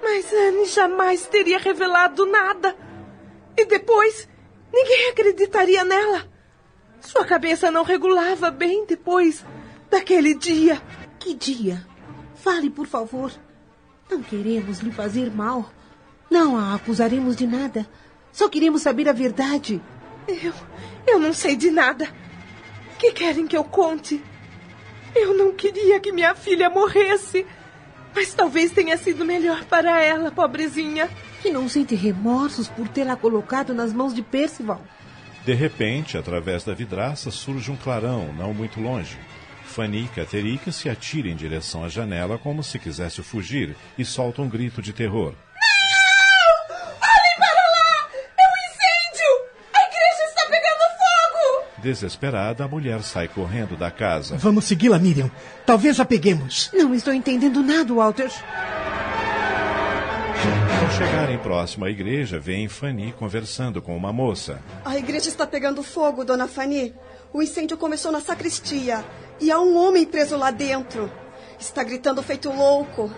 Mas 0.08 0.32
Anne 0.32 0.66
jamais 0.66 1.26
teria 1.26 1.58
revelado 1.58 2.24
nada. 2.26 2.76
E 3.56 3.64
depois, 3.64 4.28
ninguém 4.72 5.10
acreditaria 5.10 5.82
nela. 5.82 6.30
Sua 7.00 7.24
cabeça 7.24 7.72
não 7.72 7.82
regulava 7.82 8.48
bem 8.52 8.86
depois 8.86 9.44
daquele 9.90 10.32
dia. 10.32 10.80
Que 11.18 11.34
dia? 11.34 11.84
Fale, 12.36 12.70
por 12.70 12.86
favor. 12.86 13.32
Não 14.08 14.22
queremos 14.22 14.78
lhe 14.78 14.92
fazer 14.92 15.28
mal. 15.28 15.68
Não 16.30 16.56
a 16.56 16.76
acusaremos 16.76 17.34
de 17.34 17.48
nada. 17.48 17.84
Só 18.30 18.48
queremos 18.48 18.82
saber 18.82 19.08
a 19.08 19.12
verdade. 19.12 19.82
Eu. 20.28 20.52
Eu 21.04 21.18
não 21.18 21.32
sei 21.32 21.56
de 21.56 21.68
nada. 21.68 22.08
Que 22.96 23.10
querem 23.10 23.48
que 23.48 23.56
eu 23.56 23.64
conte? 23.64 24.22
Eu 25.16 25.36
não 25.36 25.52
queria 25.52 25.98
que 25.98 26.12
minha 26.12 26.32
filha 26.36 26.70
morresse. 26.70 27.44
Mas 28.16 28.32
talvez 28.32 28.72
tenha 28.72 28.96
sido 28.96 29.26
melhor 29.26 29.64
para 29.66 30.02
ela, 30.02 30.32
pobrezinha. 30.32 31.10
Que 31.42 31.50
não 31.50 31.68
sente 31.68 31.94
remorsos 31.94 32.66
por 32.66 32.88
tê-la 32.88 33.14
colocado 33.14 33.74
nas 33.74 33.92
mãos 33.92 34.14
de 34.14 34.22
Percival. 34.22 34.80
De 35.44 35.52
repente, 35.52 36.16
através 36.16 36.64
da 36.64 36.72
vidraça, 36.72 37.30
surge 37.30 37.70
um 37.70 37.76
clarão, 37.76 38.32
não 38.32 38.54
muito 38.54 38.80
longe. 38.80 39.18
Fanny 39.66 40.06
e 40.06 40.08
Caterica 40.08 40.72
se 40.72 40.88
atiram 40.88 41.28
em 41.28 41.36
direção 41.36 41.84
à 41.84 41.90
janela 41.90 42.38
como 42.38 42.64
se 42.64 42.78
quisesse 42.78 43.22
fugir 43.22 43.76
e 43.98 44.04
soltam 44.04 44.46
um 44.46 44.48
grito 44.48 44.80
de 44.80 44.94
terror. 44.94 45.34
Olhem 46.70 47.36
para 47.36 47.64
lá! 47.74 48.08
É 48.38 48.44
um 48.48 48.56
incêndio! 48.64 49.30
A 49.74 49.80
igreja 49.82 50.24
está 50.26 50.42
pegando 50.46 50.84
fogo! 50.96 51.66
Desesperada, 51.86 52.64
a 52.64 52.68
mulher 52.68 53.00
sai 53.04 53.28
correndo 53.28 53.76
da 53.76 53.92
casa. 53.92 54.36
Vamos 54.36 54.64
segui-la, 54.64 54.98
Miriam. 54.98 55.30
Talvez 55.64 56.00
a 56.00 56.04
peguemos. 56.04 56.68
Não 56.74 56.92
estou 56.92 57.14
entendendo 57.14 57.62
nada, 57.62 57.94
Walter. 57.94 58.28
Ao 60.82 60.90
chegarem 60.90 61.38
próximo 61.38 61.84
à 61.84 61.90
igreja, 61.90 62.40
veem 62.40 62.68
Fanny 62.68 63.14
conversando 63.16 63.80
com 63.80 63.96
uma 63.96 64.12
moça. 64.12 64.60
A 64.84 64.98
igreja 64.98 65.28
está 65.28 65.46
pegando 65.46 65.80
fogo, 65.84 66.24
dona 66.24 66.48
Fanny. 66.48 66.92
O 67.32 67.40
incêndio 67.40 67.76
começou 67.76 68.10
na 68.10 68.20
sacristia 68.20 69.04
e 69.38 69.52
há 69.52 69.60
um 69.60 69.76
homem 69.76 70.04
preso 70.04 70.36
lá 70.36 70.50
dentro. 70.50 71.08
Está 71.56 71.84
gritando 71.84 72.20
feito 72.20 72.50
louco. 72.50 73.14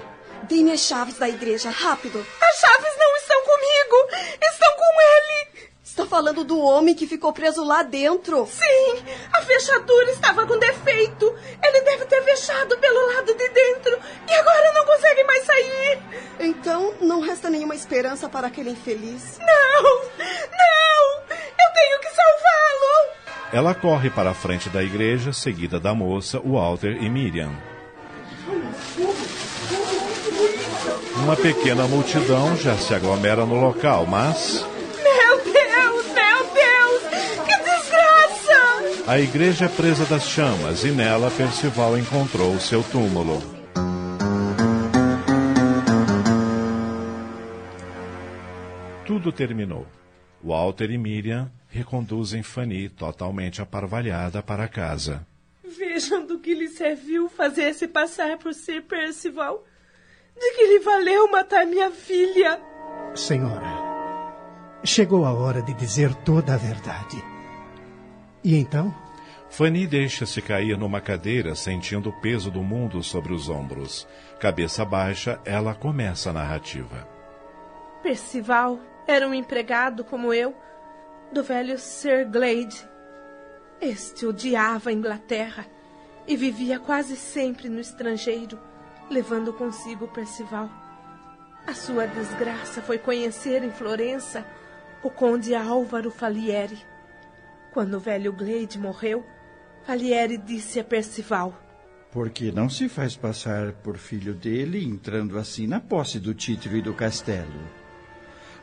Dê-me 0.46 0.72
as 0.72 0.80
chaves 0.80 1.16
da 1.16 1.26
igreja, 1.26 1.70
rápido. 1.70 2.18
As 2.18 2.60
chaves 2.60 2.92
não 2.98 3.16
estão 3.16 3.42
comigo! 3.44 4.38
Estão 4.42 4.76
com 4.76 5.00
ele! 5.00 5.67
Está 5.98 6.06
falando 6.06 6.44
do 6.44 6.60
homem 6.60 6.94
que 6.94 7.08
ficou 7.08 7.32
preso 7.32 7.64
lá 7.64 7.82
dentro? 7.82 8.46
Sim! 8.46 9.02
A 9.32 9.42
fechadura 9.42 10.12
estava 10.12 10.46
com 10.46 10.56
defeito! 10.56 11.34
Ele 11.60 11.80
deve 11.80 12.04
ter 12.04 12.22
fechado 12.22 12.78
pelo 12.78 13.14
lado 13.14 13.34
de 13.34 13.48
dentro 13.48 13.98
e 14.28 14.32
agora 14.32 14.72
não 14.74 14.86
consegue 14.86 15.24
mais 15.24 15.44
sair! 15.44 15.98
Então 16.38 16.94
não 17.00 17.18
resta 17.20 17.50
nenhuma 17.50 17.74
esperança 17.74 18.28
para 18.28 18.46
aquele 18.46 18.70
infeliz. 18.70 19.40
Não! 19.40 19.82
Não! 19.82 21.22
Eu 21.34 21.74
tenho 21.74 22.00
que 22.00 22.10
salvá-lo! 22.14 23.12
Ela 23.52 23.74
corre 23.74 24.08
para 24.08 24.30
a 24.30 24.34
frente 24.34 24.68
da 24.68 24.84
igreja, 24.84 25.32
seguida 25.32 25.80
da 25.80 25.92
moça, 25.96 26.38
Walter 26.38 27.02
e 27.02 27.10
Miriam. 27.10 27.50
Uma 31.16 31.34
pequena 31.34 31.88
multidão 31.88 32.56
já 32.56 32.76
se 32.76 32.94
aglomera 32.94 33.44
no 33.44 33.60
local, 33.60 34.06
mas 34.06 34.64
Meu 35.02 35.38
Deus! 35.44 36.06
Meu 36.14 36.38
Deus! 36.54 37.02
Que 37.44 37.56
desgraça! 37.64 38.97
A 39.08 39.18
igreja 39.18 39.64
é 39.64 39.68
presa 39.68 40.04
das 40.04 40.28
chamas 40.28 40.84
e 40.84 40.90
nela 40.90 41.30
Percival 41.30 41.96
encontrou 41.96 42.52
o 42.52 42.60
seu 42.60 42.82
túmulo. 42.82 43.40
Tudo 49.06 49.32
terminou. 49.32 49.86
Walter 50.44 50.90
e 50.90 50.98
Miriam 50.98 51.50
reconduzem 51.70 52.42
Fanny 52.42 52.90
totalmente 52.90 53.62
aparvalhada 53.62 54.42
para 54.42 54.68
casa. 54.68 55.26
Vejam 55.64 56.26
do 56.26 56.38
que 56.38 56.52
lhe 56.52 56.68
serviu 56.68 57.30
fazer-se 57.30 57.88
passar 57.88 58.36
por 58.36 58.52
ser 58.52 58.82
Percival. 58.82 59.64
De 60.38 60.54
que 60.54 60.66
lhe 60.66 60.80
valeu 60.80 61.32
matar 61.32 61.64
minha 61.64 61.90
filha. 61.90 62.60
Senhora, 63.14 63.72
chegou 64.84 65.24
a 65.24 65.32
hora 65.32 65.62
de 65.62 65.72
dizer 65.72 66.14
toda 66.14 66.52
a 66.52 66.58
verdade. 66.58 67.37
E 68.42 68.56
então? 68.56 68.94
Fanny 69.50 69.86
deixa-se 69.86 70.42
cair 70.42 70.76
numa 70.76 71.00
cadeira, 71.00 71.54
sentindo 71.54 72.10
o 72.10 72.20
peso 72.20 72.50
do 72.50 72.62
mundo 72.62 73.02
sobre 73.02 73.32
os 73.32 73.48
ombros. 73.48 74.06
Cabeça 74.38 74.84
baixa, 74.84 75.40
ela 75.44 75.74
começa 75.74 76.30
a 76.30 76.32
narrativa. 76.32 77.08
Percival 78.02 78.78
era 79.06 79.26
um 79.26 79.34
empregado 79.34 80.04
como 80.04 80.32
eu, 80.32 80.54
do 81.32 81.42
velho 81.42 81.78
Sir 81.78 82.28
Glade. 82.30 82.86
Este 83.80 84.26
odiava 84.26 84.90
a 84.90 84.92
Inglaterra 84.92 85.66
e 86.26 86.36
vivia 86.36 86.78
quase 86.78 87.16
sempre 87.16 87.68
no 87.68 87.80
estrangeiro, 87.80 88.58
levando 89.10 89.52
consigo 89.52 90.06
Percival. 90.08 90.68
A 91.66 91.74
sua 91.74 92.06
desgraça 92.06 92.82
foi 92.82 92.98
conhecer 92.98 93.62
em 93.62 93.70
Florença 93.70 94.46
o 95.02 95.10
conde 95.10 95.54
Álvaro 95.54 96.10
Falieri. 96.10 96.78
Quando 97.72 97.94
o 97.94 98.00
velho 98.00 98.32
Glade 98.32 98.78
morreu, 98.78 99.24
Falieri 99.84 100.38
disse 100.38 100.80
a 100.80 100.84
Percival: 100.84 101.54
Porque 102.10 102.50
não 102.52 102.68
se 102.68 102.88
faz 102.88 103.16
passar 103.16 103.72
por 103.72 103.96
filho 103.96 104.34
dele, 104.34 104.84
entrando 104.84 105.38
assim 105.38 105.66
na 105.66 105.80
posse 105.80 106.18
do 106.18 106.34
título 106.34 106.76
e 106.76 106.82
do 106.82 106.94
castelo. 106.94 107.60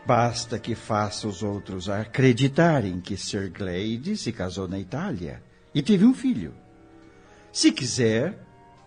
Basta 0.05 0.59
que 0.59 0.75
faça 0.75 1.27
os 1.27 1.41
outros 1.41 1.89
acreditarem 1.89 3.01
que 3.01 3.17
Sir 3.17 3.51
Glade 3.51 4.15
se 4.15 4.31
casou 4.31 4.67
na 4.67 4.77
Itália 4.77 5.41
e 5.73 5.81
teve 5.81 6.05
um 6.05 6.13
filho. 6.13 6.53
Se 7.51 7.71
quiser, 7.71 8.37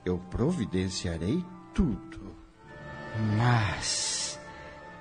eu 0.04 0.18
providenciarei 0.30 1.44
tudo. 1.74 2.36
Mas 3.36 4.38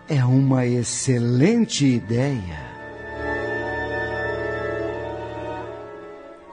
é 0.09 0.25
uma 0.25 0.65
excelente 0.65 1.85
ideia. 1.85 2.76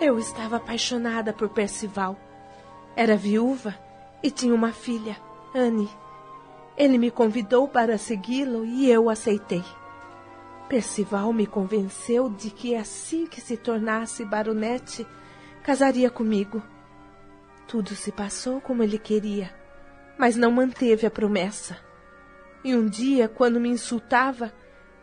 Eu 0.07 0.19
estava 0.19 0.57
apaixonada 0.57 1.33
por 1.33 1.49
Percival. 1.49 2.15
Era 2.95 3.17
viúva 3.17 3.75
e 4.23 4.31
tinha 4.31 4.55
uma 4.55 4.71
filha, 4.71 5.17
Anne. 5.55 5.89
Ele 6.77 6.99
me 6.99 7.11
convidou 7.11 7.67
para 7.67 7.97
segui-lo 7.97 8.67
e 8.67 8.91
eu 8.91 9.09
aceitei. 9.09 9.65
Percival 10.69 11.33
me 11.33 11.47
convenceu 11.47 12.29
de 12.29 12.51
que 12.51 12.77
assim 12.77 13.27
que 13.27 13.41
se 13.41 13.57
tornasse 13.57 14.27
baronete, 14.27 15.07
casaria 15.63 16.11
comigo. 16.11 16.63
Tudo 17.67 17.95
se 17.95 18.13
passou 18.13 18.61
como 18.61 18.83
ele 18.83 18.99
queria, 18.99 19.55
mas 20.19 20.37
não 20.37 20.51
manteve 20.51 21.07
a 21.07 21.11
promessa. 21.11 21.79
E 22.63 22.77
um 22.77 22.87
dia, 22.87 23.27
quando 23.27 23.59
me 23.59 23.71
insultava, 23.71 24.53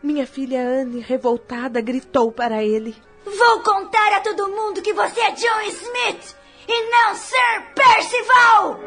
minha 0.00 0.28
filha 0.28 0.64
Anne, 0.64 1.00
revoltada, 1.00 1.80
gritou 1.80 2.30
para 2.30 2.62
ele: 2.62 2.94
Vou 3.24 3.60
contar 3.62 4.14
a 4.14 4.20
todo 4.20 4.48
mundo 4.48 4.82
que 4.82 4.92
você 4.92 5.20
é 5.20 5.30
John 5.30 5.60
Smith 5.68 6.36
e 6.68 6.90
não 6.90 7.14
Sir 7.14 7.72
Percival! 7.74 8.80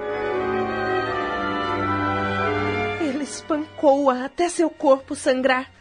Ele 3.01 3.23
espancou-a 3.23 4.25
até 4.25 4.49
seu 4.49 4.69
corpo 4.69 5.15
sangrar. 5.15 5.71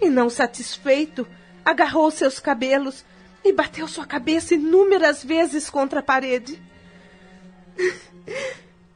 E, 0.00 0.08
não 0.08 0.28
satisfeito, 0.28 1.26
agarrou 1.64 2.10
seus 2.10 2.38
cabelos 2.38 3.04
e 3.42 3.52
bateu 3.52 3.88
sua 3.88 4.06
cabeça 4.06 4.54
inúmeras 4.54 5.24
vezes 5.24 5.70
contra 5.70 6.00
a 6.00 6.02
parede. 6.02 6.62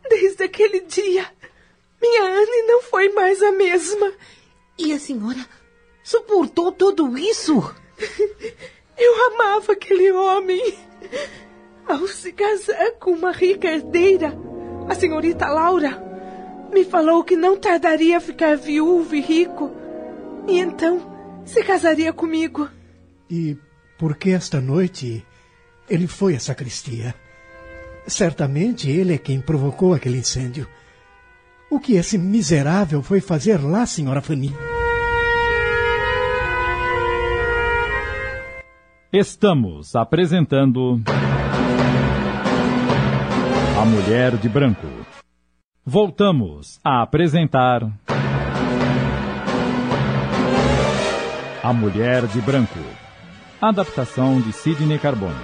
Desde 0.09 0.45
aquele 0.45 0.81
dia, 0.81 1.27
minha 2.01 2.25
Anne 2.25 2.63
não 2.67 2.83
foi 2.83 3.09
mais 3.09 3.43
a 3.43 3.53
mesma. 3.53 4.13
E 4.79 4.93
a 4.93 4.99
senhora 4.99 5.49
suportou 6.05 6.73
tudo 6.73 7.17
isso? 7.17 7.75
Eu 8.97 9.33
amava 9.33 9.73
aquele 9.73 10.13
homem. 10.13 10.75
Ao 11.87 12.07
se 12.07 12.33
casar 12.33 12.93
com 13.01 13.13
uma 13.13 13.33
rica 13.33 13.69
herdeira, 13.69 14.33
a 14.89 14.95
senhorita 14.95 15.49
Laura 15.49 16.03
me 16.73 16.85
falou 16.85 17.23
que 17.23 17.37
não 17.37 17.57
tardaria 17.57 18.17
a 18.17 18.21
ficar 18.21 18.57
viúvo 18.57 19.15
e 19.15 19.21
rico. 19.21 19.71
E 20.49 20.59
então 20.59 21.43
se 21.45 21.63
casaria 21.63 22.13
comigo. 22.13 22.69
E 23.31 23.57
por 23.99 24.17
que 24.17 24.31
esta 24.31 24.61
noite 24.61 25.25
ele 25.89 26.07
foi 26.07 26.35
à 26.35 26.41
sacristia? 26.41 27.15
Certamente 28.07 28.91
ele 28.91 29.15
é 29.15 29.19
quem 29.19 29.41
provocou 29.41 29.95
aquele 29.95 30.19
incêndio. 30.19 30.69
O 31.71 31.79
que 31.79 31.95
esse 31.95 32.19
miserável 32.19 33.03
foi 33.03 33.21
fazer 33.21 33.63
lá, 33.63 33.87
senhora 33.87 34.21
Fanny? 34.21 34.53
Estamos 39.13 39.95
apresentando. 39.95 40.99
A 43.79 43.85
Mulher 43.85 44.39
de 44.39 44.49
Branco. 44.49 44.87
Voltamos 45.85 46.81
a 46.83 47.03
apresentar. 47.03 47.83
A 51.63 51.73
Mulher 51.75 52.27
de 52.27 52.41
Branco. 52.41 52.79
Adaptação 53.61 54.41
de 54.41 54.51
Sidney 54.51 54.99
Carbone. 54.99 55.35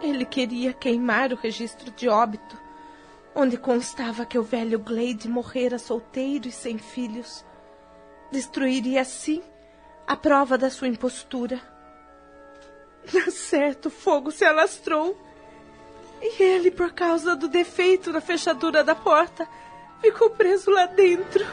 Ele 0.00 0.24
queria 0.24 0.72
queimar 0.72 1.30
o 1.30 1.36
registro 1.36 1.90
de 1.90 2.08
óbito, 2.08 2.61
onde 3.34 3.56
constava 3.56 4.26
que 4.26 4.38
o 4.38 4.42
velho 4.42 4.78
Glade 4.78 5.28
morrera 5.28 5.78
solteiro 5.78 6.48
e 6.48 6.52
sem 6.52 6.78
filhos. 6.78 7.44
Destruiria 8.30 9.02
assim 9.02 9.42
a 10.06 10.16
prova 10.16 10.58
da 10.58 10.70
sua 10.70 10.88
impostura. 10.88 11.60
Na 13.12 13.30
certo, 13.30 13.86
o 13.86 13.90
fogo 13.90 14.30
se 14.30 14.44
alastrou. 14.44 15.18
E 16.20 16.42
ele, 16.42 16.70
por 16.70 16.92
causa 16.92 17.34
do 17.34 17.48
defeito 17.48 18.12
na 18.12 18.20
fechadura 18.20 18.84
da 18.84 18.94
porta, 18.94 19.48
ficou 20.00 20.30
preso 20.30 20.70
lá 20.70 20.86
dentro. 20.86 21.44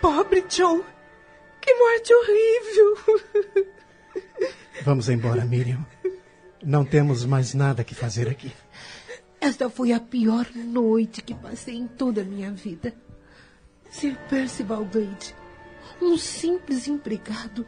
Pobre 0.00 0.40
John. 0.48 0.82
Que 1.60 1.74
morte 1.74 2.14
horrível. 2.14 3.66
Vamos 4.84 5.08
embora, 5.10 5.44
Miriam. 5.44 5.84
Não 6.62 6.84
temos 6.84 7.24
mais 7.26 7.52
nada 7.52 7.84
que 7.84 7.94
fazer 7.94 8.28
aqui. 8.28 8.52
Esta 9.42 9.68
foi 9.68 9.90
a 9.90 9.98
pior 9.98 10.46
noite 10.54 11.20
que 11.20 11.34
passei 11.34 11.74
em 11.74 11.88
toda 11.88 12.20
a 12.20 12.24
minha 12.24 12.52
vida. 12.52 12.94
Sir 13.90 14.16
Percival 14.30 14.84
Glade, 14.84 15.34
um 16.00 16.16
simples 16.16 16.86
empregado. 16.86 17.66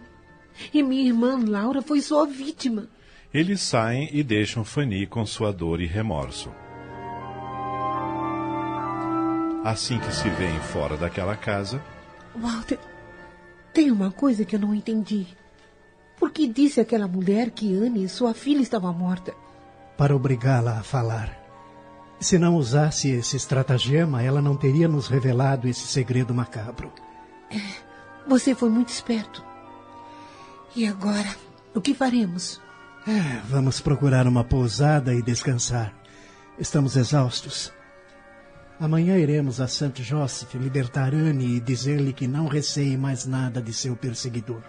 E 0.73 0.85
minha 0.85 1.05
irmã 1.05 1.37
Laura 1.37 1.83
foi 1.83 2.01
sua 2.01 2.27
vítima. 2.27 2.89
Eles 3.35 3.61
saem 3.61 4.09
e 4.13 4.23
deixam 4.23 4.65
Fanny 4.65 5.05
com 5.05 5.27
sua 5.27 5.53
dor 5.53 5.81
e 5.81 5.85
remorso. 5.85 6.49
Assim 9.65 9.99
que 9.99 10.15
se 10.15 10.31
vêem 10.31 10.61
fora 10.61 10.97
daquela 10.97 11.37
casa. 11.37 11.83
Walter, 12.37 12.79
tem 13.73 13.91
uma 13.91 14.13
coisa 14.13 14.45
que 14.45 14.55
eu 14.55 14.61
não 14.61 14.73
entendi. 14.73 15.27
Por 16.17 16.31
que 16.31 16.47
disse 16.47 16.81
aquela 16.81 17.09
mulher 17.09 17.51
que 17.51 17.75
Anne, 17.75 18.09
sua 18.09 18.33
filha, 18.33 18.63
estava 18.63 18.93
morta? 18.93 19.35
Para 19.97 20.15
obrigá-la 20.15 20.79
a 20.79 20.83
falar. 20.85 21.44
Se 22.25 22.39
não 22.39 22.57
usasse 22.57 23.11
esse 23.11 23.37
estratagema, 23.37 24.23
ela 24.23 24.41
não 24.41 24.57
teria 24.57 24.89
nos 24.89 25.09
revelado 25.09 25.69
esse 25.69 25.87
segredo 25.87 26.33
macabro. 26.33 26.91
É, 27.51 27.61
você 28.27 28.55
foi 28.55 28.71
muito 28.71 28.89
esperto. 28.89 29.45
E 30.75 30.87
agora, 30.87 31.29
o 31.75 31.83
que 31.83 31.93
faremos? 31.93 32.63
É, 33.07 33.43
vamos 33.47 33.79
procurar 33.79 34.27
uma 34.27 34.43
pousada 34.43 35.13
e 35.13 35.21
descansar. 35.21 35.95
Estamos 36.59 36.97
exaustos. 36.97 37.71
Amanhã 38.81 39.19
iremos 39.19 39.61
a 39.61 39.69
St. 39.69 40.03
Joseph 40.03 40.55
libertar 40.55 41.13
Anne 41.13 41.57
e 41.57 41.61
dizer-lhe 41.61 42.15
que 42.15 42.27
não 42.27 42.47
receie 42.47 42.97
mais 42.97 43.27
nada 43.27 43.61
de 43.61 43.75
seu 43.75 43.95
perseguidor. 43.95 44.63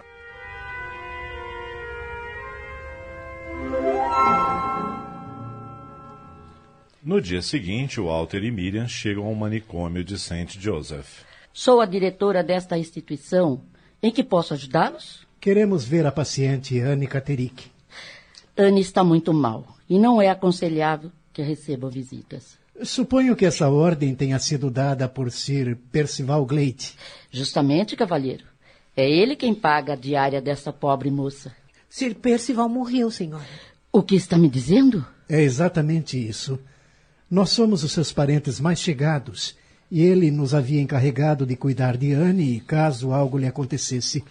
No 7.06 7.20
dia 7.20 7.40
seguinte, 7.40 8.00
Walter 8.00 8.42
e 8.42 8.50
Miriam 8.50 8.88
chegam 8.88 9.26
ao 9.26 9.34
manicômio 9.36 10.02
de 10.02 10.18
St. 10.18 10.58
Joseph. 10.58 11.22
Sou 11.52 11.80
a 11.80 11.86
diretora 11.86 12.42
desta 12.42 12.76
instituição. 12.76 13.60
Em 14.02 14.10
que 14.10 14.24
posso 14.24 14.54
ajudá-los? 14.54 15.24
Queremos 15.40 15.84
ver 15.84 16.04
a 16.04 16.10
paciente 16.10 16.80
Anne 16.80 17.06
Caterick. 17.06 17.70
Anne 18.58 18.80
está 18.80 19.04
muito 19.04 19.32
mal 19.32 19.76
e 19.88 20.00
não 20.00 20.20
é 20.20 20.28
aconselhável 20.30 21.12
que 21.32 21.42
receba 21.42 21.88
visitas. 21.88 22.58
Suponho 22.82 23.36
que 23.36 23.46
essa 23.46 23.68
ordem 23.70 24.12
tenha 24.12 24.40
sido 24.40 24.68
dada 24.68 25.08
por 25.08 25.30
Sir 25.30 25.76
Percival 25.92 26.44
Glade. 26.44 26.96
Justamente, 27.30 27.94
cavalheiro. 27.94 28.42
É 28.96 29.08
ele 29.08 29.36
quem 29.36 29.54
paga 29.54 29.92
a 29.92 29.96
diária 29.96 30.42
dessa 30.42 30.72
pobre 30.72 31.08
moça. 31.08 31.54
Sir 31.88 32.16
Percival 32.16 32.68
morreu, 32.68 33.12
senhora. 33.12 33.46
O 33.92 34.02
que 34.02 34.16
está 34.16 34.36
me 34.36 34.48
dizendo? 34.48 35.06
É 35.28 35.40
exatamente 35.40 36.18
isso. 36.18 36.58
Nós 37.30 37.50
somos 37.50 37.82
os 37.82 37.92
seus 37.92 38.12
parentes 38.12 38.60
mais 38.60 38.78
chegados 38.78 39.56
e 39.90 40.02
ele 40.02 40.30
nos 40.30 40.54
havia 40.54 40.80
encarregado 40.80 41.44
de 41.44 41.56
cuidar 41.56 41.96
de 41.96 42.12
Anne 42.12 42.60
caso 42.60 43.12
algo 43.12 43.38
lhe 43.38 43.46
acontecesse. 43.46 44.24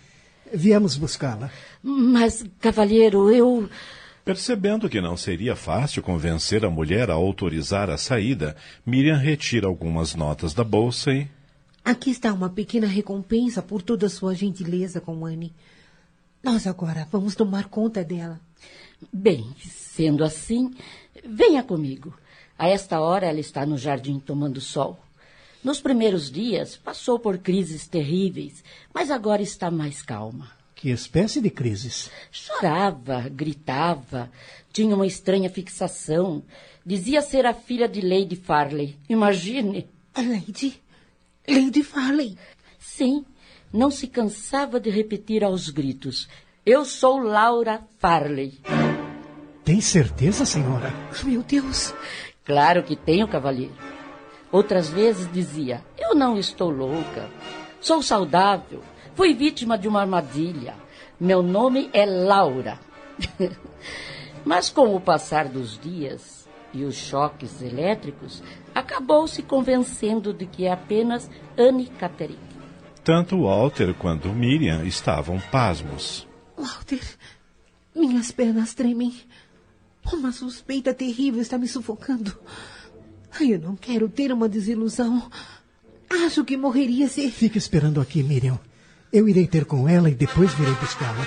Viemos 0.54 0.96
buscá-la. 0.96 1.52
Mas, 1.84 2.46
cavalheiro, 2.60 3.32
eu. 3.32 3.70
Percebendo 4.24 4.90
que 4.90 5.02
não 5.02 5.18
seria 5.18 5.56
fácil 5.56 6.02
convencer 6.02 6.64
a 6.66 6.70
mulher 6.70 7.10
a 7.10 7.14
autorizar 7.14 7.90
a 7.90 7.98
saída, 7.98 8.56
Miriam 8.86 9.18
retira 9.18 9.68
algumas 9.68 10.16
notas 10.16 10.54
da 10.54 10.64
bolsa 10.64 11.12
e. 11.12 11.28
Aqui 11.84 12.10
está 12.10 12.34
uma 12.34 12.50
pequena 12.50 12.88
recompensa 12.88 13.62
por 13.62 13.82
toda 13.82 14.08
a 14.08 14.10
sua 14.10 14.34
gentileza 14.34 15.00
com 15.00 15.26
Anne. 15.26 15.54
Nós 16.42 16.66
agora 16.66 17.08
vamos 17.12 17.36
tomar 17.36 17.66
conta 17.66 18.04
dela. 18.04 18.40
Bem, 19.12 19.54
sendo 19.60 20.24
assim, 20.24 20.74
venha 21.24 21.62
comigo. 21.62 22.14
A 22.58 22.68
esta 22.70 23.00
hora 23.00 23.28
ela 23.28 23.40
está 23.40 23.66
no 23.66 23.78
jardim 23.78 24.20
tomando 24.20 24.62
sol. 24.62 24.98
Nos 25.64 25.82
primeiros 25.82 26.32
dias 26.32 26.78
passou 26.78 27.18
por 27.18 27.38
crises 27.40 27.88
terríveis, 27.88 28.64
mas 28.94 29.10
agora 29.10 29.42
está 29.42 29.72
mais 29.72 30.02
calma. 30.02 30.52
Que 30.76 30.90
espécie 30.90 31.42
de 31.42 31.50
crises? 31.50 32.12
Chorava, 32.32 33.28
gritava, 33.30 34.30
tinha 34.72 34.96
uma 34.96 35.08
estranha 35.08 35.50
fixação. 35.50 36.44
Dizia 36.86 37.22
ser 37.22 37.46
a 37.46 37.54
filha 37.54 37.88
de 37.88 38.02
Lady 38.02 38.36
Farley. 38.36 38.96
Imagine. 39.10 39.88
A 40.14 40.22
Lady? 40.22 40.80
Lady 41.48 41.84
Farley? 41.84 42.38
Sim. 42.78 43.26
Não 43.74 43.90
se 43.90 44.08
cansava 44.08 44.80
de 44.80 44.90
repetir 44.90 45.44
aos 45.44 45.70
gritos: 45.70 46.30
Eu 46.66 46.86
sou 46.86 47.18
Laura 47.18 47.82
Farley. 47.98 48.60
Tem 49.64 49.82
certeza, 49.82 50.46
senhora? 50.46 50.94
Meu 51.24 51.42
Deus. 51.42 51.94
Claro 52.46 52.84
que 52.84 52.96
tenho, 52.96 53.28
cavalheiro. 53.28 53.74
Outras 54.52 54.90
vezes 54.90 55.32
dizia: 55.32 55.84
Eu 55.98 56.16
não 56.16 56.38
estou 56.38 56.70
louca. 56.70 57.30
Sou 57.82 58.02
saudável. 58.02 58.82
Fui 59.16 59.34
vítima 59.34 59.78
de 59.78 59.88
uma 59.88 60.02
armadilha. 60.02 60.76
Meu 61.20 61.42
nome 61.42 61.90
é 61.92 62.06
Laura. 62.06 62.80
Mas 64.46 64.70
com 64.70 64.96
o 64.96 65.02
passar 65.02 65.48
dos 65.48 65.80
dias 65.80 66.48
e 66.72 66.84
os 66.84 66.96
choques 66.96 67.62
elétricos, 67.62 68.44
acabou 68.74 69.28
se 69.28 69.42
convencendo 69.42 70.34
de 70.34 70.46
que 70.46 70.66
é 70.66 70.72
apenas 70.74 71.30
Anne 71.58 71.88
Catterick. 71.88 72.38
Tanto 73.04 73.44
Walter 73.44 73.94
quanto 73.94 74.30
Miriam 74.30 74.84
estavam 74.84 75.40
pasmos. 75.52 76.28
Walter, 76.58 77.02
minhas 77.96 78.32
pernas 78.32 78.74
tremem. 78.74 79.14
Uma 80.12 80.32
suspeita 80.32 80.94
terrível 80.94 81.42
está 81.42 81.58
me 81.58 81.68
sufocando. 81.68 82.38
Eu 83.40 83.60
não 83.60 83.76
quero 83.76 84.08
ter 84.08 84.32
uma 84.32 84.48
desilusão. 84.48 85.30
Acho 86.10 86.46
que 86.46 86.56
morreria 86.56 87.08
se. 87.08 87.30
Fique 87.32 87.58
esperando 87.58 88.00
aqui, 88.00 88.24
Miriam. 88.24 88.60
Eu 89.12 89.28
irei 89.28 89.48
ter 89.48 89.66
com 89.66 89.88
ela 89.90 90.10
e 90.10 90.16
depois 90.16 90.54
virei 90.54 90.74
buscá-la. 90.76 91.26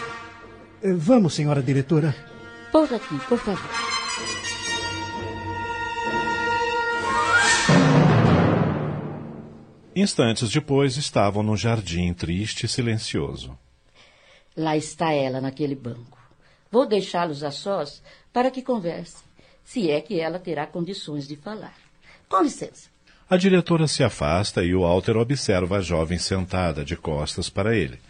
Vamos, 0.97 1.34
senhora 1.34 1.62
diretora. 1.62 2.15
Por 2.70 2.92
aqui, 2.94 3.18
por 3.28 3.39
favor. 3.39 3.70
Instantes 9.94 10.50
depois 10.50 10.97
estavam 10.97 11.42
no 11.42 11.57
jardim 11.57 12.12
triste 12.15 12.66
e 12.66 12.68
silencioso. 12.68 13.58
Lá 14.57 14.76
está 14.76 15.12
ela 15.12 15.40
naquele 15.40 15.74
banco. 15.74 16.18
Vou 16.70 16.86
deixá-los 16.86 17.42
a 17.42 17.50
sós 17.50 18.02
para 18.32 18.50
que 18.50 18.62
conversem, 18.62 19.23
se 19.65 19.90
é 19.90 20.00
que 20.00 20.20
ela 20.20 20.39
terá 20.39 20.66
condições 20.66 21.26
de 21.26 21.36
falar. 21.36 21.76
Com 22.28 22.42
licença. 22.42 22.89
A 23.31 23.36
diretora 23.36 23.86
se 23.86 24.02
afasta 24.02 24.65
e 24.65 24.74
o 24.74 24.81
Walter 24.81 25.16
observa 25.16 25.78
a 25.78 25.81
jovem 25.81 26.18
sentada 26.18 26.84
de 26.84 26.97
costas 26.97 27.50
para 27.50 27.76
ele. 27.76 28.00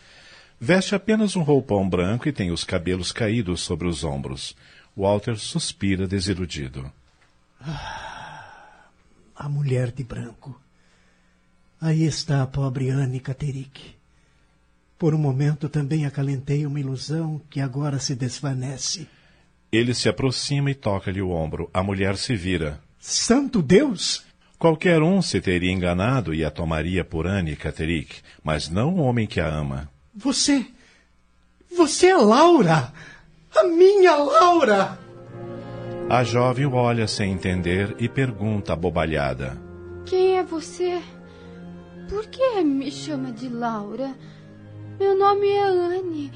Veste 0.60 0.94
apenas 0.94 1.34
um 1.34 1.42
roupão 1.42 1.88
branco 1.88 2.28
e 2.28 2.32
tem 2.32 2.50
os 2.50 2.64
cabelos 2.64 3.10
caídos 3.10 3.60
sobre 3.60 3.88
os 3.88 4.04
ombros. 4.04 4.56
Walter 4.96 5.36
suspira 5.36 6.06
desiludido. 6.06 6.90
Ah, 7.60 8.86
a 9.34 9.48
mulher 9.48 9.92
de 9.92 10.04
branco. 10.04 10.60
Aí 11.80 12.04
está 12.04 12.42
a 12.42 12.46
pobre 12.46 12.90
Anne 12.90 13.20
Caterick. 13.20 13.96
Por 14.98 15.14
um 15.14 15.18
momento 15.18 15.68
também 15.68 16.06
acalentei 16.06 16.66
uma 16.66 16.80
ilusão 16.80 17.40
que 17.48 17.60
agora 17.60 18.00
se 18.00 18.16
desvanece. 18.16 19.08
Ele 19.70 19.94
se 19.94 20.08
aproxima 20.08 20.70
e 20.70 20.74
toca-lhe 20.74 21.20
o 21.20 21.30
ombro. 21.30 21.70
A 21.72 21.82
mulher 21.82 22.16
se 22.16 22.34
vira. 22.34 22.80
Santo 22.98 23.60
Deus! 23.60 24.24
Qualquer 24.58 25.02
um 25.02 25.22
se 25.22 25.40
teria 25.40 25.70
enganado 25.70 26.34
e 26.34 26.44
a 26.44 26.50
tomaria 26.50 27.04
por 27.04 27.26
Anne 27.28 27.54
Caterick, 27.54 28.22
mas 28.42 28.68
não 28.68 28.94
o 28.94 28.98
homem 29.02 29.26
que 29.26 29.40
a 29.40 29.46
ama. 29.46 29.88
Você. 30.14 30.66
Você 31.76 32.08
é 32.08 32.16
Laura! 32.16 32.92
A 33.54 33.64
minha 33.64 34.16
Laura! 34.16 34.98
A 36.10 36.24
jovem 36.24 36.66
o 36.66 36.72
olha 36.72 37.06
sem 37.06 37.32
entender 37.32 37.94
e 38.00 38.08
pergunta 38.08 38.72
abobalhada: 38.72 39.56
Quem 40.06 40.38
é 40.38 40.42
você? 40.42 41.00
Por 42.08 42.26
que 42.26 42.62
me 42.64 42.90
chama 42.90 43.30
de 43.30 43.48
Laura? 43.48 44.16
Meu 44.98 45.16
nome 45.16 45.46
é 45.46 45.62
Anne. 45.62 46.32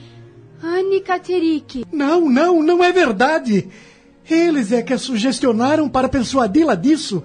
Anne 0.62 1.00
Caterick. 1.00 1.84
Não, 1.92 2.28
não, 2.28 2.62
não 2.62 2.84
é 2.84 2.92
verdade. 2.92 3.68
Eles 4.30 4.70
é 4.72 4.82
que 4.82 4.92
a 4.92 4.98
sugestionaram 4.98 5.88
para 5.88 6.08
persuadi-la 6.08 6.74
disso. 6.74 7.24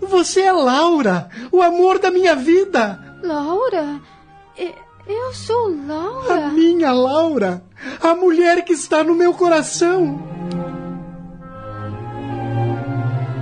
Você 0.00 0.42
é 0.42 0.52
Laura, 0.52 1.30
o 1.50 1.62
amor 1.62 1.98
da 1.98 2.10
minha 2.10 2.36
vida. 2.36 3.18
Laura? 3.22 4.00
Eu 5.08 5.32
sou 5.32 5.74
Laura? 5.86 6.46
A 6.46 6.50
minha 6.50 6.92
Laura, 6.92 7.62
a 8.02 8.14
mulher 8.14 8.64
que 8.64 8.72
está 8.72 9.04
no 9.04 9.14
meu 9.14 9.32
coração. 9.32 10.20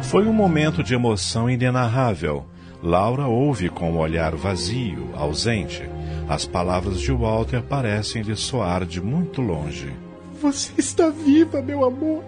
Foi 0.02 0.26
um 0.26 0.32
momento 0.32 0.82
de 0.82 0.94
emoção 0.94 1.48
inenarrável. 1.48 2.44
Laura 2.82 3.26
ouve 3.26 3.70
com 3.70 3.92
um 3.92 3.98
olhar 3.98 4.36
vazio, 4.36 5.08
ausente. 5.14 5.93
As 6.28 6.46
palavras 6.46 7.00
de 7.00 7.12
Walter 7.12 7.62
parecem 7.62 8.22
lhe 8.22 8.34
soar 8.34 8.84
de 8.84 9.00
muito 9.00 9.40
longe. 9.42 9.92
Você 10.40 10.72
está 10.78 11.10
viva, 11.10 11.60
meu 11.60 11.84
amor. 11.84 12.24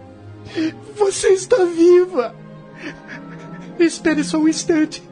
Você 0.97 1.29
está 1.29 1.65
viva. 1.65 2.35
Espere 3.79 4.23
só 4.23 4.39
um 4.39 4.49
instante. 4.49 5.03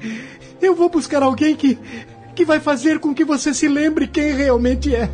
Eu 0.61 0.75
vou 0.75 0.89
buscar 0.89 1.23
alguém 1.23 1.57
que 1.57 1.79
que 2.35 2.45
vai 2.45 2.59
fazer 2.59 2.99
com 2.99 3.15
que 3.15 3.25
você 3.25 3.55
se 3.55 3.69
lembre 3.69 4.09
quem 4.09 4.35
realmente 4.35 4.95
é. 4.95 5.09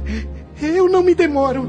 Eu 0.61 0.89
não 0.89 1.03
me 1.03 1.15
demoro. 1.15 1.69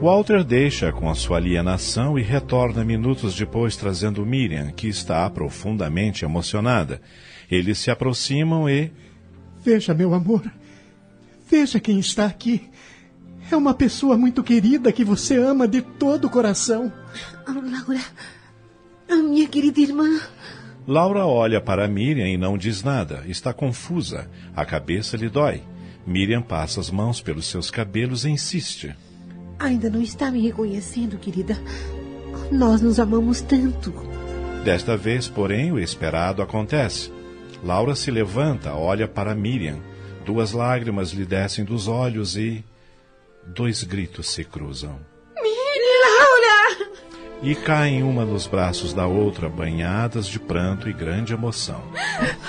Walter 0.00 0.44
deixa 0.44 0.92
com 0.92 1.08
a 1.08 1.14
sua 1.14 1.38
alienação 1.38 2.18
e 2.18 2.22
retorna 2.22 2.84
minutos 2.84 3.34
depois 3.34 3.74
trazendo 3.74 4.24
Miriam, 4.26 4.70
que 4.70 4.86
está 4.86 5.28
profundamente 5.30 6.26
emocionada. 6.26 7.00
Eles 7.50 7.78
se 7.78 7.90
aproximam 7.90 8.68
e. 8.68 8.90
Veja, 9.64 9.94
meu 9.94 10.14
amor. 10.14 10.42
Veja 11.48 11.80
quem 11.80 11.98
está 11.98 12.26
aqui. 12.26 12.68
É 13.50 13.56
uma 13.56 13.74
pessoa 13.74 14.16
muito 14.16 14.42
querida 14.42 14.92
que 14.92 15.04
você 15.04 15.36
ama 15.36 15.68
de 15.68 15.82
todo 15.82 16.26
o 16.26 16.30
coração. 16.30 16.92
Oh, 17.46 17.52
Laura, 17.52 18.00
a 19.10 19.16
minha 19.16 19.46
querida 19.46 19.80
irmã. 19.80 20.20
Laura 20.86 21.26
olha 21.26 21.60
para 21.60 21.88
Miriam 21.88 22.26
e 22.26 22.36
não 22.36 22.58
diz 22.58 22.82
nada. 22.82 23.22
Está 23.26 23.52
confusa. 23.52 24.28
A 24.54 24.64
cabeça 24.64 25.16
lhe 25.16 25.28
dói. 25.28 25.62
Miriam 26.06 26.42
passa 26.42 26.80
as 26.80 26.90
mãos 26.90 27.20
pelos 27.20 27.46
seus 27.46 27.70
cabelos 27.70 28.24
e 28.24 28.30
insiste. 28.30 28.94
Ainda 29.58 29.88
não 29.88 30.02
está 30.02 30.30
me 30.30 30.40
reconhecendo, 30.40 31.18
querida. 31.18 31.56
Nós 32.50 32.82
nos 32.82 32.98
amamos 32.98 33.40
tanto. 33.40 33.92
Desta 34.64 34.96
vez, 34.96 35.28
porém, 35.28 35.72
o 35.72 35.78
esperado 35.78 36.42
acontece. 36.42 37.13
Laura 37.64 37.96
se 37.96 38.10
levanta, 38.10 38.74
olha 38.74 39.08
para 39.08 39.34
Miriam. 39.34 39.78
Duas 40.26 40.52
lágrimas 40.52 41.10
lhe 41.10 41.24
descem 41.24 41.64
dos 41.64 41.88
olhos 41.88 42.36
e. 42.36 42.62
Dois 43.46 43.82
gritos 43.82 44.28
se 44.28 44.44
cruzam. 44.44 45.00
Laura! 45.34 46.90
E 47.42 47.54
caem 47.54 48.02
uma 48.02 48.24
nos 48.24 48.46
braços 48.46 48.92
da 48.92 49.06
outra, 49.06 49.48
banhadas 49.48 50.26
de 50.26 50.38
pranto 50.38 50.88
e 50.88 50.92
grande 50.92 51.32
emoção. 51.32 51.82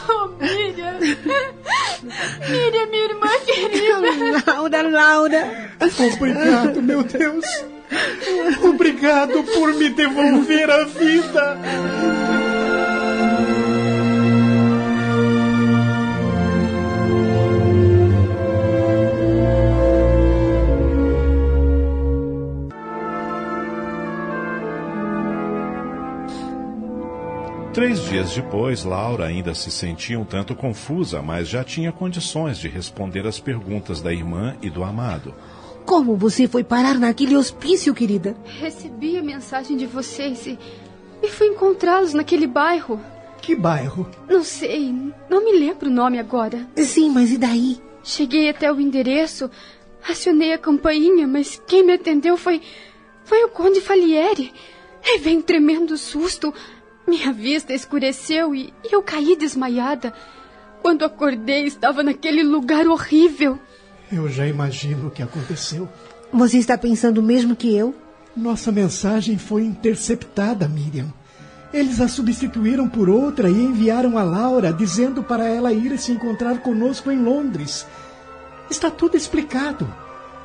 Oh, 0.09 0.27
Miriam! 0.27 0.99
Miriam, 2.49 2.87
minha 2.87 3.05
irmã 3.05 3.27
querida! 3.45 4.51
Laura, 4.51 4.81
Laura! 4.89 5.71
Obrigado, 6.13 6.81
meu 6.81 7.03
Deus! 7.03 7.45
Obrigado 8.63 9.43
por 9.43 9.73
me 9.73 9.89
devolver 9.89 10.69
a 10.69 10.83
vida! 10.85 12.44
Três 27.75 28.05
dias 28.05 28.33
depois, 28.33 28.85
Laura 28.85 29.25
ainda 29.25 29.53
se 29.53 29.69
sentia 29.69 30.17
um 30.17 30.23
tanto 30.23 30.55
confusa, 30.55 31.21
mas 31.21 31.49
já 31.49 31.61
tinha 31.61 31.91
condições 31.91 32.57
de 32.57 32.69
responder 32.69 33.27
às 33.27 33.37
perguntas 33.37 34.01
da 34.01 34.13
irmã 34.13 34.55
e 34.61 34.69
do 34.69 34.81
amado. 34.81 35.35
Como 35.85 36.15
você 36.15 36.47
foi 36.47 36.63
parar 36.63 36.97
naquele 36.97 37.35
hospício, 37.35 37.93
querida? 37.93 38.33
Recebi 38.45 39.17
a 39.17 39.21
mensagem 39.21 39.75
de 39.75 39.85
vocês 39.85 40.47
e, 40.47 40.57
e 41.21 41.27
fui 41.27 41.47
encontrá-los 41.47 42.13
naquele 42.13 42.47
bairro. 42.47 42.97
Que 43.41 43.53
bairro? 43.53 44.09
Não 44.29 44.41
sei, 44.41 44.95
não 45.29 45.43
me 45.43 45.59
lembro 45.59 45.89
o 45.89 45.93
nome 45.93 46.17
agora. 46.17 46.65
Sim, 46.77 47.09
mas 47.09 47.29
e 47.29 47.37
daí? 47.37 47.81
Cheguei 48.01 48.47
até 48.47 48.71
o 48.71 48.79
endereço, 48.79 49.51
acionei 50.09 50.53
a 50.53 50.57
campainha, 50.57 51.27
mas 51.27 51.61
quem 51.67 51.85
me 51.85 51.91
atendeu 51.91 52.37
foi. 52.37 52.61
foi 53.25 53.43
o 53.43 53.49
Conde 53.49 53.81
Falieri. 53.81 54.53
Levei 55.05 55.35
um 55.35 55.41
tremendo 55.41 55.97
susto. 55.97 56.53
Minha 57.07 57.31
vista 57.31 57.73
escureceu 57.73 58.55
e, 58.55 58.73
e 58.83 58.95
eu 58.95 59.01
caí 59.01 59.35
desmaiada. 59.35 60.13
Quando 60.81 61.05
acordei, 61.05 61.65
estava 61.65 62.03
naquele 62.03 62.43
lugar 62.43 62.87
horrível. 62.87 63.59
Eu 64.11 64.29
já 64.29 64.47
imagino 64.47 65.07
o 65.07 65.11
que 65.11 65.21
aconteceu. 65.21 65.89
Você 66.31 66.57
está 66.57 66.77
pensando 66.77 67.21
mesmo 67.21 67.55
que 67.55 67.75
eu? 67.75 67.95
Nossa 68.35 68.71
mensagem 68.71 69.37
foi 69.37 69.63
interceptada, 69.63 70.67
Miriam. 70.67 71.13
Eles 71.73 71.99
a 71.99 72.07
substituíram 72.07 72.87
por 72.87 73.09
outra 73.09 73.49
e 73.49 73.53
enviaram 73.53 74.17
a 74.17 74.23
Laura, 74.23 74.71
dizendo 74.71 75.23
para 75.23 75.45
ela 75.47 75.73
ir 75.73 75.97
se 75.97 76.11
encontrar 76.11 76.59
conosco 76.59 77.11
em 77.11 77.21
Londres. 77.21 77.85
Está 78.69 78.89
tudo 78.89 79.17
explicado. 79.17 79.87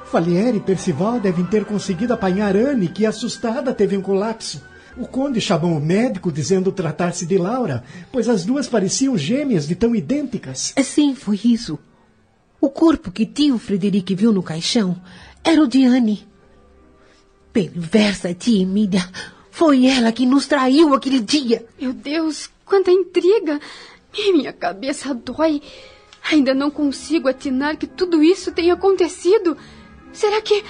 Falieri 0.07 0.59
e 0.59 0.61
Percival 0.61 1.21
devem 1.21 1.45
ter 1.45 1.65
conseguido 1.65 2.13
apanhar 2.13 2.57
Anne, 2.57 2.89
que 2.89 3.07
assustada 3.07 3.73
teve 3.73 3.97
um 3.97 4.03
colapso. 4.03 4.61
O 4.97 5.07
conde 5.07 5.41
chamou 5.41 5.77
o 5.77 5.81
médico 5.81 6.33
dizendo 6.33 6.73
tratar-se 6.73 7.25
de 7.25 7.39
Laura, 7.39 7.85
pois 8.11 8.29
as 8.29 8.45
duas 8.45 8.69
pareciam 8.69 9.17
gêmeas 9.17 9.67
de 9.67 9.75
tão 9.75 9.95
idênticas. 9.95 10.75
Sim, 10.83 11.15
foi 11.15 11.41
isso. 11.45 11.79
O 12.61 12.69
corpo 12.69 13.11
que 13.11 13.25
tio 13.25 13.59
Frederico 13.59 14.15
viu 14.15 14.33
no 14.33 14.43
caixão 14.43 15.01
era 15.43 15.63
o 15.63 15.67
de 15.67 15.85
Anne. 15.85 16.27
Perversa 17.53 18.35
tia 18.35 18.63
Emília. 18.63 19.09
Foi 19.51 19.87
ela 19.87 20.13
que 20.13 20.27
nos 20.27 20.47
traiu 20.47 20.95
aquele 20.95 21.21
dia. 21.21 21.65
Meu 21.81 21.93
Deus, 21.93 22.51
quanta 22.65 22.91
intriga! 22.91 23.61
Minha 24.33 24.53
cabeça 24.53 25.15
dói. 25.15 25.63
Ainda 26.31 26.53
não 26.53 26.71
consigo 26.71 27.29
atinar 27.29 27.77
que 27.77 27.87
tudo 27.87 28.23
isso 28.23 28.53
tenha 28.53 28.75
acontecido. 28.75 29.57
Será 30.13 30.43
que 30.43 30.63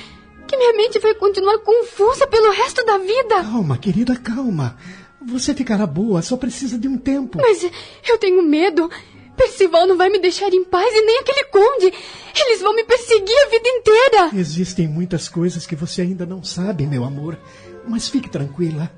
que 0.51 0.57
minha 0.57 0.73
mente 0.73 0.99
vai 0.99 1.15
continuar 1.15 1.59
confusa 1.61 2.27
pelo 2.27 2.51
resto 2.51 2.85
da 2.85 2.99
vida? 2.99 3.45
Calma, 3.45 3.79
querida, 3.79 4.17
calma. 4.17 4.77
Você 5.25 5.55
ficará 5.55 5.87
boa, 5.87 6.23
só 6.23 6.37
precisa 6.37 6.77
de 6.77 6.89
um 6.89 6.99
tempo. 6.99 7.39
Mas 7.41 7.65
eu 8.09 8.19
tenho 8.19 8.43
medo. 8.43 8.91
Percival 9.37 9.87
não 9.87 9.97
vai 9.97 10.11
me 10.11 10.19
deixar 10.19 10.53
em 10.53 10.65
paz 10.65 10.93
e 10.93 11.03
nem 11.03 11.21
aquele 11.21 11.45
conde. 11.45 11.95
Eles 12.37 12.61
vão 12.61 12.75
me 12.75 12.83
perseguir 12.85 13.37
a 13.47 13.49
vida 13.49 13.69
inteira. 13.69 14.31
Existem 14.35 14.89
muitas 14.89 15.29
coisas 15.29 15.67
que 15.67 15.77
você 15.77 16.03
ainda 16.03 16.27
não 16.27 16.43
sabe, 16.43 16.85
meu 16.85 17.05
amor. 17.05 17.39
Mas 17.87 18.09
fique 18.09 18.29
tranquila. 18.29 18.91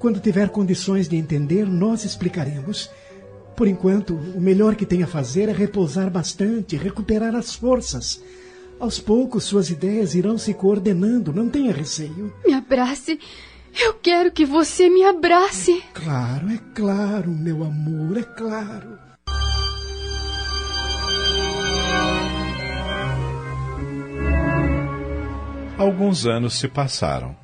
Quando 0.00 0.20
tiver 0.20 0.48
condições 0.48 1.08
de 1.08 1.16
entender, 1.16 1.66
nós 1.66 2.04
explicaremos. 2.04 2.90
Por 3.54 3.68
enquanto, 3.68 4.14
o 4.14 4.40
melhor 4.40 4.74
que 4.74 4.84
tem 4.84 5.02
a 5.04 5.06
fazer 5.06 5.48
é 5.48 5.52
repousar 5.52 6.10
bastante, 6.10 6.76
recuperar 6.76 7.34
as 7.36 7.54
forças. 7.54 8.20
Aos 8.78 8.98
poucos, 8.98 9.44
suas 9.44 9.70
ideias 9.70 10.14
irão 10.14 10.36
se 10.36 10.52
coordenando, 10.52 11.32
não 11.32 11.48
tenha 11.48 11.72
receio. 11.72 12.32
Me 12.44 12.52
abrace. 12.52 13.18
Eu 13.78 13.94
quero 13.94 14.30
que 14.30 14.44
você 14.44 14.88
me 14.88 15.04
abrace. 15.04 15.82
Claro, 15.94 16.50
é 16.50 16.58
claro, 16.74 17.30
meu 17.30 17.64
amor, 17.64 18.18
é 18.18 18.22
claro. 18.22 18.98
Alguns 25.78 26.26
anos 26.26 26.58
se 26.58 26.68
passaram. 26.68 27.36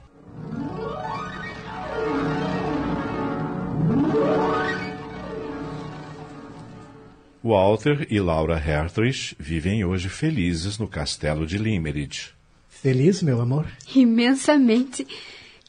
Walter 7.45 8.07
e 8.09 8.21
Laura 8.21 8.57
Hertrich 8.57 9.35
vivem 9.37 9.85
hoje 9.85 10.09
felizes 10.09 10.79
no 10.79 10.87
castelo 10.87 11.45
de 11.45 11.59
Limerick. 11.59 12.29
Feliz, 12.69 13.21
meu 13.21 13.41
amor? 13.41 13.67
Imensamente. 13.95 15.05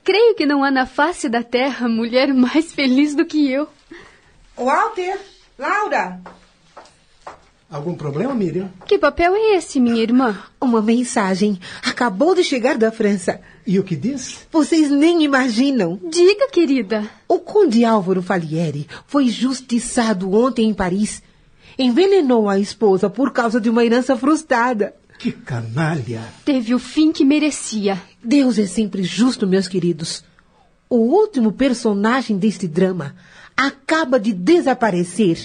Creio 0.03 0.35
que 0.35 0.45
não 0.45 0.63
há 0.63 0.69
na 0.69 0.85
face 0.85 1.27
da 1.27 1.41
terra 1.41 1.89
mulher 1.89 2.31
mais 2.31 2.71
feliz 2.71 3.15
do 3.15 3.25
que 3.25 3.49
eu. 3.49 3.67
Walter! 4.55 5.19
Laura! 5.57 6.21
Algum 7.71 7.95
problema, 7.95 8.35
Miriam? 8.35 8.69
Que 8.85 8.99
papel 8.99 9.33
é 9.33 9.55
esse, 9.55 9.79
minha 9.79 10.03
irmã? 10.03 10.37
Uma 10.61 10.79
mensagem. 10.79 11.59
Acabou 11.83 12.35
de 12.35 12.43
chegar 12.43 12.77
da 12.77 12.91
França. 12.91 13.41
E 13.65 13.79
o 13.79 13.83
que 13.83 13.95
diz? 13.95 14.45
Vocês 14.51 14.91
nem 14.91 15.23
imaginam. 15.23 15.99
Diga, 16.07 16.47
querida. 16.49 17.09
O 17.27 17.39
conde 17.39 17.83
Álvaro 17.83 18.21
Falieri 18.21 18.87
foi 19.07 19.27
justiçado 19.27 20.31
ontem 20.31 20.69
em 20.69 20.73
Paris. 20.73 21.23
Envenenou 21.77 22.49
a 22.49 22.59
esposa 22.59 23.09
por 23.09 23.31
causa 23.31 23.59
de 23.59 23.69
uma 23.69 23.83
herança 23.83 24.15
frustrada. 24.15 24.93
Que 25.17 25.31
canalha! 25.31 26.21
Teve 26.43 26.73
o 26.75 26.79
fim 26.79 27.11
que 27.11 27.23
merecia. 27.23 28.01
Deus 28.23 28.59
é 28.59 28.65
sempre 28.65 29.03
justo, 29.03 29.47
meus 29.47 29.67
queridos. 29.67 30.23
O 30.89 30.97
último 30.97 31.51
personagem 31.51 32.37
deste 32.37 32.67
drama 32.67 33.15
acaba 33.55 34.19
de 34.19 34.33
desaparecer. 34.33 35.37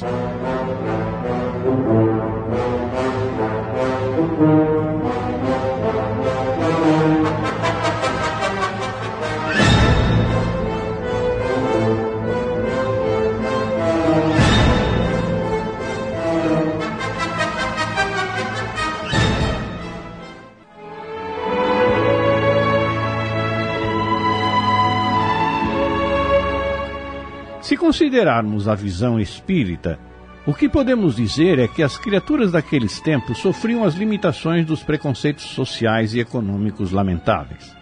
Considerarmos 27.78 28.68
a 28.68 28.74
visão 28.74 29.18
espírita, 29.18 29.98
o 30.44 30.52
que 30.52 30.68
podemos 30.68 31.16
dizer 31.16 31.58
é 31.58 31.68
que 31.68 31.82
as 31.82 31.96
criaturas 31.96 32.52
daqueles 32.52 33.00
tempos 33.00 33.38
sofriam 33.38 33.84
as 33.84 33.94
limitações 33.94 34.66
dos 34.66 34.82
preconceitos 34.82 35.44
sociais 35.44 36.14
e 36.14 36.20
econômicos 36.20 36.90
lamentáveis. 36.90 37.74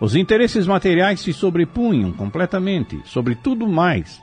Os 0.00 0.14
interesses 0.14 0.66
materiais 0.66 1.20
se 1.20 1.32
sobrepunham 1.32 2.12
completamente 2.12 3.00
sobre 3.04 3.34
tudo 3.34 3.66
mais, 3.66 4.22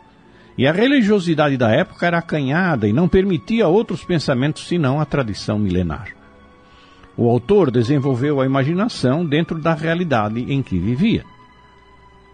e 0.58 0.68
a 0.68 0.74
religiosidade 0.74 1.56
da 1.56 1.72
época 1.72 2.06
era 2.06 2.18
acanhada 2.18 2.86
e 2.86 2.92
não 2.92 3.08
permitia 3.08 3.68
outros 3.68 4.04
pensamentos 4.04 4.68
senão 4.68 5.00
a 5.00 5.06
tradição 5.06 5.58
milenar. 5.58 6.10
O 7.16 7.30
autor 7.30 7.72
desenvolveu 7.72 8.42
a 8.42 8.46
imaginação 8.46 9.26
dentro 9.26 9.58
da 9.58 9.74
realidade 9.74 10.42
em 10.52 10.62
que 10.62 10.78
vivia. 10.78 11.24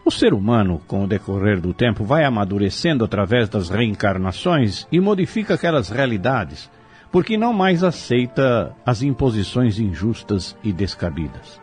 O 0.05 0.11
ser 0.11 0.35
humano, 0.35 0.79
com 0.85 1.03
o 1.03 1.07
decorrer 1.07 1.59
do 1.59 1.73
tempo, 1.73 2.03
vai 2.03 2.23
amadurecendo 2.23 3.03
através 3.03 3.49
das 3.49 3.69
reencarnações 3.69 4.87
e 4.91 4.99
modifica 4.99 5.55
aquelas 5.55 5.89
realidades, 5.89 6.69
porque 7.11 7.35
não 7.35 7.51
mais 7.51 7.83
aceita 7.83 8.71
as 8.85 9.01
imposições 9.01 9.79
injustas 9.79 10.55
e 10.63 10.71
descabidas. 10.71 11.59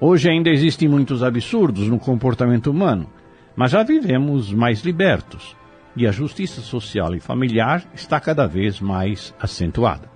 Hoje 0.00 0.28
ainda 0.28 0.50
existem 0.50 0.88
muitos 0.88 1.22
absurdos 1.22 1.86
no 1.86 2.00
comportamento 2.00 2.72
humano, 2.72 3.08
mas 3.54 3.70
já 3.70 3.84
vivemos 3.84 4.52
mais 4.52 4.80
libertos 4.80 5.56
e 5.96 6.08
a 6.08 6.10
justiça 6.10 6.60
social 6.60 7.14
e 7.14 7.20
familiar 7.20 7.84
está 7.94 8.18
cada 8.18 8.48
vez 8.48 8.80
mais 8.80 9.32
acentuada. 9.38 10.10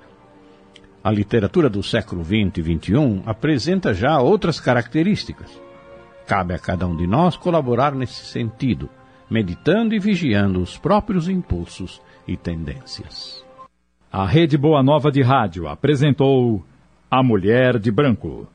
A 1.05 1.13
literatura 1.13 1.71
do 1.71 1.85
século 1.85 2.25
XX 2.25 2.59
e 2.59 2.63
XXI 2.63 3.23
apresenta 3.25 3.95
já 3.95 4.19
outras 4.19 4.59
características. 4.59 5.68
Cabe 6.29 6.55
a 6.55 6.59
cada 6.59 6.87
um 6.87 6.95
de 6.95 7.07
nós 7.07 7.37
colaborar 7.37 7.93
nesse 7.93 8.25
sentido, 8.27 8.89
meditando 9.29 9.95
e 9.95 9.99
vigiando 9.99 10.61
os 10.61 10.79
próprios 10.79 11.29
impulsos 11.29 12.01
e 12.27 12.37
tendências. 12.37 13.45
A 14.13 14.27
Rede 14.27 14.57
Boa 14.57 14.83
Nova 14.83 15.11
de 15.11 15.23
Rádio 15.23 15.67
apresentou 15.67 16.65
A 17.11 17.23
Mulher 17.23 17.81
de 17.81 17.91
Branco 17.91 18.47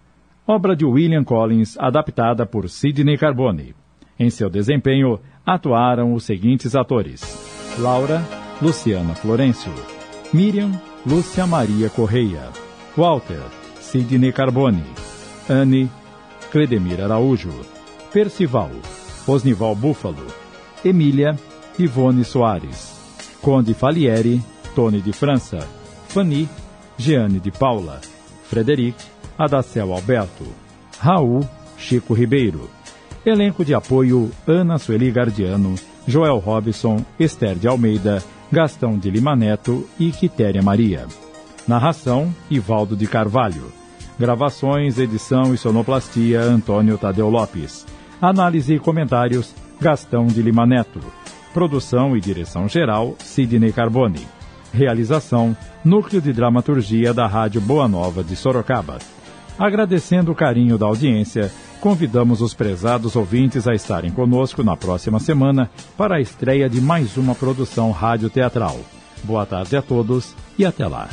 obra 0.47 0.75
de 0.75 0.85
William 0.85 1.23
Collins, 1.23 1.77
adaptada 1.79 2.45
por 2.45 2.69
Sidney 2.69 3.17
Carbone. 3.17 3.73
Em 4.19 4.29
seu 4.29 4.49
desempenho, 4.49 5.19
atuaram 5.45 6.13
os 6.13 6.23
seguintes 6.23 6.75
atores: 6.75 7.21
Laura, 7.79 8.21
Luciana 8.61 9.15
Florencio, 9.15 9.73
Miriam, 10.33 10.71
Lúcia 11.05 11.47
Maria 11.47 11.89
Correia, 11.89 12.49
Walter, 12.95 13.41
Sidney 13.79 14.31
Carbone, 14.31 14.83
Anne, 15.49 15.89
Cledemir 16.53 17.01
Araújo, 17.01 17.49
Percival, 18.13 18.69
Osnival 19.25 19.73
Búfalo, 19.73 20.27
Emília, 20.85 21.35
Ivone 21.79 22.23
Soares, 22.23 22.93
Conde 23.41 23.73
Falieri, 23.73 24.39
Tony 24.75 25.01
de 25.01 25.11
França, 25.11 25.67
Fanny, 26.09 26.47
Jeane 26.95 27.39
de 27.39 27.49
Paula, 27.49 27.99
Frederic, 28.43 28.95
Adacel 29.35 29.91
Alberto, 29.91 30.45
Raul, 30.99 31.39
Chico 31.75 32.13
Ribeiro. 32.13 32.69
Elenco 33.25 33.65
de 33.65 33.73
apoio 33.73 34.29
Ana 34.45 34.77
Sueli 34.77 35.09
Gardiano, 35.09 35.73
Joel 36.07 36.37
Robson, 36.37 37.03
Esther 37.19 37.55
de 37.55 37.67
Almeida, 37.67 38.23
Gastão 38.51 38.95
de 38.95 39.09
Lima 39.09 39.35
Neto 39.35 39.89
e 39.99 40.11
Quitéria 40.11 40.61
Maria. 40.61 41.07
Narração 41.67 42.31
Ivaldo 42.47 42.95
de 42.95 43.07
Carvalho. 43.07 43.82
Gravações, 44.19 44.99
edição 44.99 45.53
e 45.53 45.57
sonoplastia 45.57 46.41
Antônio 46.41 46.97
Tadeu 46.97 47.29
Lopes. 47.29 47.85
Análise 48.21 48.75
e 48.75 48.79
comentários 48.79 49.55
Gastão 49.81 50.27
de 50.27 50.41
Lima 50.41 50.65
Neto. 50.65 50.99
Produção 51.53 52.15
e 52.15 52.21
direção 52.21 52.67
geral 52.67 53.15
Sidney 53.19 53.73
Carbone. 53.73 54.27
Realização 54.71 55.57
Núcleo 55.83 56.21
de 56.21 56.31
Dramaturgia 56.31 57.13
da 57.13 57.27
Rádio 57.27 57.59
Boa 57.59 57.87
Nova 57.87 58.23
de 58.23 58.35
Sorocaba. 58.35 58.99
Agradecendo 59.57 60.31
o 60.31 60.35
carinho 60.35 60.77
da 60.77 60.85
audiência, 60.85 61.51
convidamos 61.81 62.41
os 62.41 62.53
prezados 62.53 63.15
ouvintes 63.15 63.67
a 63.67 63.73
estarem 63.73 64.11
conosco 64.11 64.63
na 64.63 64.77
próxima 64.77 65.19
semana 65.19 65.69
para 65.97 66.17
a 66.17 66.21
estreia 66.21 66.69
de 66.69 66.79
mais 66.79 67.17
uma 67.17 67.35
produção 67.35 67.91
rádio-teatral. 67.91 68.79
Boa 69.23 69.45
tarde 69.45 69.75
a 69.75 69.81
todos 69.81 70.33
e 70.57 70.65
até 70.65 70.87
lá. 70.87 71.09